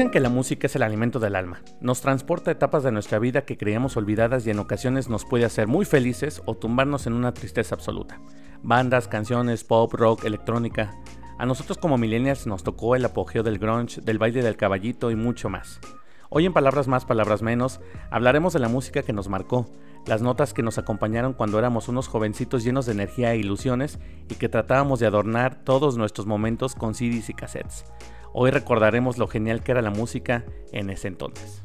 Dicen 0.00 0.12
que 0.12 0.20
la 0.20 0.30
música 0.30 0.66
es 0.66 0.74
el 0.76 0.82
alimento 0.82 1.18
del 1.18 1.36
alma. 1.36 1.60
Nos 1.82 2.00
transporta 2.00 2.50
etapas 2.50 2.82
de 2.82 2.90
nuestra 2.90 3.18
vida 3.18 3.44
que 3.44 3.58
creíamos 3.58 3.98
olvidadas 3.98 4.46
y 4.46 4.50
en 4.50 4.58
ocasiones 4.58 5.10
nos 5.10 5.26
puede 5.26 5.44
hacer 5.44 5.66
muy 5.66 5.84
felices 5.84 6.40
o 6.46 6.54
tumbarnos 6.54 7.06
en 7.06 7.12
una 7.12 7.34
tristeza 7.34 7.74
absoluta. 7.74 8.18
Bandas, 8.62 9.08
canciones, 9.08 9.62
pop, 9.62 9.92
rock, 9.92 10.24
electrónica. 10.24 10.98
A 11.36 11.44
nosotros 11.44 11.76
como 11.76 11.98
millennials 11.98 12.46
nos 12.46 12.62
tocó 12.62 12.96
el 12.96 13.04
apogeo 13.04 13.42
del 13.42 13.58
grunge, 13.58 14.00
del 14.00 14.16
baile 14.16 14.42
del 14.42 14.56
caballito 14.56 15.10
y 15.10 15.16
mucho 15.16 15.50
más. 15.50 15.80
Hoy 16.30 16.46
en 16.46 16.54
Palabras 16.54 16.88
Más, 16.88 17.04
Palabras 17.04 17.42
Menos, 17.42 17.82
hablaremos 18.10 18.54
de 18.54 18.60
la 18.60 18.68
música 18.68 19.02
que 19.02 19.12
nos 19.12 19.28
marcó, 19.28 19.68
las 20.06 20.22
notas 20.22 20.54
que 20.54 20.62
nos 20.62 20.78
acompañaron 20.78 21.34
cuando 21.34 21.58
éramos 21.58 21.88
unos 21.88 22.08
jovencitos 22.08 22.64
llenos 22.64 22.86
de 22.86 22.92
energía 22.92 23.34
e 23.34 23.36
ilusiones 23.36 23.98
y 24.30 24.36
que 24.36 24.48
tratábamos 24.48 24.98
de 24.98 25.08
adornar 25.08 25.62
todos 25.62 25.98
nuestros 25.98 26.26
momentos 26.26 26.74
con 26.74 26.94
CDs 26.94 27.28
y 27.28 27.34
cassettes. 27.34 27.84
Hoy 28.32 28.50
recordaremos 28.50 29.18
lo 29.18 29.26
genial 29.26 29.62
que 29.62 29.72
era 29.72 29.82
la 29.82 29.90
música 29.90 30.44
en 30.72 30.90
ese 30.90 31.08
entonces. 31.08 31.62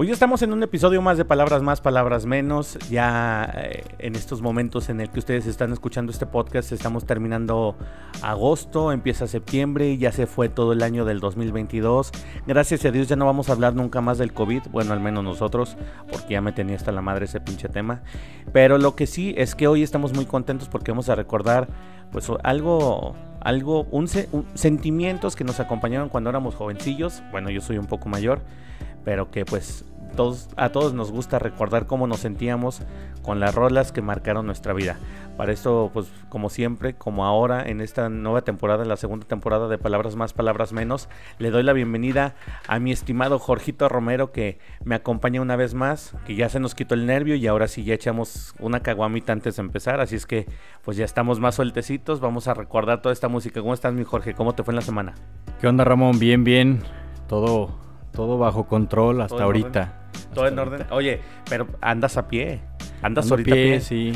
Pues 0.00 0.08
ya 0.08 0.14
estamos 0.14 0.40
en 0.40 0.54
un 0.54 0.62
episodio 0.62 1.02
más 1.02 1.18
de 1.18 1.26
Palabras 1.26 1.62
Más, 1.62 1.82
Palabras 1.82 2.24
Menos. 2.24 2.78
Ya 2.88 3.52
eh, 3.54 3.84
en 3.98 4.16
estos 4.16 4.40
momentos 4.40 4.88
en 4.88 4.98
el 5.02 5.10
que 5.10 5.18
ustedes 5.18 5.46
están 5.46 5.74
escuchando 5.74 6.10
este 6.10 6.24
podcast, 6.24 6.72
estamos 6.72 7.04
terminando 7.04 7.76
agosto, 8.22 8.92
empieza 8.92 9.26
septiembre 9.26 9.90
y 9.90 9.98
ya 9.98 10.10
se 10.10 10.26
fue 10.26 10.48
todo 10.48 10.72
el 10.72 10.82
año 10.82 11.04
del 11.04 11.20
2022. 11.20 12.12
Gracias 12.46 12.82
a 12.86 12.90
Dios 12.90 13.08
ya 13.08 13.16
no 13.16 13.26
vamos 13.26 13.50
a 13.50 13.52
hablar 13.52 13.74
nunca 13.74 14.00
más 14.00 14.16
del 14.16 14.32
COVID, 14.32 14.68
bueno, 14.70 14.94
al 14.94 15.00
menos 15.00 15.22
nosotros, 15.22 15.76
porque 16.10 16.32
ya 16.32 16.40
me 16.40 16.52
tenía 16.52 16.76
hasta 16.76 16.92
la 16.92 17.02
madre 17.02 17.26
ese 17.26 17.42
pinche 17.42 17.68
tema. 17.68 18.00
Pero 18.54 18.78
lo 18.78 18.96
que 18.96 19.06
sí 19.06 19.34
es 19.36 19.54
que 19.54 19.68
hoy 19.68 19.82
estamos 19.82 20.14
muy 20.14 20.24
contentos 20.24 20.70
porque 20.70 20.92
vamos 20.92 21.10
a 21.10 21.14
recordar 21.14 21.68
pues 22.10 22.26
algo 22.42 23.16
algo 23.42 23.84
un, 23.90 24.08
un, 24.32 24.46
sentimientos 24.54 25.36
que 25.36 25.44
nos 25.44 25.60
acompañaron 25.60 26.08
cuando 26.08 26.30
éramos 26.30 26.54
jovencillos. 26.54 27.22
Bueno, 27.32 27.50
yo 27.50 27.60
soy 27.60 27.76
un 27.76 27.86
poco 27.86 28.08
mayor 28.08 28.40
pero 29.04 29.30
que 29.30 29.44
pues 29.44 29.84
todos, 30.16 30.48
a 30.56 30.70
todos 30.70 30.92
nos 30.92 31.10
gusta 31.10 31.38
recordar 31.38 31.86
cómo 31.86 32.06
nos 32.06 32.20
sentíamos 32.20 32.82
con 33.22 33.40
las 33.40 33.54
rolas 33.54 33.92
que 33.92 34.02
marcaron 34.02 34.46
nuestra 34.46 34.72
vida. 34.72 34.98
Para 35.36 35.52
esto, 35.52 35.90
pues 35.94 36.12
como 36.28 36.50
siempre, 36.50 36.94
como 36.94 37.24
ahora 37.24 37.62
en 37.66 37.80
esta 37.80 38.10
nueva 38.10 38.42
temporada, 38.42 38.84
la 38.84 38.96
segunda 38.96 39.26
temporada 39.26 39.68
de 39.68 39.78
Palabras 39.78 40.14
Más, 40.14 40.34
Palabras 40.34 40.74
Menos, 40.74 41.08
le 41.38 41.50
doy 41.50 41.62
la 41.62 41.72
bienvenida 41.72 42.34
a 42.68 42.78
mi 42.78 42.92
estimado 42.92 43.38
Jorgito 43.38 43.88
Romero 43.88 44.32
que 44.32 44.58
me 44.84 44.94
acompaña 44.94 45.40
una 45.40 45.56
vez 45.56 45.72
más, 45.72 46.14
que 46.26 46.34
ya 46.34 46.50
se 46.50 46.60
nos 46.60 46.74
quitó 46.74 46.94
el 46.94 47.06
nervio 47.06 47.36
y 47.36 47.46
ahora 47.46 47.68
sí 47.68 47.84
ya 47.84 47.94
echamos 47.94 48.54
una 48.58 48.80
caguamita 48.80 49.32
antes 49.32 49.56
de 49.56 49.62
empezar, 49.62 50.00
así 50.00 50.16
es 50.16 50.26
que 50.26 50.46
pues 50.82 50.98
ya 50.98 51.06
estamos 51.06 51.40
más 51.40 51.54
sueltecitos, 51.54 52.20
vamos 52.20 52.46
a 52.46 52.54
recordar 52.54 53.00
toda 53.00 53.14
esta 53.14 53.28
música. 53.28 53.60
¿Cómo 53.60 53.72
estás 53.72 53.94
mi 53.94 54.04
Jorge? 54.04 54.34
¿Cómo 54.34 54.54
te 54.54 54.62
fue 54.62 54.72
en 54.72 54.76
la 54.76 54.82
semana? 54.82 55.14
¿Qué 55.58 55.68
onda 55.68 55.84
Ramón? 55.84 56.18
Bien, 56.18 56.44
bien, 56.44 56.82
todo 57.28 57.89
todo 58.20 58.36
bajo 58.36 58.64
control 58.64 59.22
hasta 59.22 59.42
ahorita. 59.42 59.94
Todo 60.34 60.46
en 60.46 60.58
orden. 60.58 60.86
Oye, 60.90 61.22
pero 61.48 61.66
andas 61.80 62.18
a 62.18 62.28
pie. 62.28 62.60
Andas 63.00 63.30
ahorita 63.30 63.50
a 63.50 63.54
pie, 63.54 63.80
sí. 63.80 64.12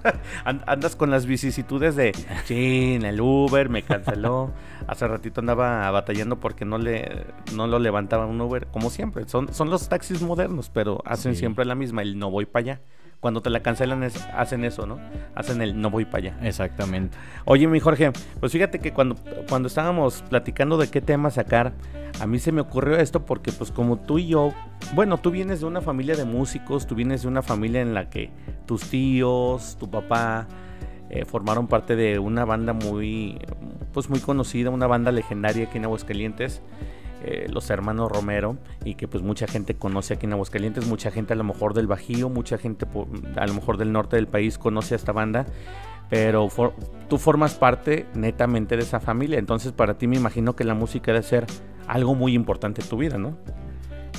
andas 0.44 0.96
con 0.96 1.12
las 1.12 1.24
vicisitudes 1.24 1.94
de, 1.94 2.10
chin, 2.46 3.04
el 3.04 3.20
Uber 3.20 3.68
me 3.68 3.84
canceló. 3.84 4.50
Hace 4.88 5.06
ratito 5.06 5.38
andaba 5.38 5.88
batallando 5.92 6.40
porque 6.40 6.64
no 6.64 6.78
le 6.78 7.26
no 7.54 7.68
lo 7.68 7.78
levantaba 7.78 8.26
un 8.26 8.40
Uber, 8.40 8.66
como 8.66 8.90
siempre. 8.90 9.28
Son, 9.28 9.54
son 9.54 9.70
los 9.70 9.88
taxis 9.88 10.20
modernos, 10.22 10.68
pero 10.68 11.00
hacen 11.06 11.36
siempre 11.36 11.64
la 11.64 11.76
misma, 11.76 12.02
el 12.02 12.18
no 12.18 12.32
voy 12.32 12.46
para 12.46 12.60
allá 12.64 12.80
cuando 13.24 13.40
te 13.40 13.48
la 13.48 13.60
cancelan 13.60 14.02
es, 14.02 14.22
hacen 14.34 14.66
eso, 14.66 14.84
¿no? 14.84 14.98
Hacen 15.34 15.62
el 15.62 15.80
no 15.80 15.88
voy 15.88 16.04
para 16.04 16.18
allá. 16.18 16.38
Exactamente. 16.42 17.16
Oye, 17.46 17.66
mi 17.66 17.80
Jorge, 17.80 18.12
pues 18.38 18.52
fíjate 18.52 18.80
que 18.80 18.92
cuando, 18.92 19.16
cuando 19.48 19.68
estábamos 19.68 20.22
platicando 20.28 20.76
de 20.76 20.90
qué 20.90 21.00
tema 21.00 21.30
sacar, 21.30 21.72
a 22.20 22.26
mí 22.26 22.38
se 22.38 22.52
me 22.52 22.60
ocurrió 22.60 22.98
esto 22.98 23.24
porque 23.24 23.50
pues 23.50 23.72
como 23.72 23.96
tú 23.96 24.18
y 24.18 24.26
yo, 24.26 24.52
bueno, 24.94 25.16
tú 25.16 25.30
vienes 25.30 25.60
de 25.60 25.64
una 25.64 25.80
familia 25.80 26.16
de 26.16 26.26
músicos, 26.26 26.86
tú 26.86 26.96
vienes 26.96 27.22
de 27.22 27.28
una 27.28 27.40
familia 27.40 27.80
en 27.80 27.94
la 27.94 28.10
que 28.10 28.28
tus 28.66 28.90
tíos, 28.90 29.78
tu 29.80 29.90
papá, 29.90 30.46
eh, 31.08 31.24
formaron 31.24 31.66
parte 31.66 31.96
de 31.96 32.18
una 32.18 32.44
banda 32.44 32.74
muy, 32.74 33.38
pues 33.94 34.10
muy 34.10 34.20
conocida, 34.20 34.68
una 34.68 34.86
banda 34.86 35.12
legendaria 35.12 35.64
aquí 35.64 35.78
en 35.78 35.84
Aguascalientes. 35.84 36.60
Eh, 37.26 37.46
los 37.50 37.70
hermanos 37.70 38.12
Romero 38.12 38.58
y 38.84 38.96
que 38.96 39.08
pues 39.08 39.22
mucha 39.22 39.46
gente 39.46 39.74
conoce 39.76 40.12
aquí 40.12 40.26
en 40.26 40.34
Aguascalientes, 40.34 40.86
mucha 40.86 41.10
gente 41.10 41.32
a 41.32 41.36
lo 41.36 41.44
mejor 41.44 41.72
del 41.72 41.86
Bajío, 41.86 42.28
mucha 42.28 42.58
gente 42.58 42.84
a 43.36 43.46
lo 43.46 43.54
mejor 43.54 43.78
del 43.78 43.92
norte 43.92 44.16
del 44.16 44.26
país 44.26 44.58
conoce 44.58 44.94
a 44.94 44.96
esta 44.96 45.12
banda, 45.12 45.46
pero 46.10 46.48
tú 47.08 47.16
formas 47.16 47.54
parte 47.54 48.04
netamente 48.12 48.76
de 48.76 48.82
esa 48.82 49.00
familia, 49.00 49.38
entonces 49.38 49.72
para 49.72 49.96
ti 49.96 50.06
me 50.06 50.16
imagino 50.16 50.54
que 50.54 50.64
la 50.64 50.74
música 50.74 51.12
debe 51.12 51.24
ser 51.24 51.46
algo 51.86 52.14
muy 52.14 52.34
importante 52.34 52.82
en 52.82 52.88
tu 52.90 52.98
vida, 52.98 53.16
¿no? 53.16 53.38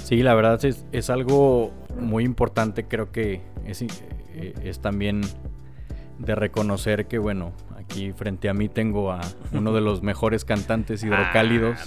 Sí, 0.04 0.24
la 0.24 0.34
verdad 0.34 0.66
es, 0.66 0.84
es 0.92 1.12
algo 1.12 1.74
muy 2.00 2.24
importante, 2.24 2.86
creo 2.86 3.12
que 3.12 3.44
es, 3.68 3.84
eh, 3.84 4.56
es 4.64 4.80
también 4.80 5.22
de 6.18 6.34
reconocer 6.34 7.06
que, 7.06 7.20
bueno, 7.20 7.52
Aquí 7.86 8.12
frente 8.14 8.50
a 8.50 8.54
mí 8.54 8.68
tengo 8.68 9.12
a 9.12 9.22
uno 9.54 9.72
de 9.72 9.80
los 9.80 10.02
mejores 10.02 10.44
cantantes 10.44 11.04
hidrocálidos. 11.04 11.78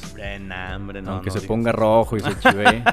Ah, 0.51 0.79
aunque 1.07 1.31
se 1.31 1.41
ponga 1.41 1.73
rojo 1.73 2.17
y 2.17 2.21
se 2.21 2.39
chive. 2.39 2.85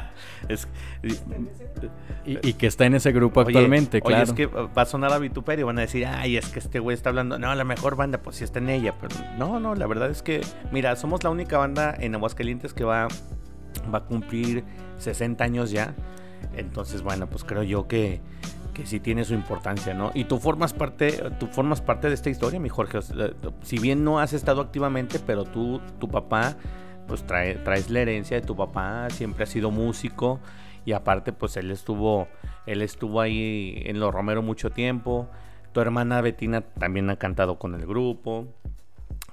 y, 2.26 2.54
que 2.54 2.68
está 2.68 2.86
en 2.86 2.96
ese 2.96 3.12
grupo 3.12 3.42
actualmente, 3.42 4.02
claro. 4.02 4.24
Oye, 4.24 4.24
es 4.24 4.34
que 4.34 4.48
va 4.48 4.82
a 4.82 4.86
sonar 4.86 5.14
a 5.14 5.20
vituperio. 5.20 5.68
Van 5.68 5.78
a 5.78 5.82
decir, 5.82 6.06
ay, 6.06 6.38
es 6.38 6.50
que 6.50 6.60
este 6.60 6.80
güey 6.80 6.96
está 6.96 7.10
hablando. 7.10 7.38
No, 7.38 7.54
la 7.54 7.64
mejor 7.64 7.96
banda, 7.96 8.18
pues 8.18 8.38
sí 8.38 8.44
está 8.44 8.60
en 8.60 8.70
ella. 8.70 8.94
Pero 9.00 9.16
no, 9.38 9.60
no, 9.60 9.76
la 9.76 9.86
verdad 9.88 10.10
es 10.10 10.22
que, 10.22 10.42
mira, 10.72 10.96
somos 10.96 11.24
la 11.24 11.30
única 11.30 11.58
banda 11.58 11.96
en 11.98 12.16
Aguascalientes 12.16 12.74
que 12.74 12.84
va, 12.84 13.08
va 13.94 14.00
a 14.00 14.04
cumplir 14.04 14.64
60 14.98 15.44
años 15.44 15.72
ya. 15.72 15.94
Entonces, 16.58 17.02
bueno, 17.02 17.28
pues 17.28 17.44
creo 17.44 17.64
yo 17.64 17.88
que 17.88 18.22
que 18.76 18.86
sí 18.86 19.00
tiene 19.00 19.24
su 19.24 19.34
importancia, 19.34 19.94
¿no? 19.94 20.12
Y 20.14 20.26
tú 20.26 20.38
formas 20.38 20.74
parte, 20.74 21.24
tú 21.40 21.48
formas 21.48 21.82
parte 21.82 22.10
de 22.10 22.14
esta 22.14 22.30
historia, 22.30 22.60
mi 22.60 22.70
Jorge. 22.70 23.00
Si 23.62 23.80
bien 23.80 24.04
no 24.04 24.20
has 24.20 24.34
estado 24.34 24.62
activamente, 24.62 25.18
pero 25.18 25.46
tú, 25.46 25.82
tu 25.98 26.10
papá, 26.10 26.58
pues 27.08 27.24
trae, 27.24 27.56
traes 27.56 27.90
la 27.90 28.02
herencia 28.02 28.40
de 28.40 28.46
tu 28.46 28.56
papá, 28.56 29.10
siempre 29.10 29.46
ha 29.46 29.48
sido 29.48 29.72
músico 29.72 30.40
y 30.84 30.92
aparte, 30.92 31.32
pues 31.32 31.56
él 31.58 31.72
estuvo, 31.72 32.28
él 32.66 32.82
estuvo 32.82 33.22
ahí 33.22 33.82
en 33.86 34.00
los 34.00 34.14
Romero 34.14 34.42
mucho 34.42 34.70
tiempo. 34.70 35.30
Tu 35.72 35.80
hermana 35.80 36.22
Betina 36.22 36.62
también 36.62 37.10
ha 37.10 37.16
cantado 37.16 37.58
con 37.58 37.76
el 37.76 37.86
grupo 37.86 38.48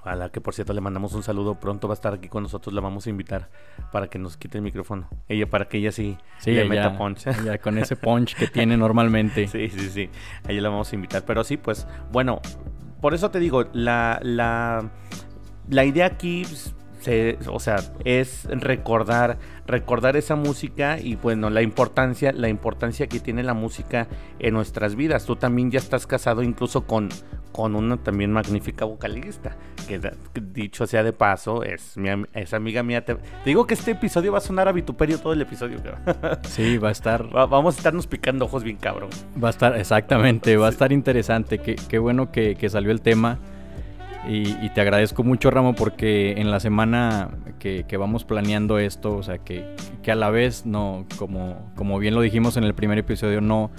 a 0.05 0.15
la 0.15 0.29
que 0.29 0.41
por 0.41 0.53
cierto 0.53 0.73
le 0.73 0.81
mandamos 0.81 1.13
un 1.13 1.23
saludo, 1.23 1.55
pronto 1.55 1.87
va 1.87 1.93
a 1.93 1.95
estar 1.95 2.13
aquí 2.13 2.27
con 2.27 2.43
nosotros, 2.43 2.73
la 2.73 2.81
vamos 2.81 3.07
a 3.07 3.09
invitar 3.09 3.49
para 3.91 4.07
que 4.07 4.19
nos 4.19 4.37
quite 4.37 4.57
el 4.57 4.63
micrófono. 4.63 5.07
Ella, 5.27 5.49
para 5.49 5.67
que 5.67 5.77
ella 5.77 5.91
sí, 5.91 6.17
sí 6.39 6.51
le 6.51 6.65
meta 6.65 6.97
punch. 6.97 7.25
Ya 7.45 7.57
con 7.57 7.77
ese 7.77 7.95
punch 7.95 8.35
que 8.35 8.47
tiene 8.47 8.77
normalmente. 8.77 9.47
Sí, 9.53 9.69
sí, 9.69 9.89
sí, 9.89 10.09
a 10.47 10.51
ella 10.51 10.61
la 10.61 10.69
vamos 10.69 10.91
a 10.91 10.95
invitar. 10.95 11.23
Pero 11.25 11.43
sí, 11.43 11.57
pues, 11.57 11.87
bueno, 12.11 12.41
por 13.01 13.13
eso 13.13 13.29
te 13.29 13.39
digo, 13.39 13.65
la, 13.73 14.19
la, 14.23 14.89
la 15.69 15.85
idea 15.85 16.07
aquí 16.07 16.43
pues, 17.03 17.47
o 17.47 17.59
sea, 17.59 17.77
es 18.05 18.45
recordar, 18.45 19.37
recordar 19.65 20.17
esa 20.17 20.35
música 20.35 20.99
y 20.99 21.15
bueno, 21.15 21.49
la 21.49 21.61
importancia, 21.61 22.31
la 22.31 22.49
importancia 22.49 23.07
que 23.07 23.19
tiene 23.19 23.43
la 23.43 23.53
música 23.53 24.07
en 24.39 24.53
nuestras 24.53 24.95
vidas. 24.95 25.25
Tú 25.25 25.35
también 25.35 25.71
ya 25.71 25.79
estás 25.79 26.05
casado 26.05 26.43
incluso 26.43 26.85
con, 26.85 27.09
con 27.51 27.75
una 27.75 27.97
también 27.97 28.31
magnífica 28.31 28.85
vocalista, 28.85 29.55
que 29.87 30.01
dicho 30.41 30.85
sea 30.85 31.03
de 31.03 31.13
paso, 31.13 31.63
es, 31.63 31.97
mi, 31.97 32.09
es 32.33 32.53
amiga 32.53 32.83
mía. 32.83 33.05
Te, 33.05 33.17
digo 33.45 33.65
que 33.65 33.73
este 33.73 33.91
episodio 33.91 34.31
va 34.31 34.39
a 34.39 34.41
sonar 34.41 34.67
a 34.67 34.71
vituperio 34.71 35.19
todo 35.19 35.33
el 35.33 35.41
episodio. 35.41 35.79
Sí, 36.43 36.77
va 36.77 36.89
a 36.89 36.91
estar... 36.91 37.29
vamos 37.31 37.75
a 37.75 37.77
estarnos 37.77 38.07
picando 38.07 38.45
ojos 38.45 38.63
bien 38.63 38.77
cabrón. 38.77 39.09
Va 39.41 39.47
a 39.47 39.51
estar, 39.51 39.77
exactamente, 39.77 40.57
va 40.57 40.67
a 40.67 40.69
estar 40.69 40.91
interesante. 40.91 41.59
Qué, 41.59 41.75
qué 41.87 41.99
bueno 41.99 42.31
que, 42.31 42.55
que 42.55 42.69
salió 42.69 42.91
el 42.91 43.01
tema. 43.01 43.39
Y, 44.27 44.69
te 44.69 44.79
agradezco 44.79 45.23
mucho, 45.23 45.51
Ramo, 45.51 45.75
porque 45.75 46.33
en 46.37 46.49
la 46.49 46.59
semana 46.59 47.29
que, 47.63 47.97
vamos 47.97 48.25
planeando 48.25 48.77
esto, 48.77 49.15
o 49.15 49.23
sea, 49.23 49.37
que, 49.37 49.75
que, 50.01 50.11
a 50.11 50.15
la 50.15 50.29
vez, 50.29 50.65
no, 50.65 51.05
como, 51.17 51.71
como 51.75 51.97
bien 51.97 52.13
lo 52.13 52.21
dijimos 52.21 52.57
en 52.57 52.65
el 52.65 52.73
primer 52.73 52.97
episodio, 52.97 53.39
no, 53.39 53.71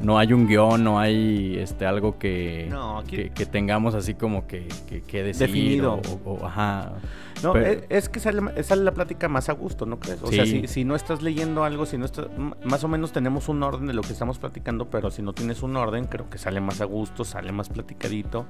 no 0.00 0.18
hay 0.18 0.32
un 0.32 0.48
guion, 0.48 0.82
no 0.82 0.98
hay 0.98 1.56
este 1.58 1.86
algo 1.86 2.18
que, 2.18 2.68
que, 3.06 3.46
tengamos 3.46 3.94
así 3.94 4.14
como 4.14 4.46
que, 4.48 4.66
que, 5.06 5.22
Definido. 5.22 6.00
O, 6.24 6.44
ajá. 6.44 6.94
No, 7.42 7.56
es, 7.56 8.08
que 8.08 8.20
sale, 8.20 8.40
la 8.76 8.94
plática 8.94 9.28
más 9.28 9.48
a 9.48 9.52
gusto, 9.52 9.86
¿no 9.86 9.98
crees? 9.98 10.22
O 10.22 10.28
sea, 10.28 10.46
si, 10.46 10.66
si, 10.66 10.84
no 10.84 10.94
estás 10.94 11.22
leyendo 11.22 11.64
algo, 11.64 11.86
si 11.86 11.98
no 11.98 12.04
estás, 12.04 12.26
más 12.64 12.84
o 12.84 12.88
menos 12.88 13.12
tenemos 13.12 13.48
un 13.48 13.62
orden 13.62 13.86
de 13.86 13.94
lo 13.94 14.02
que 14.02 14.12
estamos 14.12 14.38
platicando, 14.38 14.90
pero 14.90 15.10
si 15.10 15.22
no 15.22 15.32
tienes 15.32 15.62
un 15.62 15.76
orden, 15.76 16.06
creo 16.06 16.30
que 16.30 16.38
sale 16.38 16.60
más 16.60 16.80
a 16.80 16.84
gusto, 16.84 17.24
sale 17.24 17.52
más 17.52 17.68
platicadito, 17.68 18.46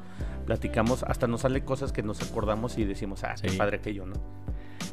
platicamos, 0.46 1.02
hasta 1.05 1.26
nos 1.26 1.43
sale 1.43 1.64
cosas 1.64 1.93
que 1.93 2.02
nos 2.02 2.23
acordamos 2.23 2.79
y 2.79 2.84
decimos, 2.84 3.25
ah, 3.25 3.34
qué 3.40 3.52
padre 3.52 3.79
aquello, 3.79 4.06
¿no? 4.06 4.14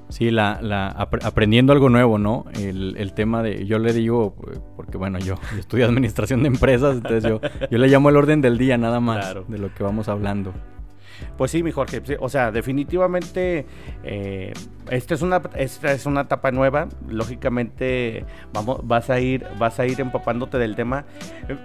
Sí, 0.10 0.32
la, 0.32 0.60
la 0.62 0.88
aprendiendo 0.88 1.72
algo 1.72 1.90
nuevo, 1.90 2.18
¿no? 2.18 2.46
El, 2.56 2.96
el, 2.98 3.14
tema 3.14 3.44
de, 3.44 3.68
yo 3.68 3.78
le 3.78 3.94
digo, 3.94 4.36
porque 4.76 4.98
bueno, 4.98 5.20
yo, 5.20 5.36
estudio 5.60 5.86
administración 5.86 6.42
de 6.42 6.48
empresas, 6.48 6.98
entonces 6.98 7.24
yo, 7.24 7.40
yo 7.70 7.78
le 7.78 7.88
llamo 7.88 8.10
el 8.10 8.18
orden 8.18 8.42
del 8.42 8.58
día 8.58 8.78
nada 8.78 9.00
más 9.00 9.36
de 9.48 9.58
lo 9.60 9.74
que 9.74 9.84
vamos 9.84 10.10
hablando. 10.10 10.54
Pues 11.38 11.52
sí, 11.52 11.64
mi 11.64 11.72
Jorge, 11.72 12.02
o 12.20 12.30
sea, 12.30 12.52
definitivamente 12.52 13.66
eh, 14.04 14.54
esta, 14.90 15.14
es 15.14 15.22
una, 15.22 15.42
esta 15.56 15.92
es 15.92 16.06
una 16.06 16.22
etapa 16.22 16.52
nueva, 16.52 16.88
lógicamente 17.08 18.26
vamos, 18.54 18.80
vas, 18.84 19.10
a 19.10 19.20
ir, 19.20 19.46
vas 19.58 19.80
a 19.80 19.86
ir 19.86 20.00
empapándote 20.02 20.58
del 20.58 20.76
tema. 20.76 21.06
Eh, 21.48 21.58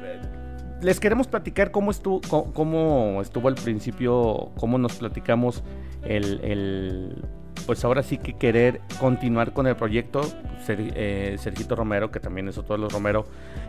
les 0.83 1.01
queremos 1.01 1.27
platicar 1.27 1.71
cómo 1.71 1.91
estuvo, 1.91 2.21
cómo, 2.53 3.21
estuvo 3.23 3.49
al 3.49 3.55
principio, 3.55 4.53
cómo 4.57 4.79
nos 4.79 4.97
platicamos 4.97 5.65
el 6.05 7.23
pues 7.67 7.85
ahora 7.85 8.03
sí 8.03 8.19
que 8.19 8.35
querer 8.35 8.81
continuar 9.01 9.53
con 9.53 9.67
el 9.67 9.77
proyecto. 9.77 10.23
Eh, 10.69 11.37
Sergito 11.39 11.77
Romero, 11.77 12.11
que 12.11 12.21
también 12.21 12.49
es 12.49 12.59
otro 12.59 12.77
de 12.77 12.83
los 12.83 12.93
Romero, 12.93 13.27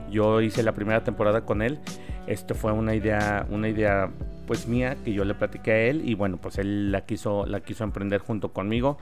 yo 0.10 0.42
hice 0.42 0.64
la 0.64 0.74
primera 0.74 1.04
temporada 1.04 1.42
con 1.46 1.62
él. 1.62 1.80
Esto 2.28 2.56
fue 2.56 2.72
una 2.72 2.96
idea, 2.96 3.46
una 3.50 3.70
idea 3.70 4.10
pues 4.48 4.68
mía 4.68 4.98
que 5.04 5.14
yo 5.14 5.26
le 5.26 5.36
platiqué 5.36 5.72
a 5.72 5.78
él 5.88 6.08
y 6.08 6.16
bueno, 6.16 6.38
pues 6.38 6.58
él 6.58 6.92
la 6.92 7.02
quiso, 7.06 7.46
la 7.46 7.60
quiso 7.62 7.84
emprender 7.84 8.22
junto 8.22 8.52
conmigo. 8.52 8.98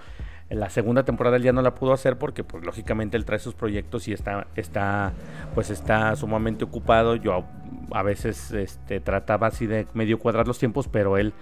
La 0.49 0.69
segunda 0.69 1.03
temporada 1.03 1.37
él 1.37 1.43
ya 1.43 1.53
no 1.53 1.61
la 1.61 1.73
pudo 1.73 1.93
hacer 1.93 2.17
porque 2.17 2.43
pues 2.43 2.63
lógicamente 2.63 3.17
él 3.17 3.25
trae 3.25 3.39
sus 3.39 3.53
proyectos 3.53 4.07
y 4.07 4.13
está, 4.13 4.47
está 4.55 5.13
pues 5.53 5.69
está 5.69 6.15
sumamente 6.15 6.65
ocupado. 6.65 7.15
Yo 7.15 7.45
a 7.91 8.03
veces 8.03 8.51
este, 8.51 8.99
trataba 8.99 9.47
así 9.47 9.67
de 9.67 9.87
medio 9.93 10.19
cuadrar 10.19 10.47
los 10.47 10.59
tiempos, 10.59 10.87
pero 10.87 11.17
él 11.17 11.33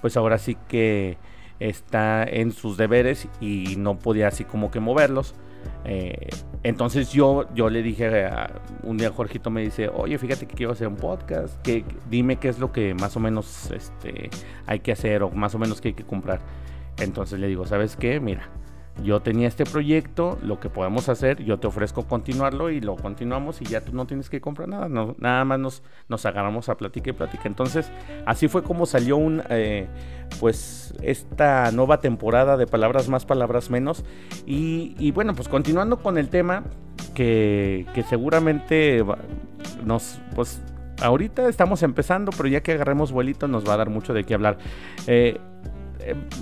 pues 0.00 0.16
ahora 0.16 0.38
sí 0.38 0.56
que 0.68 1.18
está 1.60 2.24
en 2.24 2.52
sus 2.52 2.76
deberes 2.76 3.28
y 3.40 3.76
no 3.76 3.98
podía 3.98 4.28
así 4.28 4.44
como 4.44 4.70
que 4.70 4.80
moverlos. 4.80 5.34
Eh, 5.84 6.28
entonces 6.62 7.12
yo, 7.12 7.46
yo 7.54 7.70
le 7.70 7.82
dije, 7.82 8.28
un 8.82 8.96
día 8.96 9.10
Jorgito 9.10 9.50
me 9.50 9.62
dice, 9.62 9.88
oye, 9.88 10.18
fíjate 10.18 10.46
que 10.46 10.54
quiero 10.54 10.72
hacer 10.72 10.88
un 10.88 10.96
podcast, 10.96 11.60
que, 11.62 11.84
dime 12.10 12.36
qué 12.36 12.48
es 12.48 12.58
lo 12.58 12.72
que 12.72 12.94
más 12.94 13.16
o 13.16 13.20
menos 13.20 13.70
este, 13.70 14.30
hay 14.66 14.80
que 14.80 14.92
hacer 14.92 15.22
o 15.22 15.30
más 15.30 15.54
o 15.54 15.58
menos 15.58 15.80
que 15.80 15.88
hay 15.88 15.94
que 15.94 16.04
comprar. 16.04 16.40
Entonces 16.98 17.38
le 17.38 17.46
digo, 17.46 17.66
¿sabes 17.66 17.96
qué? 17.96 18.20
Mira, 18.20 18.48
yo 19.02 19.20
tenía 19.20 19.48
este 19.48 19.64
proyecto, 19.64 20.38
lo 20.42 20.58
que 20.58 20.70
podemos 20.70 21.08
hacer, 21.08 21.44
yo 21.44 21.58
te 21.58 21.66
ofrezco 21.66 22.06
continuarlo 22.06 22.70
y 22.70 22.80
lo 22.80 22.96
continuamos 22.96 23.60
y 23.60 23.66
ya 23.66 23.80
tú 23.82 23.92
no 23.94 24.06
tienes 24.06 24.30
que 24.30 24.40
comprar 24.40 24.68
nada, 24.68 24.88
nada 24.88 25.44
más 25.44 25.58
nos, 25.58 25.82
nos 26.08 26.24
agarramos 26.24 26.68
a 26.68 26.76
platicar 26.76 27.08
y 27.08 27.12
plática. 27.12 27.42
Entonces, 27.46 27.90
así 28.24 28.48
fue 28.48 28.62
como 28.62 28.86
salió 28.86 29.16
un, 29.16 29.42
eh, 29.50 29.86
pues, 30.40 30.94
esta 31.02 31.70
nueva 31.72 32.00
temporada 32.00 32.56
de 32.56 32.66
Palabras 32.66 33.08
Más, 33.08 33.26
Palabras 33.26 33.70
Menos. 33.70 34.04
Y, 34.46 35.10
bueno, 35.12 35.34
pues 35.34 35.48
continuando 35.48 35.98
con 35.98 36.18
el 36.18 36.28
tema 36.28 36.64
que, 37.14 37.86
que 37.94 38.02
seguramente 38.02 39.04
nos, 39.84 40.20
pues, 40.34 40.62
ahorita 41.02 41.48
estamos 41.48 41.82
empezando, 41.82 42.32
pero 42.36 42.48
ya 42.48 42.62
que 42.62 42.72
agarremos 42.72 43.12
vuelito 43.12 43.48
nos 43.48 43.68
va 43.68 43.74
a 43.74 43.76
dar 43.76 43.90
mucho 43.90 44.14
de 44.14 44.24
qué 44.24 44.34
hablar. 44.34 44.58
Eh, 45.06 45.38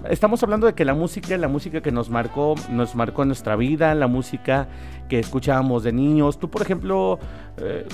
estamos 0.09 0.43
hablando 0.43 0.67
de 0.67 0.75
que 0.75 0.85
la 0.85 0.95
música, 0.95 1.37
la 1.39 1.49
música 1.49 1.81
que 1.81 1.93
nos 1.93 2.11
marcó, 2.11 2.55
nos 2.71 2.95
marcó 2.95 3.25
nuestra 3.25 3.57
vida, 3.57 3.95
la 3.95 4.07
música 4.07 4.69
que 5.09 5.19
escuchábamos 5.19 5.83
de 5.83 5.93
niños. 5.93 6.39
Tú, 6.39 6.51
por 6.51 6.63
ejemplo, 6.63 7.19
eh, 7.59 7.87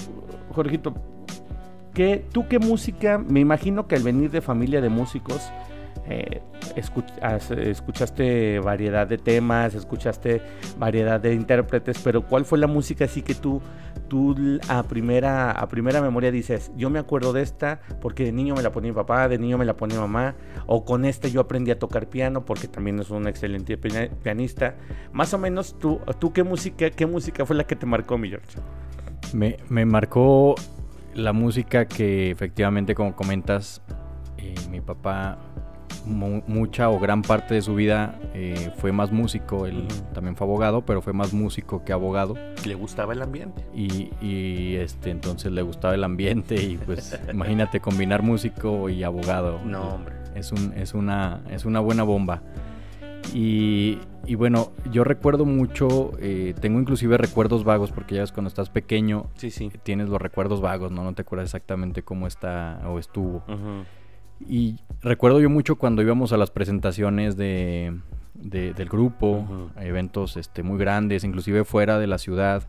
Jorgito, 0.52 0.94
¿qué, 1.94 2.24
¿tú 2.32 2.48
qué 2.48 2.58
música? 2.58 3.18
Me 3.18 3.40
imagino 3.40 3.86
que 3.86 3.96
al 3.96 4.02
venir 4.02 4.30
de 4.30 4.40
familia 4.40 4.80
de 4.80 4.88
músicos, 4.88 5.50
eh, 6.06 6.42
escuchaste 6.76 8.58
variedad 8.60 9.06
de 9.06 9.18
temas, 9.18 9.74
escuchaste 9.74 10.42
variedad 10.78 11.20
de 11.20 11.34
intérpretes, 11.34 11.98
pero 12.02 12.26
¿cuál 12.26 12.44
fue 12.44 12.58
la 12.58 12.66
música 12.66 13.04
así 13.04 13.22
que 13.22 13.34
tú, 13.34 13.60
tú 14.08 14.34
a, 14.68 14.82
primera, 14.82 15.50
a 15.52 15.68
primera 15.68 16.00
memoria 16.00 16.30
dices, 16.30 16.72
yo 16.76 16.90
me 16.90 16.98
acuerdo 16.98 17.32
de 17.32 17.42
esta 17.42 17.80
porque 18.00 18.24
de 18.24 18.32
niño 18.32 18.54
me 18.54 18.62
la 18.62 18.72
ponía 18.72 18.90
mi 18.90 18.96
papá, 18.96 19.28
de 19.28 19.38
niño 19.38 19.58
me 19.58 19.64
la 19.64 19.76
ponía 19.76 20.00
mamá, 20.00 20.34
o 20.66 20.84
con 20.84 21.04
esta 21.04 21.28
yo 21.28 21.40
aprendí 21.40 21.70
a 21.70 21.78
tocar 21.78 22.08
piano 22.08 22.44
porque 22.44 22.68
también 22.68 22.98
es 22.98 23.10
un 23.10 23.26
excelente 23.26 23.76
pianista. 23.76 24.76
Más 25.12 25.34
o 25.34 25.38
menos, 25.38 25.78
¿tú, 25.78 26.00
tú 26.18 26.32
qué, 26.32 26.42
música, 26.42 26.90
qué 26.90 27.06
música 27.06 27.44
fue 27.44 27.56
la 27.56 27.64
que 27.64 27.76
te 27.76 27.86
marcó, 27.86 28.18
mi 28.18 28.28
George? 28.28 28.58
Me, 29.32 29.56
me 29.68 29.84
marcó 29.84 30.54
la 31.14 31.32
música 31.32 31.86
que 31.86 32.30
efectivamente, 32.30 32.94
como 32.94 33.14
comentas, 33.14 33.82
eh, 34.38 34.54
mi 34.70 34.80
papá 34.80 35.38
mucha 36.06 36.90
o 36.90 36.98
gran 36.98 37.22
parte 37.22 37.54
de 37.54 37.62
su 37.62 37.74
vida 37.74 38.18
eh, 38.34 38.72
fue 38.76 38.92
más 38.92 39.12
músico, 39.12 39.66
él 39.66 39.86
también 40.12 40.36
fue 40.36 40.46
abogado, 40.46 40.84
pero 40.84 41.02
fue 41.02 41.12
más 41.12 41.32
músico 41.32 41.84
que 41.84 41.92
abogado. 41.92 42.34
Le 42.64 42.74
gustaba 42.74 43.12
el 43.12 43.22
ambiente. 43.22 43.64
Y, 43.74 44.76
este, 44.76 45.10
entonces 45.10 45.52
le 45.52 45.62
gustaba 45.62 45.94
el 45.94 46.04
ambiente 46.04 46.54
y 46.62 46.76
pues 46.78 47.18
imagínate 47.32 47.80
combinar 47.80 48.22
músico 48.22 48.88
y 48.88 49.02
abogado. 49.02 49.60
No, 49.64 49.94
hombre. 49.94 50.14
Es, 50.34 50.52
un, 50.52 50.72
es, 50.76 50.94
una, 50.94 51.42
es 51.50 51.64
una 51.64 51.80
buena 51.80 52.02
bomba. 52.02 52.42
Y, 53.34 53.98
bueno, 54.36 54.72
yo 54.90 55.04
recuerdo 55.04 55.44
mucho, 55.44 56.12
eh, 56.20 56.54
tengo 56.60 56.80
inclusive 56.80 57.16
recuerdos 57.16 57.64
vagos, 57.64 57.92
porque 57.92 58.16
ya 58.16 58.22
ves 58.22 58.32
cuando 58.32 58.48
estás 58.48 58.70
pequeño, 58.70 59.26
sí, 59.34 59.50
sí. 59.50 59.70
tienes 59.82 60.08
los 60.08 60.20
recuerdos 60.20 60.60
vagos, 60.60 60.90
¿no? 60.90 61.04
No 61.04 61.14
te 61.14 61.22
acuerdas 61.22 61.46
exactamente 61.46 62.02
cómo 62.02 62.26
está 62.26 62.80
o 62.86 62.98
estuvo. 62.98 63.42
Y 64.48 64.80
recuerdo 65.02 65.40
yo 65.40 65.50
mucho 65.50 65.76
cuando 65.76 66.02
íbamos 66.02 66.32
a 66.32 66.36
las 66.36 66.50
presentaciones 66.50 67.36
de, 67.36 67.96
del 68.34 68.88
grupo, 68.88 69.70
eventos 69.80 70.36
este, 70.36 70.62
muy 70.62 70.78
grandes, 70.78 71.24
inclusive 71.24 71.64
fuera 71.64 71.98
de 71.98 72.06
la 72.06 72.18
ciudad. 72.18 72.64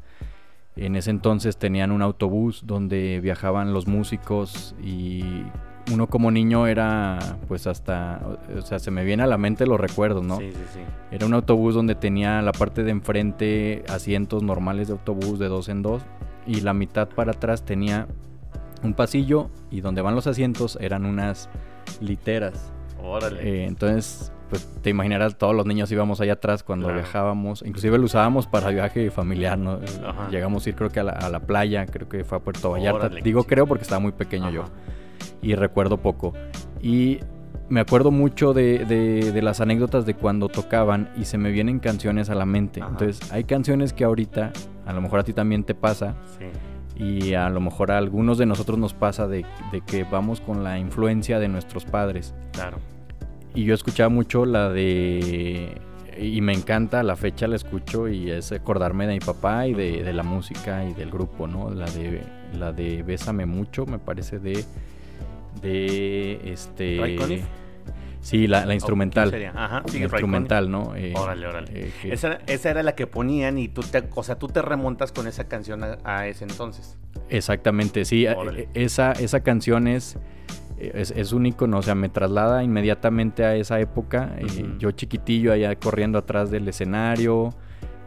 En 0.76 0.96
ese 0.96 1.10
entonces 1.10 1.58
tenían 1.58 1.92
un 1.92 2.02
autobús 2.02 2.64
donde 2.66 3.20
viajaban 3.20 3.74
los 3.74 3.88
músicos 3.88 4.74
y 4.82 5.44
uno 5.92 6.08
como 6.08 6.32
niño 6.32 6.68
era 6.68 7.20
pues 7.48 7.68
hasta, 7.68 8.22
o 8.58 8.62
sea, 8.62 8.80
se 8.80 8.92
me 8.92 9.04
viene 9.04 9.24
a 9.24 9.28
la 9.28 9.38
mente 9.38 9.66
los 9.66 9.80
recuerdos, 9.80 10.24
¿no? 10.24 10.38
Sí, 10.38 10.52
sí, 10.52 10.64
sí. 10.74 10.80
Era 11.12 11.26
un 11.26 11.34
autobús 11.34 11.76
donde 11.76 11.96
tenía 11.96 12.42
la 12.42 12.54
parte 12.54 12.84
de 12.84 12.92
enfrente 12.92 13.84
asientos 13.90 14.44
normales 14.44 14.88
de 14.88 14.94
autobús 14.94 15.40
de 15.40 15.48
dos 15.48 15.68
en 15.68 15.82
dos 15.82 16.04
y 16.48 16.62
la 16.62 16.74
mitad 16.74 17.10
para 17.10 17.32
atrás 17.32 17.66
tenía 17.66 18.08
un 18.84 18.94
pasillo 18.94 19.50
y 19.70 19.82
donde 19.82 20.02
van 20.02 20.16
los 20.16 20.28
asientos 20.28 20.78
eran 20.82 21.06
unas 21.06 21.50
literas. 22.02 22.72
Órale. 23.04 23.42
Eh, 23.42 23.66
entonces, 23.66 24.32
pues 24.50 24.68
te 24.82 24.90
imaginarás, 24.90 25.38
todos 25.38 25.56
los 25.56 25.66
niños 25.66 25.92
íbamos 25.92 26.22
allá 26.22 26.34
atrás 26.34 26.64
cuando 26.64 26.94
viajábamos. 26.94 27.64
Inclusive 27.66 27.98
lo 27.98 28.06
usábamos 28.06 28.48
para 28.48 28.70
viaje 28.70 29.10
familiar, 29.10 29.58
¿no? 29.58 29.80
Llegamos 30.30 30.66
a 30.66 30.70
ir 30.70 30.76
creo 30.76 30.90
que 30.90 31.00
a 31.00 31.04
la, 31.04 31.40
playa, 31.40 31.86
creo 31.86 32.08
que 32.08 32.24
fue 32.24 32.38
a 32.38 32.42
Puerto 32.42 32.72
Vallarta. 32.72 33.10
Digo 33.10 33.46
creo 33.46 33.66
porque 33.66 33.84
estaba 33.84 34.00
muy 34.00 34.12
pequeño 34.12 34.50
yo. 34.52 34.66
Y 35.42 35.56
recuerdo 35.56 35.98
poco. 35.98 36.34
Y 36.82 37.20
me 37.70 37.80
acuerdo 37.80 38.12
mucho 38.12 38.54
de, 38.54 38.86
de, 38.86 39.42
las 39.42 39.62
anécdotas 39.62 40.06
de 40.06 40.16
cuando 40.16 40.50
tocaban 40.50 41.10
y 41.16 41.26
se 41.26 41.38
me 41.38 41.52
vienen 41.52 41.80
canciones 41.80 42.30
a 42.30 42.36
la 42.36 42.46
mente. 42.46 42.82
Entonces, 42.82 43.32
hay 43.32 43.46
canciones 43.46 43.94
que 43.94 44.04
ahorita, 44.04 44.52
a 44.86 44.94
lo 44.94 45.02
mejor 45.02 45.22
a 45.22 45.24
ti 45.24 45.32
también 45.32 45.64
te 45.64 45.74
pasa. 45.74 46.16
Sí 46.38 46.46
y 46.96 47.34
a 47.34 47.50
lo 47.50 47.60
mejor 47.60 47.92
a 47.92 47.98
algunos 47.98 48.38
de 48.38 48.46
nosotros 48.46 48.78
nos 48.78 48.94
pasa 48.94 49.28
de, 49.28 49.46
que 49.86 50.04
vamos 50.04 50.42
con 50.42 50.64
la 50.64 50.78
influencia 50.80 51.40
de 51.40 51.48
nuestros 51.48 51.86
padres. 51.86 52.34
Claro. 52.52 52.78
Y 53.56 53.64
yo 53.64 53.74
escuchaba 53.74 54.10
mucho 54.10 54.46
la 54.46 54.70
de... 54.70 55.80
Y 56.20 56.42
me 56.42 56.54
encanta, 56.54 57.04
la 57.04 57.16
fecha 57.16 57.48
la 57.48 57.56
escucho 57.56 58.08
y 58.08 58.30
es 58.30 58.52
acordarme 58.52 59.08
de 59.08 59.14
mi 59.14 59.20
papá 59.20 59.66
y 59.66 59.74
de, 59.74 60.14
la 60.14 60.24
música 60.24 60.86
y 60.86 60.94
del 60.94 61.10
grupo, 61.10 61.48
¿no? 61.48 61.72
La 61.72 61.86
de, 61.86 62.22
la 62.60 62.72
de 62.74 63.02
Bésame 63.02 63.46
Mucho, 63.46 63.86
me 63.86 63.98
parece 63.98 64.40
de... 64.40 64.64
De 65.62 66.52
este... 66.52 67.44
Sí, 68.22 68.48
la, 68.48 68.72
instrumental. 68.74 69.34
Ajá, 69.56 69.84
sí, 69.88 69.98
instrumental, 69.98 70.70
¿no? 70.70 70.96
Eh, 70.96 71.14
órale, 71.16 71.48
órale. 71.48 71.72
Eh, 71.74 71.92
esa, 72.04 72.70
era 72.70 72.84
la 72.84 72.94
que 72.94 73.08
ponían 73.08 73.58
y 73.58 73.68
tú 73.68 73.82
te, 73.82 74.08
o 74.14 74.24
sea, 74.24 74.36
tú 74.38 74.48
te 74.48 74.62
remontas 74.62 75.12
con 75.12 75.28
esa 75.28 75.48
canción 75.48 75.84
a, 75.84 76.28
ese 76.28 76.46
entonces. 76.46 76.98
Exactamente, 77.30 78.06
sí. 78.06 78.26
Eh, 78.28 78.70
esa, 78.76 79.14
esa 79.14 79.40
canción 79.40 79.88
es, 79.88 80.18
es, 80.78 81.34
un 81.34 81.48
icono, 81.48 81.80
o 81.80 81.82
sea, 81.82 81.96
me 81.96 82.10
traslada 82.10 82.64
inmediatamente 82.64 83.44
a 83.44 83.56
esa 83.56 83.80
época. 83.80 84.36
yo 84.78 84.92
chiquitillo 84.92 85.52
allá 85.52 85.76
corriendo 85.76 86.20
atrás 86.20 86.52
del 86.52 86.68
escenario. 86.68 87.56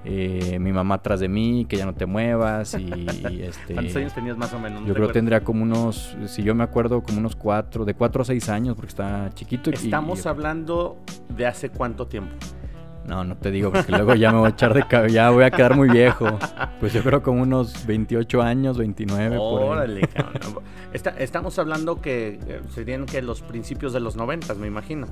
Eh, 0.06 0.58
mi 0.61 0.70
mamá 0.70 0.96
atrás 0.96 1.20
de 1.20 1.28
mí, 1.28 1.64
que 1.66 1.76
ya 1.76 1.87
no 1.87 1.94
te 1.94 2.04
muevas 2.04 2.75
y, 2.75 2.92
este... 3.40 3.73
¿Cuántos 3.73 3.96
años 3.96 4.14
tenías 4.14 4.37
más 4.37 4.52
o 4.52 4.58
menos? 4.58 4.84
yo 4.87 4.92
creo 4.92 5.06
que 5.06 5.14
tendría 5.14 5.42
como 5.42 5.62
unos, 5.62 6.16
si 6.26 6.42
yo 6.42 6.54
me 6.54 6.62
acuerdo, 6.62 7.02
como 7.02 7.18
unos 7.18 7.34
cuatro, 7.37 7.87
de 7.87 7.94
cuatro 7.94 8.23
a 8.23 8.25
seis 8.25 8.49
años, 8.50 8.76
porque 8.76 8.90
está 8.90 9.30
chiquito. 9.32 9.70
Estamos 9.70 10.26
hablando 10.26 10.99
de 11.34 11.46
hace 11.46 11.70
cuánto 11.70 12.06
tiempo. 12.06 12.34
No, 13.06 13.23
no 13.23 13.37
te 13.37 13.50
digo, 13.50 13.70
porque 13.70 13.92
luego 13.92 14.14
ya 14.14 14.32
me 14.32 14.38
voy 14.38 14.46
a 14.46 14.50
echar 14.50 14.73
de 14.73 14.87
cabello, 14.87 15.14
ya 15.14 15.30
voy 15.30 15.44
a 15.44 15.50
quedar 15.50 15.76
muy 15.76 15.88
viejo. 15.88 16.38
Pues 16.80 16.92
yo 16.92 17.02
creo 17.02 17.23
como 17.23 17.42
unos 17.42 17.87
28 17.87 18.42
años, 18.42 18.78
29. 18.78 19.37
Órale, 19.38 20.02
cabrón. 20.08 20.62
estamos 21.18 21.58
hablando 21.58 22.00
que 22.00 22.40
eh, 22.46 22.61
serían 22.70 23.06
que 23.06 23.20
los 23.20 23.42
principios 23.42 23.92
de 23.92 24.00
los 24.00 24.16
90, 24.16 24.54
me 24.54 24.66
imagino. 24.66 25.06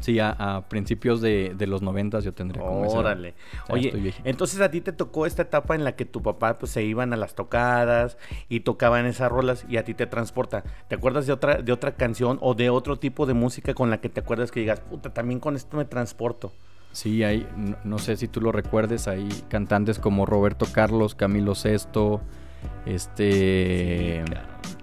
Sí, 0.00 0.18
a, 0.18 0.64
principios 0.68 1.20
de, 1.20 1.54
los 1.66 1.82
noventas 1.82 2.24
yo 2.24 2.32
tendría 2.32 2.62
como 2.62 2.88
Órale. 2.88 3.34
Oye, 3.68 4.14
entonces 4.24 4.60
a 4.60 4.70
ti 4.70 4.80
te 4.80 4.92
tocó 4.92 5.26
esta 5.26 5.42
etapa 5.42 5.74
en 5.74 5.84
la 5.84 5.92
que 5.92 6.04
tu 6.04 6.22
papá 6.22 6.58
pues 6.58 6.72
se 6.72 6.82
iban 6.82 7.12
a 7.12 7.16
las 7.16 7.34
tocadas 7.34 8.18
y 8.48 8.60
tocaban 8.60 9.06
esas 9.06 9.30
rolas 9.30 9.64
y 9.68 9.76
a 9.76 9.84
ti 9.84 9.94
te 9.94 10.06
transporta. 10.06 10.64
¿Te 10.88 10.94
acuerdas 10.94 11.26
de 11.26 11.32
otra, 11.32 11.62
de 11.62 11.72
otra 11.72 11.92
canción 11.92 12.38
o 12.40 12.54
de 12.54 12.70
otro 12.70 12.98
tipo 12.98 13.26
de 13.26 13.34
música 13.34 13.74
con 13.74 13.90
la 13.90 14.00
que 14.00 14.08
te 14.08 14.20
acuerdas 14.20 14.50
que 14.50 14.60
digas, 14.60 14.80
puta, 14.80 15.12
también 15.12 15.38
con 15.38 15.56
esto 15.56 15.76
me 15.76 15.84
transporto? 15.84 16.52
Sí, 16.92 17.22
hay, 17.22 17.46
no, 17.84 17.98
sé 17.98 18.16
si 18.16 18.26
tú 18.26 18.40
lo 18.40 18.50
recuerdes, 18.50 19.06
hay 19.06 19.28
cantantes 19.48 20.00
como 20.00 20.26
Roberto 20.26 20.66
Carlos, 20.72 21.14
Camilo 21.14 21.54
Sesto, 21.54 22.20
este, 22.84 24.24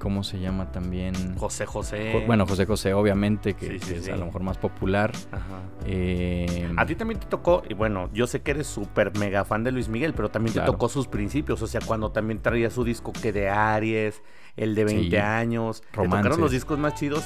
¿cómo 0.07 0.23
se 0.23 0.39
llama 0.39 0.71
también? 0.71 1.35
José 1.35 1.65
José. 1.65 2.23
bueno, 2.25 2.47
José 2.47 2.65
José, 2.65 2.93
obviamente, 2.93 3.55
que, 3.55 3.75
es 3.75 4.07
a 4.07 4.15
lo 4.15 4.27
mejor 4.27 4.41
más 4.41 4.57
popular. 4.57 5.11
Ajá. 5.33 5.59
Eh, 5.85 6.71
a 6.77 6.85
ti 6.85 6.95
también 6.95 7.19
te 7.19 7.27
tocó, 7.27 7.61
y 7.67 7.73
bueno, 7.73 8.09
yo 8.13 8.25
sé 8.25 8.41
que 8.41 8.51
eres 8.51 8.67
súper 8.67 9.17
mega 9.17 9.43
fan 9.43 9.65
de 9.65 9.73
Luis 9.73 9.89
Miguel, 9.89 10.13
pero 10.13 10.29
también 10.29 10.53
te 10.53 10.61
tocó 10.61 10.87
sus 10.87 11.09
principios, 11.09 11.61
o 11.61 11.67
sea, 11.67 11.81
cuando 11.85 12.09
también 12.13 12.41
traía 12.41 12.69
su 12.69 12.85
disco 12.85 13.11
que 13.11 13.33
de 13.33 13.49
Aries, 13.49 14.21
el 14.55 14.75
de 14.75 14.85
20 14.85 15.19
años, 15.19 15.81
te 15.91 16.01
tocaron 16.01 16.39
los 16.39 16.51
discos 16.51 16.79
más 16.79 16.95
chidos, 16.95 17.25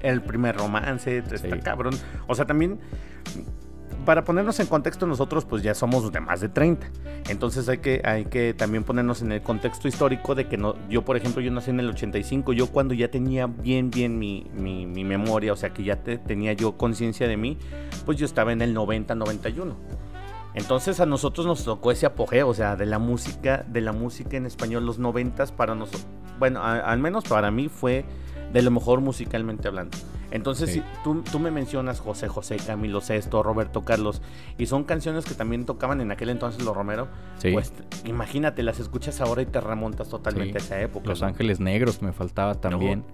el 0.00 0.20
primer 0.20 0.56
romance, 0.56 1.18
está 1.18 1.60
cabrón. 1.60 1.94
O 2.26 2.34
sea, 2.34 2.46
también 2.46 2.80
para 4.04 4.24
ponernos 4.24 4.58
en 4.60 4.66
contexto, 4.66 5.06
nosotros 5.06 5.44
pues 5.44 5.62
ya 5.62 5.74
somos 5.74 6.10
de 6.12 6.20
más 6.20 6.40
de 6.40 6.48
30. 6.48 6.90
Entonces 7.28 7.68
hay 7.68 7.78
que, 7.78 8.00
hay 8.04 8.24
que 8.24 8.54
también 8.54 8.84
ponernos 8.84 9.22
en 9.22 9.32
el 9.32 9.42
contexto 9.42 9.88
histórico 9.88 10.34
de 10.34 10.48
que 10.48 10.56
no, 10.56 10.76
yo 10.88 11.04
por 11.04 11.16
ejemplo, 11.16 11.40
yo 11.42 11.50
nací 11.50 11.70
en 11.70 11.80
el 11.80 11.88
85, 11.90 12.52
yo 12.52 12.68
cuando 12.68 12.94
ya 12.94 13.10
tenía 13.10 13.46
bien, 13.46 13.90
bien 13.90 14.18
mi, 14.18 14.46
mi, 14.54 14.86
memoria, 15.04 15.52
o 15.52 15.56
sea 15.56 15.70
que 15.70 15.84
ya 15.84 16.02
tenía 16.02 16.52
yo 16.52 16.76
conciencia 16.76 17.28
de 17.28 17.36
mí, 17.36 17.58
pues 18.06 18.18
yo 18.18 18.26
estaba 18.26 18.52
en 18.52 18.62
el 18.62 18.74
90, 18.74 19.14
91. 19.14 19.76
Entonces 20.54 21.00
a 21.00 21.06
nosotros 21.06 21.46
nos 21.46 21.64
tocó 21.64 21.92
ese 21.92 22.06
apogeo, 22.06 22.48
o 22.48 22.54
sea, 22.54 22.76
de 22.76 22.86
la 22.86 22.98
música, 22.98 23.64
de 23.68 23.80
la 23.80 23.92
música 23.92 24.36
en 24.36 24.46
español, 24.46 24.86
los 24.86 24.98
90 24.98 25.46
para 25.56 25.74
nosotros, 25.74 26.06
bueno, 26.38 26.62
al 26.62 26.98
menos 26.98 27.24
para 27.24 27.50
mí 27.50 27.68
fue 27.68 28.04
de 28.52 28.62
lo 28.62 28.70
mejor 28.70 29.00
musicalmente 29.00 29.68
hablando. 29.68 29.96
Entonces, 30.30 30.70
si 30.70 30.82
tú, 31.02 31.22
tú, 31.22 31.38
me 31.38 31.50
mencionas 31.50 32.00
José 32.00 32.28
José, 32.28 32.56
Camilo 32.56 33.00
Sesto, 33.00 33.42
Roberto 33.42 33.84
Carlos, 33.84 34.20
y 34.58 34.66
son 34.66 34.84
canciones 34.84 35.24
que 35.24 35.34
también 35.34 35.64
tocaban 35.64 36.02
en 36.02 36.10
aquel 36.10 36.28
entonces 36.28 36.62
los 36.62 36.76
Romero, 36.76 37.08
pues 37.40 37.72
imagínate, 38.04 38.62
las 38.62 38.78
escuchas 38.78 39.22
ahora 39.22 39.40
y 39.40 39.46
te 39.46 39.60
remontas 39.60 40.08
totalmente 40.08 40.58
a 40.58 40.60
esa 40.60 40.80
época. 40.80 41.08
Los 41.08 41.22
Ángeles 41.22 41.60
Negros 41.60 42.02
me 42.02 42.12
faltaba 42.12 42.56
también, 42.56 43.04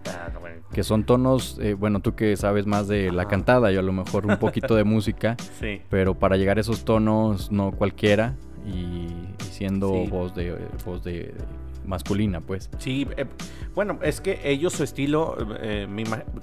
que 0.73 0.83
son 0.83 1.05
tonos, 1.05 1.59
eh, 1.61 1.75
bueno, 1.75 2.01
tú 2.01 2.17
que 2.17 2.37
sabes 2.37 2.67
más 2.67 2.89
de 2.89 3.13
la 3.13 3.27
cantada, 3.27 3.71
yo 3.71 3.79
a 3.79 3.85
lo 3.85 3.93
mejor 3.93 4.27
un 4.27 4.39
poquito 4.39 4.75
de 4.75 4.83
música, 4.83 5.37
pero 5.91 6.15
para 6.15 6.37
llegar 6.37 6.59
a 6.59 6.63
esos 6.63 6.85
tonos 6.85 7.53
no 7.53 7.71
cualquiera, 7.71 8.35
y, 8.67 9.09
siendo 9.51 9.91
voz 10.07 10.35
de 10.35 10.57
voz 10.85 11.05
de 11.05 11.35
masculina, 11.85 12.41
pues. 12.41 12.71
Sí, 12.79 13.07
eh, 13.17 13.27
bueno, 13.75 13.99
es 14.03 14.21
que 14.21 14.41
ellos 14.45 14.73
su 14.73 14.85
estilo, 14.85 15.37
eh, 15.61 15.87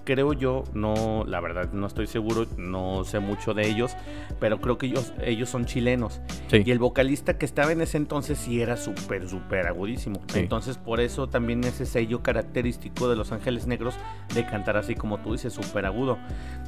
creo 0.03 0.33
yo, 0.33 0.63
no, 0.73 1.23
la 1.27 1.39
verdad 1.39 1.71
no 1.73 1.87
estoy 1.87 2.07
seguro, 2.07 2.45
no 2.57 3.03
sé 3.03 3.19
mucho 3.19 3.53
de 3.53 3.67
ellos, 3.67 3.95
pero 4.39 4.59
creo 4.61 4.77
que 4.77 4.87
ellos, 4.87 5.13
ellos 5.23 5.49
son 5.49 5.65
chilenos. 5.65 6.21
Y 6.51 6.71
el 6.71 6.79
vocalista 6.79 7.37
que 7.37 7.45
estaba 7.45 7.71
en 7.71 7.81
ese 7.81 7.97
entonces 7.97 8.37
sí 8.37 8.61
era 8.61 8.77
súper, 8.77 9.27
súper 9.29 9.67
agudísimo. 9.67 10.21
Entonces 10.35 10.77
por 10.77 10.99
eso 10.99 11.27
también 11.27 11.63
ese 11.63 11.85
sello 11.85 12.21
característico 12.21 13.09
de 13.09 13.15
Los 13.15 13.31
Ángeles 13.31 13.67
Negros 13.67 13.95
de 14.33 14.45
cantar 14.45 14.77
así 14.77 14.95
como 14.95 15.19
tú 15.19 15.33
dices, 15.33 15.53
súper 15.53 15.85
agudo. 15.85 16.17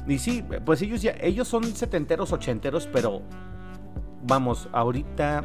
Y 0.06 0.18
sí, 0.18 0.44
pues 0.64 0.82
ellos 0.82 1.02
ya, 1.02 1.14
ellos 1.20 1.48
son 1.48 1.64
setenteros, 1.64 2.32
ochenteros, 2.32 2.88
pero 2.92 3.22
vamos, 4.22 4.68
ahorita 4.72 5.44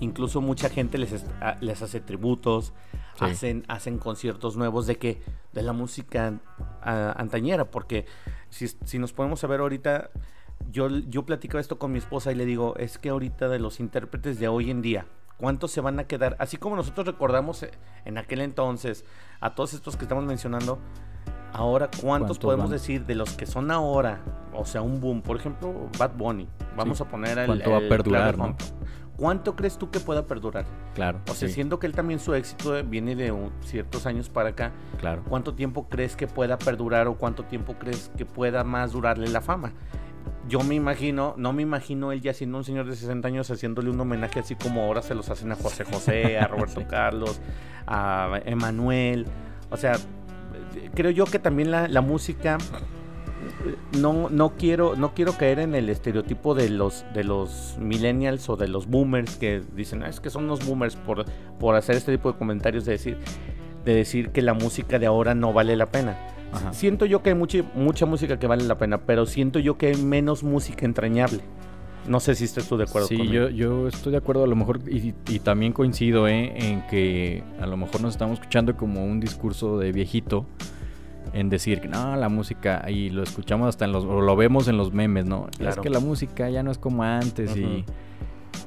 incluso 0.00 0.40
mucha 0.40 0.68
gente 0.68 0.98
les, 0.98 1.24
les 1.60 1.82
hace 1.82 2.00
tributos, 2.00 2.72
hacen, 3.20 3.64
hacen 3.68 3.98
conciertos 3.98 4.56
nuevos 4.56 4.86
de 4.86 4.96
que 4.96 5.20
de 5.52 5.62
la 5.62 5.72
música 5.72 6.40
antañera, 6.82 7.70
porque 7.70 8.06
si, 8.50 8.68
si, 8.68 8.98
nos 8.98 9.12
podemos 9.12 9.40
saber 9.40 9.60
ahorita, 9.60 10.10
yo, 10.70 10.88
yo 10.88 11.24
platico 11.24 11.58
esto 11.58 11.78
con 11.78 11.92
mi 11.92 11.98
esposa 11.98 12.32
y 12.32 12.34
le 12.34 12.44
digo, 12.44 12.76
es 12.76 12.98
que 12.98 13.10
ahorita 13.10 13.48
de 13.48 13.58
los 13.58 13.80
intérpretes 13.80 14.38
de 14.38 14.48
hoy 14.48 14.70
en 14.70 14.82
día, 14.82 15.06
¿cuántos 15.36 15.70
se 15.70 15.80
van 15.80 15.98
a 15.98 16.04
quedar? 16.04 16.36
Así 16.38 16.56
como 16.56 16.76
nosotros 16.76 17.06
recordamos 17.06 17.62
eh, 17.62 17.70
en 18.04 18.18
aquel 18.18 18.40
entonces 18.40 19.04
a 19.40 19.54
todos 19.54 19.74
estos 19.74 19.96
que 19.96 20.04
estamos 20.04 20.24
mencionando, 20.24 20.78
Ahora, 21.52 21.88
¿cuántos, 22.02 22.38
podemos 22.38 22.70
decir 22.70 23.06
de 23.06 23.14
los 23.14 23.32
que 23.32 23.46
son 23.46 23.70
ahora? 23.70 24.20
O 24.52 24.64
sea, 24.64 24.82
un 24.82 25.00
boom. 25.00 25.22
Por 25.22 25.36
ejemplo, 25.36 25.88
Bad 25.98 26.12
Bunny. 26.16 26.46
Vamos 26.76 27.00
a 27.00 27.08
poner 27.08 27.38
el. 27.38 27.46
¿Cuánto 27.46 27.70
va 27.70 27.78
a 27.78 27.88
perdurar? 27.88 28.36
¿Cuánto 29.18 29.56
crees 29.56 29.76
tú 29.76 29.90
que 29.90 29.98
pueda 29.98 30.26
perdurar? 30.26 30.64
Claro. 30.94 31.20
O 31.28 31.34
sea, 31.34 31.48
siendo 31.48 31.80
que 31.80 31.88
él 31.88 31.92
también 31.92 32.20
su 32.20 32.34
éxito 32.34 32.80
viene 32.84 33.16
de 33.16 33.34
ciertos 33.62 34.06
años 34.06 34.28
para 34.28 34.50
acá. 34.50 34.70
Claro. 35.00 35.24
¿Cuánto 35.28 35.54
tiempo 35.54 35.88
crees 35.88 36.14
que 36.14 36.28
pueda 36.28 36.56
perdurar 36.56 37.08
o 37.08 37.16
cuánto 37.16 37.42
tiempo 37.42 37.74
crees 37.80 38.12
que 38.16 38.24
pueda 38.24 38.62
más 38.62 38.92
durarle 38.92 39.26
la 39.28 39.40
fama? 39.40 39.72
Yo 40.48 40.60
me 40.60 40.76
imagino, 40.76 41.34
no 41.36 41.52
me 41.52 41.62
imagino 41.62 42.12
él 42.12 42.20
ya 42.20 42.32
siendo 42.32 42.58
un 42.58 42.64
señor 42.64 42.86
de 42.86 42.94
60 42.94 43.26
años 43.26 43.50
haciéndole 43.50 43.90
un 43.90 43.98
homenaje 43.98 44.38
así 44.38 44.54
como 44.54 44.82
ahora 44.82 45.02
se 45.02 45.16
los 45.16 45.28
hacen 45.30 45.50
a 45.50 45.56
José 45.56 45.84
José, 45.84 46.38
a 46.38 46.46
Roberto 46.46 46.86
Carlos, 46.86 47.40
a 47.88 48.40
Emanuel. 48.44 49.26
O 49.70 49.76
sea, 49.76 49.96
creo 50.94 51.10
yo 51.10 51.24
que 51.24 51.40
también 51.40 51.72
la, 51.72 51.88
la 51.88 52.02
música 52.02 52.56
no, 53.98 54.28
no, 54.30 54.50
quiero, 54.56 54.96
no 54.96 55.14
quiero 55.14 55.32
caer 55.32 55.58
en 55.58 55.74
el 55.74 55.88
estereotipo 55.88 56.54
de 56.54 56.68
los, 56.70 57.04
de 57.14 57.24
los 57.24 57.76
millennials 57.80 58.48
o 58.48 58.56
de 58.56 58.68
los 58.68 58.86
boomers 58.86 59.36
que 59.36 59.62
dicen, 59.74 60.02
ah, 60.02 60.08
es 60.08 60.20
que 60.20 60.30
son 60.30 60.46
los 60.46 60.64
boomers 60.66 60.96
por, 60.96 61.24
por 61.58 61.74
hacer 61.74 61.96
este 61.96 62.12
tipo 62.12 62.32
de 62.32 62.38
comentarios 62.38 62.84
de 62.84 62.92
decir, 62.92 63.18
de 63.84 63.94
decir 63.94 64.30
que 64.30 64.42
la 64.42 64.54
música 64.54 64.98
de 64.98 65.06
ahora 65.06 65.34
no 65.34 65.52
vale 65.52 65.76
la 65.76 65.86
pena. 65.86 66.16
Siento 66.70 67.04
yo 67.04 67.22
que 67.22 67.30
hay 67.30 67.36
mucha, 67.36 67.62
mucha 67.74 68.06
música 68.06 68.38
que 68.38 68.46
vale 68.46 68.64
la 68.64 68.78
pena, 68.78 68.98
pero 68.98 69.26
siento 69.26 69.58
yo 69.58 69.76
que 69.76 69.88
hay 69.88 69.96
menos 69.96 70.42
música 70.42 70.86
entrañable. 70.86 71.40
No 72.06 72.20
sé 72.20 72.34
si 72.34 72.44
estás 72.44 72.66
tú 72.66 72.78
de 72.78 72.84
acuerdo 72.84 73.06
sí, 73.06 73.28
yo, 73.28 73.50
yo 73.50 73.86
estoy 73.86 74.12
de 74.12 74.18
acuerdo 74.18 74.44
a 74.44 74.46
lo 74.46 74.56
mejor 74.56 74.80
y, 74.86 75.12
también 75.40 75.74
coincido 75.74 76.26
¿eh? 76.26 76.54
en 76.56 76.86
que 76.86 77.44
a 77.60 77.66
lo 77.66 77.76
mejor 77.76 78.00
nos 78.00 78.14
estamos 78.14 78.38
escuchando 78.38 78.74
como 78.78 79.04
un 79.04 79.20
discurso 79.20 79.78
de 79.78 79.92
viejito 79.92 80.46
en 81.32 81.48
decir 81.48 81.80
que 81.80 81.88
no, 81.88 82.16
la 82.16 82.28
música, 82.28 82.84
y 82.88 83.10
lo 83.10 83.22
escuchamos 83.22 83.68
hasta 83.68 83.84
en 83.84 83.92
los, 83.92 84.04
o 84.04 84.20
lo 84.20 84.36
vemos 84.36 84.68
en 84.68 84.76
los 84.76 84.92
memes, 84.92 85.26
¿no? 85.26 85.48
Es 85.58 85.76
que 85.76 85.90
la 85.90 86.00
música 86.00 86.48
ya 86.50 86.62
no 86.62 86.70
es 86.70 86.78
como 86.78 87.02
antes 87.02 87.56
y, 87.56 87.84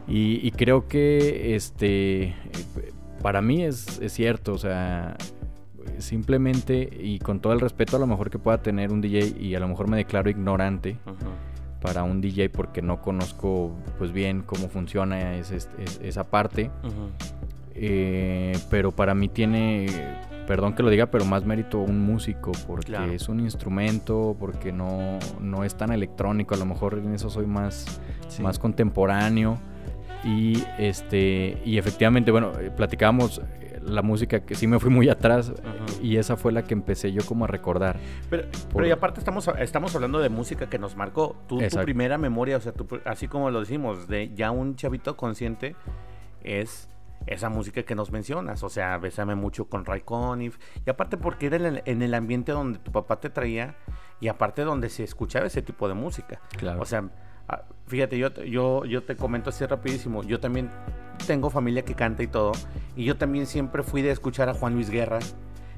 y, 0.07 0.51
creo 0.51 0.87
que 0.87 1.55
este, 1.55 2.35
para 3.21 3.41
mí 3.41 3.63
es, 3.63 3.99
es, 3.99 4.13
cierto, 4.13 4.53
o 4.53 4.57
sea, 4.57 5.15
simplemente 5.99 6.89
y 6.99 7.19
con 7.19 7.39
todo 7.39 7.53
el 7.53 7.59
respeto 7.59 7.97
a 7.97 7.99
lo 7.99 8.07
mejor 8.07 8.29
que 8.29 8.39
pueda 8.39 8.61
tener 8.61 8.91
un 8.91 9.01
DJ 9.01 9.35
y 9.39 9.55
a 9.55 9.59
lo 9.59 9.67
mejor 9.67 9.87
me 9.89 9.97
declaro 9.97 10.29
ignorante. 10.29 10.97
para 11.81 12.03
un 12.03 12.21
DJ 12.21 12.49
porque 12.49 12.81
no 12.83 13.01
conozco 13.01 13.75
pues 13.97 14.11
bien 14.11 14.43
cómo 14.43 14.69
funciona 14.69 15.35
esa 15.35 16.23
parte. 16.29 16.69
Eh, 17.73 18.57
pero 18.69 18.91
para 18.91 19.15
mí 19.15 19.29
tiene 19.29 19.87
perdón 20.51 20.73
que 20.73 20.83
lo 20.83 20.89
diga, 20.89 21.05
pero 21.05 21.23
más 21.23 21.45
mérito 21.45 21.79
un 21.79 22.01
músico, 22.01 22.51
porque 22.67 23.15
es 23.15 23.29
un 23.29 23.39
instrumento, 23.39 24.35
porque 24.37 24.73
no, 24.73 25.17
no 25.39 25.63
es 25.63 25.75
tan 25.75 25.93
electrónico, 25.93 26.55
a 26.55 26.57
lo 26.57 26.65
mejor 26.65 26.95
en 26.95 27.13
eso 27.13 27.29
soy 27.29 27.45
más, 27.45 28.01
más 28.41 28.59
contemporáneo. 28.59 29.57
Y 30.25 30.61
este 30.77 31.57
y 31.63 31.77
efectivamente, 31.77 32.31
bueno, 32.31 32.51
eh, 32.59 32.69
platicábamos 32.69 33.39
eh, 33.61 33.79
la 33.81 34.01
música 34.01 34.41
que 34.41 34.55
sí 34.55 34.67
me 34.67 34.77
fui 34.77 34.89
muy 34.89 35.07
atrás 35.17 35.53
y 36.03 36.17
esa 36.17 36.35
fue 36.35 36.51
la 36.51 36.63
que 36.63 36.73
empecé 36.73 37.13
yo 37.13 37.25
como 37.25 37.45
a 37.45 37.47
recordar. 37.47 37.97
Pero, 38.29 38.43
pero 38.73 38.85
y 38.85 38.91
aparte 38.91 39.21
estamos, 39.21 39.49
estamos 39.57 39.95
hablando 39.95 40.19
de 40.19 40.27
música 40.27 40.69
que 40.69 40.77
nos 40.77 40.97
marcó. 40.97 41.37
Tu, 41.47 41.59
tu 41.59 41.77
primera 41.77 42.17
memoria, 42.17 42.57
o 42.57 42.59
sea, 42.59 42.73
así 43.05 43.29
como 43.29 43.49
lo 43.51 43.61
decimos, 43.61 44.09
de 44.09 44.33
ya 44.35 44.51
un 44.51 44.75
chavito 44.75 45.15
consciente 45.15 45.77
es 46.43 46.89
esa 47.27 47.49
música 47.49 47.83
que 47.83 47.95
nos 47.95 48.11
mencionas. 48.11 48.63
O 48.63 48.69
sea, 48.69 48.97
Bésame 48.97 49.35
mucho 49.35 49.65
con 49.65 49.85
Ray 49.85 50.01
Conniff. 50.01 50.57
Y 50.85 50.89
aparte 50.89 51.17
porque 51.17 51.47
era 51.47 51.81
en 51.85 52.01
el, 52.01 52.13
ambiente 52.13 52.51
donde 52.51 52.79
tu 52.79 52.91
papá 52.91 53.19
te 53.19 53.29
traía 53.29 53.75
y 54.19 54.27
aparte 54.27 54.63
donde 54.63 54.89
se 54.89 55.03
escuchaba 55.03 55.45
ese 55.45 55.61
tipo 55.61 55.87
de 55.87 55.93
música. 55.93 56.41
Claro. 56.57 56.81
O 56.81 56.85
sea, 56.85 57.09
ah, 57.47 57.63
fíjate, 57.87 58.17
yo, 58.17 58.29
yo, 58.43 58.85
yo 58.85 59.03
te 59.03 59.15
comento 59.15 59.49
así 59.49 59.65
rapidísimo. 59.65 60.23
Yo 60.23 60.39
también 60.39 60.69
tengo 61.27 61.49
familia 61.49 61.83
que 61.83 61.95
canta 61.95 62.23
y 62.23 62.27
todo. 62.27 62.51
Y 62.95 63.05
yo 63.05 63.17
también 63.17 63.45
siempre 63.45 63.83
fui 63.83 64.01
de 64.01 64.11
escuchar 64.11 64.49
a 64.49 64.53
Juan 64.53 64.73
Luis 64.73 64.89
Guerra. 64.89 65.19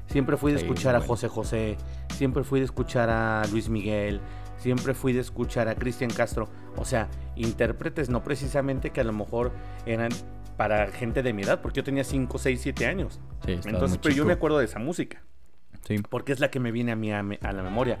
Siempre 0.06 0.36
fui 0.36 0.52
de 0.52 0.58
escuchar 0.58 0.94
a 0.96 1.00
José 1.00 1.28
José. 1.28 1.76
Siempre 2.14 2.44
fui 2.44 2.60
de 2.60 2.66
escuchar 2.66 3.08
a 3.10 3.42
Luis 3.50 3.68
Miguel. 3.68 4.20
Siempre 4.58 4.94
fui 4.94 5.12
de 5.12 5.20
escuchar 5.20 5.68
a 5.68 5.74
Cristian 5.74 6.10
Castro. 6.10 6.48
O 6.76 6.84
sea, 6.84 7.08
intérpretes 7.36 8.08
no 8.08 8.22
precisamente 8.22 8.90
que 8.90 9.00
a 9.00 9.04
lo 9.04 9.12
mejor 9.12 9.52
eran 9.86 10.10
para 10.56 10.88
gente 10.88 11.22
de 11.22 11.32
mi 11.32 11.42
edad, 11.42 11.60
porque 11.60 11.78
yo 11.78 11.84
tenía 11.84 12.04
5, 12.04 12.38
6, 12.38 12.60
7 12.60 12.86
años. 12.86 13.20
Entonces, 13.46 13.98
pero 14.00 14.14
yo 14.14 14.24
me 14.24 14.32
acuerdo 14.32 14.58
de 14.58 14.64
esa 14.64 14.78
música. 14.78 15.22
Sí. 15.86 15.98
Porque 16.08 16.32
es 16.32 16.40
la 16.40 16.50
que 16.50 16.60
me 16.60 16.72
viene 16.72 16.92
a 16.92 16.96
mí 16.96 17.12
a, 17.12 17.22
la 17.22 17.62
memoria. 17.62 17.98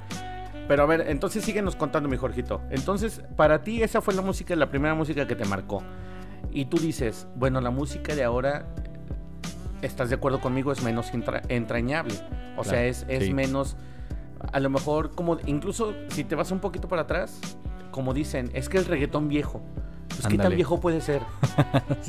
Pero 0.68 0.82
a 0.82 0.86
ver, 0.86 1.06
entonces 1.08 1.44
síguenos 1.44 1.76
contando, 1.76 2.08
mi 2.08 2.16
Jorgito. 2.16 2.62
Entonces, 2.70 3.22
para 3.36 3.62
ti 3.62 3.82
esa 3.82 4.00
fue 4.00 4.14
la 4.14 4.22
música, 4.22 4.56
la 4.56 4.70
primera 4.70 4.94
música 4.94 5.26
que 5.26 5.34
te 5.36 5.44
marcó. 5.44 5.82
Y 6.50 6.66
tú 6.66 6.78
dices, 6.78 7.26
bueno, 7.34 7.60
la 7.60 7.70
música 7.70 8.14
de 8.14 8.24
ahora, 8.24 8.66
¿estás 9.82 10.08
de 10.08 10.14
acuerdo 10.14 10.40
conmigo? 10.40 10.72
Es 10.72 10.82
menos 10.82 11.12
entrañable. 11.48 12.14
O 12.56 12.64
sea, 12.64 12.86
es, 12.86 13.04
es 13.08 13.32
menos, 13.34 13.76
a 14.52 14.60
lo 14.60 14.70
mejor 14.70 15.14
como, 15.14 15.38
incluso 15.44 15.94
si 16.08 16.24
te 16.24 16.34
vas 16.34 16.50
un 16.50 16.60
poquito 16.60 16.88
para 16.88 17.02
atrás, 17.02 17.40
como 17.90 18.14
dicen, 18.14 18.50
es 18.54 18.68
que 18.68 18.78
el 18.78 18.86
reggaetón 18.86 19.28
viejo. 19.28 19.62
Pues 20.16 20.26
qué 20.28 20.38
tan 20.38 20.54
viejo 20.54 20.80
puede 20.80 21.00
ser. 21.00 21.22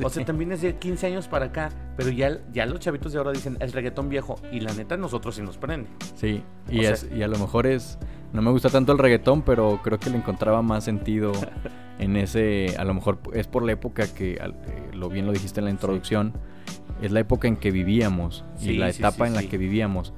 O 0.03 0.09
sea, 0.09 0.25
también 0.25 0.51
es 0.51 0.61
de 0.61 0.75
15 0.75 1.07
años 1.07 1.27
para 1.27 1.45
acá, 1.45 1.71
pero 1.95 2.09
ya, 2.09 2.39
ya 2.51 2.65
los 2.65 2.79
chavitos 2.79 3.11
de 3.11 3.17
ahora 3.17 3.31
dicen 3.31 3.57
el 3.59 3.71
reggaetón 3.71 4.09
viejo 4.09 4.39
y 4.51 4.59
la 4.59 4.73
neta 4.73 4.97
nosotros 4.97 5.35
sí 5.35 5.41
nos 5.41 5.57
prende. 5.57 5.89
Sí, 6.15 6.43
y, 6.69 6.85
es, 6.85 7.07
y 7.15 7.23
a 7.23 7.27
lo 7.27 7.37
mejor 7.37 7.67
es, 7.67 7.97
no 8.33 8.41
me 8.41 8.51
gusta 8.51 8.69
tanto 8.69 8.91
el 8.91 8.97
reggaetón, 8.97 9.41
pero 9.41 9.79
creo 9.83 9.99
que 9.99 10.09
le 10.09 10.17
encontraba 10.17 10.61
más 10.61 10.83
sentido 10.83 11.31
en 11.99 12.17
ese, 12.17 12.75
a 12.77 12.83
lo 12.83 12.93
mejor 12.93 13.19
es 13.33 13.47
por 13.47 13.63
la 13.63 13.71
época 13.71 14.07
que, 14.13 14.33
eh, 14.33 14.39
lo 14.93 15.09
bien 15.09 15.25
lo 15.25 15.31
dijiste 15.31 15.59
en 15.59 15.65
la 15.65 15.71
introducción, 15.71 16.33
es 17.01 17.11
la 17.11 17.19
época 17.19 17.47
en 17.47 17.57
que 17.57 17.71
vivíamos 17.71 18.43
y 18.61 18.73
la 18.73 18.89
etapa 18.89 19.27
en 19.27 19.33
la 19.33 19.43
que 19.43 19.57
vivíamos. 19.57 20.13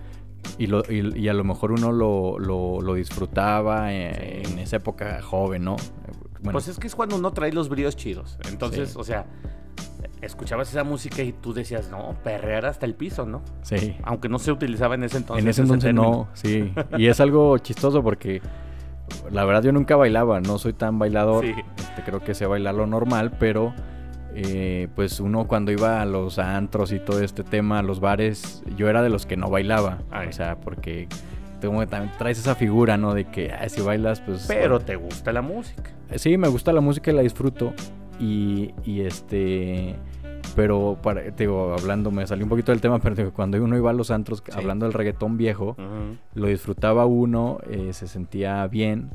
Y, 0.58 0.67
lo, 0.67 0.82
y, 0.89 1.27
a 1.27 1.34
lo 1.34 1.44
mejor 1.44 1.72
uno 1.72 1.91
lo, 1.91 2.39
lo, 2.39 2.94
disfrutaba 2.94 3.94
eh, 3.94 4.44
en, 4.44 4.60
esa 4.60 4.77
época 4.77 5.22
joven, 5.22 5.65
¿no? 5.65 5.75
Pues 6.44 6.67
es 6.67 6.77
que 6.77 6.88
es 6.88 6.96
cuando 6.96 7.15
uno 7.15 7.32
trae 7.32 7.51
los 7.51 7.70
bríos 7.70 7.96
chidos. 7.96 8.38
Entonces, 8.50 8.96
o 8.96 9.03
sea, 9.03 9.25
escuchabas 10.22 10.70
esa 10.70 10.84
música 10.84 11.24
y 11.24 11.34
tú 11.34 11.53
decías, 11.53 11.89
no, 11.89 12.15
perrear 12.24 12.65
hasta 12.65 12.86
el 12.86 12.96
piso, 12.96 13.25
¿no? 13.25 13.41
Sí. 13.62 13.96
Aunque 14.03 14.29
no 14.29 14.39
se 14.39 14.51
utilizaba 14.51 14.96
en 14.96 15.03
ese 15.03 15.17
entonces. 15.17 15.44
En 15.44 15.50
ese 15.50 15.62
entonces 15.62 15.94
no, 15.94 16.27
sí. 16.34 16.72
Y 16.98 17.08
es 17.08 17.20
algo 17.20 17.58
chistoso 17.60 18.03
porque 18.03 18.41
la 19.32 19.46
verdad 19.46 19.63
yo 19.63 19.72
nunca 19.72 19.96
bailaba, 19.96 20.41
no 20.41 20.58
soy 20.58 20.74
tan 20.74 21.00
bailador. 21.00 21.46
Sí. 21.46 21.53
Este, 21.77 22.03
creo 22.03 22.24
que 22.24 22.34
sé 22.34 22.46
bailar 22.46 22.75
lo 22.75 22.88
normal, 22.88 23.36
pero 23.39 23.74
eh, 24.36 24.88
pues 24.96 25.20
uno 25.20 25.48
cuando 25.48 25.72
iba 25.72 26.01
a 26.01 26.06
los 26.06 26.39
antros 26.39 26.91
y 26.91 27.00
todo 27.00 27.22
este 27.22 27.44
tema, 27.44 27.79
a 27.79 27.84
los 27.84 28.00
bares, 28.00 28.63
yo 28.75 28.89
era 28.89 29.01
de 29.01 29.10
los 29.10 29.25
que 29.25 29.38
no 29.38 29.50
bailaba. 29.50 30.00
O 30.27 30.32
sea, 30.32 30.60
porque 30.60 31.08
como 31.62 31.88
también 31.88 32.14
traes 32.18 32.40
esa 32.40 32.56
figura, 32.56 32.98
¿no? 32.98 33.14
De 33.14 33.26
que 33.26 33.54
si 33.68 33.82
bailas, 33.82 34.22
pues... 34.22 34.46
Pero 34.48 34.80
te 34.80 34.96
gusta 34.96 35.32
la 35.32 35.42
música. 35.42 35.92
Sí, 36.16 36.38
me 36.38 36.48
gusta 36.48 36.74
la 36.74 36.82
música 36.82 37.12
y 37.12 37.16
la 37.16 37.22
disfruto. 37.22 37.74
Y, 38.20 38.74
y 38.86 39.02
este... 39.02 39.96
Pero, 40.56 40.98
para, 41.02 41.22
te 41.24 41.44
digo, 41.44 41.74
hablando, 41.74 42.10
me 42.10 42.26
salió 42.26 42.46
un 42.46 42.50
poquito 42.50 42.72
del 42.72 42.82
tema, 42.82 43.00
pero 43.00 43.32
cuando 43.34 43.62
uno 43.64 43.78
iba 43.78 43.92
a 43.92 43.94
los 43.94 44.10
antros, 44.12 44.44
hablando 44.54 44.86
del 44.86 44.94
reggaetón 44.94 45.38
viejo, 45.38 45.76
lo 46.34 46.48
disfrutaba 46.48 47.06
uno, 47.06 47.60
eh, 47.70 47.94
se 47.94 48.08
sentía 48.08 48.66
bien. 48.68 49.12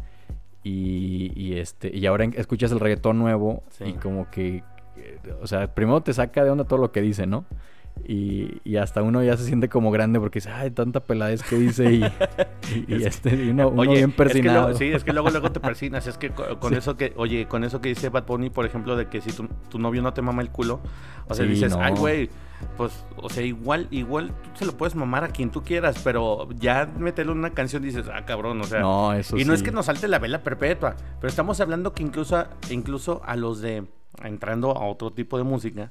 Y, 0.64 1.32
y, 1.34 1.58
este 1.58 1.90
y 1.92 2.06
ahora 2.06 2.24
escuchas 2.36 2.70
el 2.70 2.78
reggaetón 2.78 3.18
nuevo 3.18 3.64
y 3.84 3.94
como 3.94 4.30
que 4.30 4.62
eh, 4.96 5.18
o 5.40 5.48
sea 5.48 5.74
primero 5.74 6.00
te 6.02 6.12
saca 6.12 6.44
de 6.44 6.50
onda 6.50 6.62
todo 6.62 6.78
lo 6.78 6.92
que 6.92 7.00
dice 7.00 7.26
no 7.26 7.44
y, 8.04 8.76
hasta 8.76 9.02
uno 9.02 9.22
ya 9.22 9.36
se 9.36 9.44
siente 9.44 9.68
como 9.68 9.90
grande 9.90 10.18
porque 10.18 10.38
dice, 10.38 10.50
ay, 10.50 10.70
tanta 10.70 11.00
peladez 11.00 11.42
que 11.42 11.56
dice 11.56 11.92
y, 11.92 12.04
este, 12.88 13.50
uno, 13.50 13.70
bien 13.70 14.12
persinado. 14.12 14.74
sí, 14.76 14.86
es 14.86 15.04
que 15.04 15.12
luego, 15.12 15.30
luego 15.30 15.52
te 15.52 15.60
persinas. 15.60 16.06
Es 16.06 16.18
que 16.18 16.30
con, 16.30 16.74
eso 16.74 16.96
que, 16.96 17.12
oye, 17.16 17.46
con 17.46 17.64
eso 17.64 17.80
que 17.80 17.90
dice 17.90 18.08
Bad 18.08 18.26
Bunny, 18.26 18.50
por 18.50 18.66
ejemplo, 18.66 18.96
de 18.96 19.06
que 19.06 19.20
si 19.20 19.32
tu, 19.32 19.46
tu 19.68 19.78
novio 19.78 20.02
no 20.02 20.12
te 20.12 20.22
mama 20.22 20.42
el 20.42 20.50
culo, 20.50 20.80
o 21.28 21.34
sea, 21.34 21.44
dices, 21.46 21.76
ay, 21.78 21.94
güey, 21.94 22.30
pues, 22.76 23.04
o 23.16 23.28
sea, 23.28 23.44
igual, 23.44 23.86
igual 23.90 24.28
tú 24.42 24.50
se 24.54 24.66
lo 24.66 24.76
puedes 24.76 24.94
mamar 24.94 25.24
a 25.24 25.28
quien 25.28 25.50
tú 25.50 25.62
quieras, 25.62 26.00
pero 26.02 26.48
ya 26.58 26.88
meterle 26.98 27.32
una 27.32 27.50
canción 27.50 27.82
dices, 27.82 28.06
ah, 28.12 28.24
cabrón, 28.24 28.60
o 28.60 28.64
sea. 28.64 28.80
No, 28.80 29.12
eso 29.12 29.36
Y 29.36 29.44
no 29.44 29.54
es 29.54 29.62
que 29.62 29.70
nos 29.70 29.86
salte 29.86 30.08
la 30.08 30.18
vela 30.18 30.42
perpetua, 30.42 30.96
pero 31.20 31.28
estamos 31.28 31.60
hablando 31.60 31.92
que 31.92 32.02
incluso, 32.02 32.44
incluso 32.70 33.22
a 33.24 33.36
los 33.36 33.60
de, 33.60 33.84
entrando 34.24 34.76
a 34.76 34.86
otro 34.86 35.12
tipo 35.12 35.38
de 35.38 35.44
música, 35.44 35.90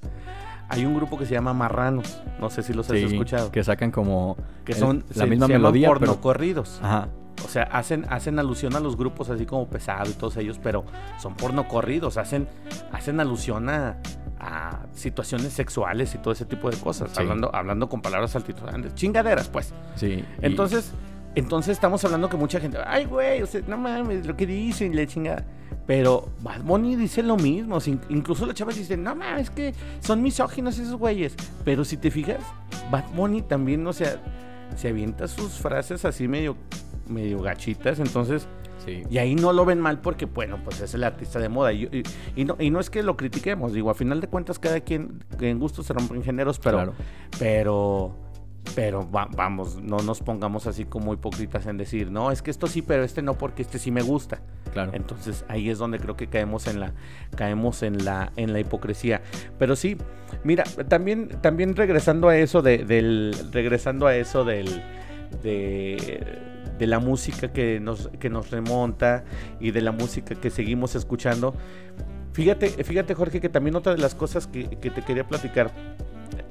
hay 0.71 0.85
un 0.85 0.95
grupo 0.95 1.17
que 1.17 1.25
se 1.25 1.33
llama 1.33 1.53
Marranos. 1.53 2.21
No 2.39 2.49
sé 2.49 2.63
si 2.63 2.73
los 2.73 2.89
has 2.89 2.97
escuchado. 2.97 3.51
Que 3.51 3.63
sacan 3.63 3.91
como. 3.91 4.37
Que 4.65 4.73
son. 4.73 5.03
la 5.15 5.25
misma 5.25 5.47
melodía. 5.47 5.87
Porno 5.87 6.19
corridos. 6.21 6.79
Ajá. 6.81 7.09
O 7.43 7.47
sea, 7.47 7.63
hacen, 7.63 8.05
hacen 8.09 8.39
alusión 8.39 8.75
a 8.75 8.79
los 8.79 8.95
grupos 8.95 9.29
así 9.29 9.45
como 9.45 9.67
pesado 9.67 10.09
y 10.09 10.13
todos 10.13 10.37
ellos, 10.37 10.59
pero 10.61 10.85
son 11.19 11.35
porno 11.35 11.67
corridos. 11.67 12.17
Hacen, 12.17 12.47
hacen 12.91 13.19
alusión 13.19 13.67
a, 13.69 13.97
situaciones 14.93 15.53
sexuales 15.53 16.15
y 16.15 16.17
todo 16.17 16.31
ese 16.31 16.45
tipo 16.45 16.69
de 16.69 16.77
cosas. 16.77 17.15
Hablando, 17.17 17.53
hablando 17.53 17.89
con 17.89 18.01
palabras 18.01 18.35
altitudinales. 18.35 18.95
Chingaderas, 18.95 19.49
pues. 19.49 19.73
Sí. 19.95 20.23
Entonces. 20.41 20.93
Entonces 21.33 21.73
estamos 21.73 22.03
hablando 22.03 22.27
que 22.27 22.35
mucha 22.35 22.59
gente, 22.59 22.77
ay, 22.85 23.05
güey, 23.05 23.41
o 23.41 23.45
sea, 23.45 23.61
no 23.65 23.77
mames, 23.77 24.25
lo 24.25 24.35
que 24.35 24.45
dicen, 24.45 24.93
le 24.93 25.07
chingada. 25.07 25.45
Pero 25.87 26.29
Bad 26.41 26.61
Bunny 26.61 26.95
dice 26.95 27.23
lo 27.23 27.37
mismo. 27.37 27.79
incluso 28.09 28.45
los 28.45 28.55
chavas 28.55 28.75
dicen, 28.75 29.03
no 29.03 29.15
mames, 29.15 29.43
es 29.43 29.49
que 29.49 29.73
son 29.99 30.21
misóginos 30.21 30.77
esos 30.77 30.95
güeyes. 30.95 31.35
Pero 31.65 31.83
si 31.83 31.97
te 31.97 32.11
fijas, 32.11 32.39
Bad 32.89 33.05
Bunny 33.15 33.41
también, 33.41 33.85
o 33.87 33.93
sea, 33.93 34.21
se 34.75 34.89
avienta 34.89 35.27
sus 35.27 35.53
frases 35.53 36.05
así 36.05 36.27
medio, 36.27 36.55
medio 37.07 37.41
gachitas. 37.41 37.99
Entonces, 37.99 38.47
Sí. 38.85 39.03
Y 39.11 39.19
ahí 39.19 39.35
no 39.35 39.53
lo 39.53 39.63
ven 39.63 39.79
mal 39.79 40.01
porque, 40.01 40.25
bueno, 40.25 40.57
pues 40.63 40.81
es 40.81 40.95
el 40.95 41.03
artista 41.03 41.37
de 41.37 41.49
moda. 41.49 41.71
Y, 41.71 42.03
y, 42.35 42.45
no, 42.45 42.55
y 42.59 42.71
no 42.71 42.79
es 42.79 42.89
que 42.89 43.03
lo 43.03 43.15
critiquemos, 43.15 43.73
digo, 43.73 43.91
a 43.91 43.93
final 43.93 44.21
de 44.21 44.27
cuentas 44.27 44.57
cada 44.57 44.79
quien 44.79 45.23
en 45.39 45.59
gusto 45.59 45.83
se 45.83 45.93
rompen 45.93 46.23
géneros, 46.23 46.57
pero, 46.57 46.93
pero 47.37 48.15
pero 48.75 49.07
vamos, 49.09 49.81
no 49.81 49.97
nos 49.97 50.21
pongamos 50.21 50.65
así 50.67 50.85
como 50.85 51.13
hipócritas 51.13 51.65
en 51.65 51.77
decir, 51.77 52.11
no, 52.11 52.31
es 52.31 52.41
que 52.41 52.51
esto 52.51 52.67
sí, 52.67 52.81
pero 52.81 53.03
este 53.03 53.21
no, 53.21 53.37
porque 53.37 53.61
este 53.61 53.79
sí 53.79 53.91
me 53.91 54.01
gusta. 54.01 54.39
Claro. 54.71 54.91
Entonces 54.93 55.43
ahí 55.49 55.69
es 55.69 55.77
donde 55.77 55.99
creo 55.99 56.15
que 56.15 56.27
caemos 56.27 56.67
en 56.67 56.79
la, 56.79 56.93
caemos 57.35 57.83
en 57.83 58.05
la, 58.05 58.31
en 58.37 58.53
la 58.53 58.59
hipocresía. 58.59 59.21
Pero 59.59 59.75
sí, 59.75 59.97
mira, 60.43 60.63
también, 60.87 61.27
también 61.41 61.75
regresando 61.75 62.29
a 62.29 62.37
eso 62.37 62.61
de, 62.61 62.79
del, 62.85 63.35
regresando 63.51 64.07
a 64.07 64.15
eso 64.15 64.45
del, 64.45 64.81
de, 65.43 66.37
de 66.77 66.87
la 66.87 66.99
música 66.99 67.51
que 67.51 67.79
nos, 67.79 68.07
que 68.19 68.29
nos 68.29 68.51
remonta 68.51 69.25
y 69.59 69.71
de 69.71 69.81
la 69.81 69.91
música 69.91 70.35
que 70.35 70.49
seguimos 70.49 70.95
escuchando. 70.95 71.53
Fíjate, 72.33 72.69
fíjate 72.69 73.13
Jorge, 73.13 73.41
que 73.41 73.49
también 73.49 73.75
otra 73.75 73.93
de 73.93 74.01
las 74.01 74.15
cosas 74.15 74.47
que, 74.47 74.69
que 74.69 74.89
te 74.89 75.01
quería 75.01 75.27
platicar 75.27 75.71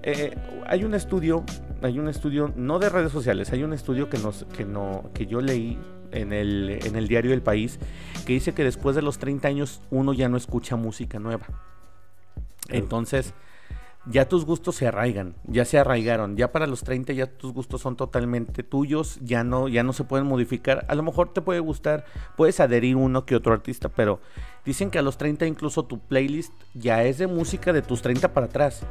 eh, 0.02 0.36
hay 0.66 0.84
un 0.84 0.94
estudio, 0.94 1.44
hay 1.82 1.98
un 1.98 2.08
estudio, 2.08 2.52
no 2.56 2.78
de 2.78 2.88
redes 2.88 3.12
sociales, 3.12 3.52
hay 3.52 3.62
un 3.62 3.72
estudio 3.72 4.08
que, 4.08 4.18
nos, 4.18 4.44
que, 4.56 4.64
no, 4.64 5.10
que 5.14 5.26
yo 5.26 5.40
leí 5.40 5.78
en 6.12 6.32
el, 6.32 6.78
en 6.84 6.96
el 6.96 7.08
diario 7.08 7.32
El 7.32 7.42
País 7.42 7.78
que 8.26 8.32
dice 8.32 8.52
que 8.52 8.64
después 8.64 8.96
de 8.96 9.02
los 9.02 9.18
30 9.18 9.48
años 9.48 9.80
uno 9.90 10.12
ya 10.12 10.28
no 10.28 10.36
escucha 10.36 10.76
música 10.76 11.18
nueva. 11.18 11.46
Entonces, 12.68 13.34
ya 14.06 14.28
tus 14.28 14.46
gustos 14.46 14.76
se 14.76 14.86
arraigan, 14.86 15.34
ya 15.44 15.64
se 15.64 15.78
arraigaron, 15.78 16.36
ya 16.36 16.52
para 16.52 16.66
los 16.66 16.82
30 16.82 17.12
ya 17.12 17.26
tus 17.26 17.52
gustos 17.52 17.82
son 17.82 17.96
totalmente 17.96 18.62
tuyos, 18.62 19.18
ya 19.22 19.44
no, 19.44 19.68
ya 19.68 19.82
no 19.82 19.92
se 19.92 20.04
pueden 20.04 20.26
modificar. 20.26 20.86
A 20.88 20.94
lo 20.94 21.02
mejor 21.02 21.32
te 21.32 21.42
puede 21.42 21.60
gustar, 21.60 22.06
puedes 22.36 22.60
adherir 22.60 22.96
uno 22.96 23.26
que 23.26 23.36
otro 23.36 23.52
artista, 23.52 23.90
pero 23.90 24.20
dicen 24.64 24.90
que 24.90 24.98
a 24.98 25.02
los 25.02 25.18
30 25.18 25.46
incluso 25.46 25.84
tu 25.84 25.98
playlist 25.98 26.52
ya 26.74 27.04
es 27.04 27.18
de 27.18 27.26
música 27.26 27.72
de 27.72 27.82
tus 27.82 28.00
30 28.00 28.32
para 28.32 28.46
atrás. 28.46 28.82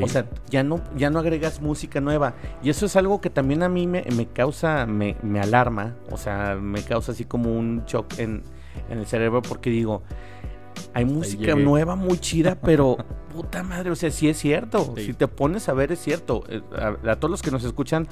O 0.00 0.08
sea, 0.08 0.26
ya 0.48 0.62
no, 0.62 0.80
ya 0.96 1.10
no 1.10 1.18
agregas 1.18 1.60
música 1.60 2.00
nueva. 2.00 2.34
Y 2.62 2.70
eso 2.70 2.86
es 2.86 2.94
algo 2.94 3.20
que 3.20 3.30
también 3.30 3.64
a 3.64 3.68
mí 3.68 3.88
me, 3.88 4.28
causa, 4.32 4.86
me, 4.86 5.16
me, 5.22 5.40
alarma, 5.40 5.96
o 6.10 6.16
sea, 6.16 6.54
me 6.54 6.84
causa 6.84 7.12
así 7.12 7.24
como 7.24 7.52
un 7.52 7.84
shock 7.86 8.18
en, 8.18 8.42
en 8.88 8.98
el 8.98 9.06
cerebro 9.06 9.42
porque 9.42 9.70
digo, 9.70 10.02
hay 10.94 11.04
música 11.04 11.54
nueva 11.54 11.96
muy 11.96 12.18
chida, 12.18 12.56
pero 12.60 12.96
puta 13.32 13.62
madre, 13.62 13.90
o 13.90 13.96
sea, 13.96 14.10
sí 14.10 14.28
es 14.28 14.38
cierto. 14.38 14.94
Si 14.96 15.14
te 15.14 15.26
pones 15.28 15.68
a 15.68 15.72
ver, 15.72 15.92
es 15.92 16.00
cierto. 16.00 16.44
Eh, 16.48 16.60
a, 16.76 17.16
todos 17.16 17.30
los 17.30 17.42
que 17.42 17.50
nos 17.50 17.64
escuchan, 17.64 18.06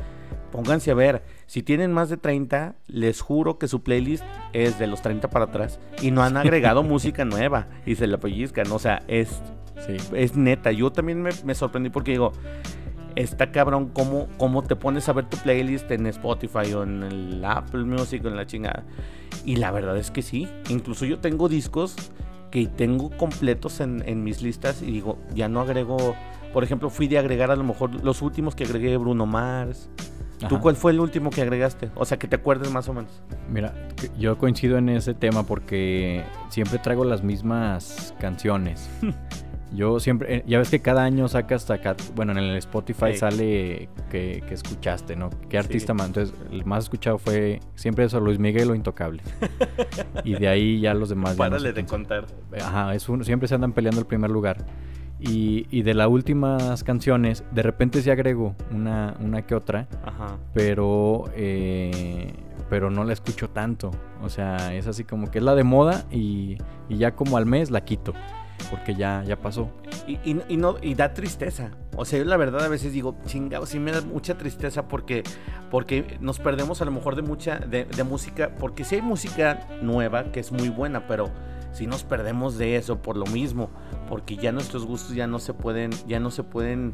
pónganse 0.50 0.90
a 0.90 0.94
ver. 0.94 1.22
Si 1.46 1.62
tienen 1.62 1.92
más 1.92 2.08
de 2.08 2.16
30, 2.16 2.76
les 2.86 3.20
juro 3.20 3.58
que 3.58 3.68
su 3.68 3.82
playlist 3.82 4.24
es 4.52 4.78
de 4.78 4.86
los 4.86 5.02
30 5.02 5.28
para 5.28 5.46
atrás. 5.46 5.78
Y 6.00 6.10
no 6.10 6.22
han 6.22 6.36
agregado 6.36 6.82
música 6.82 7.24
nueva. 7.24 7.68
Y 7.84 7.96
se 7.96 8.06
la 8.06 8.18
pellizcan. 8.18 8.70
O 8.72 8.78
sea, 8.78 9.02
es, 9.08 9.42
es 10.14 10.36
neta. 10.36 10.72
Yo 10.72 10.90
también 10.90 11.22
me, 11.22 11.54
sorprendí 11.54 11.90
porque 11.90 12.12
digo, 12.12 12.32
está 13.14 13.52
cabrón 13.52 13.90
cómo, 13.92 14.28
cómo 14.38 14.62
te 14.62 14.74
pones 14.74 15.08
a 15.08 15.12
ver 15.12 15.28
tu 15.28 15.36
playlist 15.36 15.90
en 15.90 16.06
Spotify 16.06 16.72
o 16.72 16.82
en 16.82 17.02
el 17.02 17.44
Apple 17.44 17.84
Music 17.84 18.24
o 18.24 18.28
en 18.28 18.36
la 18.36 18.46
chingada. 18.46 18.84
Y 19.44 19.56
la 19.56 19.70
verdad 19.70 19.98
es 19.98 20.10
que 20.10 20.22
sí. 20.22 20.48
Incluso 20.70 21.04
yo 21.04 21.18
tengo 21.18 21.48
discos 21.48 21.96
que 22.50 22.66
tengo 22.66 23.10
completos 23.10 23.80
en, 23.80 24.24
mis 24.24 24.42
listas 24.42 24.82
y 24.82 24.86
digo, 24.86 25.18
ya 25.34 25.48
no 25.48 25.60
agrego, 25.60 26.14
por 26.52 26.64
ejemplo, 26.64 26.90
fui 26.90 27.08
de 27.08 27.18
agregar 27.18 27.50
a 27.50 27.56
lo 27.56 27.64
mejor 27.64 28.04
los 28.04 28.22
últimos 28.22 28.54
que 28.54 28.64
agregué 28.64 28.96
Bruno 28.96 29.26
Mars. 29.26 29.88
¿Tú 30.48 30.58
cuál 30.58 30.74
fue 30.74 30.92
el 30.92 31.00
último 31.00 31.28
que 31.28 31.42
agregaste? 31.42 31.90
O 31.94 32.06
sea, 32.06 32.18
que 32.18 32.26
te 32.26 32.36
acuerdes 32.36 32.72
más 32.72 32.88
o 32.88 32.94
menos. 32.94 33.22
Mira, 33.50 33.74
yo 34.18 34.38
coincido 34.38 34.78
en 34.78 34.88
ese 34.88 35.12
tema 35.12 35.42
porque 35.42 36.24
siempre 36.48 36.78
traigo 36.78 37.04
las 37.04 37.22
mismas 37.22 38.14
canciones. 38.18 38.88
Yo 39.72 40.00
siempre, 40.00 40.36
eh, 40.38 40.44
ya 40.46 40.58
ves 40.58 40.68
que 40.70 40.80
cada 40.80 41.04
año 41.04 41.28
sacas 41.28 41.70
acá, 41.70 41.94
bueno, 42.16 42.32
en 42.32 42.38
el 42.38 42.56
Spotify 42.56 43.12
Sí. 43.12 43.18
sale 43.18 43.88
que, 44.10 44.42
que 44.48 44.54
escuchaste, 44.54 45.14
¿no? 45.14 45.30
¿Qué 45.48 45.58
artista 45.58 45.92
Sí. 45.92 45.96
más? 45.96 46.06
Entonces, 46.08 46.34
el 46.50 46.64
más 46.64 46.84
escuchado 46.84 47.18
fue 47.18 47.60
siempre 47.76 48.04
eso, 48.04 48.18
Luis 48.18 48.38
Miguel 48.40 48.70
o 48.70 48.74
Intocable. 48.74 49.22
y 50.24 50.34
de 50.34 50.48
ahí 50.48 50.80
ya 50.80 50.92
los 50.94 51.08
demás. 51.08 51.32
no 51.32 51.38
Párale 51.38 51.68
sé 51.68 51.72
de 51.72 51.84
contar. 51.86 52.26
Ajá, 52.60 52.94
es 52.94 53.08
uno, 53.08 53.22
siempre 53.22 53.46
se 53.48 53.54
andan 53.54 53.72
peleando 53.72 54.00
el 54.00 54.06
primer 54.06 54.30
lugar. 54.30 54.64
Y, 55.20 55.66
y 55.70 55.82
de 55.82 55.92
las 55.94 56.08
últimas 56.08 56.82
canciones, 56.82 57.44
de 57.52 57.62
repente 57.62 58.00
se 58.02 58.10
agrego 58.10 58.56
una, 58.72 59.14
una 59.20 59.42
que 59.42 59.54
otra, 59.54 59.86
Ajá. 60.04 60.38
pero, 60.54 61.24
eh, 61.36 62.32
pero 62.70 62.90
no 62.90 63.04
la 63.04 63.12
escucho 63.12 63.50
tanto. 63.50 63.90
O 64.22 64.30
sea, 64.30 64.74
es 64.74 64.86
así 64.86 65.04
como 65.04 65.30
que 65.30 65.38
es 65.38 65.44
la 65.44 65.54
de 65.54 65.62
moda 65.62 66.04
y, 66.10 66.56
y 66.88 66.96
ya 66.96 67.14
como 67.14 67.36
al 67.36 67.44
mes 67.46 67.70
la 67.70 67.82
quito, 67.84 68.14
porque 68.68 68.94
ya, 68.94 69.22
ya 69.24 69.36
pasó. 69.36 69.70
Y, 70.06 70.14
y- 70.24 70.42
y 70.48 70.56
no, 70.56 70.76
y 70.82 70.94
da 70.94 71.14
tristeza. 71.14 71.70
O 71.96 72.04
sea, 72.04 72.18
yo 72.18 72.24
la 72.24 72.36
verdad 72.36 72.64
a 72.64 72.68
veces 72.68 72.92
digo, 72.92 73.16
chingado, 73.26 73.66
sí 73.66 73.78
me 73.78 73.92
da 73.92 74.00
mucha 74.02 74.36
tristeza 74.36 74.88
porque, 74.88 75.22
porque 75.70 76.18
nos 76.20 76.38
perdemos 76.38 76.80
a 76.82 76.84
lo 76.84 76.90
mejor 76.90 77.16
de 77.16 77.22
mucha, 77.22 77.58
de, 77.58 77.84
de 77.84 78.04
música, 78.04 78.50
porque 78.58 78.84
sí 78.84 78.96
hay 78.96 79.02
música 79.02 79.66
nueva 79.82 80.32
que 80.32 80.40
es 80.40 80.52
muy 80.52 80.68
buena, 80.68 81.06
pero 81.06 81.30
sí 81.72 81.86
nos 81.86 82.02
perdemos 82.04 82.58
de 82.58 82.76
eso 82.76 83.00
por 83.02 83.16
lo 83.16 83.26
mismo, 83.26 83.70
porque 84.08 84.36
ya 84.36 84.50
nuestros 84.52 84.86
gustos 84.86 85.14
ya 85.14 85.26
no 85.26 85.38
se 85.38 85.54
pueden, 85.54 85.90
ya 86.06 86.18
no 86.20 86.30
se 86.30 86.42
pueden 86.42 86.92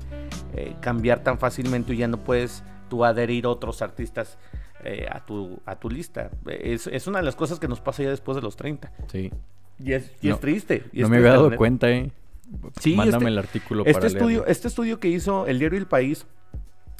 eh, 0.54 0.74
cambiar 0.80 1.20
tan 1.22 1.38
fácilmente 1.38 1.94
y 1.94 1.98
ya 1.98 2.08
no 2.08 2.18
puedes 2.18 2.62
tú 2.88 3.04
adherir 3.04 3.46
otros 3.46 3.82
artistas 3.82 4.38
eh, 4.84 5.06
a, 5.10 5.24
tu, 5.24 5.60
a 5.66 5.76
tu 5.76 5.88
lista. 5.90 6.30
Es, 6.46 6.86
es 6.88 7.06
una 7.06 7.18
de 7.20 7.24
las 7.24 7.34
cosas 7.36 7.58
que 7.58 7.68
nos 7.68 7.80
pasa 7.80 8.02
ya 8.02 8.10
después 8.10 8.36
de 8.36 8.42
los 8.42 8.56
30. 8.56 8.92
Sí. 9.10 9.32
Y 9.78 9.92
es, 9.92 10.10
y 10.22 10.28
No, 10.28 10.34
es 10.34 10.40
triste. 10.40 10.84
y 10.92 11.00
no 11.00 11.06
es 11.06 11.10
me 11.10 11.16
había 11.18 11.30
dado 11.32 11.54
cuenta, 11.56 11.90
¿eh? 11.90 12.10
Sí, 12.80 12.94
Mándame 12.94 13.16
este- 13.24 13.28
el 13.28 13.38
artículo 13.38 13.82
Este 13.84 13.92
para 13.94 14.06
estudio, 14.06 14.28
leerlo. 14.28 14.46
este 14.46 14.68
estudio 14.68 15.00
que 15.00 15.08
hizo 15.08 15.46
el 15.46 15.58
diario 15.58 15.78
El 15.78 15.86
País, 15.86 16.26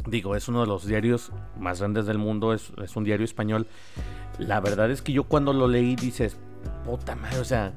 digo, 0.09 0.35
es 0.37 0.49
uno 0.49 0.61
de 0.61 0.67
los 0.67 0.87
diarios 0.87 1.33
más 1.59 1.79
grandes 1.81 2.07
del 2.07 2.19
mundo, 2.19 2.53
es, 2.53 2.73
es 2.83 2.97
un 2.97 3.05
diario 3.05 3.25
español. 3.25 3.67
La 4.39 4.61
verdad 4.61 4.91
es 4.91 5.03
que 5.03 5.13
yo 5.13 5.25
cuando 5.25 5.53
lo 5.53 5.69
leí 5.69 5.95
dices, 5.97 6.37
puta 6.85 7.15
madre, 7.17 7.39
o 7.39 7.45
sea, 7.45 7.73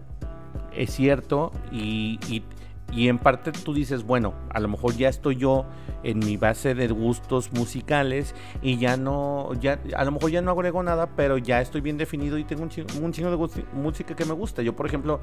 es 0.75 0.91
cierto 0.93 1.51
y, 1.71 2.19
y- 2.27 2.43
y 2.91 3.07
en 3.07 3.19
parte 3.19 3.51
tú 3.51 3.73
dices, 3.73 4.03
bueno, 4.03 4.33
a 4.49 4.59
lo 4.59 4.67
mejor 4.67 4.95
ya 4.95 5.09
estoy 5.09 5.35
yo 5.35 5.65
en 6.03 6.19
mi 6.19 6.37
base 6.37 6.75
de 6.75 6.87
gustos 6.87 7.51
musicales 7.53 8.35
y 8.61 8.77
ya 8.77 8.97
no, 8.97 9.53
ya, 9.59 9.79
a 9.95 10.05
lo 10.05 10.11
mejor 10.11 10.31
ya 10.31 10.41
no 10.41 10.51
agrego 10.51 10.81
nada, 10.83 11.15
pero 11.15 11.37
ya 11.37 11.61
estoy 11.61 11.81
bien 11.81 11.97
definido 11.97 12.37
y 12.37 12.43
tengo 12.43 12.63
un 12.63 12.69
chingo, 12.69 12.87
un 13.01 13.11
chingo 13.11 13.29
de 13.29 13.63
música 13.73 14.15
que 14.15 14.25
me 14.25 14.33
gusta. 14.33 14.61
Yo, 14.61 14.75
por 14.75 14.85
ejemplo, 14.85 15.19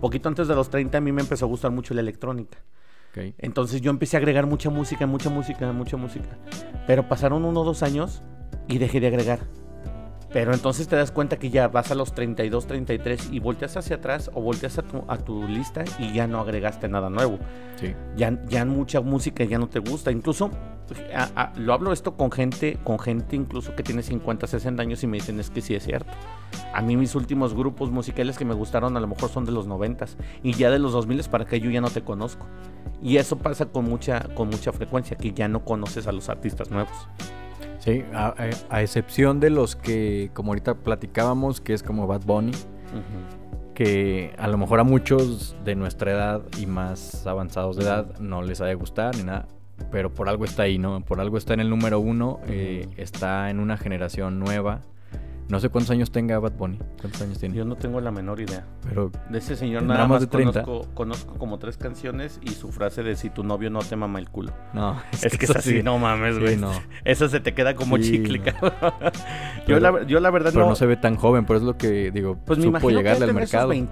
poquito 0.00 0.28
antes 0.28 0.48
de 0.48 0.54
los 0.54 0.70
30 0.70 0.98
a 0.98 1.00
mí 1.00 1.12
me 1.12 1.22
empezó 1.22 1.44
a 1.44 1.48
gustar 1.48 1.70
mucho 1.70 1.94
la 1.94 2.00
electrónica. 2.00 2.58
Entonces 3.38 3.80
yo 3.80 3.90
empecé 3.90 4.16
a 4.16 4.18
agregar 4.18 4.46
mucha 4.46 4.70
música, 4.70 5.06
mucha 5.06 5.30
música, 5.30 5.72
mucha 5.72 5.96
música. 5.96 6.38
Pero 6.86 7.08
pasaron 7.08 7.44
uno 7.44 7.60
o 7.60 7.64
dos 7.64 7.82
años 7.82 8.22
y 8.68 8.78
dejé 8.78 9.00
de 9.00 9.08
agregar. 9.08 9.40
Pero 10.32 10.54
entonces 10.54 10.86
te 10.86 10.94
das 10.94 11.10
cuenta 11.10 11.38
que 11.38 11.50
ya 11.50 11.66
vas 11.68 11.90
a 11.90 11.96
los 11.96 12.14
32, 12.14 12.66
33 12.66 13.30
y 13.32 13.40
volteas 13.40 13.76
hacia 13.76 13.96
atrás 13.96 14.30
o 14.32 14.40
volteas 14.40 14.78
a 14.78 14.82
tu, 14.82 15.02
a 15.08 15.18
tu 15.18 15.46
lista 15.48 15.82
y 15.98 16.12
ya 16.12 16.28
no 16.28 16.38
agregaste 16.40 16.88
nada 16.88 17.10
nuevo. 17.10 17.38
Sí. 17.76 17.94
Ya, 18.16 18.38
ya 18.46 18.64
mucha 18.64 19.00
música 19.00 19.42
ya 19.42 19.58
no 19.58 19.68
te 19.68 19.80
gusta. 19.80 20.12
Incluso 20.12 20.50
a- 21.14 21.30
a- 21.34 21.52
lo 21.56 21.72
hablo 21.72 21.92
esto 21.92 22.16
con 22.16 22.30
gente, 22.30 22.78
con 22.84 23.00
gente 23.00 23.34
incluso 23.34 23.74
que 23.74 23.82
tiene 23.82 24.02
50, 24.04 24.46
60 24.46 24.82
años 24.82 25.02
y 25.02 25.08
me 25.08 25.16
dicen 25.16 25.40
es 25.40 25.50
que 25.50 25.60
sí 25.62 25.74
es 25.74 25.82
cierto. 25.84 26.12
A 26.74 26.80
mí 26.80 26.96
mis 26.96 27.16
últimos 27.16 27.52
grupos 27.54 27.90
musicales 27.90 28.38
que 28.38 28.44
me 28.44 28.54
gustaron 28.54 28.96
a 28.96 29.00
lo 29.00 29.08
mejor 29.08 29.30
son 29.30 29.44
de 29.44 29.52
los 29.52 29.66
90 29.66 30.06
y 30.44 30.52
ya 30.54 30.70
de 30.70 30.78
los 30.78 30.92
2000 30.92 31.22
para 31.28 31.42
acá 31.44 31.56
yo 31.56 31.70
ya 31.70 31.80
no 31.80 31.90
te 31.90 32.02
conozco. 32.02 32.46
Y 33.02 33.16
eso 33.16 33.36
pasa 33.38 33.66
con 33.66 33.84
mucha, 33.86 34.20
con 34.34 34.48
mucha 34.48 34.70
frecuencia, 34.72 35.16
que 35.16 35.32
ya 35.32 35.48
no 35.48 35.64
conoces 35.64 36.06
a 36.06 36.12
los 36.12 36.28
artistas 36.28 36.70
nuevos. 36.70 37.08
Sí, 37.80 38.04
a, 38.12 38.34
a- 38.70 38.82
excepción 38.82 39.40
de 39.40 39.50
los 39.50 39.74
que, 39.74 40.30
como 40.34 40.52
ahorita 40.52 40.74
platicábamos, 40.74 41.60
que 41.60 41.72
es 41.74 41.82
como 41.82 42.06
Bad 42.06 42.22
Bunny, 42.24 42.52
que 43.74 44.34
a 44.38 44.46
lo 44.48 44.58
mejor 44.58 44.80
a 44.80 44.84
muchos 44.84 45.56
de 45.64 45.74
nuestra 45.74 46.12
edad 46.12 46.42
y 46.58 46.66
más 46.66 47.26
avanzados 47.26 47.76
de 47.76 47.84
edad 47.84 48.18
no 48.20 48.42
les 48.42 48.60
ha 48.60 48.66
de 48.66 48.74
gustar 48.74 49.16
ni 49.16 49.22
nada, 49.22 49.48
pero 49.90 50.12
por 50.12 50.28
algo 50.28 50.44
está 50.44 50.64
ahí, 50.64 50.76
¿no? 50.78 51.00
Por 51.00 51.20
algo 51.20 51.38
está 51.38 51.54
en 51.54 51.60
el 51.60 51.70
número 51.70 51.98
uno, 52.00 52.40
eh, 52.46 52.86
está 52.98 53.48
en 53.50 53.58
una 53.60 53.76
generación 53.78 54.38
nueva. 54.38 54.82
No 55.50 55.58
sé 55.60 55.68
cuántos 55.68 55.90
años 55.90 56.10
tenga 56.12 56.38
Bad 56.38 56.52
Bunny, 56.52 56.78
cuántos 57.00 57.20
años 57.22 57.38
tiene, 57.38 57.56
Yo 57.56 57.64
no 57.64 57.74
tengo 57.76 58.00
la 58.00 58.10
menor 58.10 58.40
idea. 58.40 58.64
pero 58.88 59.10
De 59.28 59.38
ese 59.38 59.56
señor 59.56 59.82
nada 59.82 60.00
más 60.02 60.08
más 60.08 60.20
de 60.20 60.26
30. 60.28 60.62
conozco, 60.62 60.94
conozco 60.94 61.34
como 61.38 61.58
tres 61.58 61.76
canciones 61.76 62.38
y 62.42 62.50
su 62.50 62.70
frase 62.70 63.02
de 63.02 63.16
si 63.16 63.30
tu 63.30 63.42
novio 63.42 63.68
no 63.68 63.80
te 63.80 63.96
mama 63.96 64.18
el 64.20 64.28
culo. 64.30 64.52
no, 64.72 64.96
Es 65.22 65.36
que 65.36 65.46
es 65.46 65.50
así, 65.56 65.82
no 65.82 65.98
mames, 65.98 66.36
Sí, 66.36 66.40
güey. 66.40 66.56
no. 66.56 66.70
Eso 67.04 67.28
se 67.28 67.40
te 67.40 67.52
queda 67.52 67.74
como 67.74 67.96
Sí, 67.96 68.04
chicle, 68.12 68.38
no. 68.38 68.44
yo, 68.60 69.10
Pero- 69.66 69.80
la, 69.80 70.02
yo 70.06 70.20
la 70.20 70.30
verdad 70.30 70.50
Pero 70.52 70.64
no... 70.64 70.70
no 70.70 70.76
se 70.76 70.86
ve 70.86 70.96
tan 70.96 71.16
joven, 71.16 71.44
pero 71.44 71.58
es 71.58 71.64
lo 71.64 71.76
que 71.76 72.10
digo, 72.12 72.38
Pues 72.46 72.58
me 72.58 72.64
supo 72.66 72.78
imagino 72.78 72.98
llegarle 73.00 73.24
que 73.24 73.30
al 73.30 73.34
mercado. 73.34 73.72
sus 73.72 73.86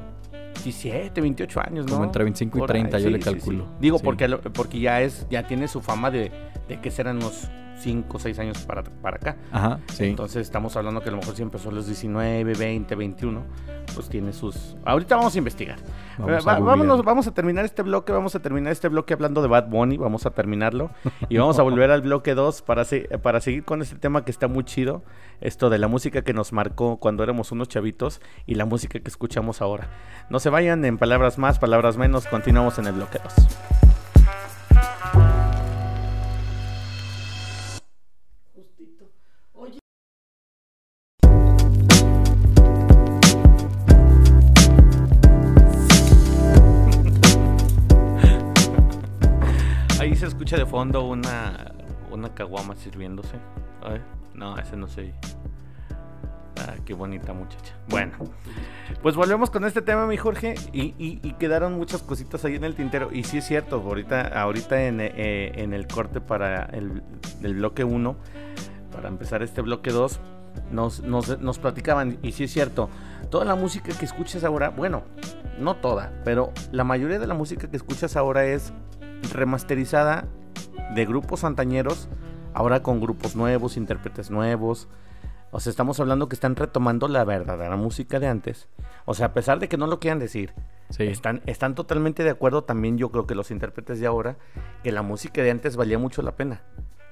27, 0.55 1.21
28 1.21 1.61
años, 1.61 1.87
¿no? 1.87 1.92
Como 1.94 2.05
entre 2.05 2.25
25 2.25 2.57
y 2.57 2.61
Por 2.61 2.71
ahí, 2.73 2.81
30 2.83 2.99
yo 3.01 3.11
le 3.11 3.18
calculo. 3.21 3.66
Digo, 3.81 3.99
Sí. 3.99 4.05
porque, 4.05 4.29
porque 4.29 4.81
ya 4.81 5.01
es 5.03 5.27
ya 5.31 5.47
tiene 5.47 5.66
su 5.68 5.81
fama 5.81 6.11
de, 6.11 6.31
de 6.68 6.81
que 6.81 6.90
serán 6.90 7.16
unos 7.16 7.49
5 7.81 8.17
o 8.17 8.21
6 8.21 8.38
años 8.38 8.59
para, 8.64 8.83
para 8.83 9.17
acá. 9.17 9.37
Ajá, 9.53 9.79
sí. 9.93 10.05
Entonces 10.07 10.43
estamos 10.43 10.77
hablando 10.77 11.01
que 11.01 11.09
a 11.09 11.12
lo 11.12 11.19
mejor 11.19 11.35
si 11.37 11.43
empezó 11.43 11.71
a 11.71 11.73
los 11.73 11.87
19, 11.87 12.55
20, 12.55 12.95
21, 12.95 13.43
pues 13.95 14.09
tiene 14.09 14.33
sus... 14.33 14.77
Ahorita 14.85 15.17
vamos 15.17 15.35
a 15.35 15.38
investigar. 15.38 15.79
Vamos 16.19 16.47
Va- 16.47 16.57
a 16.57 16.59
vámonos, 16.61 17.05
vamos 17.05 17.27
a 17.27 17.33
terminar 17.35 17.64
este 17.64 17.83
bloque, 17.83 18.12
vamos 18.12 18.35
a 18.35 18.41
terminar 18.41 18.73
este 18.73 18.88
bloque 18.88 19.14
hablando 19.14 19.41
de 19.43 19.49
Bad 19.49 19.69
Bunny, 19.69 19.97
vamos 19.97 20.27
a 20.27 20.31
terminarlo 20.31 20.91
y 21.29 21.37
vamos 21.38 21.59
a 21.59 21.62
volver 21.69 21.91
al 21.91 22.03
bloque 22.03 22.35
2 22.35 22.62
para, 22.62 22.85
se- 22.85 23.09
para 23.23 23.41
seguir 23.41 23.64
con 23.64 23.81
este 23.83 23.97
tema 23.97 24.25
que 24.25 24.31
está 24.31 24.49
muy 24.49 24.64
chido, 24.64 25.03
esto 25.41 25.71
de 25.71 25.79
la 25.79 25.88
música 25.88 26.23
que 26.23 26.35
nos 26.35 26.53
marcó 26.53 26.99
cuando 26.99 27.23
éramos 27.23 27.53
unos 27.53 27.69
chavitos 27.69 28.21
y 28.47 28.57
la 28.57 28.64
música 28.64 28.99
que 28.99 29.09
escuchamos 29.09 29.62
ahora. 29.62 29.88
No 30.31 30.41
se 30.41 30.51
vayan 30.51 30.85
en 30.85 30.99
palabras 30.99 31.38
más, 31.38 31.59
palabras 31.59 31.97
menos, 31.97 32.27
continuamos 32.27 32.79
en 32.79 32.87
el 32.88 32.93
bloque 32.95 33.19
2. 33.23 33.88
Ahí 50.09 50.16
se 50.16 50.25
escucha 50.25 50.57
de 50.57 50.64
fondo 50.64 51.05
una, 51.05 51.71
una 52.11 52.35
caguama 52.35 52.75
sirviéndose. 52.75 53.37
No, 54.33 54.57
ese 54.57 54.75
no 54.75 54.87
oye. 54.87 55.12
Ah, 56.61 56.77
qué 56.87 56.94
bonita 56.94 57.35
muchacha. 57.35 57.75
Bueno, 57.90 58.12
pues 59.03 59.16
volvemos 59.16 59.51
con 59.51 59.66
este 59.66 59.83
tema, 59.83 60.07
mi 60.07 60.16
Jorge. 60.16 60.55
Y, 60.73 60.94
y- 60.99 61.21
y 61.23 61.33
quedaron 61.35 61.75
muchas 61.75 62.03
cositas 62.03 62.42
ahí 62.47 62.55
en 62.55 62.64
el 62.64 62.75
tintero. 62.75 63.11
Y 63.12 63.25
sí 63.25 63.37
es 63.37 63.44
cierto, 63.47 63.83
ahorita, 63.87 64.29
ahorita 64.29 64.83
en, 64.87 65.03
eh, 65.03 65.53
en 65.57 65.75
el 65.75 65.87
corte 65.87 66.23
para 66.23 66.62
el, 66.73 67.03
el 67.42 67.55
bloque 67.57 67.85
1, 67.85 68.16
para 68.90 69.09
empezar 69.09 69.42
este 69.42 69.61
bloque 69.61 69.90
2, 69.90 70.21
nos, 70.73 71.01
nos, 71.03 71.38
nos 71.38 71.59
platicaban. 71.59 72.18
Y 72.23 72.33
sí 72.33 72.44
es 72.44 72.51
cierto, 72.53 72.88
toda 73.29 73.44
la 73.44 73.57
música 73.57 73.92
que 73.92 74.07
escuchas 74.07 74.42
ahora, 74.42 74.71
bueno, 74.71 75.03
no 75.59 75.77
toda, 75.77 76.12
pero 76.25 76.51
la 76.73 76.85
mayoría 76.85 77.18
de 77.18 77.27
la 77.27 77.35
música 77.35 77.68
que 77.68 77.77
escuchas 77.77 78.16
ahora 78.16 78.47
es 78.47 78.73
remasterizada 79.33 80.26
de 80.94 81.04
grupos 81.07 81.44
antañeros, 81.44 82.09
ahora 82.54 82.83
con 82.83 83.00
grupos 83.00 83.37
nuevos, 83.37 83.76
intérpretes 83.76 84.31
nuevos. 84.31 84.88
O 85.50 85.61
sea, 85.61 85.70
estamos 85.70 85.98
hablando 86.00 86.28
que 86.28 86.35
están 86.35 86.57
retomando 86.57 87.09
la 87.09 87.24
verdadera 87.24 87.76
música 87.76 88.20
de 88.20 88.26
antes. 88.28 88.68
O 89.07 89.14
sea, 89.14 89.26
a 89.28 89.33
pesar 89.33 89.59
de 89.59 89.68
que 89.68 89.76
no 89.78 89.87
lo 89.87 89.98
quieran 90.00 90.18
decir, 90.18 90.52
Sí. 90.90 91.02
están, 91.04 91.42
están 91.46 91.74
totalmente 91.74 92.24
de 92.24 92.31
acuerdo 92.31 92.64
también 92.64 92.96
yo 92.96 93.11
creo 93.11 93.26
que 93.26 93.35
los 93.35 93.50
intérpretes 93.50 94.00
de 94.00 94.07
ahora, 94.07 94.37
que 94.83 94.90
la 94.92 95.02
música 95.02 95.42
de 95.42 95.50
antes 95.50 95.76
valía 95.76 95.98
mucho 95.98 96.22
la 96.22 96.33
pena. 96.37 96.62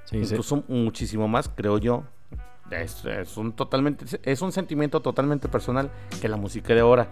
Sí, 0.04 0.24
sí. 0.24 0.32
Incluso 0.32 0.64
muchísimo 0.68 1.28
más, 1.28 1.48
creo 1.48 1.76
yo. 1.78 2.04
Es, 2.70 3.04
es 3.04 3.36
un 3.36 3.52
totalmente, 3.52 4.04
es 4.24 4.42
un 4.42 4.50
sentimiento 4.50 5.00
totalmente 5.00 5.48
personal 5.48 5.88
que 6.20 6.28
la 6.28 6.36
música 6.36 6.74
de 6.74 6.80
ahora. 6.80 7.06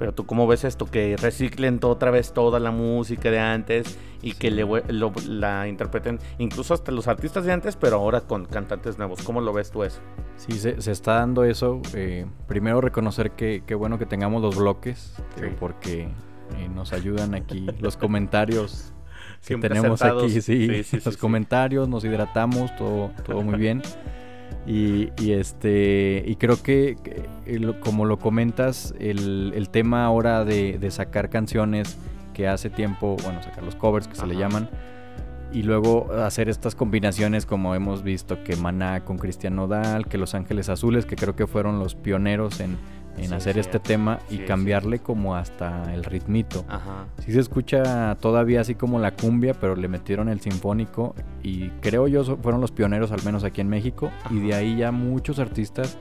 Pero 0.00 0.12
tú 0.12 0.26
cómo 0.26 0.48
ves 0.48 0.64
esto, 0.64 0.84
que 0.86 1.16
reciclen 1.16 1.78
otra 1.82 2.10
vez 2.10 2.32
toda 2.32 2.58
la 2.58 2.72
música 2.72 3.30
de 3.30 3.38
antes 3.38 3.96
y 4.20 4.32
que 4.32 4.50
le, 4.50 4.64
lo- 4.88 5.12
la 5.28 5.68
interpreten, 5.68 6.18
incluso 6.38 6.74
hasta 6.74 6.90
los 6.90 7.06
artistas 7.06 7.44
de 7.44 7.52
antes, 7.52 7.76
pero 7.76 7.96
ahora 7.98 8.22
con 8.22 8.46
cantantes 8.46 8.98
nuevos. 8.98 9.22
¿Cómo 9.22 9.40
lo 9.40 9.52
ves 9.52 9.70
tú 9.70 9.84
eso? 9.84 10.00
Sí, 10.38 10.52
se, 10.58 10.80
se 10.82 10.90
está 10.90 11.14
dando 11.14 11.44
eso. 11.44 11.80
eh, 11.94 12.26
primero 12.48 12.80
reconocer 12.80 13.30
que 13.30 13.62
qué 13.64 13.76
bueno 13.76 13.98
que 13.98 14.06
tengamos 14.06 14.42
los 14.42 14.56
bloques, 14.56 15.14
Sí. 15.38 15.46
porque 15.60 16.02
eh, 16.56 16.68
nos 16.74 16.92
ayudan 16.92 17.34
aquí 17.36 17.66
los 17.80 17.96
comentarios 17.96 18.92
que 19.40 19.46
Siempre 19.46 19.68
tenemos 19.70 20.02
aquí. 20.02 20.40
Sí, 20.42 20.82
Sí, 20.82 20.98
los 21.04 21.16
comentarios, 21.16 21.88
nos 21.88 22.04
hidratamos, 22.04 22.74
todo, 22.74 23.12
todo 23.24 23.42
muy 23.42 23.56
bien. 23.56 23.82
Y, 24.66 25.10
y 25.18 25.32
este 25.32 26.24
y 26.26 26.34
creo 26.36 26.60
que, 26.60 26.96
como 27.80 28.04
lo 28.04 28.18
comentas, 28.18 28.94
el, 28.98 29.52
el 29.54 29.68
tema 29.68 30.04
ahora 30.04 30.44
de, 30.44 30.78
de 30.78 30.90
sacar 30.90 31.30
canciones 31.30 31.96
que 32.34 32.48
hace 32.48 32.68
tiempo, 32.68 33.16
bueno, 33.22 33.42
sacar 33.42 33.62
los 33.62 33.76
covers 33.76 34.08
que 34.08 34.16
se 34.16 34.26
le 34.26 34.36
llaman, 34.36 34.68
y 35.52 35.62
luego 35.62 36.12
hacer 36.12 36.48
estas 36.48 36.74
combinaciones 36.74 37.46
como 37.46 37.74
hemos 37.74 38.02
visto 38.02 38.42
que 38.42 38.56
Maná 38.56 39.04
con 39.04 39.16
Cristian 39.16 39.54
Nodal, 39.56 40.06
que 40.06 40.18
Los 40.18 40.34
Ángeles 40.34 40.68
Azules, 40.68 41.06
que 41.06 41.16
creo 41.16 41.36
que 41.36 41.46
fueron 41.46 41.78
los 41.78 41.94
pioneros 41.94 42.60
en, 42.60 42.76
hacer 43.32 43.58
este 43.58 43.78
tema 43.78 44.18
y 44.30 44.38
cambiarle 44.38 44.98
como 44.98 45.36
hasta 45.36 45.92
el 45.94 46.04
ritmito. 46.04 46.64
Ajá. 46.68 47.06
Sí 47.24 47.32
se 47.32 47.40
escucha 47.40 48.16
todavía 48.20 48.60
así 48.60 48.74
como 48.74 48.98
la 48.98 49.12
cumbia, 49.12 49.54
pero 49.54 49.76
le 49.76 49.88
metieron 49.88 50.28
el 50.28 50.40
sinfónico 50.40 51.14
y 51.42 51.70
creo 51.80 52.08
yo 52.08 52.24
fueron 52.36 52.60
los 52.60 52.72
pioneros 52.72 53.12
al 53.12 53.22
menos 53.24 53.44
aquí 53.44 53.60
en 53.60 53.68
México 53.68 54.10
y 54.30 54.40
de 54.40 54.54
ahí 54.54 54.76
ya 54.76 54.92
muchos 54.92 55.38
artistas 55.38 55.98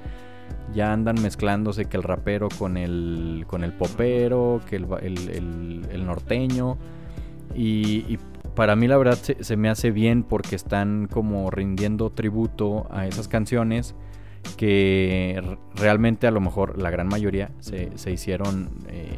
ya 0.74 0.92
andan 0.92 1.22
mezclándose 1.22 1.86
que 1.86 1.98
el 1.98 2.04
rapero 2.04 2.50
con 2.58 2.78
el, 2.78 3.46
con 3.48 3.64
el 3.64 3.72
popero, 3.72 4.62
que 4.68 4.76
el, 4.78 6.06
norteño 6.06 6.78
y, 7.56 8.18
para 8.56 8.78
mí 8.78 8.88
la 8.88 8.98
verdad 8.98 9.18
se, 9.18 9.58
me 9.58 9.70
hace 9.70 9.92
bien 9.92 10.24
porque 10.24 10.56
están 10.56 11.08
como 11.12 11.52
rindiendo 11.52 12.10
tributo 12.10 12.88
a 12.90 13.06
esas 13.06 13.28
canciones 13.28 13.96
que 14.58 15.58
realmente 15.76 16.28
a 16.28 16.32
lo 16.32 16.42
mejor 16.42 16.78
la 16.82 16.90
gran 16.90 17.08
mayoría 17.08 17.52
se, 17.60 17.92
hicieron 18.12 18.70
eh, 18.88 19.10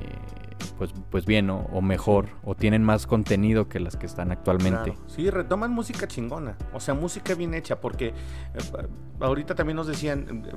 pues, 0.77 0.93
pues 1.09 1.25
bien 1.25 1.49
o 1.49 1.81
mejor 1.81 2.27
o 2.43 2.55
tienen 2.55 2.83
más 2.83 3.07
contenido 3.07 3.67
que 3.67 3.79
las 3.79 3.95
que 3.95 4.05
están 4.05 4.31
actualmente. 4.31 4.93
Sí, 5.07 5.29
retoman 5.29 5.71
música 5.71 6.07
chingona, 6.07 6.55
o 6.73 6.79
sea, 6.79 6.93
música 6.93 7.33
bien 7.35 7.53
hecha, 7.53 7.79
porque 7.81 8.07
eh, 8.07 8.13
ahorita 9.19 9.55
también 9.55 9.75
nos 9.77 9.87
decían, 9.87 10.45
eh, 10.45 10.51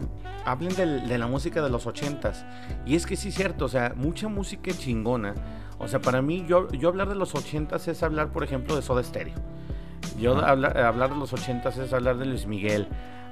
hablen 0.44 0.74
de, 0.76 1.18
la 1.18 1.26
música 1.26 1.62
de 1.62 1.70
los 1.70 1.86
ochentas, 1.86 2.44
y 2.86 2.96
es 2.96 3.06
que 3.06 3.16
sí 3.16 3.28
es 3.28 3.34
cierto, 3.34 3.64
o 3.64 3.68
sea, 3.68 3.94
mucha 3.96 4.28
música 4.28 4.72
chingona, 4.72 5.34
o 5.78 5.88
sea, 5.88 6.00
para 6.00 6.20
mí 6.22 6.44
yo, 6.46 6.68
yo 6.72 6.88
hablar 6.88 7.08
de 7.08 7.14
los 7.14 7.34
ochentas 7.34 7.88
es 7.88 8.02
hablar, 8.02 8.30
por 8.30 8.44
ejemplo, 8.44 8.76
de 8.76 8.82
Soda 8.82 9.02
Stereo. 9.02 9.36
Yo 10.18 10.36
hablar, 10.38 10.76
hablar 10.78 11.10
de 11.10 11.16
los 11.16 11.32
ochentas 11.32 11.78
es 11.78 11.92
hablar 11.92 12.18
de 12.18 12.26
Luis 12.26 12.46
Miguel, 12.46 12.88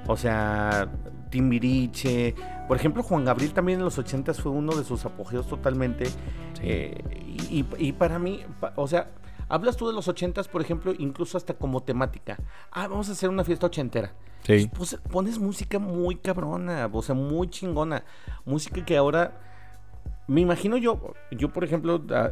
o 0.07 0.17
sea, 0.17 0.89
Timbiriche. 1.29 2.35
Por 2.67 2.77
ejemplo, 2.77 3.03
Juan 3.03 3.25
Gabriel 3.25 3.53
también 3.53 3.79
en 3.79 3.85
los 3.85 3.97
80 3.97 4.33
fue 4.33 4.51
uno 4.51 4.75
de 4.75 4.83
sus 4.83 5.05
apogeos 5.05 5.47
totalmente. 5.47 6.05
Eh, 6.61 7.01
y, 7.49 7.93
para 7.93 8.19
mí, 8.19 8.41
o 8.75 8.87
sea, 8.87 9.11
hablas 9.47 9.77
tú 9.77 9.87
de 9.87 9.93
los 9.93 10.07
80 10.07 10.43
por 10.43 10.61
ejemplo, 10.61 10.93
incluso 10.97 11.37
hasta 11.37 11.53
como 11.53 11.81
temática. 11.81 12.37
Ah, 12.71 12.87
vamos 12.87 13.09
a 13.09 13.13
hacer 13.13 13.29
una 13.29 13.43
fiesta 13.43 13.67
ochentera. 13.67 14.13
Sí. 14.43 14.69
Pues, 14.75 14.97
pones 15.11 15.39
música 15.39 15.79
muy 15.79 16.15
cabrona, 16.15 16.89
o 16.91 17.01
sea, 17.01 17.15
muy 17.15 17.49
chingona. 17.49 18.03
Música 18.45 18.83
que 18.85 18.97
ahora, 18.97 19.39
me 20.27 20.41
imagino 20.41 20.77
yo, 20.77 21.13
yo 21.31 21.49
por 21.49 21.63
ejemplo, 21.63 22.01
ah, 22.11 22.31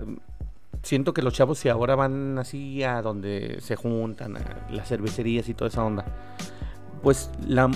siento 0.83 1.13
que 1.13 1.21
los 1.21 1.33
chavos 1.33 1.57
si 1.59 1.69
ahora 1.69 1.95
van 1.95 2.37
así 2.37 2.83
a 2.83 3.01
donde 3.01 3.57
se 3.61 3.75
juntan, 3.75 4.37
a 4.37 4.67
las 4.69 4.87
cervecerías 4.87 5.49
y 5.49 5.53
toda 5.53 5.69
esa 5.69 5.83
onda 5.83 6.05
pues 7.01 7.29
la, 7.45 7.69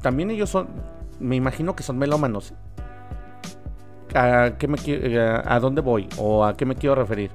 también 0.00 0.30
ellos 0.30 0.50
son, 0.50 0.68
me 1.20 1.36
imagino 1.36 1.74
que 1.74 1.82
son 1.82 1.98
melómanos. 1.98 2.54
¿A, 4.14 4.52
qué 4.58 4.68
me, 4.68 4.78
a, 5.18 5.60
dónde 5.60 5.80
voy? 5.80 6.08
¿O 6.16 6.44
a 6.44 6.56
qué 6.56 6.64
me 6.64 6.74
quiero 6.74 6.94
referir? 6.94 7.30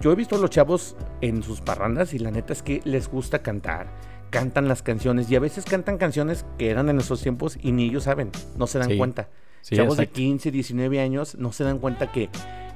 Yo 0.00 0.12
he 0.12 0.14
visto 0.14 0.36
a 0.36 0.38
los 0.38 0.50
chavos 0.50 0.96
en 1.20 1.42
sus 1.42 1.60
parrandas 1.60 2.14
y 2.14 2.18
la 2.18 2.30
neta 2.30 2.52
es 2.52 2.62
que 2.62 2.80
les 2.84 3.08
gusta 3.08 3.40
cantar. 3.40 3.88
Cantan 4.30 4.68
las 4.68 4.82
canciones 4.82 5.30
y 5.30 5.36
a 5.36 5.40
veces 5.40 5.64
cantan 5.64 5.96
canciones 5.96 6.44
que 6.58 6.70
eran 6.70 6.88
en 6.88 6.98
esos 6.98 7.22
tiempos 7.22 7.58
y 7.60 7.72
ni 7.72 7.84
ellos 7.84 8.04
saben, 8.04 8.30
no 8.56 8.66
se 8.66 8.78
dan 8.78 8.96
cuenta. 8.96 9.28
chavos 9.62 9.96
de 9.96 10.08
15, 10.08 10.50
19 10.50 11.00
años 11.00 11.36
no 11.36 11.52
se 11.52 11.62
dan 11.64 11.78
cuenta 11.78 12.10
que, 12.10 12.30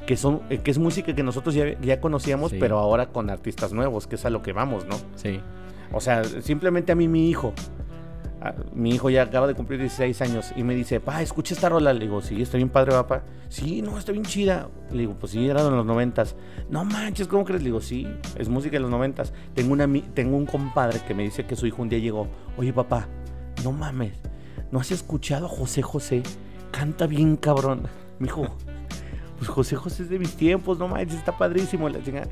que, 0.06 0.16
son, 0.16 0.42
eh, 0.50 0.58
que 0.58 0.70
es 0.70 0.78
música 0.78 1.14
que 1.14 1.22
nosotros 1.22 1.54
ya, 1.54 1.78
ya 1.80 2.00
conocíamos, 2.00 2.52
pero 2.52 2.78
ahora 2.78 3.06
con 3.06 3.28
artistas 3.28 3.72
nuevos, 3.72 4.06
que 4.06 4.14
es 4.14 4.24
a 4.24 4.30
lo 4.30 4.42
que 4.42 4.52
vamos, 4.52 4.86
¿no? 4.86 4.96
Sí. 5.16 5.40
O 5.92 6.00
sea, 6.00 6.22
simplemente 6.24 6.92
a 6.92 6.94
mí 6.94 7.08
mi 7.08 7.28
hijo, 7.28 7.54
mi 8.72 8.90
hijo 8.90 9.10
ya 9.10 9.22
acaba 9.22 9.46
de 9.46 9.54
cumplir 9.54 9.80
16 9.80 10.20
años 10.22 10.52
y 10.56 10.62
me 10.62 10.74
dice, 10.74 11.00
pa, 11.00 11.22
escucha 11.22 11.54
esta 11.54 11.68
rola. 11.68 11.92
Le 11.92 12.00
digo, 12.00 12.20
sí, 12.22 12.40
está 12.40 12.56
bien 12.56 12.68
padre, 12.68 12.92
papá. 12.92 13.22
Sí, 13.48 13.82
no, 13.82 13.98
está 13.98 14.12
bien 14.12 14.24
chida. 14.24 14.68
Le 14.92 15.00
digo, 15.00 15.14
pues 15.18 15.32
sí, 15.32 15.48
era 15.48 15.64
de 15.64 15.70
los 15.70 15.84
noventas. 15.84 16.36
No 16.70 16.84
manches, 16.84 17.26
¿cómo 17.26 17.44
crees? 17.44 17.62
Le 17.62 17.66
digo, 17.66 17.80
sí, 17.80 18.06
es 18.36 18.48
música 18.48 18.76
de 18.76 18.80
los 18.80 18.90
noventas. 18.90 19.32
Tengo, 19.54 19.72
una, 19.72 19.88
tengo 20.14 20.36
un 20.36 20.46
compadre 20.46 21.00
que 21.06 21.14
me 21.14 21.24
dice 21.24 21.46
que 21.46 21.56
su 21.56 21.66
hijo 21.66 21.82
un 21.82 21.88
día 21.88 21.98
llegó, 21.98 22.28
oye, 22.56 22.72
papá, 22.72 23.08
no 23.64 23.72
mames, 23.72 24.12
¿no 24.70 24.78
has 24.80 24.90
escuchado 24.92 25.46
a 25.46 25.48
José 25.48 25.82
José? 25.82 26.22
Canta 26.70 27.06
bien, 27.06 27.36
cabrón. 27.36 27.82
Mi 28.18 28.26
hijo, 28.26 28.46
pues 29.38 29.48
José 29.48 29.76
José 29.76 30.04
es 30.04 30.10
de 30.10 30.18
mis 30.18 30.34
tiempos, 30.36 30.78
no 30.78 30.88
manches, 30.88 31.18
está 31.18 31.36
padrísimo. 31.36 31.88
La 31.88 32.02
chingada. 32.02 32.28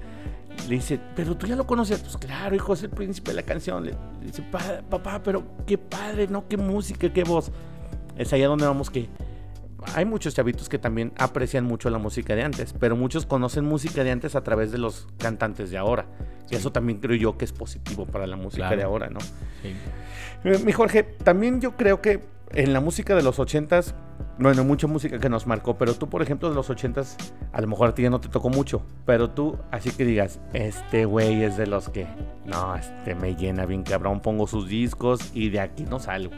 Le 0.69 0.77
dice, 0.77 1.01
pero 1.15 1.37
tú 1.37 1.47
ya 1.47 1.57
lo 1.57 1.67
conoces. 1.67 2.01
Pues 2.01 2.17
claro, 2.17 2.55
hijo, 2.55 2.75
es 2.75 2.83
el 2.83 2.91
príncipe 2.91 3.31
de 3.31 3.37
la 3.37 3.43
canción. 3.43 3.85
Le, 3.85 3.95
dice, 4.23 4.43
papá, 4.43 5.23
pero 5.23 5.45
qué 5.67 5.79
padre, 5.79 6.27
¿no? 6.29 6.49
Qué 6.49 6.57
música, 6.57 7.13
qué 7.13 7.25
voz. 7.25 7.53
Es 8.17 8.33
allá 8.33 8.49
donde 8.49 8.67
vamos 8.67 8.91
que 8.91 9.09
hay 9.95 10.05
muchos 10.05 10.35
chavitos 10.35 10.69
que 10.69 10.79
también 10.79 11.13
aprecian 11.19 11.65
mucho 11.65 11.91
la 11.91 11.99
música 11.99 12.35
de 12.35 12.43
antes, 12.43 12.75
pero 12.79 12.97
muchos 12.97 13.27
conocen 13.27 13.65
música 13.65 14.03
de 14.03 14.11
antes 14.11 14.35
a 14.35 14.43
través 14.43 14.73
de 14.73 14.79
los 14.79 15.07
cantantes 15.19 15.71
de 15.71 15.79
ahora. 15.79 16.07
Y 16.51 16.57
eso 16.57 16.73
también 16.73 16.99
creo 16.99 17.17
yo 17.17 17.39
que 17.39 17.45
es 17.45 17.53
positivo 17.53 18.07
para 18.07 18.27
la 18.27 18.37
música 18.37 18.75
de 18.75 18.83
ahora, 18.83 19.09
¿no? 19.11 19.21
Sí. 19.21 19.75
Eh, 20.45 20.59
mi 20.65 20.73
Jorge, 20.73 21.03
también 21.03 21.61
yo 21.61 21.77
creo 21.77 22.01
que 22.01 22.25
en 22.53 22.73
la 22.73 22.81
música 22.81 23.15
de 23.15 23.23
los 23.23 23.39
ochentas, 23.39 23.95
bueno, 24.39 24.65
mucha 24.65 24.87
música 24.87 25.19
que 25.19 25.29
nos 25.29 25.47
marcó, 25.47 25.77
pero 25.77 25.95
tú, 25.95 26.09
por 26.09 26.23
ejemplo, 26.23 26.49
de 26.49 26.55
los 26.55 26.71
ochentas, 26.71 27.17
a 27.53 27.61
lo 27.61 27.67
mejor 27.67 27.89
a 27.89 27.95
ti 27.95 28.03
ya 28.03 28.11
no 28.11 28.21
te 28.21 28.29
tocó 28.29 28.51
mucho, 28.51 28.83
pero 29.05 29.31
tú, 29.31 29.59
así 29.71 29.91
que 29.91 30.05
digas, 30.05 30.41
este 30.53 31.05
güey 31.05 31.43
es 31.43 31.57
de 31.57 31.67
los 31.67 31.89
que, 31.89 32.07
no, 32.45 32.77
este 32.77 33.15
me 33.15 33.35
llena 33.35 33.67
bien 33.67 33.83
cabrón, 33.83 34.21
pongo 34.21 34.47
sus 34.47 34.69
discos 34.69 35.31
y 35.35 35.51
de 35.51 35.61
aquí 35.61 35.85
no 35.85 35.99
salgo. 35.99 36.35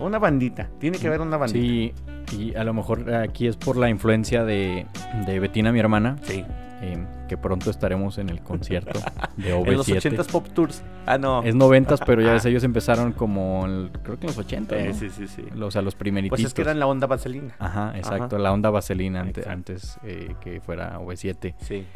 Una 0.00 0.18
bandita, 0.18 0.70
tiene 0.78 0.98
que 0.98 1.06
haber 1.06 1.20
una 1.20 1.36
bandita. 1.36 1.60
Sí, 1.60 1.94
y 2.36 2.54
a 2.56 2.64
lo 2.64 2.74
mejor 2.74 3.14
aquí 3.14 3.46
es 3.46 3.56
por 3.56 3.76
la 3.76 3.88
influencia 3.88 4.44
de, 4.44 4.86
de 5.26 5.38
Betina, 5.38 5.70
mi 5.70 5.78
hermana. 5.78 6.16
Sí. 6.22 6.44
Em, 6.80 7.06
que 7.28 7.36
pronto 7.36 7.70
estaremos 7.70 8.18
en 8.18 8.28
el 8.28 8.40
concierto 8.42 8.98
de 9.36 9.54
OV7. 9.54 9.68
en 9.68 9.76
los 9.76 9.88
80s 9.88 10.26
Pop 10.30 10.48
Tours. 10.52 10.82
Ah, 11.06 11.18
no. 11.18 11.42
Es 11.42 11.54
90s, 11.54 12.02
pero 12.04 12.20
ya 12.20 12.32
ves, 12.32 12.44
ellos 12.46 12.64
empezaron 12.64 13.12
como, 13.12 13.66
creo 14.02 14.18
que 14.18 14.26
en 14.26 14.28
los 14.28 14.38
80 14.38 14.76
eh, 14.76 14.94
Sí, 14.94 15.08
sí, 15.10 15.26
sí. 15.26 15.44
O 15.60 15.70
sea, 15.70 15.82
los 15.82 15.94
primeritos. 15.94 16.36
Pues 16.36 16.44
es 16.46 16.54
que 16.54 16.62
eran 16.62 16.78
la 16.78 16.86
onda 16.86 17.06
vaselina. 17.06 17.54
Ajá, 17.58 17.92
exacto, 17.96 18.38
la 18.38 18.52
onda 18.52 18.70
vaselina 18.70 19.20
antes, 19.20 19.46
antes 19.46 19.98
eh, 20.04 20.34
que 20.40 20.60
fuera 20.60 20.98
OV7. 20.98 21.54
Sí. 21.58 21.86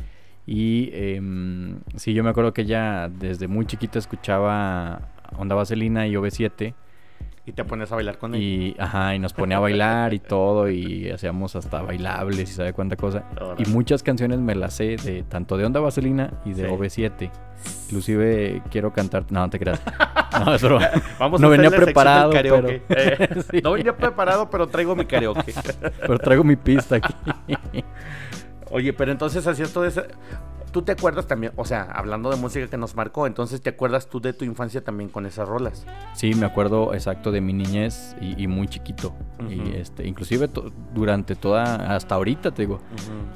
Y 0.46 0.90
em, 0.94 1.80
sí, 1.96 2.14
yo 2.14 2.24
me 2.24 2.30
acuerdo 2.30 2.54
que 2.54 2.64
ya 2.64 3.10
desde 3.10 3.48
muy 3.48 3.66
chiquita 3.66 3.98
escuchaba 3.98 5.02
Onda 5.36 5.54
Vaselina 5.54 6.06
y 6.06 6.14
OV7 6.14 6.74
y 7.48 7.52
te 7.52 7.64
pones 7.64 7.90
a 7.90 7.94
bailar 7.94 8.18
con 8.18 8.34
él. 8.34 8.42
Y, 8.42 8.76
ajá, 8.78 9.14
y 9.14 9.18
nos 9.18 9.32
ponía 9.32 9.56
a 9.56 9.60
bailar 9.60 10.12
y 10.12 10.18
todo, 10.18 10.68
y 10.68 11.08
hacíamos 11.10 11.56
hasta 11.56 11.80
bailables 11.80 12.50
y 12.50 12.52
sabe 12.52 12.74
cuánta 12.74 12.96
cosa. 12.96 13.24
Y 13.56 13.64
muchas 13.70 14.02
canciones 14.02 14.38
me 14.38 14.54
las 14.54 14.74
sé 14.74 14.96
de 14.96 15.22
tanto 15.22 15.56
de 15.56 15.64
Onda 15.64 15.80
Vaselina 15.80 16.30
y 16.44 16.52
de 16.52 16.70
OV7. 16.70 17.30
Inclusive 17.86 18.62
quiero 18.70 18.92
cantar. 18.92 19.24
No, 19.30 19.40
no 19.40 19.50
te 19.50 19.58
creas. 19.58 19.80
No, 20.44 20.54
eso 20.54 20.78
Vamos 21.18 21.40
no 21.40 21.48
venía 21.48 21.70
preparado. 21.70 22.30
Pero... 22.30 22.62
Eh, 22.68 23.60
no 23.64 23.72
venía 23.72 23.96
preparado, 23.96 24.48
pero 24.50 24.68
traigo 24.68 24.94
mi 24.94 25.06
karaoke. 25.06 25.52
pero 26.00 26.18
traigo 26.18 26.44
mi 26.44 26.54
pista 26.54 26.96
aquí. 26.96 27.12
Oye, 28.70 28.92
pero 28.92 29.10
entonces 29.10 29.44
hacías 29.46 29.72
todo 29.72 29.86
eso 29.86 30.02
tú 30.70 30.82
te 30.82 30.92
acuerdas 30.92 31.26
también, 31.26 31.52
o 31.56 31.64
sea, 31.64 31.82
hablando 31.82 32.30
de 32.30 32.36
música 32.36 32.66
que 32.68 32.76
nos 32.76 32.94
marcó, 32.94 33.26
entonces 33.26 33.60
te 33.60 33.70
acuerdas 33.70 34.08
tú 34.08 34.20
de 34.20 34.32
tu 34.32 34.44
infancia 34.44 34.82
también 34.82 35.10
con 35.10 35.26
esas 35.26 35.48
rolas. 35.48 35.86
Sí, 36.14 36.34
me 36.34 36.46
acuerdo 36.46 36.94
exacto 36.94 37.30
de 37.30 37.40
mi 37.40 37.52
niñez 37.52 38.16
y, 38.20 38.46
muy 38.46 38.68
chiquito. 38.68 39.14
Y 39.48 39.76
este, 39.76 40.06
inclusive 40.06 40.48
durante 40.94 41.36
toda, 41.36 41.94
hasta 41.94 42.14
ahorita 42.14 42.50
te 42.52 42.62
digo. 42.62 42.80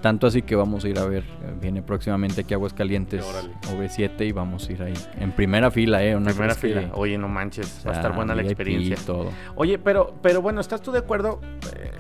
Tanto 0.01 0.27
así 0.27 0.43
que 0.43 0.57
vamos 0.57 0.85
a 0.85 0.89
ir 0.89 0.99
a 0.99 1.05
ver, 1.05 1.23
eh, 1.23 1.55
viene 1.61 1.83
próximamente 1.83 2.41
aquí 2.43 2.55
Aguascalientes 2.55 3.25
OV7 3.71 4.27
y 4.27 4.33
vamos 4.33 4.69
a 4.69 4.73
ir 4.73 4.83
ahí. 4.83 4.95
En 5.19 5.33
primera 5.33 5.71
fila, 5.71 6.03
eh. 6.03 6.17
Una 6.17 6.33
primera 6.33 6.55
fila. 6.55 6.91
Oye, 6.95 7.19
no 7.19 7.29
manches, 7.29 7.83
va 7.87 7.93
a 7.93 7.95
estar 7.95 8.15
buena 8.15 8.35
la 8.35 8.43
experiencia. 8.43 8.97
todo. 9.07 9.31
Oye, 9.55 9.79
pero, 9.79 10.15
pero 10.23 10.43
bueno, 10.43 10.61
¿estás 10.61 10.83
tú 10.83 10.93
de 10.93 10.99
acuerdo? 10.99 11.41
Eh, 11.77 11.91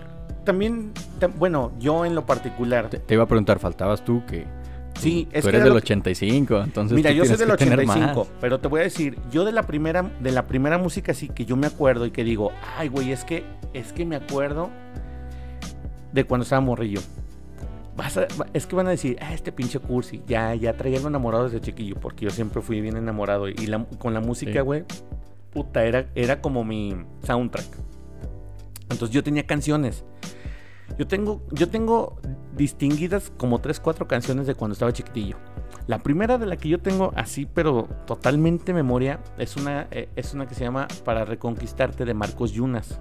también, 0.45 0.93
bueno, 1.39 1.73
yo 1.79 2.05
en 2.05 2.15
lo 2.15 2.27
particular. 2.27 2.89
te, 2.89 3.15
iba 3.15 3.23
a 3.23 3.29
preguntar, 3.29 3.59
faltabas 3.59 4.05
tú 4.05 4.25
que 4.27 4.47
Sí, 5.03 5.29
es 5.33 5.43
tú 5.43 5.49
eres 5.49 5.65
del 5.65 5.73
85, 5.73 6.63
entonces. 6.63 6.95
Mira, 6.95 7.11
yo 7.11 7.25
soy 7.25 7.37
del 7.37 7.51
85, 7.51 8.29
pero 8.41 8.61
te 8.61 8.69
voy 8.69 8.81
a 8.81 8.85
decir, 8.85 9.19
yo 9.31 9.45
de 9.45 9.53
la 9.53 9.65
primera, 9.65 10.03
de 10.21 10.31
la 10.31 10.47
primera 10.47 10.79
música 10.79 11.13
sí 11.15 11.29
que 11.29 11.45
yo 11.45 11.57
me 11.57 11.67
acuerdo 11.67 12.07
y 12.07 12.11
que 12.11 12.25
digo, 12.25 12.53
ay, 12.77 12.89
güey, 12.89 13.13
es 13.13 13.25
que, 13.25 13.45
es 13.73 13.93
que 13.93 14.05
me 14.05 14.17
acuerdo 14.17 14.71
de 16.13 16.25
cuando 16.25 16.45
estaba 16.45 16.61
morrillo. 16.61 17.01
es 18.53 18.67
que 18.67 18.77
van 18.77 18.87
a 18.87 18.91
decir, 18.91 19.19
ah, 19.21 19.35
este 19.35 19.53
pinche 19.53 19.79
cursi, 19.79 20.23
ya, 20.27 20.55
ya 20.55 20.77
traía 20.77 20.99
enamorado 20.99 21.45
desde 21.45 21.61
chiquillo, 21.61 21.97
porque 21.97 22.27
yo 22.27 22.31
siempre 22.31 22.63
fui 22.63 22.81
bien 22.81 22.97
enamorado. 22.97 23.49
Y 23.49 23.71
con 23.99 24.15
la 24.15 24.21
música, 24.21 24.63
güey, 24.63 24.85
puta, 25.51 25.85
era, 25.85 26.07
era 26.15 26.41
como 26.41 26.65
mi 26.65 26.97
soundtrack. 27.25 27.67
Entonces 28.91 29.11
yo 29.11 29.23
tenía 29.23 29.47
canciones 29.47 30.05
Yo 30.99 31.07
tengo, 31.07 31.43
yo 31.51 31.69
tengo 31.69 32.17
distinguidas 32.57 33.33
como 33.37 33.61
tres, 33.61 33.81
cuatro 33.81 34.07
canciones 34.07 34.47
de 34.47 34.55
cuando 34.55 34.73
estaba 34.75 34.93
chiquitillo. 34.93 35.37
La 35.87 35.99
primera 35.99 36.39
de 36.39 36.47
la 36.47 36.57
que 36.57 36.69
yo 36.69 36.79
tengo 36.79 37.13
así, 37.17 37.47
pero 37.47 37.89
totalmente 38.07 38.73
memoria, 38.73 39.21
es 39.39 39.57
una, 39.57 39.89
eh, 39.91 40.09
es 40.17 40.33
una 40.35 40.47
que 40.47 40.55
se 40.55 40.65
llama 40.65 40.87
Para 41.05 41.25
Reconquistarte 41.25 42.05
de 42.05 42.15
Marcos 42.15 42.53
Yunas. 42.53 43.01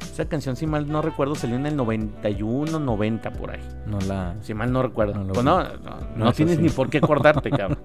Esa 0.00 0.26
canción, 0.28 0.56
si 0.56 0.66
mal 0.66 0.88
no 0.88 1.02
recuerdo, 1.02 1.34
salió 1.34 1.56
en 1.56 1.66
el 1.66 1.76
91, 1.76 2.78
90 2.78 3.32
por 3.32 3.50
ahí. 3.50 3.60
No 3.86 3.98
la. 4.00 4.34
Si 4.40 4.54
mal 4.54 4.72
no 4.72 4.82
recuerdo. 4.82 5.22
No 5.22 5.32
Pues 5.34 5.44
no, 5.44 5.62
no, 5.62 5.74
No 5.78 6.24
no 6.24 6.30
es 6.30 6.36
tienes 6.36 6.54
así. 6.54 6.62
ni 6.62 6.70
por 6.70 6.88
qué 6.88 6.98
acordarte, 6.98 7.50
cabrón. 7.56 7.78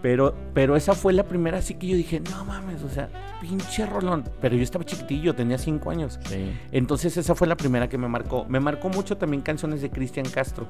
Pero, 0.00 0.34
pero 0.52 0.76
esa 0.76 0.94
fue 0.94 1.12
la 1.12 1.24
primera 1.24 1.58
así 1.58 1.74
que 1.74 1.88
yo 1.88 1.96
dije, 1.96 2.20
no 2.20 2.44
mames, 2.44 2.82
o 2.84 2.88
sea, 2.88 3.08
pinche 3.40 3.86
rolón. 3.86 4.24
Pero 4.40 4.54
yo 4.56 4.62
estaba 4.62 4.84
chiquitillo, 4.84 5.34
tenía 5.34 5.58
5 5.58 5.90
años. 5.90 6.20
Sí, 6.28 6.52
Entonces 6.70 7.16
esa 7.16 7.34
fue 7.34 7.48
la 7.48 7.56
primera 7.56 7.88
que 7.88 7.98
me 7.98 8.08
marcó. 8.08 8.44
Me 8.48 8.60
marcó 8.60 8.88
mucho 8.88 9.16
también 9.16 9.42
canciones 9.42 9.82
de 9.82 9.90
Cristian 9.90 10.26
Castro. 10.28 10.66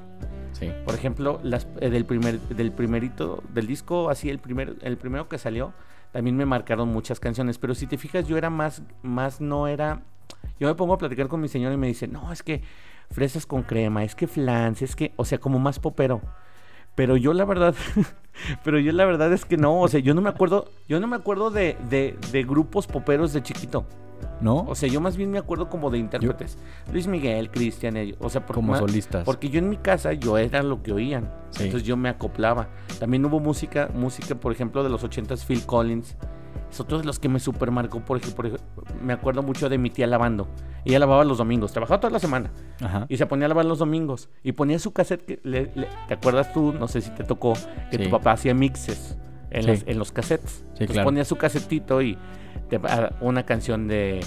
sí. 0.52 0.70
Por 0.86 0.94
ejemplo, 0.94 1.38
las 1.42 1.66
eh, 1.80 1.90
del 1.90 2.06
primer 2.06 2.40
del 2.40 2.72
primerito 2.72 3.42
del 3.52 3.66
disco, 3.66 4.08
así 4.08 4.30
el 4.30 4.38
primer 4.38 4.76
el 4.82 4.96
primero 4.96 5.28
que 5.28 5.36
salió, 5.38 5.72
también 6.12 6.36
me 6.36 6.46
marcaron 6.46 6.88
muchas 6.88 7.20
canciones, 7.20 7.58
pero 7.58 7.74
si 7.74 7.86
te 7.86 7.98
fijas 7.98 8.26
yo 8.26 8.38
era 8.38 8.48
más 8.50 8.82
más 9.02 9.40
no 9.40 9.66
era 9.66 10.02
yo 10.58 10.68
me 10.68 10.74
pongo 10.74 10.94
a 10.94 10.98
platicar 10.98 11.28
con 11.28 11.40
mi 11.40 11.48
señor 11.48 11.72
y 11.72 11.76
me 11.76 11.86
dice, 11.86 12.06
"No, 12.08 12.32
es 12.32 12.42
que 12.42 12.62
fresas 13.10 13.46
con 13.46 13.62
crema, 13.62 14.04
es 14.04 14.14
que 14.14 14.26
flans, 14.26 14.82
es 14.82 14.96
que, 14.96 15.12
o 15.16 15.24
sea, 15.24 15.38
como 15.38 15.58
más 15.58 15.78
popero." 15.78 16.20
Pero 16.94 17.16
yo 17.16 17.32
la 17.34 17.44
verdad, 17.44 17.74
pero 18.64 18.78
yo 18.78 18.92
la 18.92 19.04
verdad 19.04 19.32
es 19.32 19.44
que 19.44 19.56
no, 19.56 19.80
o 19.80 19.88
sea, 19.88 20.00
yo 20.00 20.14
no 20.14 20.20
me 20.20 20.28
acuerdo, 20.30 20.70
yo 20.88 21.00
no 21.00 21.06
me 21.08 21.16
acuerdo 21.16 21.50
de, 21.50 21.76
de, 21.90 22.16
de 22.30 22.44
grupos 22.44 22.86
poperos 22.86 23.32
de 23.32 23.42
chiquito. 23.42 23.84
¿No? 24.40 24.64
O 24.68 24.74
sea, 24.74 24.88
yo 24.88 25.00
más 25.00 25.16
bien 25.16 25.30
me 25.30 25.38
acuerdo 25.38 25.68
como 25.68 25.90
de 25.90 25.98
intérpretes. 25.98 26.56
Luis 26.92 27.06
Miguel, 27.06 27.50
Cristian, 27.50 27.96
ellos, 27.96 28.16
o 28.20 28.30
sea, 28.30 28.44
por 28.46 28.54
Como 28.56 28.76
solistas. 28.76 29.24
porque 29.24 29.48
yo 29.50 29.58
en 29.58 29.68
mi 29.68 29.76
casa 29.76 30.12
yo 30.14 30.38
era 30.38 30.62
lo 30.62 30.82
que 30.82 30.92
oían. 30.92 31.30
Sí. 31.50 31.64
Entonces 31.64 31.86
yo 31.86 31.96
me 31.96 32.08
acoplaba. 32.08 32.68
También 32.98 33.24
hubo 33.26 33.38
música, 33.38 33.90
música, 33.94 34.34
por 34.34 34.50
ejemplo, 34.52 34.82
de 34.82 34.88
los 34.88 35.04
80s, 35.04 35.44
Phil 35.44 35.64
Collins. 35.66 36.16
Es 36.74 36.80
otro 36.80 36.98
de 36.98 37.04
los 37.04 37.20
que 37.20 37.28
me 37.28 37.38
super 37.38 37.70
marcó, 37.70 38.00
por 38.00 38.16
ejemplo, 38.16 38.34
por 38.36 38.46
ejemplo, 38.46 38.84
me 39.00 39.12
acuerdo 39.12 39.44
mucho 39.44 39.68
de 39.68 39.78
mi 39.78 39.90
tía 39.90 40.08
lavando. 40.08 40.48
Ella 40.84 40.98
lavaba 40.98 41.22
los 41.22 41.38
domingos, 41.38 41.70
trabajaba 41.72 42.00
toda 42.00 42.10
la 42.10 42.18
semana 42.18 42.50
Ajá. 42.80 43.06
y 43.08 43.16
se 43.16 43.26
ponía 43.26 43.46
a 43.46 43.48
lavar 43.48 43.64
los 43.64 43.78
domingos 43.78 44.28
y 44.42 44.50
ponía 44.52 44.80
su 44.80 44.92
cassette. 44.92 45.24
Que 45.24 45.40
le- 45.44 45.70
le- 45.76 45.86
¿Te 46.08 46.14
acuerdas 46.14 46.52
tú? 46.52 46.72
No 46.72 46.88
sé 46.88 47.00
si 47.00 47.10
te 47.10 47.22
tocó 47.22 47.52
que 47.92 47.96
Sí. 47.98 48.04
tu 48.04 48.10
papá 48.10 48.32
hacía 48.32 48.54
mixes 48.54 49.16
en, 49.52 49.62
Sí. 49.62 49.68
las- 49.68 49.84
en 49.86 49.98
los 50.00 50.10
cassettes. 50.10 50.62
Entonces 50.70 50.88
claro. 50.90 51.04
ponía 51.06 51.24
su 51.24 51.36
casetito 51.36 52.02
y 52.02 52.18
te- 52.68 52.76
a- 52.76 53.12
una 53.20 53.44
canción 53.46 53.86
de, 53.86 54.18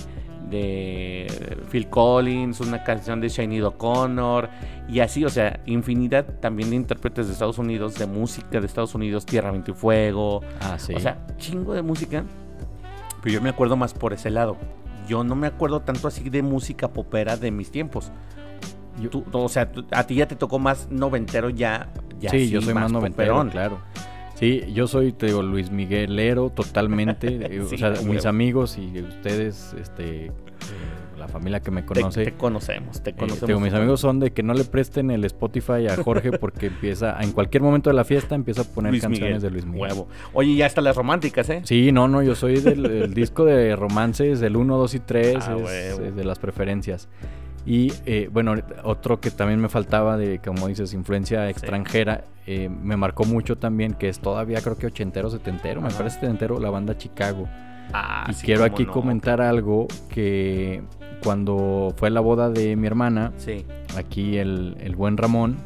de 0.50 1.28
Phil 1.70 1.88
Collins, 1.90 2.60
una 2.60 2.84
canción 2.84 3.20
de 3.22 3.30
Shiny 3.30 3.62
O'Connor 3.62 4.50
y 4.90 5.00
así, 5.02 5.24
o 5.26 5.30
sea, 5.30 5.60
infinidad 5.66 6.26
también 6.40 6.70
de 6.70 6.76
intérpretes 6.78 7.28
de 7.28 7.34
Estados 7.34 7.58
Unidos, 7.58 7.96
de 7.96 8.06
música 8.08 8.60
de 8.60 8.66
Estados 8.66 8.96
Unidos, 8.96 9.26
Tierra, 9.26 9.52
Viento 9.52 9.72
y 9.72 9.74
Fuego. 9.74 10.42
Ah, 10.62 10.78
sí. 10.80 10.94
O 10.96 11.00
sea, 11.00 11.26
chingo 11.38 11.74
de 11.74 11.82
música. 11.82 12.24
Pero 13.22 13.34
yo 13.34 13.42
me 13.42 13.50
acuerdo 13.50 13.76
más 13.76 13.94
por 13.94 14.14
ese 14.14 14.30
lado. 14.30 14.58
Yo 15.08 15.24
no 15.24 15.36
me 15.36 15.48
acuerdo 15.48 15.82
tanto 15.82 16.08
así 16.08 16.30
de 16.30 16.42
música 16.42 16.90
popera 16.90 17.38
de 17.38 17.52
mis 17.52 17.72
tiempos. 17.72 18.12
Yo- 19.02 19.10
Tú- 19.10 19.26
o 19.32 19.50
sea, 19.50 19.72
tú- 19.72 19.86
a 19.92 20.04
ti 20.06 20.16
ya 20.16 20.28
te 20.28 20.36
tocó 20.36 20.60
más 20.60 20.90
noventero 20.90 21.50
ya. 21.50 21.90
ya 22.20 22.30
sí, 22.32 22.50
yo 22.50 22.62
soy 22.62 22.74
más, 22.74 22.92
noventero, 22.92 23.34
poperón. 23.34 23.50
claro. 23.52 23.80
Sí, 24.38 24.64
yo 24.74 24.86
soy, 24.88 25.14
te 25.14 25.26
digo, 25.28 25.42
Luis 25.42 25.72
Miguelero 25.72 26.50
totalmente. 26.52 27.28
eh, 27.42 27.64
Sí, 27.68 27.76
o 27.76 27.78
sea, 27.78 27.90
mis 27.92 28.06
huevo. 28.08 28.30
amigos 28.30 28.78
y 28.78 29.02
ustedes, 29.02 29.76
este, 29.82 30.32
la 31.18 31.28
familia 31.28 31.60
que 31.60 31.72
me 31.72 31.84
conoce. 31.84 32.24
te 32.26 32.34
conocemos, 32.34 33.02
te 33.02 33.10
eh, 33.10 33.14
conocemos. 33.18 33.48
digo, 33.48 33.60
mis 33.60 33.74
amigos 33.74 34.00
son 34.00 34.20
de 34.20 34.32
que 34.32 34.44
no 34.44 34.54
le 34.54 34.64
presten 34.64 35.10
el 35.10 35.26
Spotify 35.26 35.88
a 35.90 35.96
Jorge 36.04 36.32
porque 36.34 36.68
empieza, 36.68 37.18
en 37.22 37.32
cualquier 37.32 37.64
momento 37.64 37.90
de 37.90 37.96
la 37.96 38.04
fiesta 38.04 38.36
empieza 38.36 38.62
a 38.62 38.66
poner 38.66 38.92
Luis 38.92 39.02
canciones 39.02 39.38
Miguel, 39.38 39.42
de 39.42 39.50
Luis 39.50 39.66
Miguel. 39.66 39.82
Huevo. 39.82 40.08
Oye, 40.34 40.56
ya 40.56 40.68
hasta 40.68 40.82
las 40.82 40.96
románticas, 40.96 41.50
¿eh? 41.50 41.62
Sí, 41.64 41.92
no, 41.92 42.08
no, 42.08 42.22
yo 42.22 42.36
soy 42.36 42.60
del 42.60 42.86
el 42.86 43.14
disco 43.16 43.44
de 43.44 43.76
romances, 43.76 44.40
del 44.40 44.56
1, 44.56 44.78
2 44.78 44.94
y 44.94 45.00
3, 45.00 45.38
Ah, 45.42 45.58
es, 45.68 45.98
es 46.00 46.16
de 46.16 46.24
las 46.24 46.38
preferencias. 46.38 47.10
Y 47.68 47.92
eh, 48.06 48.30
bueno, 48.32 48.56
otro 48.86 49.20
que 49.20 49.30
también 49.30 49.60
me 49.60 49.68
faltaba 49.68 50.16
de, 50.16 50.40
como 50.40 50.68
dices, 50.70 50.94
influencia 50.94 51.50
extranjera, 51.50 52.24
eh, 52.46 52.70
me 52.70 52.96
marcó 52.96 53.26
mucho 53.26 53.58
también, 53.58 53.94
que 53.94 54.08
es 54.08 54.20
todavía 54.20 54.62
creo 54.62 54.78
que 54.78 54.88
ochentero, 54.88 55.30
setentero, 55.30 55.82
me 55.82 55.90
parece 55.90 56.22
setentero, 56.22 56.60
la 56.62 56.70
banda 56.70 56.98
Chicago. 56.98 57.46
Ah, 57.94 58.26
y 58.30 58.34
sí, 58.34 58.46
quiero 58.46 58.64
aquí 58.64 58.86
no. 58.86 58.94
comentar 58.94 59.42
algo 59.42 59.88
que 60.10 60.82
cuando 61.22 61.94
fue 61.98 62.10
la 62.10 62.22
boda 62.22 62.50
de 62.50 62.78
mi 62.78 62.88
hermana, 62.88 63.34
Sí. 63.36 63.66
aquí 63.98 64.38
el, 64.38 64.78
el 64.80 64.96
buen 64.96 65.18
Ramón, 65.18 65.58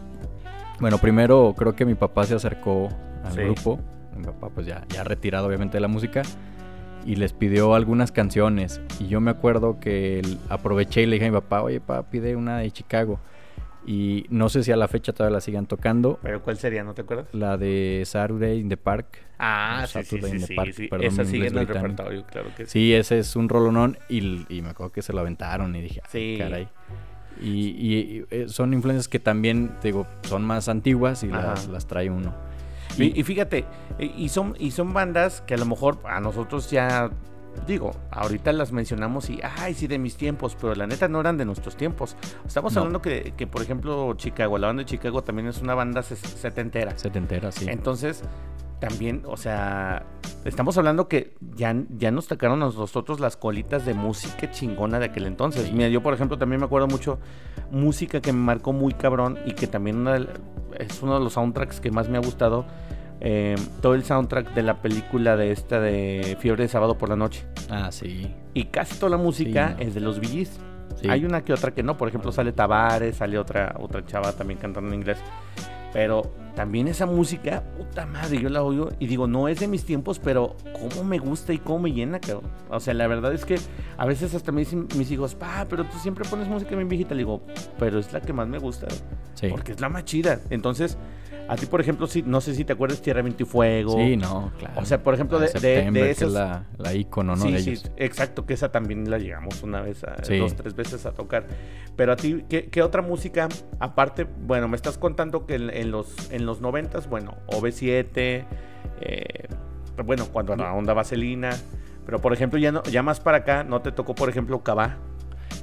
bueno, 0.80 0.98
primero 0.98 1.54
creo 1.56 1.76
que 1.76 1.86
mi 1.86 1.94
papá 1.94 2.24
se 2.24 2.34
acercó 2.34 2.90
al 3.24 3.36
grupo, 3.36 3.80
mi 4.18 4.24
papá 4.24 4.50
pues 4.50 4.66
ya, 4.66 4.86
ya 4.90 5.04
retirado 5.04 5.46
obviamente 5.48 5.78
de 5.78 5.82
la 5.82 5.88
música, 5.88 6.24
y 7.06 7.16
les 7.16 7.34
pidió 7.34 7.74
algunas 7.76 8.12
canciones. 8.12 8.82
Y 9.00 9.08
yo 9.08 9.22
me 9.22 9.32
acuerdo 9.32 9.80
que 9.80 10.22
aproveché 10.50 11.04
y 11.04 11.06
le 11.06 11.16
dije 11.16 11.28
a 11.28 11.32
mi 11.32 11.38
papá, 11.38 11.62
oye, 11.64 11.80
papá, 11.80 12.10
pide 12.10 12.36
una 12.36 12.60
de 12.60 12.72
Chicago. 12.72 13.20
Y 13.86 14.26
no 14.30 14.48
sé 14.50 14.64
si 14.64 14.72
a 14.72 14.76
la 14.76 14.88
fecha 14.88 15.12
todavía 15.12 15.34
la 15.38 15.42
sigan 15.42 15.66
tocando, 15.66 16.20
¿Pero 16.22 16.44
cuál 16.44 16.58
sería? 16.58 16.84
¿No 16.84 16.94
te 16.94 17.02
acuerdas? 17.02 17.26
la 17.34 17.58
de 17.58 18.04
Saturday 18.06 18.60
in 18.60 18.70
the 18.70 18.78
Park. 18.78 19.18
Ah, 19.40 19.86
sí, 19.88 20.04
sí, 20.04 20.04
Saturday 20.04 20.30
sí, 20.30 20.36
in 20.36 20.42
the 20.42 20.48
sí, 20.48 20.56
Park, 20.56 20.74
sí. 20.74 20.88
perdón, 20.88 21.08
Esa 21.08 21.26
sigue 21.26 21.48
en 21.48 21.58
el 21.58 21.68
repertorio, 21.68 22.24
claro 22.28 22.50
que 22.56 22.66
sí. 22.68 22.72
Sí, 22.72 22.94
ese 22.94 23.18
es 23.18 23.36
un 23.36 23.50
rolonón 23.50 23.98
y, 24.08 24.46
y 24.56 24.62
me 24.62 24.70
acuerdo 24.70 24.92
que 24.92 25.02
se 25.02 25.14
lo 25.14 25.22
aventaron 25.22 25.76
y 25.76 25.82
dije, 25.82 26.00
"Ah, 26.04 26.08
Sí. 26.12 26.36
caray. 26.38 26.68
Y, 27.42 27.50
y- 27.70 27.96
y, 28.20 28.26
eh, 28.30 28.46
son 28.50 28.72
influencias 28.74 29.08
que 29.08 29.18
también, 29.18 29.72
digo, 29.82 30.06
son 30.26 30.44
más 30.46 30.70
antiguas 30.70 31.24
y 31.24 31.30
las, 31.30 31.68
las 31.68 31.88
trae 31.88 32.12
uno. 32.12 32.36
Y, 32.98 33.20
y 33.20 33.24
fíjate, 33.24 33.66
y 34.00 34.06
y 34.26 34.30
son, 34.30 34.56
y 34.60 34.72
son 34.72 34.94
bandas 34.94 35.42
que 35.42 35.54
a 35.54 35.58
lo 35.58 35.66
mejor 35.66 36.00
a 36.06 36.20
nosotros 36.20 36.70
ya, 36.72 37.10
digo, 37.68 37.92
ahorita 38.12 38.54
las 38.54 38.72
mencionamos 38.72 39.30
y, 39.30 39.40
ay, 39.60 39.74
sí, 39.74 39.88
de 39.88 39.98
mis 40.00 40.16
tiempos, 40.18 40.56
pero 40.60 40.76
la 40.76 40.88
neta 40.88 41.08
no 41.08 41.20
eran 41.20 41.38
de 41.38 41.46
nuestros 41.46 41.76
tiempos. 41.76 42.16
Estamos 42.46 42.74
No. 42.74 42.82
hablando 42.82 43.02
que, 43.02 43.34
que, 43.38 43.48
por 43.48 43.62
ejemplo, 43.62 44.14
Chicago, 44.16 44.58
la 44.58 44.68
banda 44.68 44.82
de 44.84 44.86
Chicago 44.86 45.24
también 45.24 45.48
es 45.48 45.62
una 45.62 45.76
banda 45.76 46.02
setentera. 46.04 46.98
Setentera, 46.98 47.52
sí. 47.52 47.66
Entonces, 47.70 48.24
también, 48.80 49.22
o 49.28 49.38
sea, 49.38 50.06
estamos 50.44 50.76
hablando 50.78 51.08
que 51.08 51.36
ya, 51.56 51.76
ya 51.98 52.10
nos 52.10 52.28
tocaron 52.28 52.64
a 52.64 52.66
nosotros 52.66 53.20
las 53.20 53.38
colitas 53.38 53.86
de 53.86 53.94
música 53.94 54.50
chingona 54.50 54.98
de 54.98 55.06
aquel 55.06 55.28
entonces. 55.28 55.68
Sí. 55.68 55.72
Mira, 55.74 55.90
yo 55.90 56.02
por 56.02 56.16
ejemplo 56.16 56.38
también 56.40 56.60
me 56.62 56.66
acuerdo 56.66 56.88
mucho 56.88 57.20
música 57.70 58.22
que 58.22 58.34
me 58.34 58.40
marcó 58.40 58.74
muy 58.74 58.94
cabrón 58.94 59.38
y 59.46 59.52
que 59.54 59.68
también 59.68 59.98
una 59.98 60.14
de 60.14 60.28
es 60.80 61.02
uno 61.02 61.16
de 61.18 61.24
los 61.24 61.34
soundtracks 61.34 61.80
que 61.80 61.92
más 61.92 62.10
me 62.10 62.18
ha 62.18 62.22
gustado. 62.22 62.66
eh, 63.24 63.56
todo 63.84 63.94
el 63.94 64.04
soundtrack 64.04 64.54
de 64.56 64.64
la 64.64 64.82
película 64.82 65.38
de 65.38 65.52
esta 65.52 65.80
de 65.80 66.36
Fiebre 66.40 66.64
de 66.64 66.70
Sábado 66.70 66.98
por 66.98 67.08
la 67.10 67.16
Noche. 67.16 67.46
Ah, 67.70 67.92
sí. 67.92 68.34
Y 68.56 68.66
casi 68.66 68.96
toda 68.98 69.12
la 69.12 69.18
música 69.18 69.76
Sí, 69.78 69.84
no. 69.84 69.88
es 69.90 69.94
de 69.94 70.02
los 70.02 70.20
VGs. 70.20 70.60
sí. 71.00 71.08
Hay 71.10 71.24
una 71.24 71.44
que 71.44 71.54
otra 71.54 71.72
que 71.72 71.84
no, 71.84 71.98
por 71.98 72.08
ejemplo 72.08 72.32
sale 72.32 72.52
Tavares, 72.52 73.18
sale 73.18 73.38
otra, 73.38 73.76
otra 73.80 74.04
chava 74.06 74.32
también 74.34 74.60
cantando 74.60 74.90
en 74.90 74.96
inglés. 74.96 75.20
Pero 75.94 76.32
también 76.56 76.88
esa 76.88 77.06
música, 77.06 77.64
puta 77.78 78.06
madre, 78.06 78.40
yo 78.42 78.50
la 78.50 78.64
oigo 78.64 78.90
y 79.00 79.08
digo, 79.08 79.28
no 79.28 79.48
es 79.48 79.60
de 79.60 79.68
mis 79.68 79.84
tiempos, 79.84 80.20
pero 80.20 80.56
cómo 80.74 81.04
me 81.04 81.18
gusta 81.20 81.54
y 81.54 81.58
cómo 81.58 81.80
me 81.80 81.92
llena, 81.92 82.20
cabrón. 82.20 82.50
O 82.70 82.80
sea, 82.80 82.94
la 82.94 83.08
verdad 83.08 83.34
es 83.34 83.44
que 83.46 83.58
a 83.98 84.06
veces 84.06 84.34
hasta 84.34 84.52
me 84.52 84.62
dicen 84.62 84.88
mis 84.98 85.12
hijos, 85.12 85.36
pa, 85.36 85.66
pero 85.70 85.86
tú 85.86 85.98
siempre 85.98 86.24
pones 86.30 86.48
música 86.48 86.76
bien 86.76 86.88
viejita. 86.88 87.14
Le 87.14 87.20
digo, 87.20 87.42
pero 87.78 88.00
es 88.00 88.12
la 88.14 88.22
que 88.22 88.32
más 88.34 88.48
me 88.48 88.58
gusta, 88.58 88.88
Sí. 89.34 89.48
porque 89.50 89.74
es 89.74 89.82
la 89.82 89.90
más 89.90 90.06
chida. 90.06 90.40
Entonces, 90.50 90.98
a 91.52 91.56
ti, 91.58 91.66
por 91.66 91.82
ejemplo, 91.82 92.08
si, 92.08 92.22
no 92.24 92.40
sé 92.40 92.56
si 92.56 92.64
te 92.64 92.72
acuerdas 92.72 93.02
Tierra, 93.02 93.22
Viento 93.22 93.44
y 93.44 93.46
Fuego. 93.46 93.98
Sí, 93.98 94.16
no, 94.16 94.54
claro. 94.58 94.80
O 94.80 94.86
sea, 94.86 95.04
por 95.04 95.14
ejemplo, 95.14 95.38
La 95.38 95.48
de, 95.48 95.92
de, 95.92 95.92
que 95.92 96.12
es 96.12 96.22
la, 96.22 96.64
la 96.78 96.94
ícono, 96.94 97.36
¿no? 97.36 97.42
Sí, 97.44 97.52
de 97.52 97.60
sí, 97.60 97.70
ellos. 97.72 97.92
exacto, 97.98 98.46
que 98.46 98.54
esa 98.54 98.72
también 98.72 99.12
la 99.12 99.18
llegamos 99.18 99.62
una 99.62 99.82
vez, 99.82 100.02
a, 100.06 100.24
Sí. 100.24 100.38
dos, 100.38 100.56
tres 100.56 100.76
veces 100.76 101.06
a 101.06 101.12
tocar. 101.12 101.46
Pero 101.98 102.14
a 102.14 102.16
ti, 102.16 102.46
¿qué, 102.48 102.70
qué 102.70 102.82
otra 102.82 103.02
música? 103.02 103.50
Aparte, 103.80 104.24
bueno, 104.24 104.70
me 104.70 104.78
estás 104.78 104.98
contando 104.98 105.46
que 105.46 105.56
en, 105.56 105.70
en 105.70 105.92
los, 105.92 106.32
en 106.32 106.46
los 106.46 106.62
noventas, 106.62 107.10
bueno, 107.10 107.36
OV7, 107.48 108.46
eh, 109.02 109.26
bueno, 110.06 110.28
cuando 110.32 110.56
la 110.56 110.72
onda 110.74 110.94
vaselina, 110.94 111.50
pero 112.06 112.22
por 112.22 112.32
ejemplo, 112.32 112.60
ya, 112.60 112.72
no, 112.72 112.82
ya 112.84 113.04
más 113.04 113.20
para 113.20 113.40
acá, 113.40 113.66
¿no 113.66 113.82
te 113.82 113.92
tocó, 113.92 114.16
por 114.16 114.30
ejemplo, 114.30 114.64
Cabá? 114.64 114.98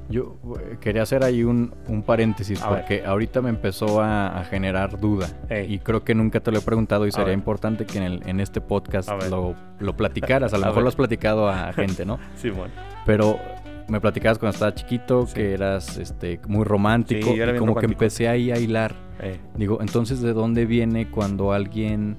Yo 0.08 0.36
eh, 0.60 0.76
quería 0.80 1.02
hacer 1.02 1.22
ahí 1.24 1.44
un, 1.44 1.74
un 1.88 2.02
paréntesis 2.02 2.62
A 2.62 2.70
ver. 2.70 2.80
porque 2.80 3.04
ahorita 3.04 3.42
me 3.42 3.50
empezó 3.50 4.00
a, 4.00 4.38
a 4.40 4.44
generar 4.44 4.98
duda 5.00 5.28
y 5.66 5.78
creo 5.78 6.04
que 6.04 6.14
nunca 6.14 6.40
te 6.40 6.50
lo 6.50 6.58
he 6.58 6.62
preguntado 6.62 7.04
y 7.06 7.08
A 7.08 7.12
sería 7.12 7.26
ver. 7.26 7.34
importante 7.34 7.84
que 7.86 7.98
en, 7.98 8.04
el- 8.04 8.22
en 8.26 8.40
este 8.40 8.60
podcast 8.60 9.08
lo, 9.30 9.54
lo 9.78 9.96
platicaras. 9.96 10.52
A 10.54 10.56
lo 10.58 10.62
mejor 10.62 10.76
ver. 10.76 10.82
lo 10.84 10.88
has 10.88 10.96
platicado 10.96 11.48
a 11.48 11.72
gente, 11.72 12.04
¿no? 12.04 12.18
Sí, 12.36 12.50
bueno. 12.50 12.72
Pero 13.06 13.38
me 13.88 14.00
platicabas 14.00 14.38
cuando 14.38 14.54
estaba 14.54 14.74
chiquito 14.74 15.26
Sí. 15.26 15.34
que 15.34 15.52
eras 15.54 15.96
este, 15.98 16.40
muy 16.46 16.64
romántico 16.64 17.30
Sí, 17.32 17.40
y 17.40 17.58
como 17.58 17.74
que 17.74 17.86
empecé 17.86 18.28
ahí 18.28 18.50
a 18.50 18.58
hilar. 18.58 18.94
Digo, 19.56 19.78
entonces, 19.80 20.20
¿de 20.20 20.32
dónde 20.32 20.64
viene 20.66 21.10
cuando 21.10 21.52
alguien 21.52 22.16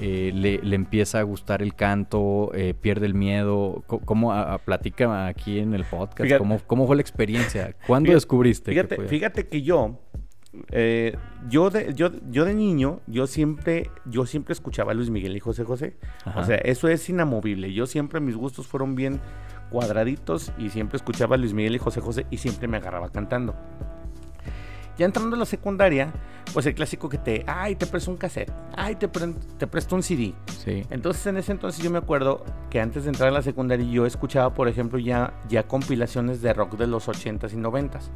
eh, 0.00 0.32
le, 0.34 0.74
empieza 0.74 1.20
a 1.20 1.22
gustar 1.22 1.62
el 1.62 1.74
canto, 1.74 2.50
eh, 2.54 2.74
pierde 2.74 3.06
el 3.06 3.14
miedo. 3.14 3.84
¿Cómo, 3.86 4.32
a, 4.32 4.58
platica 4.58 5.26
aquí 5.26 5.58
en 5.58 5.74
el 5.74 5.84
podcast? 5.84 6.38
¿Cómo, 6.66 6.86
fue 6.86 6.96
la 6.96 7.02
experiencia? 7.02 7.74
¿Cuándo 7.86 8.12
descubriste? 8.12 8.70
Fíjate 8.70 8.96
que, 8.96 9.02
fíjate 9.02 9.48
que 9.48 9.62
yo, 9.62 10.00
eh, 10.70 11.16
yo, 11.48 11.70
de, 11.70 11.92
yo, 11.94 12.10
yo 12.30 12.44
de 12.44 12.54
niño, 12.54 13.00
yo 13.06 13.26
siempre, 13.26 13.90
yo 14.04 14.26
siempre 14.26 14.52
escuchaba 14.52 14.92
a 14.92 14.94
Luis 14.94 15.10
Miguel 15.10 15.36
y 15.36 15.40
José 15.40 15.64
José. 15.64 15.96
O 16.36 16.44
sea, 16.44 16.56
eso 16.56 16.88
es 16.88 17.08
inamovible. 17.08 17.72
Yo 17.72 17.86
siempre, 17.86 18.20
mis 18.20 18.36
gustos 18.36 18.66
fueron 18.66 18.94
bien 18.94 19.20
cuadraditos 19.70 20.52
y 20.58 20.70
siempre 20.70 20.96
escuchaba 20.96 21.36
a 21.36 21.38
Luis 21.38 21.52
Miguel 21.52 21.74
y 21.74 21.78
José 21.78 22.00
José 22.00 22.26
y 22.30 22.38
siempre 22.38 22.68
me 22.68 22.76
agarraba 22.76 23.10
cantando. 23.10 23.54
Ya 24.96 25.06
entrando 25.06 25.34
a 25.34 25.38
la 25.38 25.46
secundaria, 25.46 26.12
pues 26.52 26.66
el 26.66 26.74
clásico 26.74 27.08
que 27.08 27.18
te, 27.18 27.44
ay, 27.46 27.74
te 27.74 27.86
presto 27.86 28.10
un 28.10 28.16
cassette, 28.16 28.52
ay, 28.76 28.94
te, 28.96 29.08
te 29.08 29.66
presto 29.66 29.96
un 29.96 30.02
CD. 30.02 30.34
Sí. 30.64 30.84
Entonces 30.90 31.26
en 31.26 31.36
ese 31.36 31.52
entonces 31.52 31.82
yo 31.82 31.90
me 31.90 31.98
acuerdo 31.98 32.44
que 32.70 32.80
antes 32.80 33.04
de 33.04 33.10
entrar 33.10 33.28
a 33.28 33.32
la 33.32 33.42
secundaria 33.42 33.86
yo 33.86 34.06
escuchaba, 34.06 34.54
por 34.54 34.68
ejemplo, 34.68 34.98
ya, 34.98 35.34
ya 35.48 35.64
compilaciones 35.64 36.42
de 36.42 36.52
rock 36.52 36.76
de 36.76 36.86
los 36.86 37.08
80s 37.08 37.52
y 37.52 37.56
90s. 37.56 38.10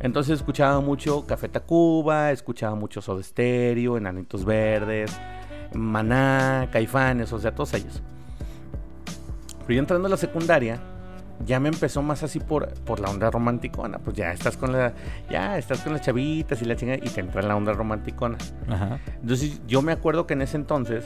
Entonces 0.00 0.38
escuchaba 0.40 0.80
mucho 0.80 1.26
Café 1.26 1.48
Tacuba, 1.48 2.32
escuchaba 2.32 2.74
mucho 2.74 3.02
Soda 3.02 3.22
Stereo, 3.22 3.96
Enanitos 3.96 4.44
Verdes, 4.44 5.18
Maná, 5.74 6.68
Caifanes, 6.72 7.32
o 7.32 7.38
sea, 7.38 7.54
todos 7.54 7.74
ellos. 7.74 8.02
Pero 9.60 9.74
yo 9.74 9.78
entrando 9.80 10.06
a 10.06 10.10
la 10.10 10.16
secundaria, 10.16 10.80
ya 11.46 11.58
me 11.60 11.68
empezó 11.68 12.02
más 12.02 12.22
así 12.22 12.38
por, 12.38 12.72
por 12.84 13.00
la 13.00 13.08
onda 13.08 13.30
romanticona. 13.30 13.98
Pues 13.98 14.16
ya 14.16 14.32
estás 14.32 14.56
con 14.56 14.72
la, 14.72 14.92
ya 15.30 15.58
estás 15.58 15.80
con 15.80 15.92
las 15.92 16.02
chavitas 16.02 16.60
y 16.62 16.64
la 16.64 16.76
chingada 16.76 16.98
y 17.02 17.08
te 17.08 17.20
entra 17.20 17.40
en 17.40 17.48
la 17.48 17.56
onda 17.56 17.72
romanticona. 17.72 18.36
Entonces 19.20 19.60
yo 19.66 19.82
me 19.82 19.92
acuerdo 19.92 20.26
que 20.26 20.34
en 20.34 20.42
ese 20.42 20.56
entonces 20.56 21.04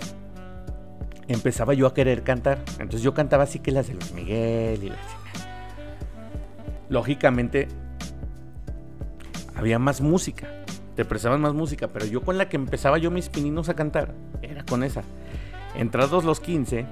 empezaba 1.29 1.75
yo 1.75 1.87
a 1.87 1.95
querer 1.95 2.23
cantar. 2.23 2.59
Entonces 2.73 3.03
yo 3.03 3.15
cantaba 3.15 3.45
así 3.45 3.61
que 3.61 3.71
las 3.71 3.87
de 3.87 3.95
Luis 3.95 4.13
Miguel 4.13 4.83
y 4.83 4.89
la 4.89 4.97
chingada. 4.97 5.25
Lógicamente 6.89 7.69
había 9.55 9.79
más 9.79 10.01
música. 10.01 10.49
Te 10.97 11.05
prestaban 11.05 11.41
más 11.41 11.55
música, 11.55 11.89
pero 11.89 12.07
yo 12.07 12.23
con 12.23 12.39
la 12.39 12.49
que 12.49 12.57
empezaba 12.57 12.99
yo 12.99 13.11
mis 13.11 13.29
pininos 13.29 13.69
a 13.69 13.75
cantar 13.75 14.15
era 14.43 14.65
con 14.65 14.85
esa. 14.85 15.03
Entrados 15.77 16.23
los 16.23 16.39
15, 16.39 16.87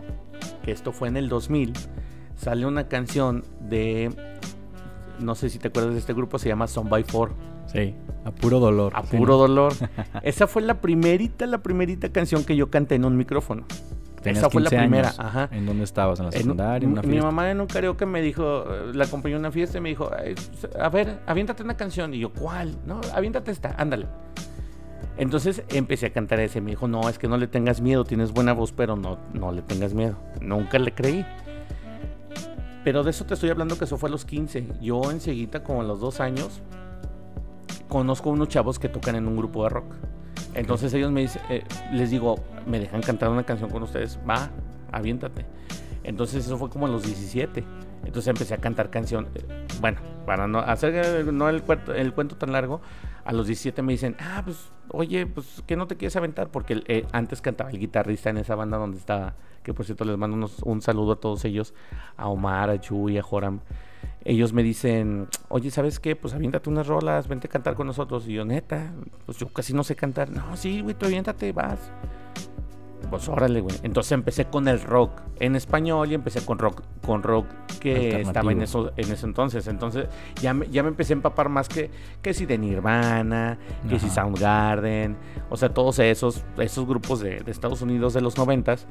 que 0.64 0.72
esto 0.72 0.93
fue 0.93 1.07
en 1.07 1.16
el 1.16 1.28
2000 1.28 1.72
sale 2.43 2.66
una 2.66 2.88
canción 2.88 3.45
de. 3.61 4.12
No 5.20 5.34
sé 5.34 5.49
si 5.49 5.59
te 5.59 5.68
acuerdas 5.68 5.93
de 5.93 6.01
este 6.01 6.12
grupo, 6.12 6.38
se 6.38 6.49
llama 6.49 6.66
Son 6.66 6.88
by 6.88 7.05
Four. 7.05 7.32
Sí, 7.66 7.95
a 8.24 8.32
puro 8.32 8.59
dolor. 8.59 8.93
A 8.95 9.03
puro 9.03 9.36
dolor. 9.36 9.72
Esa 10.22 10.47
fue 10.47 10.62
la 10.62 10.80
primerita, 10.80 11.47
la 11.47 11.62
primerita 11.62 12.11
canción 12.11 12.45
que 12.45 12.57
yo 12.57 12.70
canté 12.70 12.97
en 12.97 13.05
un 13.05 13.16
micrófono. 13.16 13.64
Esa 14.24 14.51
fue 14.51 14.62
la 14.62 14.70
primera. 14.70 15.12
Ajá. 15.18 15.49
¿En 15.53 15.66
dónde 15.66 15.84
estabas? 15.84 16.18
¿En 16.20 16.26
la 16.26 16.32
secundaria? 16.32 16.88
En, 16.88 17.09
mi 17.09 17.20
mamá 17.20 17.51
en 17.51 17.61
un 17.61 17.66
karaoke 17.66 18.07
me 18.07 18.22
dijo, 18.22 18.64
la 18.93 19.05
acompañó 19.05 19.36
a 19.36 19.38
una 19.38 19.51
fiesta 19.51 19.78
y 19.78 19.80
me 19.80 19.88
dijo, 19.88 20.11
a 20.78 20.88
ver, 20.90 21.20
aviéntate 21.26 21.62
una 21.62 21.76
canción. 21.76 22.14
Y 22.14 22.20
yo, 22.20 22.32
¿cuál? 22.32 22.76
No, 22.86 23.01
aviéntate 23.14 23.51
esta, 23.51 23.74
ándale. 23.78 24.07
Entonces 25.16 25.64
empecé 25.70 26.07
a 26.07 26.11
cantar 26.11 26.40
ese. 26.40 26.61
Me 26.61 26.70
dijo, 26.70 26.86
no, 26.88 27.09
es 27.09 27.18
que 27.18 27.28
no 27.28 27.36
le 27.36 27.47
tengas 27.47 27.80
miedo, 27.80 28.05
tienes 28.05 28.32
buena 28.32 28.53
voz, 28.53 28.72
pero 28.72 28.97
no, 28.97 29.18
no 29.32 29.51
le 29.51 29.62
tengas 29.62 29.93
miedo. 29.95 30.16
Nunca 30.40 30.78
le 30.78 30.93
creí. 30.93 31.24
Pero 32.85 33.05
de 33.05 33.11
eso 33.11 33.24
te 33.24 33.35
estoy 33.35 33.51
hablando 33.51 33.78
que 33.78 33.85
eso 33.85 33.97
fue 33.97 34.09
a 34.09 34.12
los 34.12 34.24
15. 34.24 34.66
Yo 34.80 35.11
enseguida, 35.11 35.62
como 35.62 35.83
a 35.83 35.85
los 35.85 36.01
dos 36.01 36.20
años, 36.20 36.61
conozco 37.89 38.30
unos 38.30 38.49
chavos 38.49 38.78
que 38.78 38.89
tocan 38.89 39.14
en 39.14 39.28
un 39.28 39.37
grupo 39.37 39.62
de 39.64 39.68
rock. 39.68 39.95
Entonces 40.55 40.93
ellos 40.95 41.11
me 41.12 41.22
dicen, 41.22 41.43
eh, 41.49 41.64
les 41.93 42.11
digo, 42.11 42.37
me 42.66 42.78
dejan 42.78 43.01
cantar 43.01 43.30
una 43.30 43.45
canción 43.45 43.70
con 43.70 43.83
ustedes, 43.83 44.18
va, 44.28 44.51
aviéntate. 44.91 45.47
Entonces 46.05 46.45
eso 46.45 46.59
fue 46.59 46.69
como 46.69 46.87
a 46.87 46.89
los 46.89 47.05
17. 47.05 47.65
Entonces 48.05 48.29
empecé 48.29 48.55
a 48.55 48.59
cantar 48.59 48.91
canción. 48.91 49.29
Eh, 49.35 49.67
bueno, 49.81 50.01
para 50.27 50.47
no 50.47 50.59
hacer 50.59 51.25
no 51.33 51.49
el, 51.49 51.63
cuento, 51.63 51.95
el 51.95 52.13
cuento 52.13 52.37
tan 52.37 52.53
largo, 52.53 52.81
a 53.25 53.33
los 53.33 53.47
17 53.47 53.83
me 53.83 53.93
dicen, 53.93 54.17
ah, 54.21 54.43
pues, 54.45 54.73
oye, 54.89 55.27
pues, 55.27 55.63
¿qué 55.67 55.77
no 55.77 55.87
te 55.87 55.97
quieres 55.97 56.17
aventar? 56.17 56.49
Porque 56.51 56.83
eh, 56.87 57.07
antes 57.13 57.41
cantaba 57.41 57.71
el 57.71 57.79
guitarrista 57.79 58.31
en 58.31 58.39
esa 58.39 58.55
banda 58.55 58.79
donde 58.79 58.99
estaba 58.99 59.35
que 59.63 59.73
por 59.75 59.87
cierto 59.87 60.05
les 60.05 60.19
mando 60.19 60.51
un 60.65 60.83
saludo 60.83 61.13
a 61.13 61.17
todos 61.17 61.45
ellos, 61.45 61.75
a 62.17 62.29
Omar, 62.29 62.71
a 62.71 62.81
Chuy, 62.81 63.19
a 63.19 63.23
Joram. 63.23 63.61
Ellos 64.25 64.53
me 64.53 64.63
dicen, 64.63 65.29
oye, 65.49 65.71
¿sabes 65.71 65.99
qué? 65.99 66.15
Pues 66.15 66.35
aviéntate 66.35 66.71
unas 66.71 66.87
rolas, 66.87 67.29
vente 67.29 67.49
a 67.49 67.51
cantar 67.51 67.75
con 67.75 67.87
nosotros. 67.87 68.29
Y 68.29 68.35
yo, 68.35 68.45
neta, 68.45 68.93
pues 69.27 69.39
yo 69.39 69.49
casi 69.49 69.73
no 69.73 69.83
sé 69.85 69.97
cantar. 69.97 70.31
No, 70.31 70.57
sí, 70.57 70.81
güey, 70.81 70.95
tú 70.95 71.07
aviéntate, 71.07 71.53
vas. 71.53 71.93
Pues 73.13 73.29
órale, 73.29 73.61
güey. 73.61 73.77
Entonces 73.83 74.13
empecé 74.13 74.47
con 74.47 74.69
el 74.69 74.81
rock 74.81 75.21
en 75.39 75.55
español 75.55 76.11
y 76.11 76.15
empecé 76.15 76.43
con 76.47 76.59
rock, 76.59 76.83
con 77.05 77.23
rock 77.23 77.47
que 77.79 78.23
estaba 78.23 78.53
en 78.53 78.63
eso, 78.63 78.91
en 78.97 79.13
ese 79.13 79.27
entonces. 79.27 79.67
Entonces 79.67 80.07
ya 80.41 80.55
me, 80.55 80.67
ya 80.71 80.83
me 80.83 80.89
empecé 80.89 81.13
a 81.13 81.17
empapar 81.17 81.51
más 81.51 81.69
que, 81.69 81.91
que 82.23 82.33
si 82.33 82.47
de 82.47 82.57
Nirvana, 82.57 83.59
que 83.87 83.99
si 83.99 84.09
Soundgarden, 84.09 85.19
o 85.51 85.59
sea, 85.59 85.75
todos 85.75 85.99
esos, 85.99 86.43
esos 86.57 86.87
grupos 86.87 87.21
de, 87.21 87.41
de 87.41 87.51
Estados 87.51 87.83
Unidos 87.83 88.15
de 88.15 88.23
los 88.23 88.39
noventas. 88.39 88.87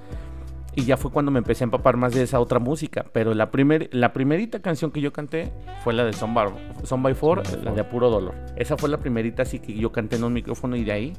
Y 0.75 0.85
ya 0.85 0.97
fue 0.97 1.09
cuando 1.09 1.31
me 1.31 1.39
empecé 1.39 1.63
a 1.63 1.65
empapar 1.65 1.97
más 1.97 2.13
de 2.13 2.21
esa 2.21 2.39
otra 2.39 2.59
música. 2.59 3.07
Pero 3.11 3.33
la, 3.33 3.49
primer, 3.49 3.89
la 3.91 4.13
primerita 4.13 4.61
canción 4.61 4.91
que 4.91 5.01
yo 5.01 5.11
canté 5.11 5.51
fue 5.83 5.93
la 5.93 6.05
de 6.05 6.13
Son, 6.13 6.33
by 6.33 7.15
Four, 7.15 7.41
la 7.63 7.71
de 7.71 7.81
Apuro 7.81 8.11
Dolor. 8.11 8.35
Esa 8.55 8.77
fue 8.77 8.87
la 8.87 8.97
primerita 8.97 9.41
así 9.41 9.57
que 9.57 9.73
yo 9.73 9.91
canté 9.91 10.17
en 10.17 10.25
un 10.25 10.33
micrófono 10.33 10.75
y 10.75 10.83
de 10.83 10.91
ahí 10.91 11.13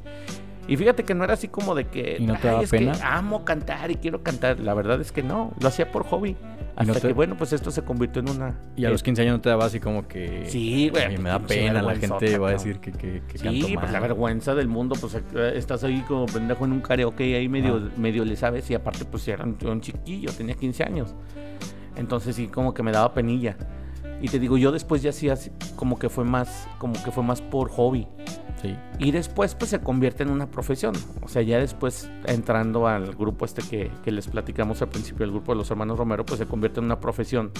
y 0.67 0.77
fíjate 0.77 1.03
que 1.03 1.13
no 1.13 1.23
era 1.23 1.33
así 1.33 1.47
como 1.47 1.75
de 1.75 1.85
que, 1.85 2.19
no 2.19 2.37
te 2.37 2.63
es 2.63 2.71
que 2.71 2.91
amo 3.03 3.43
cantar 3.43 3.91
y 3.91 3.95
quiero 3.95 4.23
cantar. 4.23 4.59
La 4.59 4.73
verdad 4.73 5.01
es 5.01 5.11
que 5.11 5.23
no, 5.23 5.53
lo 5.59 5.67
hacía 5.67 5.91
por 5.91 6.03
hobby. 6.05 6.37
Hasta 6.75 6.99
que, 6.99 7.13
bueno, 7.13 7.35
pues 7.37 7.53
esto 7.53 7.69
se 7.69 7.83
convirtió 7.83 8.21
en 8.21 8.29
una... 8.29 8.55
Y 8.75 8.85
a 8.85 8.89
los 8.89 9.03
15 9.03 9.21
años 9.21 9.33
no 9.33 9.41
te 9.41 9.49
daba 9.49 9.65
así 9.65 9.79
como 9.79 10.07
que... 10.07 10.45
Sí, 10.47 10.89
güey. 10.89 11.17
me 11.19 11.29
da 11.29 11.39
pena, 11.39 11.81
la 11.81 11.95
gente 11.95 12.37
va 12.39 12.49
a 12.49 12.51
decir 12.53 12.79
que, 12.79 12.91
que, 12.91 13.21
que 13.27 13.37
Sí, 13.37 13.75
pues 13.79 13.91
la 13.91 13.99
vergüenza 13.99 14.55
del 14.55 14.67
mundo, 14.67 14.95
pues 14.99 15.15
eh, 15.15 15.53
estás 15.55 15.83
ahí 15.83 16.03
como 16.07 16.25
pendejo 16.25 16.65
en 16.65 16.71
un 16.71 16.81
karaoke 16.81 17.27
y 17.27 17.35
ahí 17.35 17.47
medio, 17.47 17.91
medio 17.97 18.25
le 18.25 18.35
sabes 18.35 18.69
y 18.71 18.73
aparte 18.73 19.05
pues 19.05 19.27
era 19.27 19.43
un, 19.43 19.81
chiquillo, 19.81 20.31
tenía 20.31 20.55
15 20.55 20.83
años. 20.83 21.13
Entonces 21.95 22.35
sí, 22.35 22.47
como 22.47 22.73
que 22.73 22.81
me 22.81 22.91
daba 22.91 23.13
penilla. 23.13 23.55
Y 24.23 24.29
te 24.29 24.39
digo, 24.39 24.57
yo 24.57 24.71
después 24.71 25.01
ya 25.01 25.11
sí, 25.11 25.27
como 25.75 25.99
que 25.99 26.07
fue 26.07 26.23
más, 26.23 26.69
como 26.77 26.93
que 27.03 27.11
fue 27.11 27.23
más 27.23 27.41
por 27.41 27.69
hobby. 27.69 28.07
Y 28.97 29.11
después 29.11 29.53
pues 29.53 29.71
se 29.71 29.81
convierte 29.81 30.23
en 30.23 30.29
una 30.29 30.49
profesión. 30.49 30.93
O 31.21 31.27
sea, 31.27 31.41
ya 31.41 31.59
después 31.59 32.09
entrando 32.25 32.87
al 32.87 33.15
grupo 33.15 33.43
este 33.43 33.61
que, 33.61 33.91
que, 34.01 34.11
les 34.13 34.27
platicamos 34.27 34.81
al 34.81 34.87
principio, 34.87 35.25
el 35.25 35.31
grupo 35.31 35.51
de 35.51 35.57
los 35.57 35.69
hermanos 35.69 35.97
Romero, 35.97 36.25
pues 36.25 36.39
se 36.39 36.45
convierte 36.45 36.79
en 36.79 36.85
una 36.85 37.01
profesión. 37.01 37.51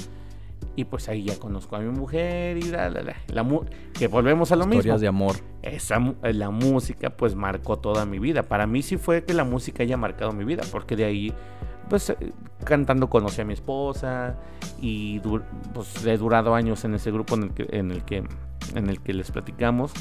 Y 0.78 0.86
pues 0.86 1.10
ahí 1.10 1.26
ya 1.26 1.38
conozco 1.38 1.76
a 1.76 1.80
mi 1.80 1.90
mujer 1.90 2.58
y 2.58 2.64
la, 2.64 2.90
la, 2.90 3.14
la, 3.28 3.60
que 3.94 4.08
volvemos 4.08 4.54
a 4.54 4.56
lo 4.56 4.66
mismo. 4.66 4.80
Historias 4.80 5.02
de 5.02 5.08
amor. 5.10 5.36
Esa, 5.62 6.00
la 6.22 6.50
música 6.50 7.10
pues 7.10 7.36
marcó 7.36 7.78
toda 7.78 8.06
mi 8.06 8.20
vida. 8.20 8.44
Para 8.44 8.68
mí 8.68 8.82
sí 8.82 8.96
fue 8.96 9.26
que 9.26 9.34
la 9.34 9.44
música 9.44 9.84
haya 9.84 9.98
marcado 9.98 10.32
mi 10.32 10.46
vida, 10.46 10.64
porque 10.72 10.96
de 10.96 11.04
ahí 11.04 11.34
pues 11.90 12.10
eh, 12.10 12.34
cantando 12.64 13.10
conocí 13.10 13.42
a 13.42 13.46
mi 13.46 13.54
esposa 13.54 14.36
y 14.82 15.20
pues 15.74 16.06
he 16.06 16.18
durado 16.18 16.56
años 16.56 16.84
en 16.86 16.96
ese 16.96 17.12
grupo 17.12 17.36
en 17.36 17.44
el 17.44 17.54
que, 17.54 17.68
en 17.72 17.92
el 17.92 18.04
que, 18.04 18.24
en 18.76 18.90
el 18.90 19.02
que 19.02 19.14
les 19.14 19.32
platicamos 19.32 19.92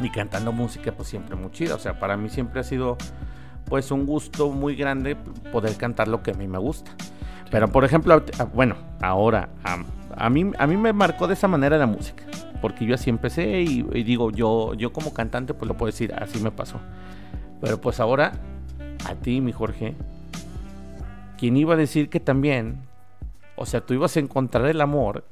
y 0.00 0.10
cantando 0.10 0.52
música 0.52 0.92
pues 0.92 1.08
siempre 1.08 1.36
muy 1.36 1.50
chida. 1.52 1.74
O 1.74 1.78
sea, 1.78 1.98
para 1.98 2.16
mí 2.16 2.28
siempre 2.28 2.60
ha 2.60 2.64
sido 2.64 2.96
pues 3.66 3.90
un 3.90 4.06
gusto 4.06 4.50
muy 4.50 4.74
grande 4.76 5.16
poder 5.52 5.76
cantar 5.76 6.08
lo 6.08 6.22
que 6.22 6.32
a 6.32 6.34
mí 6.34 6.48
me 6.48 6.58
gusta. 6.58 6.90
Pero 7.50 7.68
por 7.68 7.84
ejemplo, 7.84 8.22
bueno, 8.54 8.76
ahora 9.00 9.48
a, 10.16 10.30
mí, 10.30 10.50
a 10.58 10.66
mí 10.66 10.76
me 10.76 10.92
marcó 10.92 11.26
de 11.26 11.34
esa 11.34 11.48
manera 11.48 11.78
la 11.78 11.86
música. 11.86 12.24
Porque 12.60 12.84
yo 12.84 12.94
así 12.94 13.08
empecé 13.08 13.60
y, 13.60 13.82
digo, 14.02 14.30
yo, 14.30 14.74
yo 14.74 14.92
como 14.92 15.14
cantante 15.14 15.54
pues 15.54 15.68
lo 15.68 15.76
puedo 15.76 15.92
decir, 15.92 16.12
así 16.14 16.40
me 16.40 16.50
pasó. 16.50 16.80
Pero 17.60 17.80
pues 17.80 18.00
ahora, 18.00 18.32
a 19.08 19.14
ti, 19.14 19.40
mi 19.40 19.52
Jorge, 19.52 19.94
¿quién 21.38 21.56
iba 21.56 21.74
a 21.74 21.76
decir 21.76 22.10
que 22.10 22.20
también, 22.20 22.82
o 23.56 23.64
sea, 23.64 23.80
tú 23.80 23.94
ibas 23.94 24.16
a 24.16 24.20
encontrar 24.20 24.66
el 24.66 24.80
amor 24.80 25.24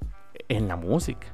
en 0.49 0.69
la 0.69 0.77
música? 0.77 1.27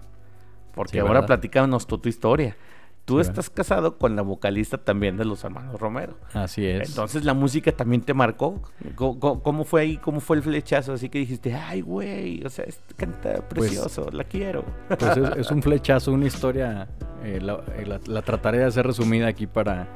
Porque 0.75 1.01
ahora 1.01 1.27
platicábamos 1.27 1.87
tu, 1.87 1.99
tu 1.99 2.09
historia. 2.09 2.57
Tú 3.05 3.18
estás 3.18 3.51
casado 3.51 3.99
con 3.99 4.14
la 4.14 4.23
vocalista 4.23 4.79
también 4.79 5.16
de 5.16 5.25
los 5.25 5.43
hermanos 5.43 5.81
Romero. 5.81 6.14
Así 6.35 6.64
es. 6.64 6.89
Entonces 6.89 7.25
la 7.25 7.35
música 7.35 7.73
también 7.73 8.03
te 8.03 8.14
marcó. 8.14 8.62
¿Cómo, 8.95 9.64
fue 9.64 9.81
ahí? 9.81 9.97
¿Cómo 9.97 10.20
fue 10.20 10.37
el 10.37 10.43
flechazo? 10.43 10.93
Así 10.93 11.09
que 11.09 11.18
dijiste, 11.18 11.53
ay, 11.53 11.81
güey, 11.81 12.45
o 12.45 12.49
sea, 12.49 12.64
canta 12.97 13.35
pues, 13.49 13.70
precioso, 13.70 14.09
la 14.12 14.25
quiero. 14.25 14.64
Pues 14.99 15.16
es, 15.37 15.51
un 15.51 15.62
flechazo, 15.62 16.12
una 16.12 16.27
historia. 16.27 16.89
Eh, 17.25 17.41
eh, 17.43 17.99
la, 18.07 18.23
trataré 18.23 18.59
de 18.59 18.64
hacer 18.66 18.87
resumida 18.87 19.27
aquí 19.27 19.49
para 19.49 19.89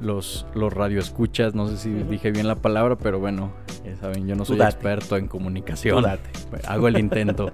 los, 0.00 0.46
los 0.54 0.72
radioescuchas. 0.72 1.54
No 1.54 1.68
sé 1.68 1.76
si 1.76 1.90
dije 1.90 2.30
bien 2.30 2.46
la 2.46 2.56
palabra, 2.56 2.96
pero 2.96 3.18
bueno, 3.18 3.52
ya 3.84 3.96
saben, 3.96 4.26
yo 4.26 4.34
no 4.34 4.44
soy 4.44 4.60
experto 4.60 5.16
en 5.16 5.28
comunicación. 5.28 6.04
Hago 6.66 6.88
el 6.88 6.98
intento. 6.98 7.52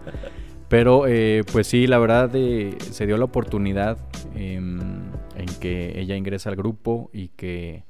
Pero 0.68 1.06
eh, 1.06 1.42
pues 1.52 1.66
sí, 1.66 1.86
la 1.86 1.98
verdad 1.98 2.30
eh, 2.34 2.78
se 2.80 3.06
dio 3.06 3.18
la 3.18 3.26
oportunidad 3.26 3.98
em, 4.34 4.80
en 5.36 5.46
que 5.60 6.00
ella 6.00 6.16
ingresa 6.16 6.48
al 6.48 6.56
grupo 6.56 7.10
y 7.12 7.28
que, 7.28 7.84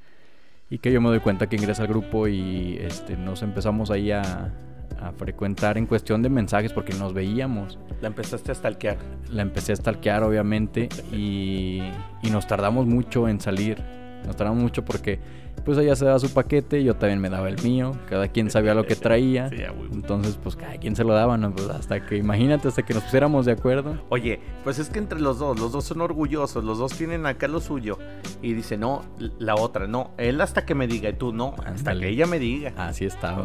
Y 0.68 0.78
que 0.78 0.90
yo 0.90 1.00
me 1.00 1.08
doy 1.08 1.20
cuenta 1.20 1.48
que 1.48 1.54
ingresa 1.54 1.82
al 1.82 1.88
grupo 1.88 2.26
y 2.26 2.78
este, 2.80 3.16
nos 3.16 3.42
empezamos 3.42 3.92
ahí 3.92 4.10
a, 4.10 4.52
a 5.00 5.12
frecuentar 5.12 5.78
en 5.78 5.86
cuestión 5.86 6.22
de 6.22 6.28
mensajes 6.28 6.72
porque 6.72 6.92
nos 6.94 7.12
veíamos. 7.14 7.78
La 8.00 8.08
empezaste 8.08 8.50
a 8.50 8.54
stalkear. 8.56 8.96
La 9.30 9.42
empecé 9.42 9.72
a 9.72 9.76
stalkear, 9.76 10.24
obviamente, 10.24 10.88
y, 11.12 11.82
y 12.22 12.30
nos 12.30 12.46
tardamos 12.46 12.86
mucho 12.86 13.28
en 13.28 13.40
salir. 13.40 13.82
Nos 14.26 14.36
tardamos 14.36 14.62
mucho 14.62 14.84
porque 14.84 15.18
pues 15.64 15.78
ella 15.78 15.94
se 15.94 16.04
daba 16.04 16.18
su 16.18 16.32
paquete, 16.32 16.82
yo 16.82 16.94
también 16.96 17.20
me 17.20 17.30
daba 17.30 17.48
el 17.48 17.62
mío, 17.62 17.92
cada 18.08 18.28
quien 18.28 18.50
sabía 18.50 18.74
lo 18.74 18.84
que 18.84 18.96
traía. 18.96 19.48
Entonces, 19.92 20.38
pues 20.42 20.56
cada 20.56 20.74
quien 20.74 20.96
se 20.96 21.04
lo 21.04 21.14
daba, 21.14 21.36
¿no? 21.36 21.52
Pues 21.52 21.68
hasta 21.68 22.04
que, 22.04 22.16
imagínate, 22.16 22.68
hasta 22.68 22.82
que 22.82 22.94
nos 22.94 23.04
pusiéramos 23.04 23.46
de 23.46 23.52
acuerdo. 23.52 24.02
Oye, 24.08 24.40
pues 24.64 24.78
es 24.78 24.88
que 24.88 24.98
entre 24.98 25.20
los 25.20 25.38
dos, 25.38 25.58
los 25.58 25.72
dos 25.72 25.84
son 25.84 26.00
orgullosos, 26.00 26.64
los 26.64 26.78
dos 26.78 26.92
tienen 26.92 27.26
acá 27.26 27.46
lo 27.48 27.60
suyo. 27.60 27.98
Y 28.40 28.54
dice, 28.54 28.76
no, 28.76 29.02
la 29.38 29.54
otra, 29.54 29.86
no, 29.86 30.12
él 30.18 30.40
hasta 30.40 30.64
que 30.64 30.74
me 30.74 30.86
diga, 30.86 31.10
y 31.10 31.14
tú 31.14 31.32
no, 31.32 31.54
hasta 31.64 31.98
que 31.98 32.08
ella 32.08 32.26
me 32.26 32.38
diga. 32.38 32.72
Así 32.76 33.04
está. 33.04 33.36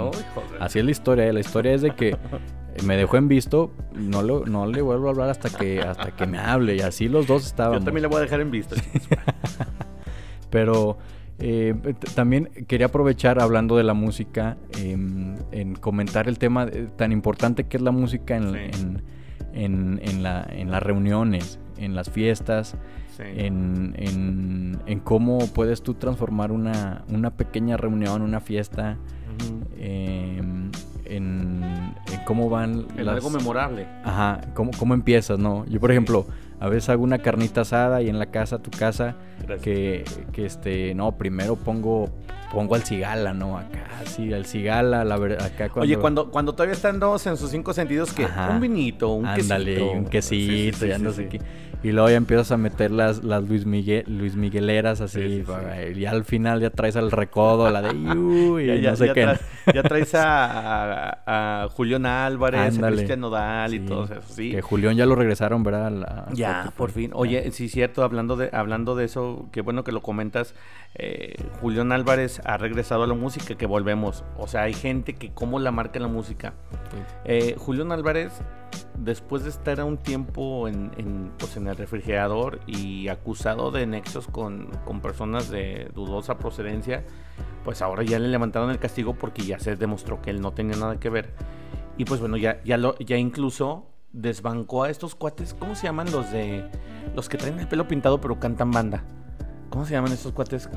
Así 0.59 0.80
es 0.80 0.86
la 0.86 0.91
historia, 0.91 1.32
la 1.32 1.39
historia 1.39 1.73
es 1.73 1.82
de 1.82 1.91
que 1.91 2.17
me 2.84 2.97
dejó 2.97 3.17
en 3.17 3.28
visto, 3.28 3.71
no, 3.93 4.23
lo, 4.23 4.45
no 4.45 4.65
le 4.65 4.82
vuelvo 4.82 5.07
a 5.07 5.11
hablar 5.11 5.30
hasta 5.30 5.49
que, 5.49 5.82
hasta 5.82 6.15
que 6.15 6.25
me 6.25 6.39
hable. 6.39 6.75
Y 6.78 6.82
así 6.82 7.07
los 7.07 7.28
dos 7.28 7.45
estaban. 7.45 7.80
Yo 7.80 7.86
también 7.86 8.03
le 8.03 8.07
voy 8.07 8.17
a 8.17 8.21
dejar 8.21 8.41
en 8.41 8.49
visto. 8.49 8.75
Pero 10.49 10.97
eh, 11.39 11.75
también 12.15 12.49
quería 12.67 12.87
aprovechar 12.87 13.39
hablando 13.39 13.77
de 13.77 13.83
la 13.83 13.93
música 13.93 14.57
em, 14.79 15.35
en 15.51 15.75
comentar 15.75 16.27
el 16.27 16.39
tema 16.39 16.67
tan 16.95 17.11
importante 17.11 17.65
que 17.65 17.77
es 17.77 17.83
la 17.83 17.91
música 17.91 18.35
en, 18.35 19.01
en, 19.53 20.23
las 20.23 20.83
reuniones, 20.83 21.59
en 21.77 21.93
las 21.93 22.09
fiestas, 22.09 22.75
en, 23.19 24.79
cómo 25.03 25.39
puedes 25.53 25.83
tú 25.83 25.93
transformar 25.93 26.51
una, 26.51 27.03
pequeña 27.37 27.77
reunión, 27.77 28.23
una 28.23 28.39
fiesta, 28.39 28.97
em, 29.77 30.71
en, 31.05 31.93
cómo 32.25 32.49
van... 32.49 32.87
En 32.97 33.07
algo 33.07 33.29
memorable. 33.29 33.87
Ajá, 34.03 34.41
cómo, 34.55 34.71
cómo 34.77 34.95
empiezas, 34.95 35.37
¿no? 35.37 35.65
Yo, 35.65 35.79
por 35.79 35.91
ejemplo 35.91 36.25
a 36.59 36.67
veces 36.69 36.89
hago 36.89 37.03
una 37.03 37.19
carnita 37.19 37.61
asada 37.61 38.01
y 38.01 38.09
en 38.09 38.19
la 38.19 38.27
casa, 38.27 38.59
tu 38.59 38.71
casa, 38.71 39.15
que, 39.61 40.03
que, 40.33 40.45
este, 40.45 40.95
no, 40.95 41.17
primero 41.17 41.55
pongo 41.55 42.09
pongo 42.51 42.75
al 42.75 42.83
cigala, 42.83 43.33
¿no? 43.33 43.57
Acá, 43.57 43.85
sí, 44.05 44.33
al 44.33 44.45
cigala, 44.45 45.03
la 45.03 45.17
verdad, 45.17 45.45
acá 45.45 45.69
cuando... 45.69 45.81
Oye, 45.81 45.97
cuando, 45.97 46.31
cuando 46.31 46.53
todavía 46.53 46.73
están 46.73 46.99
dos 46.99 47.25
en 47.27 47.37
sus 47.37 47.51
cinco 47.51 47.73
sentidos, 47.73 48.13
que 48.13 48.25
un 48.25 48.59
vinito, 48.59 49.09
un 49.09 49.25
Ándale, 49.25 49.81
un 49.81 50.05
quesito, 50.05 50.85
ya 50.85 50.97
no 50.97 51.11
sé 51.11 51.27
qué. 51.27 51.41
Y 51.83 51.91
luego 51.91 52.09
ya 52.09 52.15
empiezas 52.15 52.51
a 52.51 52.57
meter 52.57 52.89
las, 52.89 53.23
las 53.23 53.43
Luis, 53.43 53.65
Miguel, 53.67 54.03
Luis 54.07 54.35
Migueleras 54.35 54.99
así. 54.99 55.43
y 55.95 56.05
al 56.05 56.25
final 56.25 56.59
ya 56.59 56.71
traes 56.71 56.95
al 56.95 57.11
recodo, 57.11 57.69
la 57.69 57.83
de 57.83 57.93
uy, 58.17 58.65
ya, 58.81 58.91
no 58.91 58.95
sé 58.97 59.13
qué. 59.13 59.37
ya 59.73 59.83
traes 59.83 60.15
a, 60.15 61.21
a, 61.63 61.69
Julián 61.69 62.07
Álvarez, 62.07 62.79
a 62.79 62.87
Cristian 62.87 63.19
Nodal 63.19 63.75
y 63.75 63.79
todo 63.81 64.05
eso, 64.05 64.21
sí. 64.27 64.51
Que 64.51 64.61
Julián 64.61 64.95
ya 64.95 65.05
lo 65.05 65.15
regresaron, 65.15 65.63
¿verdad? 65.63 66.27
ya, 66.33 66.73
por 66.75 66.91
fin. 66.91 67.11
Oye, 67.13 67.51
sí, 67.51 67.69
cierto, 67.69 68.03
hablando 68.03 68.35
de, 68.35 68.49
hablando 68.53 68.95
de 68.95 69.05
eso, 69.05 69.47
qué 69.51 69.61
bueno 69.61 69.83
que 69.83 69.91
lo 69.91 70.01
comentas. 70.01 70.55
Eh, 70.95 71.35
Julián 71.61 71.91
Álvarez 71.91 72.36
ha 72.45 72.57
regresado 72.57 73.03
a 73.03 73.07
la 73.07 73.13
música, 73.13 73.55
que 73.55 73.65
volvemos. 73.65 74.23
O 74.38 74.47
sea, 74.47 74.63
hay 74.63 74.73
gente 74.73 75.15
que 75.15 75.33
cómo 75.33 75.59
la 75.59 75.71
marca 75.71 75.99
la 75.99 76.07
música. 76.07 76.53
Eh, 77.25 77.55
Julián 77.57 77.91
Álvarez 77.91 78.41
después 78.97 79.43
de 79.43 79.49
estar 79.49 79.83
un 79.83 79.97
tiempo 79.97 80.67
en, 80.67 81.31
pues 81.38 81.55
en 81.57 81.67
el 81.67 81.75
refrigerador 81.75 82.59
y 82.65 83.07
acusado 83.07 83.71
de 83.71 83.85
nexos 83.85 84.27
con, 84.27 84.69
personas 85.01 85.49
de 85.49 85.89
dudosa 85.93 86.38
procedencia, 86.38 87.03
pues 87.63 87.81
ahora 87.81 88.03
ya 88.03 88.19
le 88.19 88.27
levantaron 88.27 88.71
el 88.71 88.79
castigo 88.79 89.13
porque 89.13 89.43
ya 89.43 89.59
se 89.59 89.75
demostró 89.75 90.21
que 90.21 90.31
él 90.31 90.41
no 90.41 90.51
tenía 90.51 90.75
nada 90.75 90.99
que 90.99 91.09
ver. 91.09 91.33
Y 91.97 92.05
pues 92.05 92.19
bueno, 92.19 92.38
ya, 92.38 92.61
ya, 92.63 92.77
ya 92.99 93.17
incluso 93.17 93.85
desbancó 94.11 94.83
a 94.83 94.89
estos 94.89 95.15
cuates, 95.15 95.53
¿cómo 95.53 95.75
se 95.75 95.83
llaman 95.83 96.11
los 96.11 96.31
de 96.31 96.69
los 97.15 97.29
que 97.29 97.38
traen 97.38 97.59
el 97.59 97.67
pelo 97.67 97.88
pintado 97.88 98.19
pero 98.19 98.39
cantan 98.39 98.71
banda? 98.71 99.03
¿Cómo 99.69 99.85
se 99.85 99.93
llaman 99.93 100.11
estos 100.11 100.33
cuates? 100.33 100.69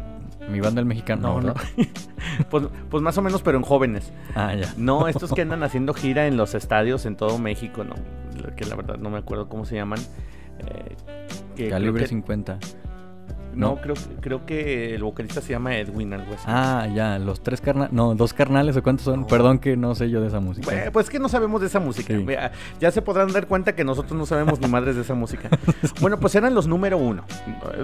Mi 0.50 0.60
banda 0.60 0.80
el 0.80 0.86
mexicano. 0.86 1.40
No, 1.40 1.48
no. 1.48 1.54
pues, 2.50 2.64
pues, 2.90 3.02
más 3.02 3.16
o 3.18 3.22
menos, 3.22 3.42
pero 3.42 3.58
en 3.58 3.64
jóvenes. 3.64 4.12
Ah, 4.34 4.54
ya. 4.54 4.72
No, 4.76 5.08
estos 5.08 5.32
que 5.32 5.42
andan 5.42 5.62
haciendo 5.62 5.94
gira 5.94 6.26
en 6.26 6.36
los 6.36 6.54
estadios 6.54 7.06
en 7.06 7.16
todo 7.16 7.38
México, 7.38 7.84
no. 7.84 7.94
Que 8.56 8.64
la 8.64 8.76
verdad 8.76 8.96
no 8.98 9.10
me 9.10 9.18
acuerdo 9.18 9.48
cómo 9.48 9.64
se 9.64 9.76
llaman. 9.76 9.98
Eh, 11.56 11.68
Calibre 11.68 12.06
50. 12.06 12.58
No, 13.54 13.76
Creo, 13.76 13.94
creo 14.20 14.46
que 14.46 14.94
el 14.94 15.02
vocalista 15.02 15.40
se 15.40 15.50
llama 15.52 15.76
Edwin, 15.76 16.12
algo 16.12 16.34
así. 16.34 16.44
Ah, 16.46 16.86
ya, 16.94 17.18
los 17.18 17.42
tres 17.42 17.60
carnales, 17.60 17.92
no, 17.92 18.14
dos 18.14 18.32
carnales 18.32 18.76
o 18.76 18.82
cuántos 18.82 19.04
son. 19.04 19.26
Perdón 19.26 19.58
que 19.58 19.76
no 19.76 19.94
sé 19.94 20.10
yo 20.10 20.20
de 20.20 20.28
esa 20.28 20.40
música. 20.40 20.90
pues 20.92 21.10
que 21.10 21.18
no 21.18 21.28
sabemos 21.28 21.60
de 21.60 21.66
esa 21.66 21.80
música. 21.80 22.14
Ya 22.80 22.90
se 22.90 23.02
podrán 23.02 23.32
dar 23.32 23.46
cuenta 23.46 23.74
que 23.74 23.84
nosotros 23.84 24.18
no 24.18 24.26
sabemos 24.26 24.60
ni 24.60 24.68
madres 24.68 24.96
de 24.96 25.02
esa 25.02 25.14
música. 25.14 25.48
bueno, 26.00 26.18
pues 26.18 26.34
eran 26.34 26.54
los 26.54 26.66
número 26.66 26.98
uno. 26.98 27.24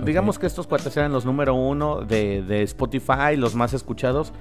Digamos 0.04 0.38
que 0.38 0.46
estos 0.46 0.66
cuates 0.66 0.96
eran 0.96 1.12
los 1.12 1.24
número 1.24 1.54
uno 1.54 2.02
de, 2.02 2.42
de 2.42 2.62
Spotify, 2.62 3.36
los 3.36 3.54
más 3.54 3.72
escuchados. 3.74 4.32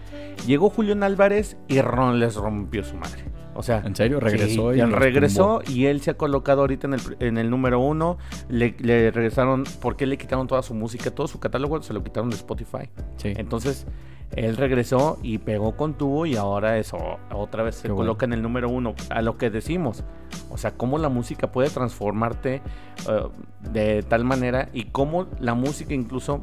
Llegó 0.45 0.69
Julián 0.69 1.03
Álvarez 1.03 1.57
y 1.67 1.81
Ron 1.81 2.19
les 2.19 2.35
rompió 2.35 2.83
su 2.83 2.95
madre. 2.95 3.23
O 3.55 3.63
sea, 3.63 3.81
¿en 3.85 3.95
serio? 3.95 4.19
Regresó 4.19 4.73
y 4.73 4.81
regresó 4.81 5.61
y 5.67 5.85
él 5.85 6.01
se 6.01 6.11
ha 6.11 6.13
colocado 6.15 6.61
ahorita 6.61 6.87
en 6.87 6.93
el, 6.93 7.01
en 7.19 7.37
el 7.37 7.49
número 7.49 7.79
uno. 7.79 8.17
Le, 8.49 8.75
le, 8.79 9.11
regresaron, 9.11 9.63
porque 9.81 10.05
le 10.05 10.17
quitaron 10.17 10.45
toda 10.45 10.61
su 10.61 10.73
música, 10.73 11.09
todo 11.09 11.27
su 11.27 11.39
catálogo 11.39 11.81
se 11.81 11.93
lo 11.93 12.03
quitaron 12.03 12.29
de 12.29 12.35
Spotify. 12.35 12.89
Sí. 13.17 13.33
Entonces, 13.37 13.87
él 14.35 14.57
regresó 14.57 15.17
y 15.23 15.37
pegó 15.37 15.77
con 15.77 15.93
tubo 15.93 16.25
y 16.25 16.35
ahora 16.35 16.77
eso 16.77 16.97
otra 17.31 17.63
vez 17.63 17.75
se 17.75 17.89
coloca 17.89 18.25
en 18.25 18.33
el 18.33 18.41
número 18.41 18.69
uno. 18.69 18.93
A 19.09 19.21
lo 19.21 19.37
que 19.37 19.49
decimos, 19.49 20.03
o 20.49 20.57
sea, 20.57 20.71
cómo 20.71 20.97
la 20.97 21.09
música 21.09 21.51
puede 21.51 21.69
transformarte 21.69 22.55
eh, 22.55 23.23
de 23.71 24.03
tal 24.03 24.25
manera 24.25 24.69
y 24.73 24.85
cómo 24.85 25.27
la 25.39 25.53
música 25.53 25.93
incluso 25.93 26.41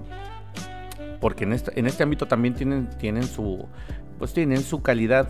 porque 1.20 1.44
en 1.44 1.52
este, 1.52 1.78
en 1.78 1.86
este 1.86 2.02
ámbito 2.02 2.26
también 2.26 2.54
tienen, 2.54 2.88
tienen 2.98 3.24
su 3.24 3.66
pues 4.18 4.32
tienen 4.32 4.62
su 4.62 4.82
calidad 4.82 5.28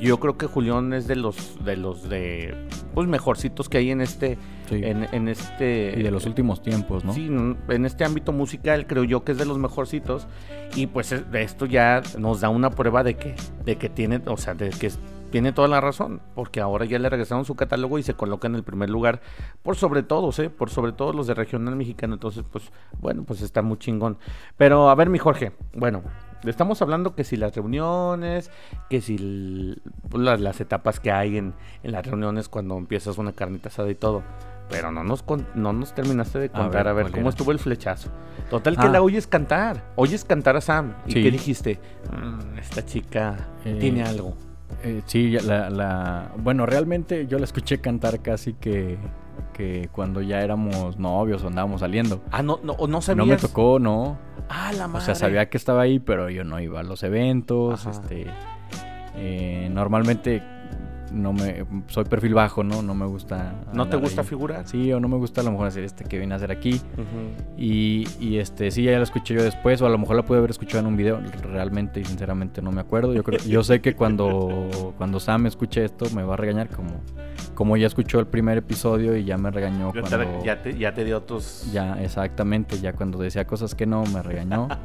yo 0.00 0.20
creo 0.20 0.36
que 0.36 0.46
Julián 0.46 0.92
es 0.92 1.06
de 1.06 1.16
los 1.16 1.64
de 1.64 1.76
los 1.76 2.08
de 2.08 2.54
pues 2.94 3.08
mejorcitos 3.08 3.68
que 3.68 3.78
hay 3.78 3.90
en 3.90 4.00
este 4.00 4.38
en, 4.70 5.28
este 5.28 5.94
y 5.96 6.02
de 6.02 6.10
los 6.10 6.26
últimos 6.26 6.62
tiempos 6.62 7.04
no 7.04 7.14
sí 7.14 7.26
en 7.26 7.86
este 7.86 8.04
ámbito 8.04 8.32
musical 8.32 8.86
creo 8.86 9.04
yo 9.04 9.24
que 9.24 9.32
es 9.32 9.38
de 9.38 9.46
los 9.46 9.58
mejorcitos. 9.58 10.26
Y 10.74 10.86
pues 10.86 11.10
de 11.30 11.42
esto 11.42 11.66
ya 11.66 12.02
nos 12.18 12.40
da 12.40 12.48
una 12.48 12.70
prueba 12.70 13.02
de 13.02 13.16
que 13.16 13.34
de 13.64 13.76
que 13.76 13.88
tiene 13.88 14.20
o 14.26 14.36
sea 14.36 14.54
de 14.54 14.70
que 14.70 14.90
tiene 15.30 15.52
toda 15.52 15.68
la 15.68 15.80
razón. 15.80 16.20
Porque 16.34 16.60
ahora 16.60 16.84
ya 16.84 16.98
le 16.98 17.08
regresaron 17.08 17.44
su 17.44 17.54
catálogo 17.54 17.98
y 17.98 18.02
se 18.02 18.14
coloca 18.14 18.48
en 18.48 18.54
el 18.54 18.64
primer 18.64 18.90
lugar 18.90 19.20
por 19.62 19.76
sobre 19.76 20.02
todos 20.02 20.38
eh 20.38 20.50
por 20.50 20.70
sobre 20.70 20.92
todo 20.92 21.12
los 21.12 21.26
de 21.26 21.34
regional 21.34 21.76
mexicano. 21.76 22.14
Entonces 22.14 22.44
pues 22.50 22.70
bueno 23.00 23.24
pues 23.24 23.42
está 23.42 23.62
muy 23.62 23.78
chingón. 23.78 24.18
Pero 24.56 24.90
a 24.90 24.94
ver 24.94 25.08
mi 25.08 25.18
Jorge. 25.18 25.52
Bueno 25.72 26.02
Estamos 26.44 26.80
hablando 26.82 27.14
que 27.14 27.24
si 27.24 27.36
las 27.36 27.54
reuniones, 27.54 28.50
que 28.88 29.00
si 29.00 29.76
pues, 30.08 30.22
las, 30.40 30.60
etapas 30.60 31.00
que 31.00 31.10
hay 31.10 31.36
en, 31.36 31.54
las 31.82 32.06
reuniones 32.06 32.48
cuando 32.48 32.76
empiezas 32.76 33.18
una 33.18 33.32
carnita 33.32 33.68
asada 33.68 33.90
y 33.90 33.94
todo. 33.94 34.22
Pero 34.70 34.92
no 34.92 35.02
nos, 35.02 35.24
no 35.54 35.72
nos 35.72 35.94
terminaste 35.94 36.38
de 36.38 36.50
contar, 36.50 36.88
a 36.88 36.92
ver, 36.92 37.10
cómo 37.10 37.30
estuvo 37.30 37.52
el 37.52 37.58
flechazo. 37.58 38.10
Total 38.50 38.76
que 38.76 38.86
ah. 38.86 38.90
la 38.90 39.02
oyes 39.02 39.26
cantar, 39.26 39.82
oyes 39.96 40.24
cantar 40.24 40.56
a 40.56 40.60
Sam. 40.60 40.94
¿Y 41.06 41.14
qué 41.14 41.30
dijiste? 41.30 41.80
Mm, 42.12 42.58
esta 42.58 42.84
chica 42.84 43.48
eh, 43.64 43.78
tiene 43.80 44.02
algo. 44.02 44.34
Eh, 44.82 45.00
sí, 45.06 45.30
la, 45.30 45.70
la, 45.70 46.32
bueno, 46.36 46.66
realmente 46.66 47.26
yo 47.26 47.38
la 47.38 47.44
escuché 47.44 47.80
cantar 47.80 48.20
casi 48.20 48.52
que, 48.52 48.98
que 49.52 49.88
cuando 49.92 50.22
ya 50.22 50.40
éramos 50.40 50.98
novios 50.98 51.42
o 51.44 51.48
andábamos 51.48 51.80
saliendo. 51.80 52.22
Ah, 52.30 52.42
no, 52.42 52.60
no, 52.62 52.76
no 52.86 53.00
sabías. 53.00 53.26
No 53.26 53.32
me 53.32 53.36
tocó, 53.36 53.78
no. 53.78 54.18
Ah, 54.48 54.72
la 54.72 54.88
madre. 54.88 55.02
O 55.02 55.06
sea, 55.06 55.14
sabía 55.14 55.48
que 55.48 55.56
estaba 55.56 55.82
ahí, 55.82 55.98
pero 55.98 56.30
yo 56.30 56.44
no 56.44 56.60
iba 56.60 56.80
a 56.80 56.82
los 56.82 57.02
eventos. 57.02 57.86
Este, 57.86 58.26
eh, 59.16 59.68
normalmente 59.72 60.42
no 61.12 61.32
me 61.32 61.64
soy 61.88 62.04
perfil 62.04 62.34
bajo, 62.34 62.64
¿no? 62.64 62.82
No 62.82 62.94
me 62.94 63.06
gusta. 63.06 63.54
¿No 63.72 63.88
te 63.88 63.96
gusta 63.96 64.24
figurar? 64.24 64.66
Sí, 64.66 64.92
o 64.92 65.00
no 65.00 65.08
me 65.08 65.16
gusta 65.16 65.40
a 65.40 65.44
lo 65.44 65.52
mejor 65.52 65.66
hacer 65.66 65.84
este 65.84 66.04
que 66.04 66.18
viene 66.18 66.34
a 66.34 66.36
hacer 66.36 66.50
aquí. 66.50 66.80
y, 67.56 68.06
y, 68.20 68.38
este, 68.38 68.70
sí, 68.70 68.84
ya 68.84 68.92
la 68.92 69.02
escuché 69.02 69.34
yo 69.34 69.42
después, 69.42 69.80
o 69.82 69.86
a 69.86 69.90
lo 69.90 69.98
mejor 69.98 70.16
la 70.16 70.24
pude 70.24 70.38
haber 70.38 70.50
escuchado 70.50 70.80
en 70.80 70.86
un 70.86 70.96
video. 70.96 71.20
Realmente 71.42 72.00
y 72.00 72.04
sinceramente 72.04 72.62
no 72.62 72.72
me 72.72 72.80
acuerdo. 72.80 73.14
Yo 73.14 73.22
creo, 73.24 73.40
yo 73.40 73.62
sé 73.62 73.80
que 73.80 73.94
cuando, 73.94 74.94
cuando 74.98 75.20
Sam 75.20 75.46
escuche 75.46 75.84
esto 75.84 76.06
me 76.14 76.22
va 76.22 76.34
a 76.34 76.36
regañar 76.36 76.68
como, 76.68 77.00
como 77.54 77.76
ya 77.76 77.86
escuchó 77.86 78.20
el 78.20 78.26
primer 78.26 78.58
episodio 78.58 79.16
y 79.16 79.24
ya 79.24 79.38
me 79.38 79.50
regañó 79.50 79.92
cuando. 79.92 80.42
Ya 80.44 80.62
te, 80.62 80.76
ya 80.78 80.94
te 80.94 81.04
dio 81.04 81.22
tus. 81.22 81.70
Ya, 81.72 82.02
exactamente. 82.02 82.80
Ya 82.80 82.92
cuando 82.92 83.18
decía 83.18 83.46
cosas 83.46 83.74
que 83.74 83.86
no, 83.86 84.04
me 84.04 84.22
regañó. 84.22 84.68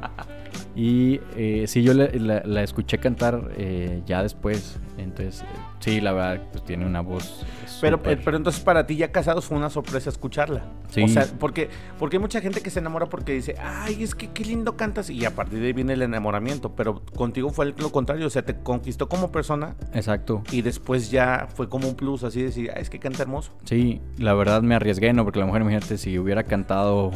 y 0.75 1.19
eh, 1.35 1.65
sí, 1.67 1.83
yo 1.83 1.93
la, 1.93 2.63
escuché 2.63 2.97
cantar 2.97 3.51
eh, 3.57 4.01
ya 4.05 4.23
después. 4.23 4.77
Entonces 4.97 5.43
Sí, 5.83 5.99
la 5.99 6.13
verdad, 6.13 6.41
pues 6.49 6.63
tiene 6.63 6.85
una 6.85 7.01
voz. 7.01 7.45
Pero, 7.81 8.01
pero 8.01 8.37
entonces 8.37 8.63
para 8.63 8.87
ti 8.87 8.95
ya 8.95 9.11
casados 9.11 9.43
fue 9.43 9.57
una 9.57 9.69
sorpresa 9.69 10.09
escucharla. 10.09 10.63
Sí. 10.87 11.03
O 11.03 11.07
sea, 11.09 11.27
porque, 11.37 11.67
porque 11.99 12.15
hay 12.15 12.21
mucha 12.21 12.39
gente 12.39 12.61
que 12.61 12.69
se 12.69 12.79
enamora 12.79 13.07
porque 13.07 13.33
dice, 13.33 13.55
ay, 13.61 14.01
es 14.01 14.15
que 14.15 14.29
qué 14.29 14.45
lindo 14.45 14.77
cantas. 14.77 15.09
Y 15.09 15.25
a 15.25 15.35
partir 15.35 15.59
de 15.59 15.67
ahí 15.67 15.73
viene 15.73 15.91
el 15.91 16.01
enamoramiento. 16.01 16.73
Pero 16.73 17.01
contigo 17.17 17.49
fue 17.49 17.73
lo 17.77 17.91
contrario. 17.91 18.27
O 18.27 18.29
sea, 18.29 18.45
te 18.45 18.55
conquistó 18.55 19.09
como 19.09 19.29
persona. 19.33 19.75
Exacto. 19.93 20.43
Y 20.51 20.61
después 20.61 21.11
ya 21.11 21.49
fue 21.53 21.67
como 21.67 21.89
un 21.89 21.95
plus, 21.95 22.23
así 22.23 22.41
decir, 22.41 22.71
es 22.77 22.89
que 22.89 22.99
canta 22.99 23.23
hermoso. 23.23 23.51
Sí, 23.65 23.99
la 24.17 24.33
verdad 24.35 24.61
me 24.61 24.75
arriesgué, 24.75 25.11
¿no? 25.11 25.25
Porque 25.25 25.39
la 25.39 25.47
mujer, 25.47 25.63
imagínate, 25.63 25.97
si 25.97 26.17
hubiera 26.17 26.43
cantado 26.43 27.11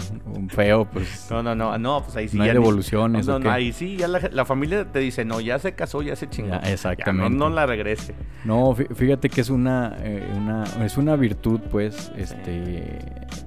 feo, 0.50 0.90
pues. 0.92 1.28
No, 1.30 1.42
no, 1.42 1.56
no, 1.56 1.78
no, 1.78 2.04
pues 2.04 2.18
ahí 2.18 2.28
sí. 2.28 2.36
No 2.36 2.44
hay 2.44 2.52
devoluciones. 2.52 3.27
No, 3.28 3.50
ahí 3.50 3.72
sí, 3.74 3.98
ya 3.98 4.08
la, 4.08 4.46
familia 4.46 4.86
te 4.86 5.00
dice, 5.00 5.26
no, 5.26 5.40
ya 5.42 5.60
se 5.60 5.74
casó, 5.74 6.02
ya 6.02 6.16
se 6.16 6.30
chingó. 6.30 6.56
exactamente. 6.64 7.30
no, 7.30 7.50
no 7.50 7.56
la 7.56 7.66
regrese. 7.66 8.16
No, 8.46 8.74
fíjate 8.74 9.30
que 9.30 9.42
es 9.42 9.50
una, 9.50 9.96
eh, 10.00 10.28
una, 10.36 10.64
es 10.86 10.98
una 10.98 11.16
virtud, 11.16 11.60
pues, 11.70 12.12
este, 12.16 13.00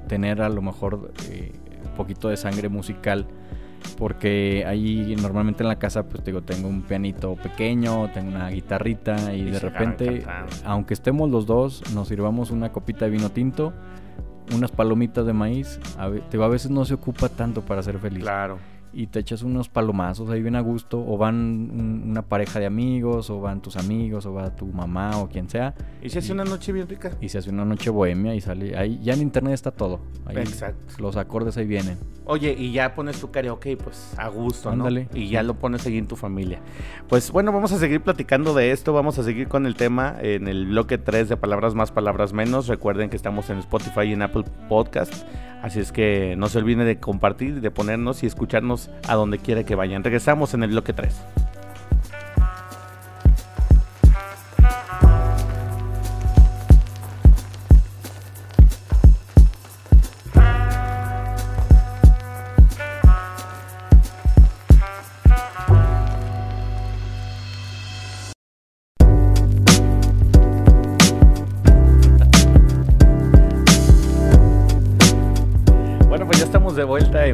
tener 0.09 0.43
a 0.43 0.49
lo 0.49 0.63
mejor 0.63 1.13
eh, 1.31 1.53
un 1.85 1.95
poquito 1.95 2.29
de 2.29 2.37
sangre 2.37 2.69
musical, 2.69 3.27
porque 3.97 4.65
ahí 4.67 5.17
normalmente 5.21 5.63
en 5.63 5.69
la 5.69 5.79
casa, 5.79 6.05
pues, 6.05 6.25
digo, 6.25 6.43
tengo 6.43 6.69
un 6.69 6.83
pianito 6.83 7.35
pequeño, 7.37 8.11
tengo 8.13 8.31
una 8.31 8.51
guitarrita 8.51 9.35
y, 9.35 9.45
de 9.45 9.59
repente, 9.59 10.25
aunque 10.65 10.95
estemos 10.95 11.31
los 11.31 11.47
dos, 11.47 11.83
nos 11.95 12.09
sirvamos 12.09 12.51
una 12.51 12.73
copita 12.73 13.07
de 13.07 13.13
vino 13.13 13.31
tinto, 13.31 13.73
unas 14.55 14.71
palomitas 14.71 15.25
de 15.25 15.33
maíz, 15.33 15.81
a 15.97 16.09
veces 16.09 16.71
no 16.71 16.85
se 16.85 16.95
ocupa 16.95 17.29
tanto 17.29 17.63
para 17.63 17.83
ser 17.83 17.99
feliz. 17.99 18.23
Claro 18.23 18.59
y 18.93 19.07
te 19.07 19.21
echas 19.21 19.43
unos 19.43 19.69
palomazos 19.69 20.31
ahí 20.31 20.43
bien 20.43 20.57
a 20.57 20.61
gusto, 20.61 21.05
o 21.07 21.17
van 21.17 21.71
una 22.09 22.23
pareja 22.23 22.59
de 22.61 22.67
amigos, 22.67 23.31
o 23.31 23.41
van 23.41 23.61
tus 23.61 23.77
amigos, 23.77 24.27
o 24.27 24.33
va 24.33 24.55
tu 24.57 24.67
mamá, 24.67 25.19
o 25.19 25.29
quien 25.29 25.49
sea. 25.49 25.75
Y 26.03 26.11
se 26.11 26.19
hace 26.19 26.33
una 26.33 26.45
noche 26.45 26.73
bien 26.73 26.89
rica. 26.89 27.13
Y 27.21 27.29
se 27.29 27.39
hace 27.39 27.51
una 27.51 27.65
noche 27.65 27.91
bohemia 27.91 28.35
y 28.35 28.41
sale. 28.41 28.77
Ahí 28.77 29.01
ya 29.03 29.15
en 29.15 29.21
internet 29.21 29.55
está 29.55 29.71
todo. 29.71 30.01
Exacto. 30.31 31.03
Los 31.03 31.17
acordes 31.17 31.57
ahí 31.57 31.67
vienen. 31.67 31.99
Oye, 32.25 32.55
y 32.57 32.73
ya 32.73 32.95
pones 32.95 33.21
tu 33.21 33.31
karaoke, 33.31 33.77
pues 33.77 34.15
a 34.17 34.29
gusto, 34.29 34.71
Ándale. 34.71 35.09
Y 35.15 35.29
ya 35.29 35.43
lo 35.43 35.55
pones 35.55 35.87
ahí 35.87 35.99
en 35.99 36.07
tu 36.07 36.17
familia. 36.17 36.61
Pues 37.09 37.31
bueno, 37.31 37.53
vamos 37.53 37.73
a 37.73 37.79
seguir 37.79 38.01
platicando 38.01 38.55
de 38.55 38.71
esto. 38.71 38.93
Vamos 38.93 39.19
a 39.19 39.25
seguir 39.25 39.49
con 39.49 39.67
el 39.67 39.75
tema 39.75 40.17
en 40.21 40.49
el 40.49 40.67
bloque 40.67 40.99
3 40.99 41.29
de 41.29 41.37
Palabras 41.37 41.75
Más, 41.75 41.91
Palabras 41.93 42.33
Menos. 42.33 42.69
Recuerden 42.69 43.11
que 43.11 43.17
estamos 43.17 43.51
en 43.51 43.59
Spotify 43.59 44.03
y 44.03 44.13
en 44.13 44.23
Apple 44.23 44.45
Podcast. 44.69 45.13
Así 45.63 45.79
es 45.79 45.93
que 45.93 46.37
no 46.39 46.49
se 46.49 46.59
olviden 46.59 46.87
de 46.87 46.99
compartir, 46.99 47.61
de 47.61 47.71
ponernos 47.71 48.23
y 48.23 48.27
escucharnos 48.27 48.80
a 49.09 49.15
donde 49.15 49.39
quiera 49.39 49.65
que 49.65 49.75
vayan. 49.75 50.05
Regresamos 50.05 50.55
en 50.55 50.63
el 50.63 50.71
bloque 50.71 50.93
3. 50.93 51.13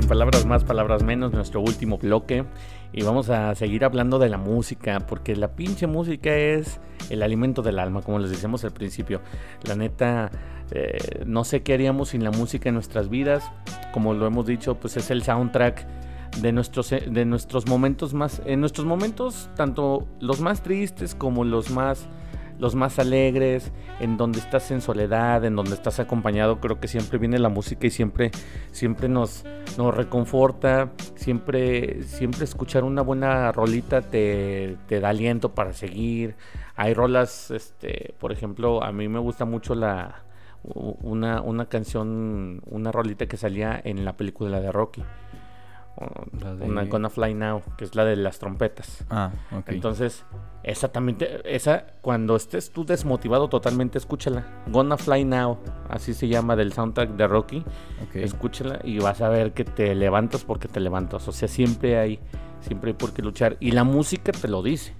Palabras 0.06 0.46
más, 0.46 0.64
palabras 0.64 1.02
menos, 1.02 1.32
nuestro 1.32 1.60
último 1.60 1.98
bloque. 1.98 2.44
Y 2.92 3.02
vamos 3.02 3.28
a 3.28 3.54
seguir 3.54 3.84
hablando 3.84 4.18
de 4.18 4.28
la 4.28 4.38
música, 4.38 5.00
porque 5.00 5.36
la 5.36 5.48
pinche 5.48 5.86
música 5.86 6.34
es 6.34 6.80
el 7.10 7.22
alimento 7.22 7.62
del 7.62 7.78
alma, 7.78 8.02
como 8.02 8.18
les 8.18 8.30
decíamos 8.30 8.64
al 8.64 8.72
principio. 8.72 9.20
La 9.64 9.74
neta, 9.74 10.30
eh, 10.70 11.24
no 11.26 11.44
sé 11.44 11.62
qué 11.62 11.74
haríamos 11.74 12.10
sin 12.10 12.24
la 12.24 12.30
música 12.30 12.68
en 12.68 12.74
nuestras 12.74 13.10
vidas. 13.10 13.50
Como 13.92 14.14
lo 14.14 14.26
hemos 14.26 14.46
dicho, 14.46 14.76
pues 14.76 14.96
es 14.96 15.10
el 15.10 15.22
soundtrack 15.22 15.86
de 16.40 16.52
nuestros, 16.52 16.90
de 16.90 17.24
nuestros 17.24 17.66
momentos 17.66 18.14
más, 18.14 18.42
en 18.46 18.60
nuestros 18.60 18.86
momentos, 18.86 19.50
tanto 19.56 20.06
los 20.20 20.40
más 20.40 20.62
tristes 20.62 21.14
como 21.14 21.44
los 21.44 21.70
más 21.70 22.08
los 22.58 22.74
más 22.74 22.98
alegres, 22.98 23.72
en 24.00 24.16
donde 24.16 24.38
estás 24.38 24.70
en 24.70 24.80
soledad, 24.80 25.44
en 25.44 25.56
donde 25.56 25.74
estás 25.74 26.00
acompañado, 26.00 26.60
creo 26.60 26.80
que 26.80 26.88
siempre 26.88 27.18
viene 27.18 27.38
la 27.38 27.48
música 27.48 27.86
y 27.86 27.90
siempre, 27.90 28.30
siempre 28.70 29.08
nos, 29.08 29.44
nos 29.76 29.94
reconforta, 29.94 30.92
siempre, 31.14 32.02
siempre 32.02 32.44
escuchar 32.44 32.84
una 32.84 33.02
buena 33.02 33.52
rolita 33.52 34.02
te, 34.02 34.76
te 34.86 35.00
da 35.00 35.10
aliento 35.10 35.54
para 35.54 35.72
seguir. 35.72 36.36
Hay 36.76 36.94
rolas, 36.94 37.50
este, 37.50 38.14
por 38.18 38.32
ejemplo, 38.32 38.82
a 38.82 38.92
mí 38.92 39.08
me 39.08 39.18
gusta 39.18 39.44
mucho 39.44 39.74
la 39.74 40.22
una, 40.62 41.42
una 41.42 41.66
canción, 41.66 42.60
una 42.66 42.90
rolita 42.90 43.26
que 43.26 43.36
salía 43.36 43.80
en 43.84 44.04
la 44.04 44.16
película 44.16 44.60
de 44.60 44.72
Rocky 44.72 45.02
una 46.60 46.84
Gonna 46.84 47.10
Fly 47.10 47.34
Now, 47.34 47.62
que 47.76 47.84
es 47.84 47.94
la 47.94 48.04
de 48.04 48.16
las 48.16 48.38
trompetas. 48.38 49.04
Ah, 49.10 49.32
ok. 49.52 49.68
Entonces, 49.68 50.24
esa 50.62 50.88
también, 50.88 51.16
esa, 51.44 51.86
cuando 52.02 52.36
estés 52.36 52.70
tú 52.70 52.84
desmotivado 52.84 53.48
totalmente, 53.48 53.98
escúchala. 53.98 54.46
Gonna 54.66 54.96
Fly 54.96 55.24
Now, 55.24 55.58
así 55.88 56.12
se 56.12 56.28
llama 56.28 56.56
del 56.56 56.72
soundtrack 56.72 57.10
de 57.10 57.26
Rocky. 57.26 57.64
Escúchala 58.14 58.80
y 58.84 58.98
vas 58.98 59.22
a 59.22 59.28
ver 59.28 59.52
que 59.52 59.64
te 59.64 59.94
levantas 59.94 60.44
porque 60.44 60.68
te 60.68 60.80
levantas. 60.80 61.26
O 61.28 61.32
sea, 61.32 61.48
siempre 61.48 61.98
hay, 61.98 62.20
siempre 62.60 62.90
hay 62.90 62.94
por 62.94 63.12
qué 63.12 63.22
luchar. 63.22 63.56
Y 63.60 63.72
la 63.72 63.84
música 63.84 64.32
te 64.32 64.48
lo 64.48 64.62
dice 64.62 64.94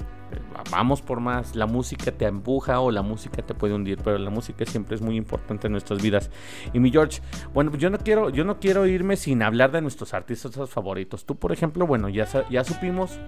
vamos 0.71 1.03
por 1.03 1.21
más, 1.21 1.55
la 1.55 1.67
música 1.67 2.13
te 2.13 2.27
empuja 2.27 2.81
o 2.81 2.91
la 2.91 3.03
música 3.03 3.43
te 3.43 3.55
puede 3.55 3.75
hundir, 3.75 3.99
pero 4.03 4.19
la 4.19 4.31
música 4.31 4.65
siempre 4.65 4.97
es 4.97 5.03
muy 5.03 5.17
importante 5.17 5.67
en 5.67 5.73
nuestras 5.73 6.03
vidas. 6.03 6.31
Y 6.73 6.81
mi 6.81 6.91
George, 6.91 7.21
bueno, 7.55 7.75
yo 7.77 7.91
no 7.91 7.99
quiero, 7.99 8.31
yo 8.31 8.45
no 8.45 8.59
quiero 8.59 8.87
irme 8.87 9.17
sin 9.17 9.43
hablar 9.43 9.73
de 9.73 9.83
nuestros 9.83 10.15
artistas 10.15 10.55
favoritos. 10.71 11.25
Tú, 11.25 11.37
por 11.37 11.53
ejemplo, 11.53 11.87
bueno, 11.87 12.09
ya, 12.09 12.27
ya 12.51 12.65
supimos, 12.65 13.19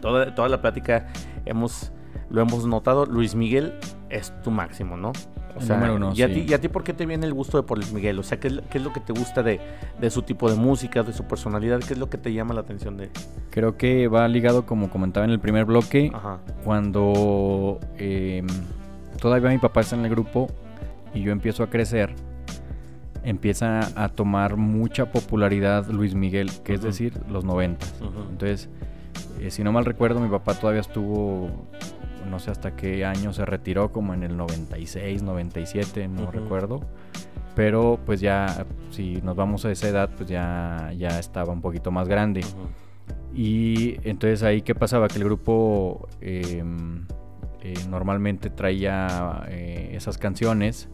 toda, 0.00 0.34
toda 0.34 0.48
la 0.48 0.60
plática 0.60 1.08
hemos, 1.44 1.92
lo 2.30 2.40
hemos 2.40 2.66
notado, 2.66 3.06
Luis 3.06 3.34
Miguel 3.34 3.74
es 4.10 4.32
tu 4.42 4.50
máximo, 4.50 4.96
¿no? 4.96 5.12
O 5.56 5.60
sea, 5.60 5.98
¿y, 6.14 6.22
a 6.22 6.28
ti, 6.28 6.46
¿y, 6.48 6.52
a 6.52 6.60
ti, 6.60 6.68
por 6.68 6.84
qué 6.84 6.92
te 6.92 7.04
viene 7.06 7.26
el 7.26 7.34
gusto 7.34 7.56
de 7.56 7.64
Paul 7.66 7.80
Miguel? 7.92 8.18
O 8.18 8.22
sea, 8.22 8.38
¿qué 8.38 8.48
es, 8.48 8.82
lo 8.82 8.92
que 8.92 9.00
te 9.00 9.12
gusta 9.12 9.42
de, 9.42 9.60
su 10.10 10.22
tipo 10.22 10.50
de 10.50 10.56
música, 10.56 11.02
de 11.02 11.12
su 11.12 11.24
personalidad? 11.24 11.80
¿Qué 11.80 11.94
es 11.94 11.98
lo 11.98 12.08
que 12.08 12.18
te 12.18 12.32
llama 12.32 12.54
la 12.54 12.60
atención 12.60 12.96
de 12.96 13.10
Creo 13.50 13.76
que 13.76 14.08
va 14.08 14.28
ligado, 14.28 14.66
como 14.66 14.90
comentaba 14.90 15.24
en 15.24 15.32
el 15.32 15.40
primer 15.40 15.64
bloque, 15.64 16.12
cuando 16.64 17.80
em, 17.96 18.46
todavía 19.20 19.50
mi 19.50 19.58
papá 19.58 19.80
está 19.80 19.96
en 19.96 20.04
el 20.04 20.10
grupo 20.10 20.48
y 21.14 21.22
yo 21.22 21.32
empiezo 21.32 21.62
a 21.62 21.70
crecer, 21.70 22.14
empieza 23.24 23.80
a 24.02 24.08
tomar 24.10 24.56
mucha 24.56 25.10
popularidad 25.10 25.88
Luis 25.88 26.14
Miguel, 26.14 26.50
que 26.62 26.74
es 26.74 26.82
decir, 26.82 27.14
los 27.28 27.44
90. 27.44 27.84
Entonces, 28.30 28.68
eh, 29.40 29.50
si 29.50 29.62
no 29.64 29.72
mal 29.72 29.84
recuerdo, 29.84 30.20
mi 30.20 30.28
papá 30.28 30.54
todavía 30.54 30.80
estuvo 30.80 31.50
no 32.28 32.38
sé 32.38 32.50
hasta 32.50 32.76
qué 32.76 33.04
año 33.04 33.32
se 33.32 33.44
retiró, 33.44 33.92
como 33.92 34.14
en 34.14 34.22
el 34.22 34.36
96, 34.36 35.22
97, 35.22 36.08
no 36.08 36.30
recuerdo. 36.30 36.80
Pero 37.54 37.98
pues 38.06 38.20
ya, 38.20 38.66
si 38.90 39.20
nos 39.22 39.34
vamos 39.36 39.64
a 39.64 39.72
esa 39.72 39.88
edad, 39.88 40.10
pues 40.16 40.28
ya, 40.28 40.92
ya 40.96 41.18
estaba 41.18 41.52
un 41.52 41.60
poquito 41.60 41.90
más 41.90 42.08
grande. 42.08 42.42
Y 43.34 43.96
entonces 44.08 44.42
ahí, 44.42 44.62
¿qué 44.62 44.74
pasaba? 44.74 45.08
Que 45.08 45.18
el 45.18 45.24
grupo 45.24 46.08
em, 46.20 47.06
eh, 47.62 47.74
normalmente 47.88 48.50
traía 48.50 49.44
eh, 49.48 49.90
esas 49.94 50.18
canciones. 50.18 50.88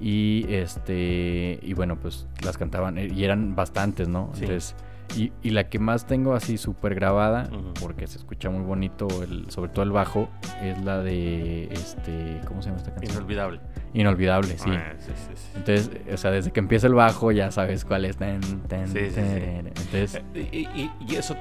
Y 0.00 0.46
este 0.48 1.58
y 1.62 1.72
bueno, 1.74 1.96
pues 1.96 2.26
las 2.44 2.56
cantaban 2.56 2.98
y 2.98 3.24
eran 3.24 3.54
bastantes, 3.54 4.08
¿no? 4.08 4.30
Entonces 4.34 4.74
y, 5.16 5.32
y, 5.42 5.50
la 5.50 5.68
que 5.68 5.78
más 5.78 6.06
tengo 6.06 6.34
así 6.34 6.58
súper 6.58 6.94
grabada, 6.94 7.50
porque 7.80 8.06
se 8.06 8.18
escucha 8.18 8.50
muy 8.50 8.62
bonito, 8.62 9.08
el, 9.22 9.50
sobre 9.50 9.70
todo 9.70 9.82
el 9.82 9.90
bajo, 9.90 10.28
es 10.62 10.82
la 10.84 11.02
de, 11.02 11.64
este, 11.72 12.40
¿cómo 12.46 12.62
se 12.62 12.68
llama 12.68 12.78
esta 12.78 12.92
canción? 12.92 13.16
Inolvidable. 13.16 13.60
Inolvidable, 13.94 14.58
sí. 14.58 14.70
Ah, 14.70 14.94
sí, 14.98 15.12
sí, 15.14 15.32
sí. 15.34 15.48
Entonces, 15.56 15.90
o 16.12 16.16
sea, 16.16 16.30
desde 16.30 16.52
que 16.52 16.60
empieza 16.60 16.86
el 16.86 16.94
bajo 16.94 17.32
ya 17.32 17.50
sabes 17.50 17.84
cuál 17.84 18.04
es. 18.04 18.16
Ten, 18.16 18.40
ten, 18.68 18.84
Entonces... 18.84 20.22
Eh, 20.34 20.48
y, 20.52 20.90
y, 21.06 21.16
eso, 21.16 21.34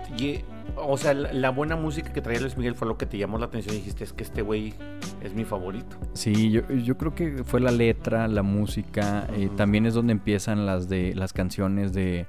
o 0.76 0.97
sea, 0.97 1.13
la, 1.13 1.49
buena 1.49 1.76
música 1.76 2.13
que 2.13 2.22
traía 2.22 2.39
Luis 2.39 2.57
Miguel 2.57 2.76
fue 2.76 2.88
lo 2.88 2.97
que 2.97 3.05
te 3.05 3.18
llamó 3.18 3.38
la 3.38 3.45
atención 3.45 3.76
y 3.76 3.80
dijiste, 3.80 4.03
es 4.03 4.13
que 4.13 4.24
este 4.24 4.41
güey 4.41 4.74
es 5.22 5.34
mi 5.34 5.43
favorito. 5.43 5.97
Sí, 6.13 6.51
yo, 6.51 6.61
yo 6.70 6.97
creo 6.97 7.15
que 7.15 7.43
fue 7.43 7.59
la 7.59 7.72
letra, 7.72 8.28
la 8.28 8.43
música, 8.43 9.28
eh, 9.34 9.49
también 9.55 9.86
es 9.86 9.93
donde 9.93 10.13
empiezan 10.13 10.65
las, 10.65 10.88
de, 10.88 11.13
las 11.15 11.34
canciones 11.34 11.93
de 11.93 12.28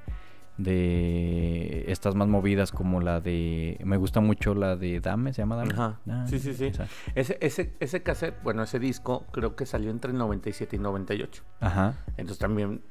de 0.59 1.85
estas 1.87 2.15
más 2.15 2.27
movidas 2.27 2.71
como 2.73 2.99
la 2.99 3.21
de 3.21 3.79
me 3.85 3.95
gusta 3.95 4.19
mucho 4.19 4.53
la 4.53 4.75
de 4.75 4.99
Dame 4.99 5.33
se 5.33 5.41
llama 5.41 5.55
Dame 5.55 5.71
Ajá. 5.73 5.99
sí 6.27 6.37
sí 6.37 6.53
sí 6.53 6.71
ese 7.15 7.37
ese 7.39 7.73
ese 7.79 8.03
cassette 8.03 8.43
bueno 8.43 8.61
ese 8.63 8.77
disco 8.77 9.25
creo 9.31 9.55
que 9.55 9.65
salió 9.65 9.89
entre 9.89 10.11
el 10.11 10.17
97 10.17 10.75
y 10.75 10.79
98 10.79 11.43
Ajá. 11.61 11.93
entonces 12.17 12.39
también 12.39 12.81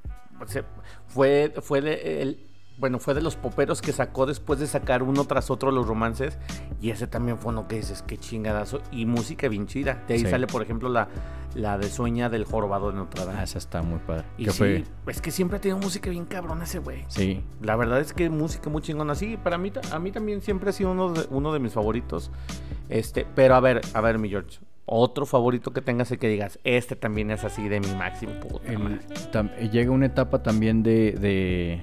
fue 1.07 1.53
fue 1.61 1.79
el, 1.81 2.48
bueno, 2.79 2.99
fue 2.99 3.15
de 3.15 3.21
los 3.21 3.37
poperos 3.37 3.83
que 3.83 3.93
sacó 3.93 4.25
después 4.27 4.59
de 4.61 4.67
sacar 4.67 5.03
uno 5.03 5.25
tras 5.25 5.51
otro 5.51 5.71
los 5.71 5.87
romances. 5.87 6.39
Y 6.81 6.91
ese 6.91 7.07
también 7.07 7.39
fue 7.39 7.51
uno 7.53 7.67
que 7.69 7.77
dices, 7.77 8.03
qué 8.03 8.17
chingadazo. 8.17 8.81
Y 8.93 9.05
música 9.07 9.49
bien 9.49 9.67
chida. 9.67 10.05
De 10.07 10.15
ahí 10.15 10.21
Sí. 10.21 10.27
sale, 10.27 10.47
por 10.47 10.63
ejemplo, 10.63 10.89
la, 10.89 11.09
la 11.55 11.77
de 11.79 11.89
Sueña 11.91 12.29
del 12.29 12.45
Jorobado 12.45 12.91
de 12.91 12.97
Notre 12.99 13.25
Dame. 13.25 13.39
Ah, 13.39 13.43
esa 13.43 13.59
está 13.59 13.83
muy 13.83 13.99
padre. 13.99 14.25
y 14.39 14.45
¿Qué 14.45 14.51
sí, 14.53 14.59
fue? 14.59 14.85
es 15.09 15.21
que 15.21 15.31
siempre 15.31 15.59
ha 15.59 15.61
tenido 15.61 15.79
música 15.79 16.09
bien 16.11 16.25
cabrón 16.25 16.63
ese 16.63 16.79
güey. 16.79 17.05
Sí. 17.09 17.43
La 17.61 17.75
verdad 17.77 18.01
es 18.01 18.13
que 18.13 18.31
música 18.31 18.71
muy 18.71 18.81
chingona. 18.83 19.15
Sí, 19.15 19.37
para 19.37 19.59
mí, 19.59 19.73
a 19.91 19.99
mí 19.99 20.13
también 20.13 20.41
siempre 20.41 20.71
ha 20.71 20.73
sido 20.73 20.93
uno 20.93 21.13
de, 21.13 21.27
uno 21.31 21.53
de 21.53 21.59
mis 21.59 21.73
favoritos. 21.73 22.31
Este, 22.89 23.27
pero 23.35 23.55
a 23.57 23.61
ver, 23.61 23.81
a 23.95 24.01
ver, 24.01 24.19
mi 24.19 24.29
George. 24.29 24.61
Otro 24.91 25.27
favorito 25.27 25.73
que 25.75 25.83
tengas 25.83 26.11
y 26.13 26.17
que 26.17 26.29
digas, 26.29 26.59
este 26.65 26.97
también 26.97 27.31
es 27.31 27.45
así 27.45 27.69
de 27.69 27.79
mi 27.81 27.93
máximo. 27.95 28.33
Puta 28.41 28.63
El- 29.59 29.71
llega 29.71 29.91
una 29.91 30.07
etapa 30.07 30.43
también 30.43 30.83
de, 30.83 31.13
de, 31.13 31.81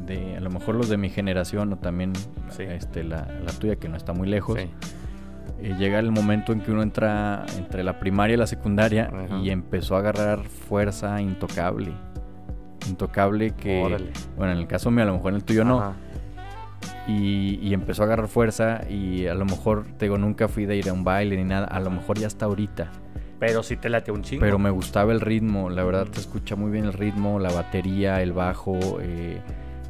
de 0.00 0.36
a 0.36 0.40
lo 0.40 0.50
mejor 0.50 0.74
los 0.74 0.88
de 0.88 0.96
mi 0.96 1.10
generación 1.10 1.72
o 1.72 1.76
también 1.76 2.12
Sí. 2.50 2.62
este, 2.64 3.04
la, 3.04 3.26
la 3.44 3.52
tuya 3.52 3.76
que 3.76 3.88
no 3.88 3.96
está 3.96 4.12
muy 4.12 4.28
lejos. 4.28 4.58
Sí. 4.58 4.68
eh, 5.60 5.74
llega 5.78 5.98
el 5.98 6.10
momento 6.10 6.52
en 6.52 6.60
que 6.60 6.70
uno 6.72 6.82
entra 6.82 7.44
entre 7.58 7.84
la 7.84 7.98
primaria 7.98 8.34
y 8.34 8.36
la 8.36 8.46
secundaria 8.46 9.10
Ajá. 9.12 9.38
y 9.38 9.50
empezó 9.50 9.96
a 9.96 10.00
agarrar 10.00 10.44
fuerza 10.44 11.20
intocable. 11.20 11.92
Intocable 12.88 13.52
que, 13.52 13.82
Órale. 13.82 14.10
bueno, 14.36 14.52
en 14.52 14.58
el 14.58 14.66
caso 14.66 14.90
mío, 14.90 15.04
a 15.04 15.06
lo 15.06 15.14
mejor 15.14 15.30
en 15.32 15.36
el 15.36 15.44
tuyo 15.44 15.64
no, 15.64 15.94
y, 17.06 17.58
y 17.62 17.72
empezó 17.74 18.02
a 18.02 18.06
agarrar 18.06 18.28
fuerza 18.28 18.80
y 18.90 19.26
a 19.26 19.34
lo 19.34 19.44
mejor, 19.44 19.84
te 19.98 20.06
digo, 20.06 20.18
nunca 20.18 20.48
fui 20.48 20.66
de 20.66 20.76
ir 20.76 20.88
a 20.88 20.92
un 20.92 21.04
baile 21.04 21.36
ni 21.36 21.44
nada, 21.44 21.66
a 21.66 21.80
lo 21.80 21.90
mejor 21.90 22.18
ya 22.18 22.26
está 22.26 22.44
ahorita. 22.46 22.90
Pero 23.40 23.62
sí 23.62 23.76
te 23.76 23.88
late 23.90 24.10
un 24.12 24.22
chingo. 24.22 24.40
Pero 24.40 24.58
me 24.58 24.70
gustaba 24.70 25.12
el 25.12 25.20
ritmo, 25.20 25.68
la 25.70 25.82
verdad 25.84 26.06
se 26.12 26.20
escucha 26.20 26.56
muy 26.56 26.70
bien 26.70 26.84
el 26.84 26.92
ritmo, 26.92 27.38
la 27.38 27.50
batería, 27.52 28.22
el 28.22 28.32
bajo, 28.32 28.78
eh, 29.02 29.40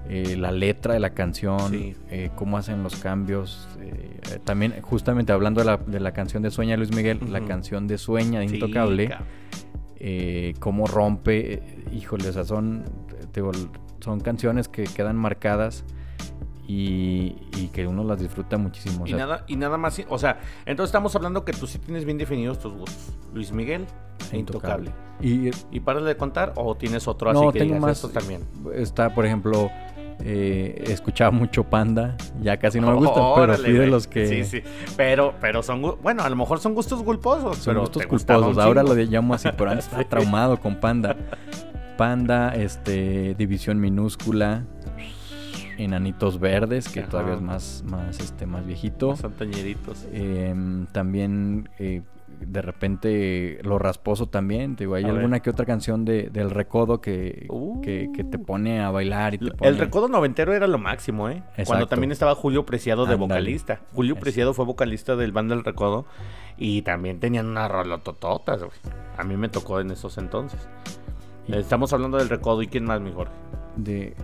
eh, 0.08 0.36
la 0.36 0.52
letra 0.52 0.94
de 0.94 1.00
la 1.00 1.10
canción, 1.14 1.70
Sí. 1.70 1.96
eh, 2.10 2.30
cómo 2.34 2.56
hacen 2.58 2.82
los 2.82 2.96
cambios. 2.96 3.68
eh, 3.80 4.38
también, 4.44 4.74
justamente 4.82 5.32
hablando 5.32 5.60
de 5.60 5.66
la, 5.66 5.76
de 5.78 6.00
la 6.00 6.12
canción 6.12 6.42
de 6.42 6.50
Sueña 6.50 6.76
Luis 6.76 6.94
Miguel, 6.94 7.20
la 7.30 7.40
canción 7.42 7.86
de 7.86 7.96
Sueña 7.98 8.40
de 8.40 8.46
Intocable, 8.46 9.10
eh, 9.96 10.54
cómo 10.60 10.86
rompe, 10.86 11.62
híjole, 11.92 12.28
o 12.28 12.32
sea, 12.32 12.44
son, 12.44 12.84
digo, 13.32 13.50
son 14.00 14.20
canciones 14.20 14.68
que 14.68 14.84
quedan 14.84 15.16
marcadas 15.16 15.84
y, 16.66 17.36
y 17.56 17.68
que 17.72 17.86
uno 17.86 18.04
las 18.04 18.20
disfruta 18.20 18.56
muchísimo. 18.56 19.04
o 19.04 19.06
y, 19.06 19.12
nada, 19.12 19.44
y 19.46 19.56
nada 19.56 19.76
más, 19.76 20.00
o 20.08 20.18
sea, 20.18 20.40
entonces 20.66 20.88
estamos 20.90 21.14
hablando 21.16 21.44
que 21.44 21.52
tú 21.52 21.66
sí 21.66 21.78
tienes 21.78 22.04
bien 22.04 22.16
definidos 22.18 22.58
tus 22.58 22.72
gustos. 22.72 23.16
Luis 23.34 23.52
Miguel 23.52 23.86
e 24.32 24.38
Intocable. 24.38 24.90
Y 25.20 25.50
¿Y 25.70 25.80
para 25.80 26.00
de 26.00 26.16
contar 26.16 26.52
o 26.56 26.74
tienes 26.76 27.06
otro 27.06 27.32
No, 27.32 27.40
así 27.48 27.52
que 27.52 27.58
tengo 27.60 27.74
digas, 27.74 27.82
más. 27.82 27.92
esto 28.04 28.08
también? 28.08 28.42
Está, 28.74 29.14
por 29.14 29.26
ejemplo, 29.26 29.70
eh, 30.26 30.84
escuchaba 30.86 31.30
mucho 31.30 31.64
Panda. 31.64 32.16
Ya 32.40 32.56
casi 32.56 32.80
no 32.80 32.88
me 32.88 32.94
gusta, 32.94 33.20
pero 33.36 33.54
fui 33.58 33.72
de 33.72 33.86
los 33.86 34.06
que. 34.06 34.26
Sí, 34.26 34.44
sí. 34.44 34.62
Pero, 34.96 35.34
pero 35.40 35.62
son... 35.62 35.82
Bueno, 36.02 36.22
a 36.22 36.30
lo 36.30 36.36
mejor 36.36 36.60
son 36.60 36.74
gustos 36.74 37.02
culposos, 37.02 37.58
Son 37.58 37.72
pero 37.74 37.80
gustos 37.82 38.06
culposos. 38.06 38.58
Ahora 38.58 38.82
lo 38.82 38.94
llamo 38.94 39.34
así, 39.34 39.50
pero 39.56 39.70
antes 39.70 39.84
estaba 39.86 40.04
traumado 40.04 40.58
con 40.58 40.76
Panda. 40.76 41.14
Panda, 41.98 42.54
este, 42.54 43.34
División 43.34 43.78
Minúscula, 43.80 44.64
Enanitos 45.76 46.40
Verdes, 46.40 46.88
que 46.88 47.00
Ajá. 47.00 47.08
todavía 47.10 47.34
es 47.34 47.40
más, 47.42 47.84
más, 47.86 48.18
este, 48.18 48.46
más 48.46 48.66
viejito. 48.66 49.16
Son 49.16 49.32
tañeritos. 49.32 50.06
Em, 50.12 50.86
también 50.86 51.68
eh, 51.78 52.02
de 52.46 52.62
repente 52.62 53.58
lo 53.62 53.78
rasposo 53.78 54.26
también. 54.28 54.76
Te 54.76 54.84
digo, 54.84 54.94
hay 54.94 55.04
A 55.04 55.08
ver. 55.08 55.16
alguna 55.16 55.40
que 55.40 55.50
otra 55.50 55.64
canción 55.66 56.04
de, 56.04 56.30
del 56.30 56.50
recodo 56.50 57.00
que, 57.00 57.48
que, 57.82 58.10
que 58.14 58.24
te 58.24 58.36
Uh. 58.38 58.44
pone 58.44 58.80
a 58.82 58.90
bailar 58.90 59.34
y 59.34 59.38
te 59.38 59.50
pone... 59.52 59.68
El 59.70 59.78
recodo 59.78 60.08
noventero 60.08 60.52
era 60.54 60.66
lo 60.66 60.78
máximo, 60.78 61.28
¿eh? 61.28 61.42
Cuando 61.66 61.86
también 61.86 62.12
estaba 62.12 62.34
Julio 62.34 62.64
Preciado 62.66 63.06
de 63.06 63.14
vocalista. 63.16 63.80
Julio. 63.92 64.16
Preciado 64.16 64.54
fue 64.54 64.64
vocalista 64.64 65.16
del 65.16 65.32
banda 65.32 65.54
El 65.54 65.64
Recodo 65.64 66.06
y 66.56 66.82
también 66.82 67.20
tenían 67.20 67.46
unas 67.46 67.70
rolotototas, 67.70 68.60
güey. 68.60 68.72
A 69.18 69.24
mí 69.24 69.36
me 69.36 69.48
tocó 69.48 69.80
en 69.80 69.90
esos 69.90 70.18
entonces. 70.18 70.68
Y- 71.46 71.54
Estamos 71.56 71.92
hablando 71.92 72.16
del 72.18 72.28
Recodo 72.28 72.62
y 72.62 72.68
quién 72.68 72.84
más, 72.84 73.00
mi 73.00 73.12
Jorge. 73.12 73.32
de 73.76 74.14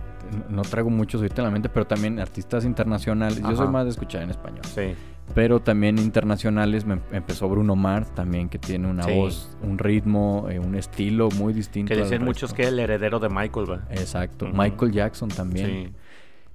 no 0.49 0.61
traigo 0.61 0.89
muchos 0.89 1.21
ahorita 1.21 1.41
en 1.41 1.45
la 1.47 1.51
mente, 1.51 1.67
pero 1.67 1.85
también 1.85 2.17
artistas 2.19 2.63
internacionales. 2.63 3.41
Yo 3.41 3.53
soy 3.55 3.67
más 3.67 3.83
de 3.83 3.89
escuchar 3.91 4.21
en 4.23 4.29
español. 4.29 4.61
Sí. 4.63 4.95
Pero 5.33 5.61
también 5.61 5.97
internacionales 5.97 6.85
me 6.85 6.99
empezó 7.11 7.47
Bruno 7.47 7.75
Mars 7.75 8.13
también 8.13 8.49
que 8.49 8.59
tiene 8.59 8.89
una 8.89 9.03
Sí. 9.03 9.13
voz, 9.13 9.57
un 9.63 9.77
ritmo, 9.77 10.47
eh, 10.49 10.59
un 10.59 10.75
estilo 10.75 11.29
muy 11.37 11.53
distinto. 11.53 11.93
Que 11.93 12.01
dicen 12.01 12.23
muchos 12.25 12.53
que 12.53 12.63
el 12.63 12.77
heredero 12.79 13.19
de 13.19 13.29
Michael, 13.29 13.69
va. 13.71 13.81
Exacto. 13.91 14.47
Michael 14.53 14.91
Jackson 14.91 15.29
también. 15.29 15.67
Sí. 15.67 15.93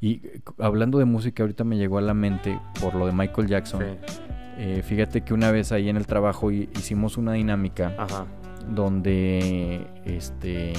Y 0.00 0.12
eh, 0.26 0.40
hablando 0.58 0.98
de 0.98 1.06
música, 1.06 1.42
ahorita 1.42 1.64
me 1.64 1.76
llegó 1.78 1.96
a 1.98 2.02
la 2.02 2.12
mente 2.14 2.60
por 2.80 2.94
lo 2.94 3.06
de 3.06 3.12
Michael 3.12 3.46
Jackson. 3.48 3.80
Sí. 3.82 4.14
Eh, 4.58 4.82
fíjate 4.82 5.22
que 5.22 5.32
una 5.34 5.50
vez 5.50 5.72
ahí 5.72 5.88
en 5.88 5.96
el 5.96 6.06
trabajo 6.06 6.50
hi- 6.50 6.68
hicimos 6.78 7.16
una 7.16 7.32
dinámica 7.32 7.94
Ajá. 7.98 8.26
donde 8.74 9.86
este 10.04 10.72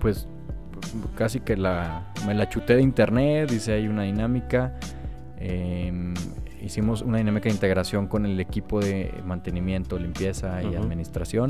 pues 0.00 0.26
casi 1.14 1.40
que 1.40 1.56
la 1.56 2.12
me 2.26 2.34
la 2.34 2.48
chuté 2.48 2.74
de 2.76 2.82
internet 2.82 3.50
dice 3.50 3.72
hay 3.74 3.86
una 3.86 4.02
dinámica 4.02 4.74
em, 5.38 6.14
hicimos 6.62 7.02
una 7.02 7.18
dinámica 7.18 7.44
de 7.48 7.54
integración 7.54 8.06
con 8.06 8.26
el 8.26 8.38
equipo 8.40 8.80
de 8.80 9.12
mantenimiento 9.26 9.98
limpieza 9.98 10.62
y 10.62 10.66
Ujú. 10.68 10.76
administración 10.78 11.48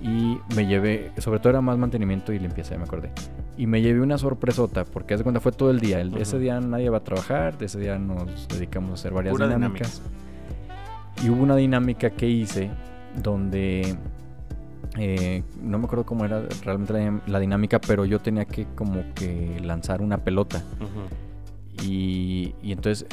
y 0.00 0.38
me 0.54 0.66
llevé 0.66 1.10
sobre 1.18 1.40
todo 1.40 1.50
era 1.50 1.60
más 1.60 1.76
mantenimiento 1.78 2.32
y 2.32 2.38
limpieza 2.38 2.72
ya 2.72 2.78
me 2.78 2.84
acordé 2.84 3.10
y 3.56 3.66
me 3.66 3.80
llevé 3.82 4.00
una 4.00 4.16
sorpresota 4.18 4.84
porque 4.84 5.14
haz 5.14 5.20
de 5.20 5.24
cuenta 5.24 5.40
fue 5.40 5.52
todo 5.52 5.70
el 5.70 5.80
día 5.80 6.00
El- 6.00 6.16
ese 6.16 6.36
Ujú. 6.36 6.42
día 6.42 6.60
nadie 6.60 6.88
va 6.90 6.98
a 6.98 7.04
trabajar 7.04 7.58
de 7.58 7.66
ese 7.66 7.78
día 7.80 7.98
nos 7.98 8.46
dedicamos 8.48 8.90
a 8.90 8.94
hacer 8.94 9.12
varias 9.12 9.32
Pura 9.34 9.48
dinámicas 9.48 10.00
y 11.24 11.30
hubo 11.30 11.42
una 11.42 11.56
dinámica 11.56 12.10
que 12.10 12.28
hice 12.28 12.70
donde 13.22 13.96
eh, 14.96 15.42
no 15.62 15.78
me 15.78 15.84
acuerdo 15.86 16.04
cómo 16.06 16.24
era 16.24 16.42
realmente 16.64 16.92
la, 16.92 17.20
la 17.26 17.40
dinámica, 17.40 17.80
pero 17.80 18.04
yo 18.04 18.20
tenía 18.20 18.44
que 18.46 18.66
como 18.74 19.02
que 19.14 19.60
lanzar 19.62 20.00
una 20.00 20.18
pelota. 20.18 20.62
Ujú. 20.80 21.84
Y, 21.86 22.54
y 22.62 22.72
entonces 22.72 23.06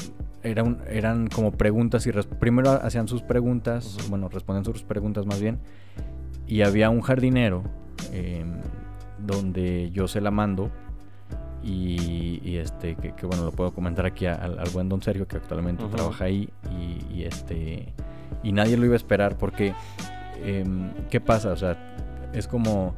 era 0.45 0.63
un- 0.63 0.79
eran 0.89 1.27
como 1.27 1.51
preguntas 1.51 2.05
y 2.07 2.11
primero 2.39 2.69
hacían 2.71 3.07
sus 3.07 3.21
preguntas, 3.21 3.97
bueno, 4.09 4.29
respondían 4.29 4.65
sus 4.65 4.83
preguntas 4.83 5.25
más 5.25 5.41
bien. 5.41 5.59
Y 6.47 6.61
había 6.61 6.89
un 6.89 7.01
jardinero 7.01 7.63
eh, 8.11 8.45
donde 9.19 9.89
yo 9.91 10.07
se 10.07 10.21
la 10.21 10.31
mando. 10.31 10.69
Y, 11.63 12.39
y 12.43 12.57
este, 12.57 12.95
que, 12.95 13.13
que, 13.15 13.25
bueno, 13.25 13.43
lo 13.45 13.51
puedo 13.51 13.73
comentar 13.73 14.05
aquí 14.05 14.27
a- 14.27 14.35
al, 14.35 14.59
al 14.59 14.69
buen 14.69 14.87
don 14.87 15.01
Sergio, 15.01 15.27
que 15.27 15.37
actualmente 15.37 15.83
trabaja 15.85 16.25
ahí. 16.25 16.49
Y, 16.71 17.13
y 17.15 17.23
este, 17.23 17.91
y 18.43 18.51
nadie 18.51 18.77
lo 18.77 18.85
iba 18.85 18.93
a 18.93 18.97
esperar 18.97 19.35
porque, 19.37 19.73
em, 20.43 20.91
¿qué 21.09 21.19
pasa? 21.19 21.51
O 21.51 21.55
sea, 21.55 21.75
es 22.33 22.47
como 22.47 22.93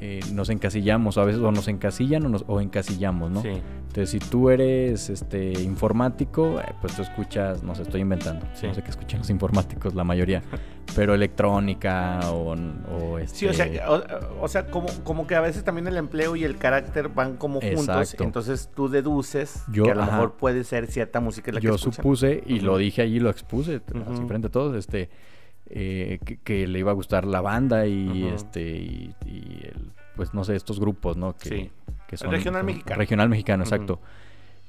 eh, 0.00 0.20
nos 0.32 0.48
encasillamos, 0.48 1.18
a 1.18 1.24
veces 1.24 1.40
o 1.42 1.50
nos 1.50 1.66
encasillan 1.68 2.24
o, 2.26 2.28
nos, 2.28 2.44
o 2.46 2.60
encasillamos, 2.60 3.30
¿no? 3.30 3.42
Sí. 3.42 3.48
Entonces, 3.48 4.10
si 4.10 4.18
tú 4.18 4.50
eres 4.50 5.10
este 5.10 5.52
informático, 5.60 6.60
eh, 6.60 6.74
pues 6.80 6.94
tú 6.94 7.02
escuchas, 7.02 7.62
no 7.62 7.74
sé, 7.74 7.82
estoy 7.82 8.02
inventando, 8.02 8.46
Sí. 8.54 8.66
no 8.68 8.74
sé 8.74 8.82
qué 8.82 8.90
escuchan 8.90 9.18
los 9.20 9.30
informáticos, 9.30 9.94
la 9.94 10.04
mayoría, 10.04 10.42
pero 10.94 11.14
electrónica 11.14 12.20
o, 12.30 12.54
o 12.92 13.18
este... 13.18 13.36
Sí, 13.38 13.46
o 13.46 13.52
sea, 13.54 13.68
o, 13.90 14.44
o 14.44 14.48
sea 14.48 14.66
como, 14.70 14.88
como 15.04 15.26
que 15.26 15.34
a 15.34 15.40
veces 15.40 15.64
también 15.64 15.86
el 15.88 15.96
empleo 15.96 16.36
y 16.36 16.44
el 16.44 16.58
carácter 16.58 17.08
van 17.08 17.36
como 17.36 17.60
juntos, 17.60 17.88
Exacto. 17.88 18.24
entonces 18.24 18.70
tú 18.74 18.88
deduces 18.88 19.62
Yo, 19.72 19.84
que 19.84 19.90
a 19.92 19.94
lo 19.94 20.02
ajá. 20.02 20.12
mejor 20.12 20.36
puede 20.36 20.64
ser 20.64 20.86
cierta 20.86 21.20
música 21.20 21.50
la 21.50 21.60
que 21.60 21.66
yo 21.66 21.78
supuse 21.78 22.42
y 22.46 22.60
lo 22.60 22.76
dije 22.76 23.02
allí, 23.02 23.18
lo 23.20 23.30
expuse 23.30 23.80
así 24.12 24.22
frente 24.28 24.46
a 24.48 24.50
todos, 24.50 24.76
este, 24.76 25.08
eh, 25.70 26.18
que, 26.24 26.38
que 26.38 26.66
le 26.66 26.78
iba 26.78 26.90
a 26.90 26.94
gustar 26.94 27.26
la 27.26 27.40
banda 27.40 27.86
y 27.86 28.24
este 28.26 28.62
y, 28.76 29.14
y 29.26 29.60
el, 29.64 29.92
pues 30.16 30.34
no 30.34 30.44
sé 30.44 30.56
estos 30.56 30.80
grupos, 30.80 31.16
¿no? 31.16 31.36
Que, 31.36 31.48
Sí. 31.48 31.70
que 32.08 32.16
El 32.24 32.30
regional 32.30 32.60
son- 32.60 32.66
mexicano. 32.66 32.98
Regional 32.98 33.28
mexicano, 33.28 33.62
exacto. 33.64 34.00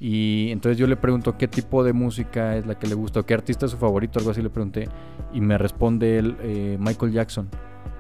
Y 0.02 0.50
entonces 0.52 0.78
yo 0.78 0.88
le 0.88 0.96
pregunto 0.96 1.38
qué 1.38 1.48
tipo 1.50 1.84
de 1.84 1.92
música 1.92 2.56
es 2.56 2.66
la 2.66 2.80
que 2.80 2.88
le 2.88 2.96
gusta, 2.96 3.20
o 3.20 3.26
qué 3.26 3.34
artista 3.34 3.66
es 3.66 3.72
su 3.74 3.78
favorito, 3.78 4.18
algo 4.20 4.32
así 4.32 4.42
le 4.42 4.50
pregunté. 4.50 4.88
Y 5.34 5.42
me 5.42 5.58
responde 5.58 6.18
él, 6.20 6.38
eh, 6.42 6.78
Michael 6.80 7.12
Jackson. 7.12 7.50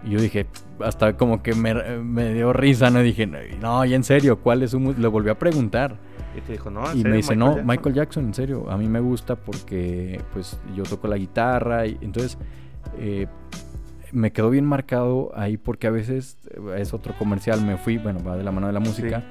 Y 0.05 0.11
yo 0.11 0.21
dije, 0.21 0.45
hasta 0.79 1.17
como 1.17 1.43
que 1.43 1.53
me, 1.55 1.73
me 1.99 2.33
dio 2.33 2.53
risa, 2.53 2.89
¿no? 2.89 3.01
Dije, 3.01 3.27
no, 3.27 3.83
y 3.83 3.93
en 3.93 4.05
serio, 4.05 4.39
¿cuál 4.39 4.63
es 4.63 4.71
su 4.71 4.79
música? 4.79 5.01
Le 5.01 5.07
volví 5.09 5.29
a 5.29 5.37
preguntar. 5.37 5.97
Y 6.37 6.41
te 6.41 6.53
dijo, 6.53 6.69
no, 6.69 6.85
¿en 6.89 6.91
Y 6.91 7.01
serio, 7.01 7.09
me 7.11 7.17
dice, 7.17 7.35
no, 7.35 7.47
Jackson?" 7.47 7.67
Michael 7.67 7.95
Jackson, 7.95 8.25
en 8.27 8.33
serio, 8.33 8.69
a 8.69 8.77
mí 8.77 8.87
me 8.87 9.01
gusta 9.01 9.35
porque 9.35 10.21
pues 10.31 10.57
yo 10.73 10.83
toco 10.83 11.07
la 11.09 11.17
guitarra 11.17 11.85
y 11.85 11.97
entonces 11.99 12.37
eh, 12.97 13.27
me 14.11 14.31
quedó 14.31 14.49
bien 14.49 14.65
marcado 14.65 15.31
ahí 15.35 15.57
porque 15.57 15.87
a 15.87 15.91
veces 15.91 16.37
eh, 16.51 16.77
es 16.77 16.93
otro 16.93 17.13
comercial, 17.17 17.61
me 17.63 17.77
fui, 17.77 17.97
bueno, 17.97 18.23
va 18.23 18.35
de 18.37 18.43
la 18.43 18.51
mano 18.51 18.67
de 18.67 18.73
la 18.73 18.79
música. 18.79 19.23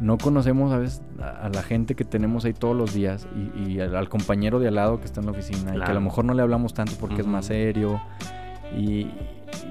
No 0.00 0.16
conocemos 0.16 0.72
a 0.72 0.78
veces 0.78 1.02
a, 1.20 1.50
la 1.52 1.62
gente 1.62 1.94
que 1.94 2.04
tenemos 2.04 2.46
ahí 2.46 2.54
todos 2.54 2.74
los 2.74 2.94
días 2.94 3.28
y, 3.36 3.72
y 3.72 3.80
al, 3.80 3.94
al 3.94 4.08
compañero 4.08 4.58
de 4.58 4.68
al 4.68 4.76
lado 4.76 4.98
que 4.98 5.04
está 5.04 5.20
en 5.20 5.26
la 5.26 5.32
oficina 5.32 5.60
y 5.60 5.64
que 5.64 5.70
a 5.70 5.74
Claro. 5.84 5.94
lo 5.94 6.00
mejor 6.00 6.24
no 6.24 6.32
le 6.32 6.40
hablamos 6.40 6.72
tanto 6.72 6.92
porque 6.98 7.20
es 7.20 7.26
más 7.26 7.46
serio 7.46 8.00
y, 8.74 9.08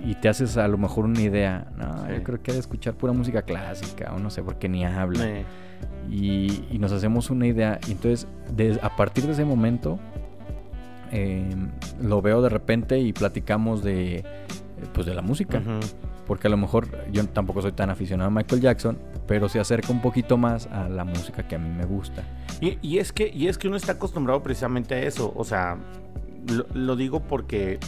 y 0.06 0.16
te 0.22 0.30
haces 0.30 0.56
a 0.58 0.68
lo 0.68 0.78
mejor 0.78 1.06
una 1.06 1.20
idea. 1.22 1.66
No, 1.78 2.08
yo 2.16 2.22
creo 2.24 2.42
que 2.44 2.52
hay 2.52 2.56
de 2.58 2.60
escuchar 2.62 2.94
pura 2.94 3.12
música 3.12 3.42
clásica 3.42 4.14
o 4.16 4.20
no 4.20 4.30
sé 4.30 4.44
por 4.44 4.60
qué 4.60 4.70
ni 4.70 4.86
habla. 4.86 5.26
Y, 6.12 6.66
y, 6.72 6.78
nos 6.80 6.92
hacemos 6.92 7.30
una 7.30 7.48
idea. 7.48 7.80
Y 7.88 7.92
entonces, 7.94 8.28
a 8.84 8.96
partir 8.96 9.26
de 9.26 9.32
ese 9.32 9.46
momento, 9.46 10.00
em, 11.12 11.70
lo 12.02 12.22
veo 12.22 12.42
de 12.42 12.50
repente 12.50 13.00
y 13.00 13.14
platicamos 13.14 13.84
de, 13.84 14.24
pues, 14.94 15.06
de 15.06 15.14
la 15.14 15.22
música. 15.22 15.62
Porque 16.28 16.48
a 16.48 16.52
lo 16.52 16.58
mejor 16.58 16.88
yo 17.12 17.26
tampoco 17.28 17.62
soy 17.62 17.72
tan 17.72 17.90
aficionado 17.90 18.28
a 18.28 18.32
Michael 18.32 18.62
Jackson, 18.62 19.00
pero 19.28 19.50
se 19.50 19.60
acerca 19.60 19.92
un 19.92 20.02
poquito 20.02 20.38
más 20.38 20.68
a 20.68 20.88
la 20.88 21.04
música 21.04 21.48
que 21.48 21.56
a 21.56 21.60
mí 21.60 21.70
me 21.70 21.86
gusta. 21.86 22.24
Y, 22.62 22.78
y 22.82 23.00
es, 23.00 23.12
que, 23.12 23.32
y 23.34 23.48
es 23.48 23.58
que 23.58 23.68
uno 23.68 23.78
está 23.78 23.94
acostumbrado 23.94 24.44
precisamente 24.44 24.94
a 24.94 25.02
eso. 25.02 25.34
O 25.36 25.44
sea, 25.44 25.78
lo, 26.48 26.68
lo 26.74 26.96
digo 26.96 27.22
porque 27.22 27.80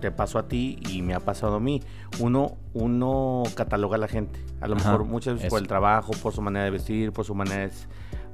te 0.00 0.10
pasó 0.10 0.38
a 0.38 0.48
ti 0.48 0.78
y 0.88 1.02
me 1.02 1.14
ha 1.14 1.20
pasado 1.20 1.56
a 1.56 1.60
mí. 1.60 1.82
Uno, 2.20 2.56
uno 2.74 3.42
cataloga 3.54 3.96
a 3.96 3.98
la 3.98 4.08
gente. 4.08 4.40
A 4.60 4.68
lo 4.68 4.76
mejor 4.76 5.04
muchas 5.04 5.34
veces 5.34 5.50
por 5.50 5.60
el 5.60 5.66
trabajo, 5.66 6.12
por 6.22 6.32
su 6.32 6.42
manera 6.42 6.64
de 6.64 6.70
vestir, 6.70 7.12
por 7.12 7.24
su 7.24 7.34
manera, 7.34 7.70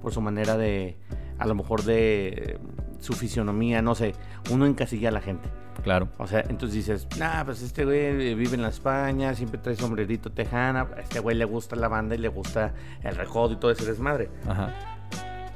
por 0.05 0.12
su 0.12 0.20
manera 0.20 0.57
de, 0.57 0.98
a 1.38 1.46
lo 1.46 1.55
mejor 1.55 1.82
de 1.82 2.61
su 3.00 3.14
fisionomía, 3.14 3.82
no 3.82 3.94
sé. 3.94 4.14
Uno 4.50 4.66
encasilla 4.66 5.09
a 5.09 5.12
la 5.12 5.20
gente. 5.20 5.48
Claro. 5.82 6.09
O 6.18 6.26
sea, 6.26 6.40
entonces 6.48 6.74
dices, 6.74 7.09
nah, 7.18 7.44
pues 7.44 7.61
este 7.62 7.84
güey 7.84 8.34
vive 8.34 8.55
en 8.55 8.62
la 8.62 8.68
España, 8.68 9.34
siempre 9.34 9.59
trae 9.59 9.74
sombrerito 9.74 10.30
tejana, 10.30 10.86
a 10.96 11.00
este 11.00 11.18
güey 11.18 11.36
le 11.36 11.44
gusta 11.44 11.74
la 11.74 11.88
banda 11.88 12.14
y 12.14 12.18
le 12.18 12.28
gusta 12.28 12.74
el 13.02 13.16
recodo 13.16 13.55
y 13.55 13.57
todo 13.57 13.70
ese 13.70 13.84
desmadre. 13.84 14.30
Ajá. 14.46 14.72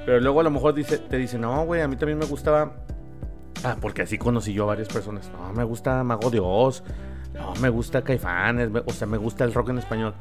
Pero 0.04 0.18
luego 0.20 0.40
a 0.40 0.42
lo 0.42 0.50
mejor 0.50 0.74
dice, 0.74 0.98
te 0.98 1.18
dice, 1.18 1.38
no, 1.38 1.64
güey, 1.64 1.82
a 1.82 1.88
mí 1.88 1.96
también 1.96 2.18
me 2.18 2.26
gustaba 2.26 2.84
Ah, 3.64 3.76
porque 3.80 4.02
así 4.02 4.18
conocí 4.18 4.52
yo 4.52 4.64
a 4.64 4.66
varias 4.66 4.88
personas. 4.88 5.30
No, 5.32 5.52
me 5.52 5.64
gusta 5.64 6.02
Mago 6.04 6.30
Dios. 6.30 6.82
No, 7.34 7.54
me 7.60 7.68
gusta 7.68 8.02
Caifanes. 8.02 8.70
o 8.86 8.92
sea, 8.92 9.06
me 9.06 9.18
gusta 9.18 9.44
el 9.44 9.52
rock 9.52 9.70
en 9.70 9.78
español. 9.78 10.14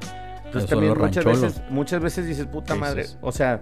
Entonces 0.45 0.69
también 0.69 0.97
muchas 0.97 1.25
veces, 1.25 1.61
muchas 1.69 2.01
veces 2.01 2.25
dices, 2.25 2.47
puta 2.47 2.75
madre. 2.75 3.05
O 3.21 3.31
sea, 3.31 3.61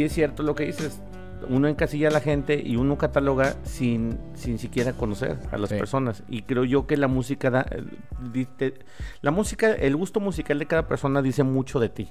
sí 0.00 0.04
es 0.04 0.12
cierto 0.14 0.42
lo 0.42 0.54
que 0.54 0.64
dices. 0.64 1.02
Uno 1.48 1.68
encasilla 1.68 2.08
a 2.08 2.10
la 2.10 2.20
gente 2.20 2.62
y 2.64 2.76
uno 2.76 2.96
cataloga 2.96 3.54
sin, 3.64 4.18
sin 4.34 4.58
siquiera 4.58 4.92
conocer 4.94 5.38
a 5.50 5.58
las 5.58 5.70
personas. 5.70 6.22
Y 6.28 6.42
creo 6.42 6.64
yo 6.64 6.86
que 6.86 6.96
la 6.96 7.08
música 7.08 7.50
da, 7.50 7.66
eh, 7.70 8.74
la 9.20 9.30
música, 9.30 9.72
el 9.72 9.96
gusto 9.96 10.20
musical 10.20 10.58
de 10.58 10.66
cada 10.66 10.86
persona 10.86 11.20
dice 11.20 11.42
mucho 11.42 11.80
de 11.80 11.88
ti. 11.90 12.08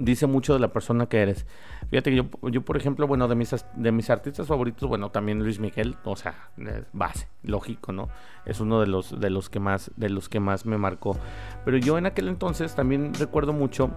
Dice, 0.00 0.26
mucho 0.26 0.52
de 0.52 0.60
la 0.60 0.72
persona 0.72 1.06
que 1.06 1.22
eres. 1.22 1.46
Fíjate 1.90 2.10
que 2.10 2.16
yo, 2.16 2.50
yo, 2.50 2.62
por 2.62 2.76
ejemplo, 2.76 3.06
bueno, 3.06 3.28
de 3.28 3.34
mis, 3.34 3.54
de 3.74 3.92
mis 3.92 4.10
artistas 4.10 4.46
favoritos, 4.46 4.86
bueno, 4.86 5.10
también 5.10 5.42
Luis 5.42 5.58
Miguel, 5.58 5.96
o 6.04 6.16
sea, 6.16 6.50
base, 6.92 7.28
lógico, 7.42 7.92
¿no? 7.92 8.10
Es 8.44 8.60
uno 8.60 8.80
de 8.80 8.86
los, 8.86 9.18
de 9.18 9.30
los 9.30 9.48
que 9.48 9.60
más, 9.60 9.90
de 9.96 10.10
los 10.10 10.28
que 10.28 10.38
más 10.38 10.66
me 10.66 10.76
marcó. 10.76 11.16
Pero 11.64 11.78
yo 11.78 11.96
en 11.96 12.04
aquel 12.04 12.28
entonces 12.28 12.74
también 12.74 13.14
recuerdo 13.14 13.54
mucho, 13.54 13.90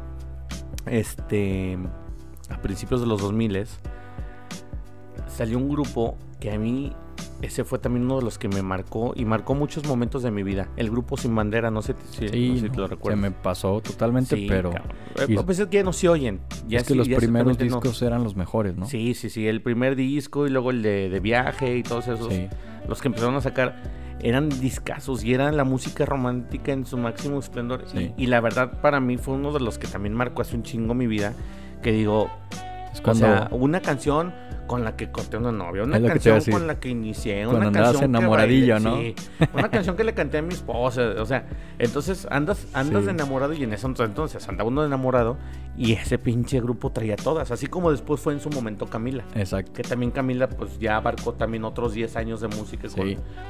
este, 0.85 1.77
a 2.49 2.61
principios 2.61 3.01
de 3.01 3.07
los 3.07 3.21
2000 3.21 3.65
salió 5.27 5.57
un 5.57 5.69
grupo 5.69 6.17
que 6.39 6.51
a 6.51 6.57
mí 6.57 6.93
ese 7.41 7.63
fue 7.63 7.77
también 7.77 8.05
uno 8.05 8.17
de 8.17 8.23
los 8.23 8.39
que 8.39 8.47
me 8.47 8.63
marcó 8.63 9.13
y 9.15 9.25
marcó 9.25 9.53
muchos 9.53 9.85
momentos 9.85 10.23
de 10.23 10.31
mi 10.31 10.41
vida. 10.41 10.69
El 10.75 10.89
grupo 10.89 11.17
Sin 11.17 11.35
Bandera, 11.35 11.69
no 11.69 11.81
sé 11.81 11.95
si, 12.09 12.27
te 12.27 12.77
lo 12.77 12.87
recuerdas. 12.87 13.21
Se 13.21 13.29
me 13.29 13.31
pasó 13.31 13.79
totalmente, 13.81 14.45
pero. 14.47 14.71
Eh, 15.15 15.37
pues 15.45 15.59
es 15.59 15.67
que 15.67 15.77
ya 15.77 15.83
no 15.83 15.93
se 15.93 16.09
oyen. 16.09 16.39
Ya 16.67 16.79
es 16.79 16.87
que 16.87 16.95
los 16.95 17.07
primeros 17.07 17.57
discos 17.57 18.01
eran 18.01 18.23
los 18.23 18.35
mejores, 18.35 18.75
¿no? 18.75 18.87
Sí, 18.87 19.13
sí, 19.13 19.29
sí. 19.29 19.47
El 19.47 19.61
primer 19.61 19.95
disco 19.95 20.47
y 20.47 20.49
luego 20.49 20.71
el 20.71 20.81
de, 20.81 21.19
viaje 21.19 21.77
y 21.77 21.83
todos 21.83 22.07
esos. 22.07 22.33
Los 22.87 23.01
que 23.01 23.09
empezaron 23.09 23.35
a 23.35 23.41
sacar 23.41 23.83
eran 24.21 24.49
discazos 24.49 25.23
y 25.23 25.33
eran 25.33 25.57
la 25.57 25.63
música 25.63 26.05
romántica 26.05 26.71
en 26.71 26.85
su 26.85 26.97
máximo 26.97 27.39
esplendor. 27.39 27.85
Y, 28.17 28.25
la 28.27 28.41
verdad, 28.41 28.81
para 28.81 28.99
mí 28.99 29.17
fue 29.17 29.35
uno 29.35 29.51
de 29.53 29.59
los 29.59 29.77
que 29.77 29.87
también 29.87 30.15
marcó 30.15 30.41
hace 30.41 30.55
un 30.55 30.63
chingo 30.63 30.95
mi 30.95 31.05
vida. 31.05 31.33
Que 31.81 31.91
digo, 31.91 32.29
o 33.03 33.15
sea, 33.15 33.47
una 33.51 33.79
canción 33.81 34.33
con 34.67 34.83
la 34.83 34.95
que 34.95 35.11
corté 35.11 35.37
una 35.37 35.51
novia, 35.51 35.83
una 35.83 36.01
canción 36.01 36.41
con 36.51 36.67
la 36.67 36.79
que 36.79 36.89
inicié, 36.89 37.47
una 37.47 37.71
canción 37.71 38.03
enamoradillo, 38.03 38.79
¿no? 38.79 38.99
una 39.53 39.69
canción 39.69 39.95
que 39.95 40.03
le 40.03 40.13
canté 40.13 40.37
a 40.37 40.41
mi 40.41 40.53
esposa, 40.53 41.15
o 41.19 41.25
sea, 41.25 41.47
entonces 41.79 42.27
andas 42.29 42.67
andas 42.73 43.05
de 43.05 43.11
enamorado 43.11 43.53
y 43.53 43.63
en 43.63 43.73
ese 43.73 43.87
entonces 43.87 44.47
andaba 44.47 44.69
uno 44.69 44.81
de 44.81 44.87
enamorado 44.87 45.37
y 45.77 45.93
ese 45.93 46.17
pinche 46.17 46.59
grupo 46.59 46.91
traía 46.91 47.15
todas, 47.15 47.51
así 47.51 47.67
como 47.67 47.91
después 47.91 48.19
fue 48.19 48.33
en 48.33 48.39
su 48.39 48.49
momento 48.49 48.87
Camila. 48.87 49.23
Exacto. 49.35 49.73
Que 49.73 49.83
también 49.83 50.11
Camila 50.11 50.49
pues 50.49 50.79
ya 50.79 50.97
abarcó 50.97 51.33
también 51.33 51.63
otros 51.63 51.93
10 51.93 52.15
años 52.15 52.41
de 52.41 52.47
música 52.47 52.87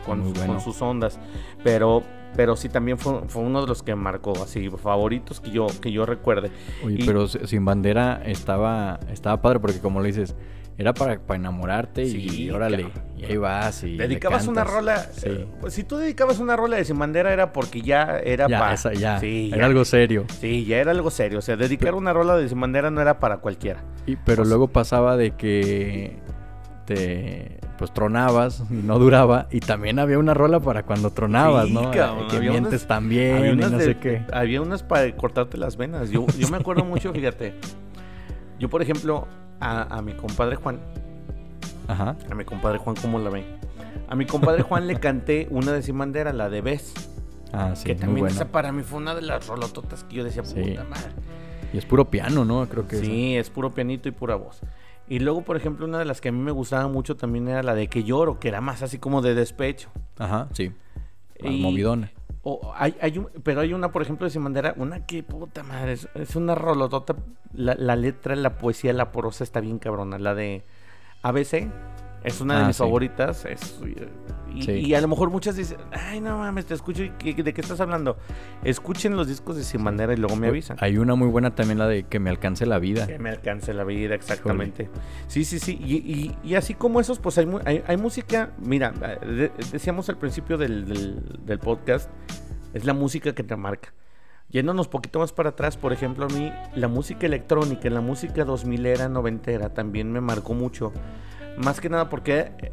con, 0.05 0.33
con, 0.33 0.61
sus 0.61 0.81
ondas, 0.81 1.19
pero 1.63 2.03
pero 2.35 2.55
sí 2.55 2.69
también 2.69 2.97
fue, 2.97 3.21
fue, 3.27 3.41
uno 3.41 3.61
de 3.61 3.67
los 3.67 3.81
que 3.81 3.95
marcó 3.95 4.33
así 4.43 4.69
favoritos 4.69 5.39
que 5.39 5.51
yo 5.51 5.67
que 5.81 5.91
yo 5.91 6.05
recuerde. 6.05 6.51
Oye, 6.85 7.03
pero 7.05 7.27
sin 7.27 7.63
bandera 7.63 8.21
estaba 8.25 8.99
estaba 9.11 9.41
padre 9.41 9.59
porque 9.59 9.79
como 9.79 10.01
le 10.01 10.07
dices, 10.07 10.35
era 10.77 10.93
para, 10.93 11.19
para 11.19 11.39
enamorarte 11.39 12.03
y 12.05 12.51
órale, 12.51 12.89
y 13.17 13.25
ahí 13.25 13.37
vas 13.37 13.83
y 13.83 13.97
dedicabas 13.97 14.47
una 14.47 14.63
rola, 14.63 15.09
eh, 15.23 15.47
pues 15.59 15.73
si 15.73 15.83
tú 15.83 15.97
dedicabas 15.97 16.37
una 16.39 16.55
rola 16.55 16.77
de 16.77 16.85
Sin 16.85 16.99
Bandera 16.99 17.33
era 17.33 17.51
porque 17.51 17.81
ya 17.81 18.19
era 18.19 18.47
para 18.47 18.75
ya, 18.93 19.19
era 19.19 19.65
algo 19.65 19.85
serio. 19.85 20.25
Sí, 20.39 20.65
ya 20.65 20.77
era 20.77 20.91
algo 20.91 21.09
serio, 21.09 21.39
o 21.39 21.41
sea, 21.41 21.55
dedicar 21.55 21.95
una 21.95 22.13
rola 22.13 22.37
de 22.37 22.47
Sin 22.47 22.61
Bandera 22.61 22.91
no 22.91 23.01
era 23.01 23.19
para 23.19 23.37
cualquiera. 23.37 23.83
Y, 24.05 24.17
pero 24.17 24.45
luego 24.45 24.67
pasaba 24.67 25.17
de 25.17 25.31
que 25.31 26.19
te 26.85 27.57
pues 27.77 27.93
tronabas 27.93 28.63
y 28.71 28.75
no 28.75 28.97
duraba 28.97 29.47
y 29.51 29.59
también 29.59 29.99
había 29.99 30.17
una 30.17 30.33
rola 30.33 30.59
para 30.59 30.83
cuando 30.83 31.11
tronabas, 31.11 31.69
¿no? 31.69 31.91
que 31.91 32.39
mientes 32.39 32.85
también 32.85 33.53
y 33.53 33.55
no 33.55 33.79
sé 33.79 33.97
qué. 33.97 34.23
Había 34.31 34.61
unas 34.61 34.83
para 34.83 35.15
cortarte 35.15 35.57
las 35.57 35.77
venas. 35.77 36.09
Yo, 36.09 36.25
yo 36.37 36.49
me 36.49 36.57
acuerdo 36.57 36.83
mucho, 36.83 37.13
fíjate. 37.13 37.53
Yo, 38.59 38.69
por 38.69 38.81
ejemplo, 38.81 39.27
a, 39.59 40.01
mi 40.01 40.13
compadre 40.13 40.55
Juan. 40.55 40.79
Ajá. 41.87 42.15
A 42.29 42.35
mi 42.35 42.45
compadre 42.45 42.77
Juan, 42.77 42.95
¿cómo 43.01 43.19
la 43.19 43.29
ve? 43.29 43.45
A 44.07 44.15
mi 44.15 44.25
compadre 44.25 44.61
Juan 44.61 44.87
le 44.87 44.99
canté 44.99 45.47
una 45.51 45.71
de 45.73 45.81
Simandera, 45.81 46.33
la 46.33 46.49
de 46.49 46.61
Bes. 46.61 46.93
Ah, 47.53 47.75
sí. 47.75 47.85
Que 47.85 47.95
también 47.95 48.27
esa 48.27 48.49
para 48.49 48.71
mí 48.71 48.83
fue 48.83 48.99
una 48.99 49.15
de 49.15 49.21
las 49.21 49.47
rolototas 49.47 50.03
que 50.03 50.17
yo 50.17 50.23
decía, 50.23 50.43
puta 50.43 50.83
madre. 50.83 51.11
Y 51.73 51.77
es 51.77 51.85
puro 51.85 52.05
piano, 52.09 52.45
¿no? 52.45 52.67
Creo 52.67 52.87
que. 52.87 52.97
Sí, 52.97 53.35
es 53.35 53.49
puro 53.49 53.73
pianito 53.73 54.07
y 54.07 54.11
pura 54.11 54.35
voz. 54.35 54.61
Y 55.09 55.19
luego, 55.19 55.41
por 55.41 55.55
ejemplo, 55.55 55.85
una 55.85 55.99
de 55.99 56.05
las 56.05 56.19
que 56.19 56.29
a 56.29 56.31
mí 56.31 56.39
me 56.39 56.51
gustaba 56.51 56.87
mucho 56.87 57.15
también 57.15 57.47
era 57.47 57.63
la 57.63 57.75
de 57.75 57.87
Que 57.87 58.03
lloro, 58.03 58.39
que 58.39 58.49
era 58.49 58.59
más 58.61 58.81
así 58.83 58.99
como 58.99 59.21
de 59.21 59.35
despecho. 59.35 59.89
Ajá, 60.17 60.47
sí. 60.53 60.71
Y, 61.39 61.61
movidona 61.61 62.11
hay, 62.75 62.95
hay 63.01 63.25
pero 63.43 63.61
hay 63.61 63.73
una, 63.73 63.91
por 63.91 64.01
ejemplo, 64.01 64.25
de 64.25 64.31
Simandera, 64.31 64.73
una 64.77 65.05
que 65.05 65.23
puta 65.23 65.63
madre, 65.63 65.93
es, 65.93 66.35
una 66.35 66.55
rolotota. 66.55 67.15
La, 67.53 67.75
la, 67.75 67.95
letra, 67.95 68.35
la 68.35 68.57
poesía, 68.57 68.93
la 68.93 69.11
porosa 69.11 69.43
está 69.43 69.59
bien 69.59 69.79
cabrona. 69.79 70.17
La 70.19 70.35
de 70.35 70.63
ABC 71.23 71.69
es 72.23 72.41
una 72.41 72.57
de 72.57 72.63
ah, 72.63 72.67
mis 72.67 72.77
favoritas. 72.77 73.45
Es, 73.45 73.79
y, 74.65 74.93
a 74.93 75.01
lo 75.01 75.07
mejor 75.07 75.29
muchas 75.29 75.55
dicen, 75.55 75.77
ay, 75.91 76.19
no 76.19 76.37
mames, 76.37 76.65
te 76.65 76.73
escucho. 76.73 77.03
¿De 77.03 77.53
qué 77.53 77.61
estás 77.61 77.79
hablando? 77.79 78.17
Escuchen 78.63 79.15
los 79.15 79.27
discos 79.27 79.55
de 79.55 79.63
Sin 79.63 79.83
Bandera 79.83 80.13
y 80.13 80.17
luego 80.17 80.35
me 80.35 80.47
avisan. 80.47 80.77
Hay 80.79 80.97
una 80.97 81.15
muy 81.15 81.27
buena 81.27 81.55
también, 81.55 81.79
la 81.79 81.87
de 81.87 82.03
Que 82.03 82.19
me 82.19 82.29
alcance 82.29 82.65
la 82.65 82.79
vida. 82.79 83.07
Que 83.07 83.19
me 83.19 83.29
alcance 83.29 83.73
la 83.73 83.83
vida, 83.83 84.15
exactamente. 84.15 84.89
Sí, 85.27 85.45
sí, 85.45 85.59
sí. 85.59 85.73
Y, 86.43 86.55
así 86.55 86.73
como 86.73 86.99
esos, 86.99 87.19
pues 87.19 87.37
hay, 87.37 87.47
hay, 87.85 87.97
música. 87.97 88.51
Mira, 88.59 88.93
decíamos 89.71 90.09
al 90.09 90.17
principio 90.17 90.57
del, 90.57 90.85
del, 91.45 91.59
podcast, 91.59 92.09
es 92.73 92.85
la 92.85 92.93
música 92.93 93.33
que 93.33 93.43
te 93.43 93.55
marca. 93.55 93.93
Yéndonos 94.49 94.87
poquito 94.87 95.19
más 95.19 95.33
para 95.33 95.49
atrás, 95.49 95.75
por 95.75 95.91
ejemplo, 95.91 96.25
a 96.25 96.29
mí 96.29 96.51
la 96.75 96.87
música 96.87 97.25
electrónica, 97.25 97.89
la 97.89 97.99
música 97.99 98.45
2000 98.45 98.85
era, 98.85 99.09
noventera, 99.09 99.73
también 99.73 100.11
me 100.11 100.21
marcó 100.21 100.53
mucho. 100.53 100.93
Más 101.57 101.81
que 101.81 101.89
nada 101.89 102.07
porque 102.07 102.71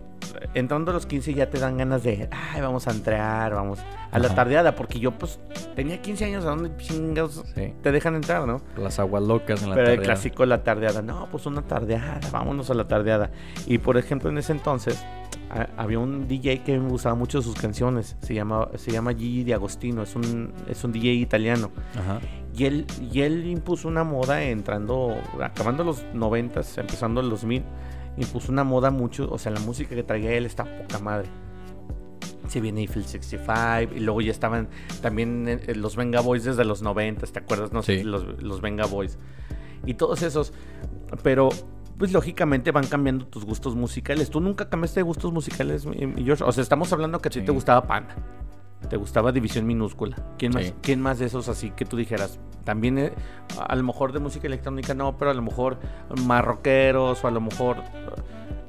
entrando 0.55 0.91
a 0.91 0.95
los 0.95 1.07
15 1.07 1.35
ya 1.35 1.51
te 1.51 1.59
dan 1.59 1.77
ganas 1.77 2.03
de, 2.03 2.29
ay, 2.31 2.61
vamos 2.61 2.87
a 2.87 2.91
entrar, 2.91 3.55
vamos 3.55 3.81
a 4.11 4.19
la 4.19 4.35
tardeada, 4.35 4.75
porque 4.77 5.01
yo 5.01 5.13
pues 5.13 5.41
tenía 5.75 6.01
15 6.01 6.25
años, 6.25 6.45
¿a 6.45 6.51
dónde 6.51 6.77
chingados 6.77 7.45
te 7.55 7.93
dejan 7.93 8.15
entrar, 8.15 8.47
no? 8.47 8.61
Las 8.77 8.99
aguas 8.99 9.23
locas 9.23 9.63
en 9.63 9.71
la 9.71 9.75
Pero 9.77 9.91
el 9.91 10.03
clásico 10.03 10.47
la 10.47 10.63
tardeada, 10.63 11.03
no, 11.03 11.29
pues 11.31 11.47
una 11.47 11.63
tardeada, 11.63 12.21
vámonos 12.31 12.71
a 12.71 12.75
la 12.75 12.87
tardeada. 12.87 13.31
Y 13.67 13.79
por 13.79 13.97
ejemplo, 13.97 14.31
en 14.31 14.39
ese 14.39 14.53
entonces 14.53 15.05
había 15.77 15.99
un 15.99 16.27
DJ 16.27 16.63
que 16.63 16.79
me 16.79 16.89
gustaba 16.89 17.15
mucho 17.15 17.41
sus 17.43 17.55
canciones, 17.55 18.17
se 18.21 18.35
llama 18.35 18.69
se 18.75 18.91
llama 18.91 19.13
Gigi 19.13 19.45
Di 19.45 19.53
Agostino, 19.53 20.03
es 20.03 20.17
un 20.17 20.53
es 20.69 20.83
un 20.85 20.93
DJ 20.93 21.13
italiano. 21.15 21.71
Ajá. 21.99 22.21
Y 22.57 22.65
él 22.67 22.87
y 23.13 23.21
él 23.23 23.47
impuso 23.47 23.89
una 23.89 24.05
moda 24.05 24.43
entrando 24.43 25.15
acabando 25.41 25.85
los 25.85 26.05
90, 26.13 26.61
empezando 26.77 27.21
el 27.21 27.31
2000 27.31 27.63
impuso 28.17 28.53
una 28.53 28.65
moda 28.65 28.91
mucho, 28.91 29.29
o 29.31 29.39
sea, 29.39 29.53
la 29.53 29.61
música 29.61 29.95
que 29.95 30.03
traía 30.03 30.33
él 30.33 30.47
está 30.47 30.65
poca 30.65 30.99
madre. 30.99 31.29
Se 32.49 32.61
viene 32.61 32.83
Eiffel 32.83 33.05
65 33.05 33.95
y 33.97 34.01
luego 34.01 34.21
ya 34.21 34.31
estaban 34.31 34.69
también 35.01 35.47
eh, 35.49 35.75
los 35.75 35.97
Venga 35.97 36.21
Boys 36.21 36.45
desde 36.45 36.65
los 36.65 36.83
90, 36.83 37.27
¿te 37.27 37.39
acuerdas? 37.39 37.73
No 37.73 37.83
sé, 37.83 38.05
los, 38.05 38.43
los 38.43 38.61
Venga 38.61 38.87
Boys. 38.87 39.19
Y 39.87 39.95
todos 39.95 40.23
esos, 40.23 40.53
pero 41.23 41.49
pues 41.99 42.13
lógicamente 42.13 42.71
van 42.71 42.87
cambiando 42.87 43.27
tus 43.27 43.45
gustos 43.45 43.75
musicales. 43.75 44.31
¿Tú 44.31 44.41
nunca 44.41 44.69
cambiaste 44.69 45.01
de 45.01 45.05
gustos 45.05 45.33
musicales, 45.33 45.87
George? 46.17 46.45
O 46.45 46.53
sea, 46.53 46.63
estamos 46.63 46.93
hablando 46.93 47.19
que 47.21 47.29
a 47.29 47.31
ti 47.31 47.43
te 47.43 47.53
gustaba 47.53 47.87
Panda. 47.87 48.15
Te 48.85 48.97
gustaba 48.97 49.33
División 49.33 49.67
Minúscula. 49.67 50.17
¿Quién 50.39 50.53
más, 50.55 50.65
Sí. 50.67 50.75
¿quién 50.83 51.01
más 51.01 51.19
de 51.19 51.27
esos 51.27 51.49
así 51.49 51.71
que 51.71 51.85
tú 51.85 51.97
dijeras? 51.97 52.39
También, 52.65 52.99
eh, 52.99 53.13
a 53.69 53.75
lo 53.77 53.83
mejor 53.83 54.13
de 54.13 54.21
música 54.21 54.47
electrónica 54.47 54.95
no, 54.95 55.17
pero 55.19 55.31
a 55.31 55.35
lo 55.35 55.43
mejor 55.43 55.79
marroqueros 56.27 57.23
o 57.25 57.29
a 57.29 57.31
lo 57.31 57.41
mejor, 57.41 57.77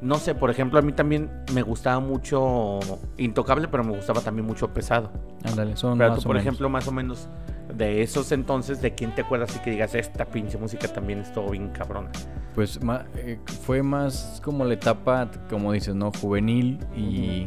no 0.02 0.16
sé, 0.16 0.36
por 0.36 0.50
ejemplo, 0.52 0.80
a 0.80 0.82
mí 0.82 0.92
también 0.92 1.30
me 1.54 1.62
gustaba 1.62 2.00
mucho 2.00 2.80
Intocable, 3.18 3.68
pero 3.68 3.84
me 3.84 3.96
gustaba 3.96 4.22
también 4.22 4.46
mucho 4.46 4.74
Pesado. 4.74 5.12
Ándale, 5.44 5.76
son 5.78 5.98
Pero 5.98 6.10
más 6.12 6.20
tú, 6.20 6.26
o 6.26 6.28
por 6.30 6.36
menos. 6.36 6.46
ejemplo, 6.48 6.70
más 6.70 6.88
o 6.88 6.92
menos 6.92 7.30
de 7.74 8.02
esos 8.04 8.32
entonces, 8.32 8.82
¿de 8.82 8.94
quién 8.94 9.14
te 9.16 9.22
acuerdas 9.22 9.56
y 9.56 9.60
que 9.60 9.72
digas, 9.72 9.96
esta 9.96 10.26
pinche 10.26 10.58
música 10.58 10.88
también 10.88 11.20
estuvo 11.20 11.50
bien 11.52 11.70
cabrona? 11.70 12.10
Pues 12.54 12.82
ma- 12.84 13.06
eh, 13.16 13.40
fue 13.64 13.82
más 13.84 14.42
como 14.44 14.64
la 14.66 14.76
etapa, 14.76 15.30
como 15.50 15.72
dices, 15.74 15.96
¿no? 15.96 16.12
Juvenil 16.22 16.80
y, 16.96 17.46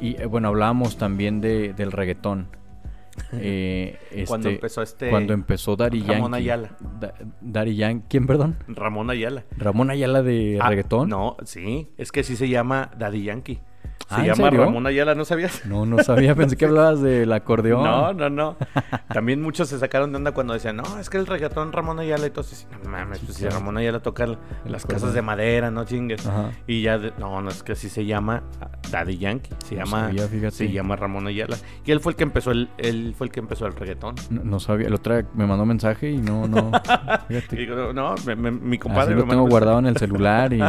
y, 0.00 0.20
eh, 0.20 0.26
bueno, 0.26 0.48
hablábamos 0.48 0.96
también 0.98 1.40
de, 1.40 1.72
del 1.74 1.92
reggaetón. 1.92 2.48
Eh, 3.32 3.98
Cuando 4.28 4.48
este, 4.48 4.54
empezó 4.58 4.80
este... 4.82 5.10
cuando 5.10 5.32
empezó 5.32 5.76
Yankee. 6.02 6.12
Ramón 6.14 6.34
Ayala. 6.34 6.70
Da- 7.00 7.14
Daddy 7.40 7.74
Yankee, 7.74 8.06
¿quién, 8.08 8.26
perdón? 8.28 8.56
Ramón 8.68 9.10
Ayala. 9.10 9.42
Ramón 9.56 9.90
Ayala 9.90 10.22
de 10.22 10.58
Ah, 10.62 10.68
reggaetón. 10.68 11.08
No, 11.08 11.36
sí, 11.44 11.88
es 11.98 12.12
que 12.12 12.22
sí 12.22 12.36
se 12.36 12.48
llama 12.48 12.92
Daddy 12.96 13.24
Yankee. 13.24 13.58
Se 14.08 14.14
Ah, 14.14 14.20
¿en 14.26 14.26
llama? 14.34 14.50
Ramón 14.50 14.86
Ayala, 14.86 15.14
¿no 15.14 15.24
sabías? 15.26 15.66
No, 15.66 15.84
no 15.84 16.02
sabía, 16.02 16.34
pensé 16.34 16.56
que 16.56 16.64
hablabas 16.64 17.02
del 17.02 17.30
acordeón. 17.32 17.82
No, 17.84 18.14
no, 18.14 18.30
no. 18.30 18.56
También 19.12 19.42
muchos 19.42 19.68
se 19.68 19.78
sacaron 19.78 20.12
de 20.12 20.16
onda 20.16 20.32
cuando 20.32 20.54
decían, 20.54 20.76
no, 20.76 20.98
es 20.98 21.10
que 21.10 21.18
el 21.18 21.26
reggaetón 21.26 21.72
Ramón 21.72 21.98
Ayala 21.98 22.26
y 22.26 22.30
todo 22.30 22.40
eso. 22.40 22.66
No 22.84 22.88
mames, 22.90 23.18
pues 23.18 23.36
si. 23.36 23.46
Ramón 23.48 23.76
Ayala 23.76 24.00
toca 24.00 24.24
el- 24.24 24.38
las 24.64 24.84
acordeón. 24.84 25.00
casas 25.02 25.14
de 25.14 25.20
madera, 25.22 25.70
no 25.70 25.84
chingues. 25.84 26.26
Ajá. 26.26 26.52
Y 26.66 26.82
ya, 26.82 26.96
de- 26.98 27.12
no, 27.18 27.42
no, 27.42 27.50
es 27.50 27.62
que 27.62 27.72
así 27.72 27.88
se 27.90 28.06
llama 28.06 28.42
Daddy 28.90 29.18
Yankee. 29.18 29.50
Se 29.64 29.74
No 29.74 29.84
llama, 29.84 30.06
sabía, 30.14 30.50
se 30.50 30.70
llama 30.72 30.96
Ramón 30.96 31.26
Ayala. 31.26 31.56
Y 31.84 31.90
él 31.90 32.00
fue 32.00 32.12
el 32.12 32.16
que 32.16 32.22
empezó 32.22 32.50
el, 32.52 32.70
él 32.78 33.14
fue 33.16 33.26
el 33.26 33.32
que 33.32 33.40
empezó 33.40 33.66
el 33.66 33.74
reggaetón. 33.74 34.14
No, 34.30 34.42
no 34.42 34.60
sabía. 34.60 34.86
El 34.86 34.94
otro 34.94 35.20
me 35.34 35.46
mandó 35.46 35.66
mensaje 35.66 36.10
y 36.12 36.18
no, 36.18 36.46
no. 36.48 36.70
Y 37.28 37.34
Fíjate. 37.34 37.56
digo, 37.56 37.92
no, 37.92 38.14
me- 38.24 38.36
me- 38.36 38.50
mi 38.50 38.68
Así 38.76 38.78
compadre 38.78 39.14
lo 39.16 39.26
me 39.26 39.30
tengo 39.32 39.46
guardado 39.48 39.80
en 39.80 39.86
el 39.86 39.96
celular 39.98 40.52
y 40.52 40.62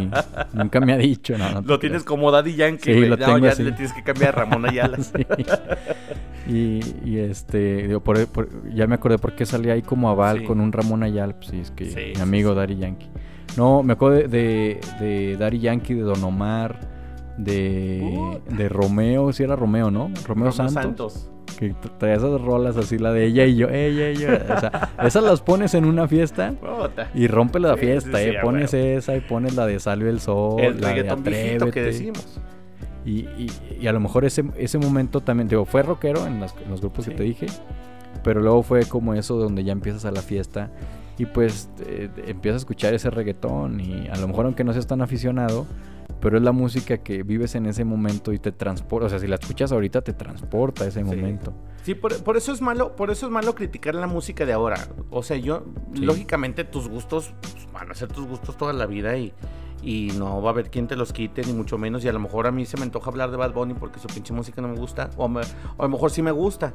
nunca 0.54 0.82
me 0.82 0.92
ha 0.94 0.98
dicho. 0.98 1.38
No, 1.38 1.62
Lo 1.66 1.80
tienes 1.80 2.04
como 2.04 2.32
Daddy 2.32 2.56
Yankee, 2.56 2.94
Sí, 2.94 3.06
lo 3.06 3.18
tengo 3.26 3.38
ya 3.40 3.52
así. 3.52 3.64
le 3.64 3.72
tienes 3.74 3.94
que 3.94 4.04
cambiar 4.04 4.30
a 4.38 4.46
Ramón 4.46 4.66
Ayala. 4.66 4.98
Sí. 6.48 6.54
Y, 6.56 6.80
y 7.06 7.20
este, 7.20 7.88
digo, 7.88 8.00
por, 8.00 8.26
por- 8.28 8.50
ya 8.74 8.88
me 8.88 8.96
acordé 8.96 9.18
por 9.20 9.36
qué 9.36 9.46
salía 9.46 9.74
ahí 9.74 9.82
como 9.84 10.10
aval 10.10 10.40
Sí. 10.40 10.46
con 10.46 10.60
un 10.62 10.72
Ramón 10.72 11.04
Ayala. 11.04 11.34
Pues 11.36 11.48
sí, 11.50 11.60
es 11.60 11.72
que 11.72 11.86
Sí, 11.86 12.14
mi 12.16 12.22
amigo. 12.22 12.56
Daddy 12.56 12.78
Yankee. 12.78 13.08
No, 13.58 13.84
me 13.84 13.94
acuerdo 13.94 14.18
de, 14.18 14.28
de, 14.28 14.80
de 15.00 15.38
Daddy 15.38 15.60
Yankee, 15.60 15.94
de 15.94 16.02
Don 16.02 16.24
Omar, 16.24 16.80
de, 17.38 18.40
de 18.50 18.70
Romeo, 18.70 19.32
si 19.34 19.44
era 19.44 19.56
Romeo, 19.56 19.92
¿no? 19.92 20.08
Romeo, 20.26 20.50
Romeo 20.50 20.52
Santos. 20.52 20.74
Santos. 21.14 21.32
Que 21.58 21.72
tra- 21.74 21.98
traía 21.98 22.16
esas 22.16 22.40
rolas 22.42 22.78
así, 22.78 22.98
la 22.98 23.12
de 23.12 23.26
ella 23.26 23.46
y 23.46 23.56
yo, 23.58 23.68
ella 23.70 24.12
y 24.12 24.16
yo. 24.16 24.30
O 24.56 24.60
sea, 24.60 24.90
esas 25.04 25.24
las 25.24 25.42
pones 25.42 25.74
en 25.74 25.86
una 25.86 26.08
fiesta 26.08 26.54
y 27.14 27.28
rompe 27.28 27.60
la 27.60 27.76
fiesta, 27.76 28.18
sí, 28.18 28.24
sí, 28.24 28.30
¿eh? 28.32 28.40
Pones 28.42 28.74
esa 28.74 29.16
y 29.16 29.22
pones 29.22 29.56
la 29.56 29.66
de 29.66 29.80
Salve 29.80 30.10
el 30.10 30.20
Sol, 30.20 30.60
el 30.62 30.80
la 30.80 30.88
de 30.90 30.94
viejito 30.94 31.16
que 31.16 31.30
Atrévete. 31.30 31.82
decimos. 31.84 32.40
Y, 33.10 33.28
y- 33.44 33.52
y 33.82 33.88
a 33.88 33.94
lo 33.94 34.00
mejor 34.00 34.26
ese, 34.26 34.44
ese 34.58 34.78
momento 34.78 35.22
también, 35.22 35.48
digo, 35.48 35.66
fue 35.66 35.82
rockero 35.84 36.26
en, 36.28 36.40
las- 36.40 36.54
en 36.64 36.70
los 36.70 36.82
grupos 36.82 37.06
Sí. 37.06 37.12
que 37.12 37.18
te 37.18 37.24
dije, 37.24 37.48
pero 38.24 38.40
luego 38.42 38.62
fue 38.64 38.86
como 38.86 39.14
eso 39.14 39.36
donde 39.38 39.64
ya 39.64 39.72
empiezas 39.72 40.06
a 40.06 40.12
la 40.12 40.22
fiesta 40.22 40.72
y 41.18 41.26
pues 41.26 41.70
eh, 41.86 42.10
empiezas 42.28 42.56
a 42.56 42.62
escuchar 42.64 42.94
ese 42.94 43.10
reggaetón 43.10 43.80
y 43.80 44.08
a 44.10 44.16
lo 44.18 44.28
mejor 44.28 44.46
aunque 44.46 44.64
no 44.64 44.74
seas 44.74 44.88
tan 44.88 45.02
aficionado, 45.02 45.66
pero 46.22 46.38
es 46.38 46.44
la 46.44 46.52
música 46.52 46.98
que 46.98 47.24
vives 47.24 47.56
en 47.56 47.66
ese 47.66 47.84
momento 47.86 48.34
y 48.34 48.40
te 48.40 48.52
transporta, 48.52 49.08
o 49.08 49.10
sea, 49.10 49.20
si 49.20 49.28
la 49.28 49.36
escuchas 49.36 49.72
ahorita 49.72 50.02
te 50.02 50.14
transporta 50.14 50.84
a 50.84 50.88
ese 50.88 51.00
Sí. 51.00 51.06
momento. 51.06 51.54
Sí, 51.84 51.96
por, 51.96 52.22
por 52.24 52.36
eso 52.38 52.52
es 52.52 52.62
malo, 52.62 52.96
por 52.96 53.10
eso 53.10 53.26
es 53.26 53.32
malo 53.32 53.56
criticar 53.56 53.96
la 53.96 54.06
música 54.08 54.46
de 54.46 54.54
ahora. 54.54 54.78
O 55.10 55.24
sea, 55.24 55.38
yo, 55.38 55.64
Sí. 55.94 56.02
lógicamente, 56.02 56.64
tus 56.66 56.88
gustos 56.90 57.34
pues, 57.42 57.68
van 57.74 57.90
a 57.90 57.96
ser 57.96 58.10
tus 58.10 58.28
gustos 58.28 58.58
toda 58.58 58.74
la 58.74 58.86
vida 58.86 59.18
y, 59.18 59.32
y 59.82 60.12
no 60.18 60.42
va 60.42 60.50
a 60.50 60.54
haber 60.54 60.70
quien 60.70 60.88
te 60.88 60.96
los 60.96 61.14
quite, 61.14 61.44
ni 61.44 61.54
mucho 61.54 61.78
menos. 61.78 62.04
Y 62.04 62.08
a 62.08 62.14
lo 62.14 62.20
mejor 62.20 62.48
a 62.48 62.52
mí 62.52 62.66
se 62.66 62.78
me 62.78 62.84
antoja 62.84 63.10
hablar 63.10 63.32
de 63.32 63.38
Bad 63.38 63.54
Bunny 63.54 63.74
porque 63.74 64.00
su 64.00 64.08
pinche 64.08 64.34
música 64.34 64.62
no 64.62 64.68
me 64.68 64.76
gusta, 64.76 65.10
o, 65.18 65.26
a 65.26 65.82
lo 65.84 65.90
mejor 65.90 66.12
sí 66.12 66.22
me 66.22 66.32
gusta. 66.32 66.74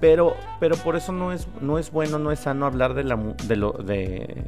Pero, 0.00 0.34
pero 0.58 0.76
por 0.76 0.96
eso 0.96 1.12
no 1.12 1.32
es, 1.32 1.46
no 1.60 1.78
es 1.78 1.92
bueno, 1.92 2.18
no 2.18 2.32
es 2.32 2.40
sano 2.40 2.66
hablar 2.66 2.94
de 2.94 3.04
la 3.04 3.16
de 3.16 3.56
lo 3.56 3.70
de, 3.72 4.44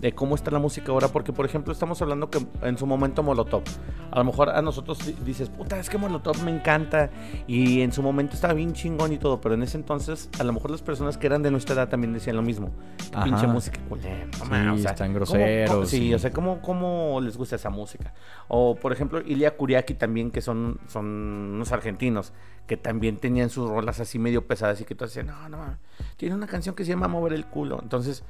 de 0.00 0.12
cómo 0.14 0.34
está 0.34 0.50
la 0.50 0.58
música 0.58 0.92
ahora, 0.92 1.08
porque 1.08 1.32
por 1.32 1.46
ejemplo 1.46 1.72
estamos 1.72 2.00
hablando 2.02 2.28
que 2.30 2.38
en 2.62 2.76
su 2.76 2.86
momento 2.86 3.22
Molotov, 3.22 3.62
a 4.10 4.18
lo 4.18 4.24
mejor 4.24 4.50
a 4.50 4.60
nosotros 4.60 4.98
di- 5.06 5.16
dices, 5.24 5.48
puta, 5.48 5.78
es 5.78 5.88
que 5.88 5.96
Molotov 5.96 6.42
me 6.42 6.50
encanta 6.54 7.08
y 7.46 7.80
en 7.80 7.92
su 7.92 8.02
momento 8.02 8.34
estaba 8.34 8.52
bien 8.52 8.74
chingón 8.74 9.14
y 9.14 9.18
todo, 9.18 9.40
pero 9.40 9.54
en 9.54 9.62
ese 9.62 9.78
entonces 9.78 10.28
a 10.38 10.44
lo 10.44 10.52
mejor 10.52 10.70
las 10.70 10.82
personas 10.82 11.16
que 11.16 11.26
eran 11.26 11.42
de 11.42 11.50
nuestra 11.50 11.74
edad 11.74 11.88
también 11.88 12.12
decían 12.12 12.36
lo 12.36 12.42
mismo, 12.42 12.70
"Qué 13.10 13.16
Ajá. 13.16 13.24
pinche 13.24 13.46
música 13.46 13.80
culera, 13.88 14.26
Sí, 14.34 14.42
mames", 14.50 14.80
o 14.80 14.82
sea, 14.82 14.90
están 14.90 15.08
¿cómo- 15.08 15.14
groseros 15.16 15.70
cómo- 15.70 15.86
sí, 15.86 16.12
o 16.12 16.18
sea, 16.18 16.30
¿cómo, 16.30 16.60
¿cómo 16.60 17.18
les 17.22 17.38
gusta 17.38 17.56
esa 17.56 17.70
música? 17.70 18.12
O 18.48 18.74
por 18.76 18.92
ejemplo 18.92 19.22
Ilya 19.22 19.56
Kuriaki 19.56 19.94
también, 19.94 20.30
que 20.30 20.42
son, 20.42 20.78
son 20.88 21.06
unos 21.06 21.72
argentinos, 21.72 22.34
que 22.66 22.76
también 22.76 23.16
tenían 23.16 23.48
sus 23.48 23.70
rolas 23.70 23.98
así 24.00 24.18
medio 24.18 24.46
pesadas 24.46 24.78
y 24.82 24.84
que 24.84 24.94
todos 24.94 25.14
decían, 25.14 25.28
no, 25.34 25.48
no, 25.48 25.78
tiene 26.18 26.34
una 26.34 26.46
canción 26.46 26.74
que 26.74 26.84
se 26.84 26.90
llama 26.90 27.08
Mover 27.08 27.32
el 27.32 27.46
culo, 27.46 27.78
entonces... 27.82 28.22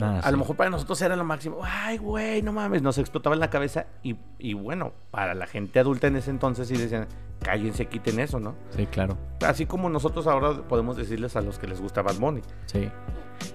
Ah, 0.00 0.18
A 0.18 0.22
sí. 0.22 0.30
lo 0.32 0.38
mejor 0.38 0.56
para 0.56 0.70
nosotros 0.70 1.00
era 1.02 1.14
lo 1.16 1.24
máximo. 1.24 1.58
Ay, 1.62 1.98
güey, 1.98 2.42
no 2.42 2.52
mames. 2.52 2.82
Nos 2.82 2.98
explotaba 2.98 3.34
en 3.34 3.40
la 3.40 3.50
cabeza. 3.50 3.86
Y, 4.02 4.16
y 4.38 4.54
bueno, 4.54 4.92
para 5.10 5.34
la 5.34 5.46
gente 5.46 5.78
adulta 5.78 6.08
en 6.08 6.16
ese 6.16 6.30
entonces 6.30 6.66
sí 6.68 6.76
decían, 6.76 7.06
cállense, 7.40 7.86
quiten 7.86 8.18
eso, 8.18 8.40
¿no? 8.40 8.56
Sí, 8.70 8.86
claro. 8.86 9.16
Así 9.46 9.66
como 9.66 9.88
nosotros 9.88 10.26
ahora 10.26 10.62
podemos 10.68 10.96
decirles 10.96 11.36
a 11.36 11.42
los 11.42 11.58
que 11.58 11.66
les 11.68 11.80
gusta 11.80 12.02
Bad 12.02 12.16
Bunny. 12.16 12.40
Sí. 12.66 12.88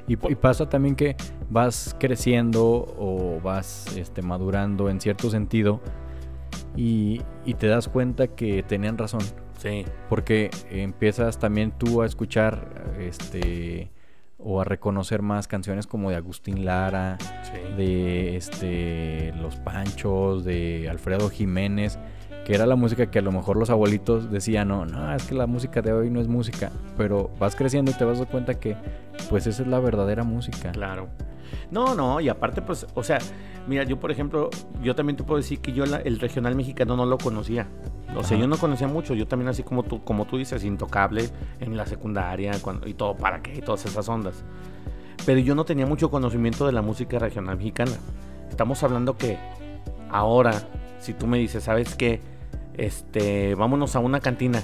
Y, 0.08 0.14
y 0.14 0.36
pasa 0.36 0.70
también 0.70 0.96
que 0.96 1.16
vas 1.50 1.96
creciendo 2.00 2.64
o 2.98 3.40
vas 3.44 3.96
este, 3.98 4.22
madurando 4.22 4.90
en 4.90 5.02
cierto 5.02 5.30
sentido 5.30 5.82
y, 6.76 7.22
y 7.46 7.54
te 7.56 7.68
das 7.68 7.88
cuenta 7.90 8.28
que 8.28 8.64
tenían 8.64 8.98
razón. 8.98 9.22
Sí. 9.58 9.86
Porque 10.08 10.50
empiezas 10.70 11.38
también 11.38 11.72
tú 11.78 12.02
a 12.02 12.06
escuchar 12.06 12.94
este 13.00 13.92
o 14.40 14.62
a 14.62 14.64
reconocer 14.64 15.22
más 15.22 15.48
canciones 15.48 15.86
como 15.86 16.10
de 16.10 16.16
Agustín 16.16 16.66
Lara, 16.66 17.18
Sí. 17.44 17.76
de 17.78 18.38
este 18.38 19.34
Los 19.42 19.58
Panchos, 19.58 20.44
de 20.46 20.88
Alfredo 20.90 21.30
Jiménez, 21.30 22.00
que 22.46 22.56
era 22.56 22.66
la 22.66 22.76
música 22.76 23.12
que 23.12 23.20
a 23.20 23.22
lo 23.22 23.32
mejor 23.32 23.58
los 23.58 23.70
abuelitos 23.70 24.32
decían, 24.32 24.70
no, 24.70 24.86
no, 24.86 25.14
es 25.14 25.24
que 25.24 25.36
la 25.36 25.46
música 25.46 25.82
de 25.82 25.92
hoy 25.94 26.10
no 26.10 26.20
es 26.22 26.28
música, 26.28 26.72
pero 26.98 27.30
vas 27.40 27.56
creciendo 27.56 27.92
y 27.92 27.94
te 27.94 28.06
vas 28.06 28.18
dando 28.18 28.32
cuenta 28.32 28.54
que 28.56 28.76
pues 29.30 29.46
esa 29.46 29.62
es 29.64 29.68
la 29.68 29.80
verdadera 29.80 30.24
música. 30.24 30.72
Claro. 30.72 31.10
No, 31.72 31.96
no, 31.96 32.20
y 32.20 32.30
aparte, 32.30 32.62
pues, 32.62 32.86
o 32.96 33.04
sea, 33.04 33.20
mira, 33.68 33.84
yo 33.84 34.00
por 34.00 34.12
ejemplo, 34.12 34.50
yo 34.82 34.96
también 34.96 35.18
te 35.18 35.24
puedo 35.24 35.38
decir 35.38 35.60
que 35.60 35.72
yo 35.74 35.86
la- 35.86 35.98
el 35.98 36.20
regional 36.20 36.56
mexicano 36.56 36.96
no 36.96 37.06
lo 37.06 37.18
conocía. 37.18 37.68
O 38.16 38.24
sea, 38.24 38.36
Ajá. 38.38 38.42
yo 38.42 38.48
no 38.48 38.58
conocía 38.58 38.88
mucho, 38.88 39.14
yo 39.14 39.28
también 39.28 39.50
así 39.50 39.62
como 39.64 39.84
tú, 39.84 40.04
como 40.04 40.26
tú 40.26 40.38
dices, 40.38 40.64
intocable 40.64 41.30
en 41.60 41.78
la 41.78 41.86
secundaria 41.86 42.54
cuando, 42.62 42.88
y 42.88 42.94
todo, 42.96 43.16
¿para 43.16 43.42
qué? 43.42 43.56
Y 43.56 43.62
todas 43.62 43.86
esas 43.86 44.10
ondas. 44.10 44.44
Pero 45.26 45.40
yo 45.42 45.54
no 45.54 45.64
tenía 45.66 45.86
mucho 45.86 46.10
conocimiento 46.10 46.66
de 46.66 46.72
la 46.72 46.82
música 46.82 47.20
regional 47.20 47.58
mexicana. 47.58 47.92
Estamos 48.50 48.82
hablando 48.84 49.16
que 49.18 49.38
ahora, 50.10 50.54
si 51.00 51.14
tú 51.14 51.28
me 51.28 51.38
dices, 51.38 51.64
¿sabes 51.64 51.96
qué? 51.96 52.20
Este, 52.76 53.54
vámonos 53.56 53.96
a 53.96 54.00
una 54.00 54.20
cantina. 54.22 54.64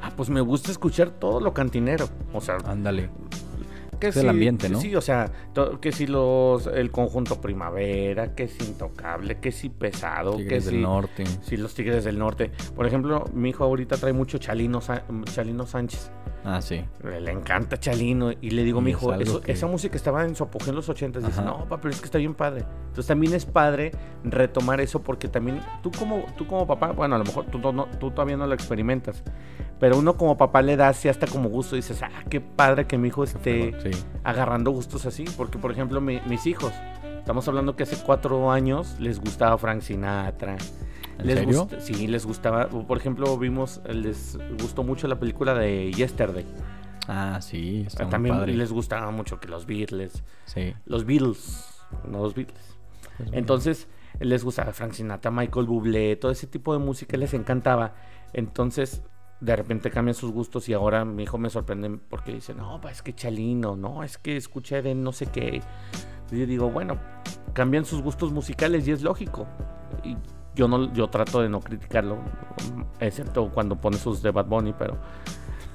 Ah, 0.00 0.12
pues 0.16 0.30
me 0.30 0.40
gusta 0.40 0.70
escuchar 0.70 1.10
todo 1.10 1.40
lo 1.40 1.52
cantinero. 1.52 2.08
O 2.32 2.40
sea, 2.40 2.56
Ándale. 2.64 3.10
Que 3.98 4.08
Es 4.08 4.16
el 4.16 4.28
ambiente, 4.28 4.68
¿no? 4.68 4.80
Sí, 4.80 4.94
o 4.96 5.00
sea, 5.00 5.30
que 5.80 5.92
si 5.92 6.06
los 6.06 6.66
el 6.66 6.90
conjunto 6.90 7.40
primavera, 7.40 8.34
que 8.34 8.48
si 8.48 8.64
intocable, 8.64 9.38
que 9.38 9.52
si 9.52 9.68
pesado, 9.68 10.32
que 10.32 10.44
Tigres 10.44 10.64
si 10.64 10.70
del 10.72 10.82
Norte. 10.82 11.24
sí, 11.42 11.56
los 11.56 11.74
Tigres 11.74 12.04
del 12.04 12.18
Norte. 12.18 12.50
Por 12.74 12.86
ejemplo, 12.86 13.24
mi 13.34 13.50
hijo 13.50 13.64
ahorita 13.64 13.96
trae 13.96 14.12
mucho 14.12 14.38
Chalino, 14.38 14.80
Sa- 14.80 15.04
Chalino 15.32 15.66
Sánchez. 15.66 16.10
Ah, 16.50 16.62
sí. 16.62 16.82
Le, 17.04 17.20
le 17.20 17.30
encanta 17.32 17.76
Chalino 17.78 18.32
y 18.32 18.50
le 18.50 18.64
digo, 18.64 18.80
mi 18.80 18.90
hijo, 18.92 19.12
que- 19.44 19.52
esa 19.52 19.66
música 19.66 19.96
estaba 19.96 20.24
en 20.24 20.34
su 20.34 20.44
apogeo 20.44 20.70
en 20.70 20.76
los 20.76 20.88
80 20.88 21.20
Dice, 21.20 21.42
no, 21.42 21.58
papá, 21.58 21.78
pero 21.82 21.90
es 21.92 22.00
que 22.00 22.06
está 22.06 22.16
bien 22.18 22.34
padre. 22.34 22.64
Entonces 22.86 23.06
también 23.06 23.34
es 23.34 23.44
padre 23.44 23.92
retomar 24.24 24.80
eso 24.80 25.02
porque 25.02 25.28
también 25.28 25.60
tú 25.82 25.90
como, 25.92 26.24
tú 26.38 26.46
como 26.46 26.66
papá, 26.66 26.92
bueno, 26.92 27.16
a 27.16 27.18
lo 27.18 27.24
mejor 27.24 27.44
tú, 27.46 27.58
no- 27.72 27.86
tú 28.00 28.10
todavía 28.10 28.36
no 28.38 28.46
lo 28.46 28.54
experimentas, 28.54 29.22
pero 29.78 29.98
uno 29.98 30.16
como 30.16 30.36
papá 30.38 30.62
le 30.62 30.76
da 30.76 30.88
así 30.88 31.08
hasta 31.08 31.26
como 31.26 31.50
gusto. 31.50 31.76
Dices, 31.76 32.02
ah, 32.02 32.08
qué 32.30 32.40
padre 32.40 32.86
que 32.86 32.96
mi 32.96 33.08
hijo 33.08 33.24
esté 33.24 33.74
Sí. 33.82 33.90
agarrando 34.24 34.70
gustos 34.70 35.04
así. 35.06 35.24
Porque, 35.36 35.58
por 35.58 35.70
ejemplo, 35.70 36.00
mi- 36.00 36.20
mis 36.26 36.46
hijos, 36.46 36.72
estamos 37.18 37.46
hablando 37.46 37.76
que 37.76 37.82
hace 37.82 37.96
cuatro 38.04 38.50
años 38.50 38.96
les 38.98 39.20
gustaba 39.20 39.58
Frank 39.58 39.82
Sinatra. 39.82 40.56
¿En 41.18 41.26
les 41.26 41.38
serio? 41.38 41.68
sí, 41.78 42.06
les 42.06 42.24
gustaba. 42.26 42.68
Por 42.68 42.96
ejemplo, 42.96 43.36
vimos, 43.38 43.80
les 43.88 44.38
gustó 44.60 44.82
mucho 44.84 45.08
la 45.08 45.18
película 45.18 45.54
de 45.54 45.92
Yesterday. 45.92 46.46
Ah, 47.08 47.38
sí. 47.40 47.84
Está 47.86 48.04
muy 48.04 48.10
También 48.10 48.36
padre. 48.36 48.54
les 48.54 48.72
gustaba 48.72 49.10
mucho 49.10 49.40
que 49.40 49.48
los 49.48 49.66
Beatles. 49.66 50.22
Sí. 50.44 50.74
Los 50.84 51.04
Beatles, 51.04 51.80
no 52.08 52.18
los 52.22 52.34
Beatles. 52.34 52.76
Pues, 53.16 53.30
Entonces, 53.32 53.88
les 54.20 54.44
gustaba 54.44 54.72
Frank 54.72 54.92
Sinatra, 54.92 55.30
Michael 55.30 55.66
Bublé, 55.66 56.16
todo 56.16 56.30
ese 56.30 56.46
tipo 56.46 56.72
de 56.72 56.78
música 56.80 57.16
les 57.16 57.34
encantaba. 57.34 57.94
Entonces, 58.32 59.02
de 59.40 59.56
repente 59.56 59.90
cambian 59.90 60.14
sus 60.14 60.32
gustos 60.32 60.68
y 60.68 60.72
ahora 60.74 61.04
mi 61.04 61.22
hijo 61.22 61.38
me 61.38 61.48
sorprende 61.50 61.98
porque 62.10 62.32
dice, 62.32 62.54
no, 62.54 62.80
es 62.88 63.02
que 63.02 63.14
Chalino, 63.14 63.76
no, 63.76 64.02
es 64.02 64.18
que 64.18 64.36
escuché 64.36 64.82
de 64.82 64.94
no 64.94 65.12
sé 65.12 65.26
qué. 65.26 65.62
Y 66.30 66.38
yo 66.38 66.46
digo, 66.46 66.70
bueno, 66.70 66.98
cambian 67.54 67.84
sus 67.84 68.02
gustos 68.02 68.32
musicales 68.32 68.86
y 68.86 68.90
es 68.92 69.02
lógico. 69.02 69.46
Y 70.04 70.16
yo 70.58 70.66
no, 70.66 70.92
yo 70.92 71.08
trato 71.08 71.40
de 71.40 71.48
no 71.48 71.60
criticarlo, 71.60 72.18
excepto 72.98 73.48
cuando 73.50 73.76
pone 73.76 73.96
sus 73.96 74.22
de 74.22 74.32
Bad 74.32 74.46
Bunny, 74.46 74.74
pero 74.76 74.98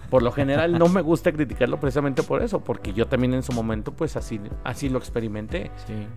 por 0.09 0.21
lo 0.21 0.31
general 0.33 0.77
no 0.77 0.89
me 0.89 1.01
gusta 1.01 1.31
criticarlo 1.31 1.79
precisamente 1.79 2.21
por 2.21 2.43
eso, 2.43 2.59
porque 2.59 2.91
yo 2.91 3.07
también 3.07 3.33
en 3.33 3.43
su 3.43 3.53
momento 3.53 3.93
pues 3.93 4.17
así, 4.17 4.41
así 4.65 4.89
lo 4.89 4.99
experimenté. 4.99 5.71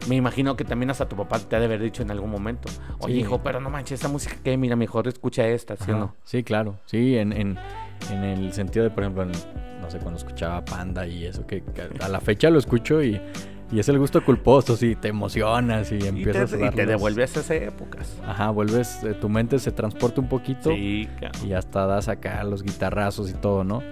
Me 0.08 0.16
imagino 0.16 0.56
que 0.56 0.64
también 0.64 0.90
hasta 0.90 1.08
tu 1.08 1.14
papá 1.14 1.38
te 1.38 1.54
ha 1.54 1.60
de 1.60 1.66
haber 1.66 1.80
dicho 1.80 2.02
en 2.02 2.10
algún 2.10 2.28
momento, 2.28 2.68
oye 2.98 3.14
hijo, 3.14 3.40
pero 3.40 3.60
no 3.60 3.70
manches, 3.70 4.00
esa 4.00 4.08
música 4.08 4.36
que 4.42 4.56
mira, 4.56 4.74
mejor 4.74 5.06
escucha 5.06 5.46
esta, 5.46 5.76
¿sí 5.76 5.92
o 5.92 5.96
no? 5.96 6.16
Sí, 6.24 6.42
claro, 6.42 6.80
sí, 6.86 7.16
en, 7.16 7.32
en, 7.32 7.56
en, 8.10 8.24
el 8.24 8.52
sentido 8.52 8.84
de, 8.84 8.90
por 8.90 9.04
ejemplo, 9.04 9.24
no 9.24 9.90
sé, 9.90 10.00
cuando 10.00 10.18
escuchaba 10.18 10.64
Panda 10.64 11.06
y 11.06 11.24
eso, 11.24 11.46
que 11.46 11.62
a 12.00 12.08
la 12.08 12.20
fecha 12.20 12.50
lo 12.50 12.58
escucho 12.58 13.00
y 13.00 13.20
y 13.70 13.80
es 13.80 13.88
el 13.88 13.98
gusto 13.98 14.24
culposo, 14.24 14.76
sí, 14.76 14.94
te 14.94 15.08
emocionas 15.08 15.90
y 15.90 16.06
empiezas 16.06 16.52
a 16.52 16.66
Y 16.66 16.70
te 16.70 16.86
devuelves 16.86 17.36
a 17.36 17.40
esas 17.40 17.50
épocas. 17.62 18.16
Ajá, 18.24 18.50
vuelves, 18.50 19.02
eh, 19.02 19.14
tu 19.14 19.28
mente 19.28 19.58
se 19.58 19.72
transporta 19.72 20.20
un 20.20 20.28
poquito. 20.28 20.70
Sí, 20.70 21.08
Y 21.44 21.52
hasta 21.52 21.86
das 21.86 22.08
acá 22.08 22.44
los 22.44 22.62
guitarrazos 22.62 23.28
y 23.28 23.34
todo, 23.34 23.64
¿no? 23.64 23.82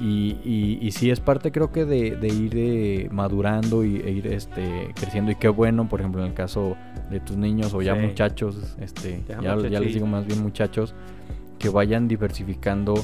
Y, 0.00 0.36
y, 0.44 0.78
y 0.80 0.92
sí 0.92 1.10
es 1.10 1.18
parte 1.18 1.50
creo 1.50 1.72
que 1.72 1.84
de, 1.84 2.28
ir 2.28 2.52
eh, 2.54 3.08
madurando 3.10 3.84
y, 3.84 3.96
e 3.96 4.10
ir 4.12 4.28
este, 4.28 4.94
creciendo. 4.94 5.32
Y 5.32 5.34
qué 5.34 5.48
bueno, 5.48 5.88
por 5.88 6.00
ejemplo, 6.00 6.22
en 6.22 6.28
el 6.28 6.34
caso 6.34 6.76
de 7.10 7.20
tus 7.20 7.36
niños 7.36 7.74
o 7.74 7.82
ya 7.82 7.94
muchachos, 7.94 8.76
este, 8.80 9.24
ya, 9.28 9.40
ya 9.40 9.80
les 9.80 9.92
digo 9.92 10.06
más 10.06 10.24
bien 10.24 10.40
muchachos, 10.40 10.94
que 11.58 11.68
vayan 11.68 12.08
diversificando 12.08 12.94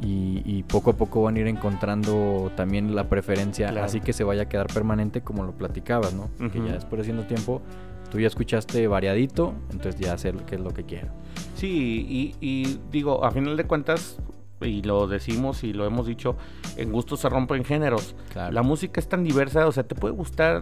y, 0.00 0.62
poco 0.64 0.90
a 0.90 0.96
poco 0.96 1.22
van 1.22 1.36
a 1.36 1.40
ir 1.40 1.46
encontrando 1.46 2.52
también 2.56 2.94
la 2.94 3.08
preferencia, 3.08 3.70
así 3.82 4.00
que 4.00 4.12
se 4.12 4.24
vaya 4.24 4.42
a 4.42 4.48
quedar 4.48 4.66
permanente 4.66 5.22
como 5.22 5.44
lo 5.44 5.52
platicabas, 5.52 6.14
¿no? 6.14 6.30
Que 6.50 6.58
ya 6.58 6.72
después 6.74 6.98
de 6.98 7.02
haciendo 7.02 7.24
tiempo, 7.24 7.62
tú 8.10 8.20
ya 8.20 8.26
escuchaste 8.26 8.86
variadito, 8.86 9.54
entonces 9.70 10.00
ya 10.00 10.16
sé 10.18 10.32
qué 10.46 10.56
es 10.56 10.60
lo 10.60 10.72
que 10.72 10.84
quiero. 10.84 11.08
Sí, 11.56 12.34
y, 12.40 12.78
digo, 12.90 13.24
a 13.24 13.30
final 13.30 13.56
de 13.56 13.64
cuentas, 13.64 14.18
y 14.60 14.82
lo 14.82 15.06
decimos 15.06 15.64
y 15.64 15.72
lo 15.72 15.86
hemos 15.86 16.06
dicho, 16.06 16.36
en 16.76 16.92
gusto 16.92 17.16
se 17.16 17.28
rompen 17.28 17.64
géneros. 17.64 18.14
La 18.34 18.62
música 18.62 19.00
es 19.00 19.08
tan 19.08 19.24
diversa, 19.24 19.66
o 19.66 19.72
sea, 19.72 19.84
te 19.84 19.94
puede 19.94 20.14
gustar 20.14 20.60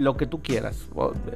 lo 0.00 0.16
que 0.16 0.26
tú 0.26 0.42
quieras. 0.42 0.88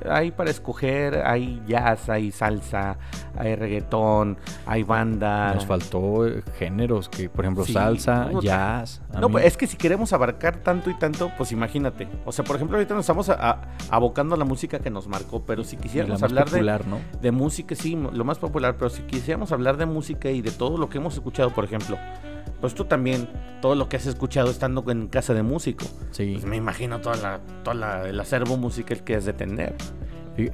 Hay 0.09 0.31
para 0.31 0.51
escoger, 0.51 1.23
hay 1.25 1.63
jazz, 1.67 2.09
hay 2.09 2.31
salsa, 2.31 2.97
hay 3.37 3.55
reggaetón, 3.57 4.39
hay 4.67 4.83
banda. 4.83 5.55
Nos 5.55 5.67
faltó 5.67 6.27
eh, 6.27 6.43
géneros 6.59 7.11
que, 7.11 7.29
por 7.29 7.45
ejemplo, 7.45 7.67
salsa, 7.67 8.31
jazz. 8.41 9.03
No, 9.21 9.29
pues 9.29 9.45
es 9.45 9.57
que 9.57 9.67
si 9.67 9.77
queremos 9.77 10.13
abarcar 10.15 10.57
tanto 10.57 10.91
y 10.91 10.95
tanto, 10.95 11.31
pues 11.37 11.53
imagínate. 11.53 12.09
O 12.25 12.33
sea, 12.33 12.45
por 12.45 12.57
ejemplo, 12.57 12.79
ahorita 12.79 12.95
nos 12.95 13.03
estamos 13.03 13.31
abocando 13.91 14.35
a 14.35 14.39
la 14.39 14.47
música 14.47 14.79
que 14.79 14.91
nos 14.91 15.09
marcó, 15.09 15.43
pero 15.43 15.63
si 15.63 15.77
quisiéramos 15.77 16.23
hablar 16.23 16.51
de, 16.51 16.63
¿no? 16.63 17.01
de 17.21 17.31
música, 17.31 17.75
sí, 17.75 17.95
lo 17.95 18.25
más 18.25 18.39
popular, 18.39 18.77
pero 18.79 18.89
si 18.89 19.03
quisiéramos 19.03 19.53
hablar 19.53 19.77
de 19.77 19.85
música 19.85 20.31
y 20.31 20.41
de 20.41 20.51
todo 20.51 20.79
lo 20.79 20.89
que 20.89 20.99
hemos 20.99 21.15
escuchado, 21.15 21.51
por 21.51 21.65
ejemplo, 21.65 21.99
pues 22.65 22.75
tú 22.75 22.87
también, 22.87 23.29
todo 23.61 23.75
lo 23.75 23.91
que 23.91 23.99
has 23.99 24.07
escuchado 24.07 24.51
estando 24.51 24.91
en 24.91 25.09
casa 25.09 25.35
de 25.35 25.43
músico. 25.43 25.85
Sí. 26.13 26.31
Pues 26.33 26.47
me 26.47 26.57
imagino 26.57 27.03
toda 27.03 27.17
la, 27.17 27.41
toda 27.63 28.09
el 28.09 28.19
acervo 28.19 28.57
musical 28.57 29.05
que 29.05 29.17
has 29.17 29.27
de 29.27 29.35
tener. 29.35 29.75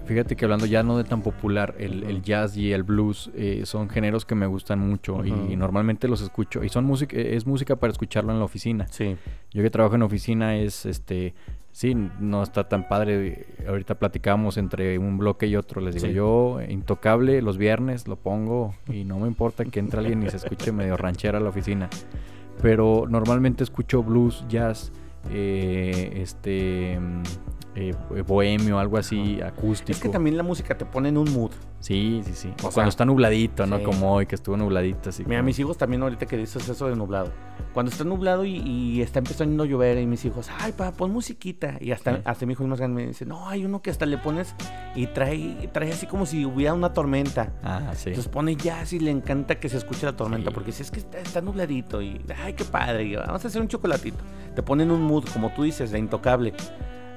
Fíjate 0.05 0.37
que 0.37 0.45
hablando 0.45 0.66
ya 0.66 0.83
no 0.83 0.99
de 0.99 1.05
tan 1.05 1.22
popular, 1.22 1.74
el, 1.78 2.22
jazz 2.22 2.57
y 2.57 2.72
el 2.72 2.83
blues 2.83 3.31
eh, 3.35 3.62
son 3.64 3.89
géneros 3.89 4.26
que 4.26 4.35
me 4.35 4.47
gustan 4.47 4.78
mucho 4.78 5.24
y 5.24 5.57
normalmente 5.57 6.07
los 6.09 6.20
escucho. 6.20 6.62
Y 6.62 6.68
son 6.68 6.85
música, 6.85 7.16
es 7.16 7.47
música 7.47 7.76
para 7.76 7.91
escucharlo 7.91 8.33
en 8.33 8.39
la 8.39 8.45
oficina. 8.45 8.87
Sí. 8.91 9.16
Yo 9.53 9.62
que 9.62 9.70
trabajo 9.70 9.95
en 9.95 10.03
oficina 10.03 10.57
es 10.57 10.85
este 10.85 11.35
sí, 11.72 11.95
no 11.95 12.43
está 12.43 12.68
tan 12.68 12.89
padre. 12.89 13.47
Ahorita 13.66 13.99
platicamos 13.99 14.57
entre 14.57 14.99
un 14.99 15.18
bloque 15.18 15.47
y 15.47 15.57
otro. 15.57 15.81
Les 15.81 15.95
digo, 15.95 16.09
yo, 16.09 16.61
intocable, 16.68 17.41
los 17.43 17.59
viernes 17.59 18.09
lo 18.09 18.16
pongo 18.16 18.74
y 18.89 19.05
no 19.05 19.18
me 19.18 19.28
importa 19.28 19.64
que 19.64 19.81
entre 19.81 20.01
alguien 20.01 20.22
y 20.22 20.31
se 20.31 20.37
escuche 20.37 20.72
medio 20.72 20.97
ranchera 20.97 21.39
a 21.39 21.41
la 21.41 21.49
oficina. 21.49 21.89
Pero 22.61 23.07
normalmente 23.09 23.64
escucho 23.64 24.03
blues, 24.03 24.45
jazz, 24.49 24.93
eh, 25.31 26.12
este 26.16 26.99
eh, 27.77 27.95
bohemio, 28.27 28.79
algo 28.79 28.97
así, 28.97 29.41
acústico. 29.41 29.93
Es 29.97 30.03
que 30.03 30.09
también 30.09 30.37
la 30.37 30.43
música 30.43 30.77
te 30.77 30.85
pone 30.85 31.09
en 31.09 31.16
un 31.16 31.33
mood. 31.33 31.53
Sí, 31.79 32.21
sí, 32.27 32.33
sí. 32.35 32.53
O, 32.62 32.71
cuando 32.71 32.91
está 32.91 33.05
nubladito, 33.05 33.66
¿no? 33.66 33.83
Como 33.83 34.12
hoy 34.12 34.27
que 34.27 34.35
estuvo 34.35 34.57
nubladito. 34.57 35.11
Así 35.11 35.25
Mira, 35.25 35.43
mis 35.43 35.59
hijos 35.59 35.79
también 35.79 36.03
ahorita 36.03 36.27
que 36.27 36.37
dices 36.37 36.68
eso 36.68 36.89
de 36.89 36.97
nublado. 36.97 37.33
Cuando 37.73 37.91
está 37.91 38.05
nublado 38.05 38.45
y, 38.45 39.01
está 39.01 39.21
empezando 39.21 39.62
a 39.62 39.66
llover 39.66 39.99
y 39.99 40.07
mis 40.07 40.25
hijos, 40.25 40.51
ay, 40.59 40.73
papá, 40.73 40.97
pon 40.97 41.12
musiquita. 41.12 41.77
Y 41.81 41.93
hasta, 41.93 42.21
hasta 42.25 42.45
mi 42.45 42.53
hijo 42.53 42.66
más 42.66 42.81
grande 42.81 43.03
me 43.03 43.09
dice, 43.09 43.25
no, 43.25 43.49
hay 43.49 43.64
uno 43.64 43.81
que 43.81 43.91
hasta 43.91 44.05
le 44.05 44.18
pones 44.18 44.55
y 44.95 45.07
trae, 45.07 45.71
trae 45.73 45.93
así 45.93 46.07
como 46.07 46.27
si 46.27 46.45
hubiera 46.45 46.75
una 46.75 46.93
tormenta. 46.93 47.53
Ah, 47.62 47.93
sí. 47.95 48.11
Entonces 48.11 48.31
pone 48.31 48.57
jazz 48.57 48.93
y 48.93 48.99
le 48.99 49.11
encanta 49.11 49.61
que 49.61 49.68
se 49.68 49.77
escuche 49.77 50.07
la 50.07 50.16
tormenta 50.16 50.51
porque 50.51 50.73
si 50.73 50.83
es 50.83 50.91
que 50.91 51.01
está, 51.01 51.41
nubladito 51.41 52.03
y, 52.03 52.21
ay, 52.45 52.53
qué 52.55 52.64
padre, 52.64 53.16
vamos 53.16 53.45
a 53.45 53.49
hacer 53.49 53.62
un 53.62 53.68
chocolatito. 53.68 54.18
Te 54.55 54.62
ponen 54.62 54.91
un 54.91 55.03
mood, 55.03 55.25
como 55.33 55.51
tú 55.51 55.62
dices, 55.62 55.93
de 55.93 55.99
intocable. 55.99 56.53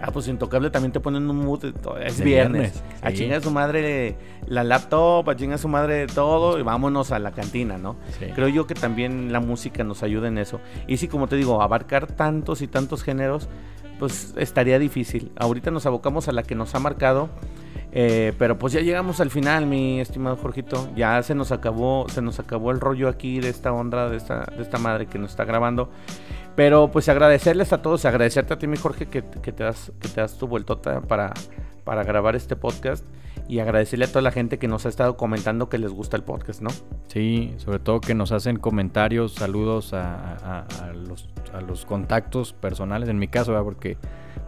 Ah, 0.06 0.12
pues 0.12 0.28
Intocable 0.28 0.70
también 0.70 0.92
te 0.92 1.00
ponen 1.00 1.30
un 1.30 1.38
mood. 1.38 1.64
Es 2.04 2.22
viernes. 2.22 2.84
A 3.02 3.14
chinga 3.14 3.40
su 3.40 3.52
madre 3.52 4.18
la 4.48 4.66
laptop, 4.66 5.30
a 5.30 5.36
chinga 5.38 5.58
su 5.58 5.70
madre 5.70 6.08
todo 6.08 6.60
y 6.60 6.62
vámonos 6.62 7.14
a 7.14 7.20
la 7.20 7.32
cantina, 7.32 7.78
¿no? 7.78 7.96
Creo 8.36 8.50
yo 8.50 8.68
que 8.68 8.76
también 8.76 9.32
la 9.32 9.40
música 9.40 9.86
nos 9.86 10.04
ayuda 10.04 10.28
en 10.28 10.38
eso. 10.38 10.60
Y 10.88 10.98
sí, 10.98 11.08
como 11.08 11.28
te 11.28 11.38
digo, 11.38 11.62
abarcar 11.62 12.08
tantos 12.08 12.62
y 12.62 12.68
tantos 12.68 13.02
géneros, 13.02 13.48
pues 13.98 14.34
estaría 14.36 14.78
difícil. 14.78 15.32
Ahorita 15.38 15.72
nos 15.72 15.86
abocamos 15.86 16.28
a 16.28 16.34
la 16.34 16.44
que 16.44 16.54
nos 16.54 16.76
ha 16.76 16.80
marcado. 16.80 17.30
Eh, 17.96 18.34
pero 18.40 18.58
pues 18.58 18.74
ya 18.74 18.82
llegamos 18.82 19.22
al 19.22 19.30
final, 19.30 19.68
mi 19.68 20.02
estimado 20.02 20.36
Jorgito. 20.36 20.90
Ya 20.98 21.24
se 21.24 21.34
nos 21.34 21.54
acabó, 21.54 22.08
se 22.10 22.22
nos 22.22 22.40
acabó 22.40 22.72
el 22.72 22.82
rollo 22.82 23.08
aquí 23.08 23.40
de 23.40 23.48
esta 23.48 23.72
onda, 23.72 24.10
de 24.10 24.18
esta, 24.18 24.44
de 24.54 24.64
esta 24.64 24.80
madre 24.80 25.06
que 25.06 25.18
nos 25.18 25.30
está 25.32 25.46
grabando. 25.46 25.90
Pero 26.56 26.92
pues 26.92 27.10
agradecerles 27.10 27.74
a 27.74 27.82
todos, 27.82 28.06
agradecerte 28.06 28.54
a 28.54 28.60
ti, 28.60 28.68
mi 28.68 28.78
Jorge, 28.78 29.08
que, 29.08 29.22
te, 29.22 29.64
das, 29.64 29.92
que 30.00 30.08
te 30.08 30.22
das 30.22 30.38
tu 30.38 30.48
vueltota 30.48 31.02
para, 31.02 31.34
para 31.84 32.04
grabar 32.04 32.36
este 32.36 32.56
podcast 32.56 33.06
y 33.48 33.60
agradecerle 33.60 34.06
a 34.06 34.08
toda 34.08 34.22
la 34.22 34.32
gente 34.32 34.60
que 34.60 34.68
nos 34.68 34.86
ha 34.86 34.90
estado 34.90 35.18
comentando 35.18 35.68
que 35.68 35.78
les 35.78 35.92
gusta 35.92 36.16
el 36.16 36.24
podcast, 36.24 36.62
¿no? 36.62 36.70
Sí, 37.08 37.54
sobre 37.58 37.80
todo 37.80 38.00
que 38.02 38.14
nos 38.14 38.32
hacen 38.32 38.58
comentarios, 38.58 39.34
saludos 39.34 39.94
a, 39.94 40.66
los, 41.08 41.28
a 41.54 41.62
los, 41.62 41.86
contactos 41.86 42.54
personales, 42.54 43.10
en 43.10 43.18
mi 43.18 43.28
caso, 43.28 43.52
¿verdad? 43.52 43.66
porque 43.66 43.98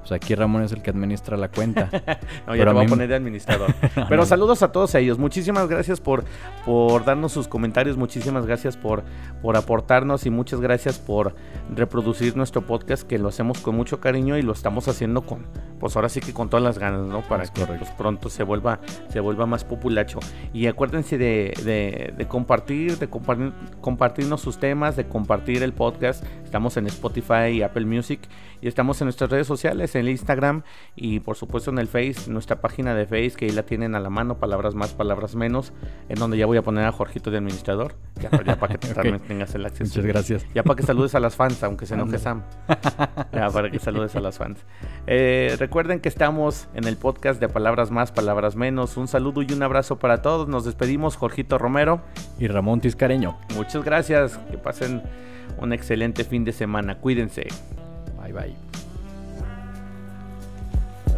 pues 0.07 0.21
aquí 0.21 0.35
Ramón 0.35 0.61
es 0.61 0.71
el 0.71 0.83
que 0.83 0.91
administra 0.91 1.35
la 1.35 1.49
cuenta. 1.49 1.89
no, 2.47 2.55
ya 2.55 2.63
te 2.63 2.71
voy 2.71 2.85
a 2.85 2.87
poner 2.87 3.07
de 3.07 3.15
administrador. 3.15 3.73
Pero 4.09 4.23
saludos 4.27 4.61
a 4.61 4.71
todos 4.71 4.93
ellos. 4.93 5.17
Muchísimas 5.17 5.67
gracias 5.67 5.99
por, 5.99 6.25
por 6.63 7.05
darnos 7.05 7.31
sus 7.31 7.47
comentarios, 7.47 7.97
muchísimas 7.97 8.45
gracias 8.45 8.77
por, 8.77 9.03
por 9.41 9.57
aportarnos 9.57 10.27
y 10.27 10.29
muchas 10.29 10.61
gracias 10.61 10.99
por 10.99 11.33
reproducir 11.73 12.37
nuestro 12.37 12.61
podcast 12.67 13.01
que 13.01 13.17
lo 13.17 13.29
hacemos 13.29 13.57
con 13.61 13.75
mucho 13.75 13.99
cariño 13.99 14.37
y 14.37 14.43
lo 14.43 14.53
estamos 14.53 14.87
haciendo 14.87 15.25
con, 15.25 15.47
pues 15.79 15.95
ahora 15.95 16.09
sí 16.09 16.19
que 16.19 16.33
con 16.33 16.51
todas 16.51 16.63
las 16.63 16.77
ganas, 16.77 17.07
¿no? 17.07 17.21
Para 17.21 17.45
que 17.47 17.65
pues, 17.65 17.89
pronto 17.97 18.29
se 18.29 18.43
vuelva, 18.43 18.81
se 19.09 19.19
vuelva 19.19 19.47
más 19.47 19.63
populacho. 19.63 20.19
Y 20.53 20.67
acuérdense 20.67 21.17
de, 21.17 22.13
de, 22.15 22.27
compartir, 22.27 22.99
de 22.99 23.07
compartir, 23.07 23.53
compartirnos 23.81 24.39
sus 24.39 24.59
temas, 24.59 24.95
de 24.95 25.07
compartir 25.07 25.63
el 25.63 25.73
podcast. 25.73 26.23
Estamos 26.43 26.77
en 26.77 26.85
Spotify 26.85 27.47
y 27.53 27.63
Apple 27.63 27.85
Music 27.85 28.19
y 28.61 28.67
estamos 28.67 29.01
en 29.01 29.05
nuestras 29.05 29.31
redes 29.31 29.47
sociales 29.47 29.94
en 29.95 30.05
el 30.05 30.09
Instagram 30.11 30.63
y 30.95 31.19
por 31.19 31.35
supuesto 31.35 31.71
en 31.71 31.79
el 31.79 31.87
Face, 31.87 32.29
nuestra 32.29 32.61
página 32.61 32.93
de 32.93 33.05
Face, 33.05 33.31
que 33.31 33.45
ahí 33.45 33.51
la 33.51 33.63
tienen 33.63 33.95
a 33.95 33.99
la 33.99 34.09
mano, 34.09 34.37
palabras 34.37 34.75
más, 34.75 34.93
palabras 34.93 35.35
menos, 35.35 35.73
en 36.09 36.19
donde 36.19 36.37
ya 36.37 36.45
voy 36.45 36.57
a 36.57 36.61
poner 36.61 36.85
a 36.85 36.91
Jorgito 36.91 37.31
de 37.31 37.37
administrador, 37.37 37.95
ya, 38.21 38.29
para 38.29 38.77
que 38.77 38.87
también 38.93 39.19
tengas 39.19 39.53
el 39.55 39.65
acceso. 39.65 39.89
Muchas 39.89 40.05
gracias. 40.05 40.45
Ya 40.53 40.63
para 40.63 40.75
que 40.75 40.83
saludes 40.83 41.15
a 41.15 41.19
las 41.19 41.35
fans, 41.35 41.63
aunque 41.63 41.85
se 41.85 41.93
enoje 41.95 42.19
Sam. 42.19 42.43
ya 43.33 43.49
para 43.49 43.69
que 43.69 43.79
saludes 43.79 44.15
a 44.15 44.19
las 44.19 44.37
fans. 44.37 44.59
Eh, 45.07 45.55
recuerden 45.59 45.99
que 45.99 46.09
estamos 46.09 46.67
en 46.73 46.85
el 46.85 46.97
podcast 46.97 47.39
de 47.39 47.49
Palabras 47.49 47.91
Más, 47.91 48.11
Palabras 48.11 48.55
Menos. 48.55 48.97
Un 48.97 49.07
saludo 49.07 49.41
y 49.41 49.51
un 49.53 49.63
abrazo 49.63 49.99
para 49.99 50.21
todos. 50.21 50.47
Nos 50.47 50.65
despedimos, 50.65 51.15
Jorgito 51.15 51.57
Romero. 51.57 52.01
Y 52.39 52.47
Ramón 52.47 52.81
Tiscareño. 52.81 53.37
Muchas 53.55 53.83
gracias. 53.83 54.37
Que 54.51 54.57
pasen 54.57 55.03
un 55.57 55.73
excelente 55.73 56.23
fin 56.23 56.43
de 56.43 56.51
semana. 56.51 56.99
Cuídense. 56.99 57.47
Bye 58.21 58.33
bye. 58.33 58.55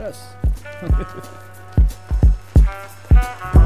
us. 0.08 0.38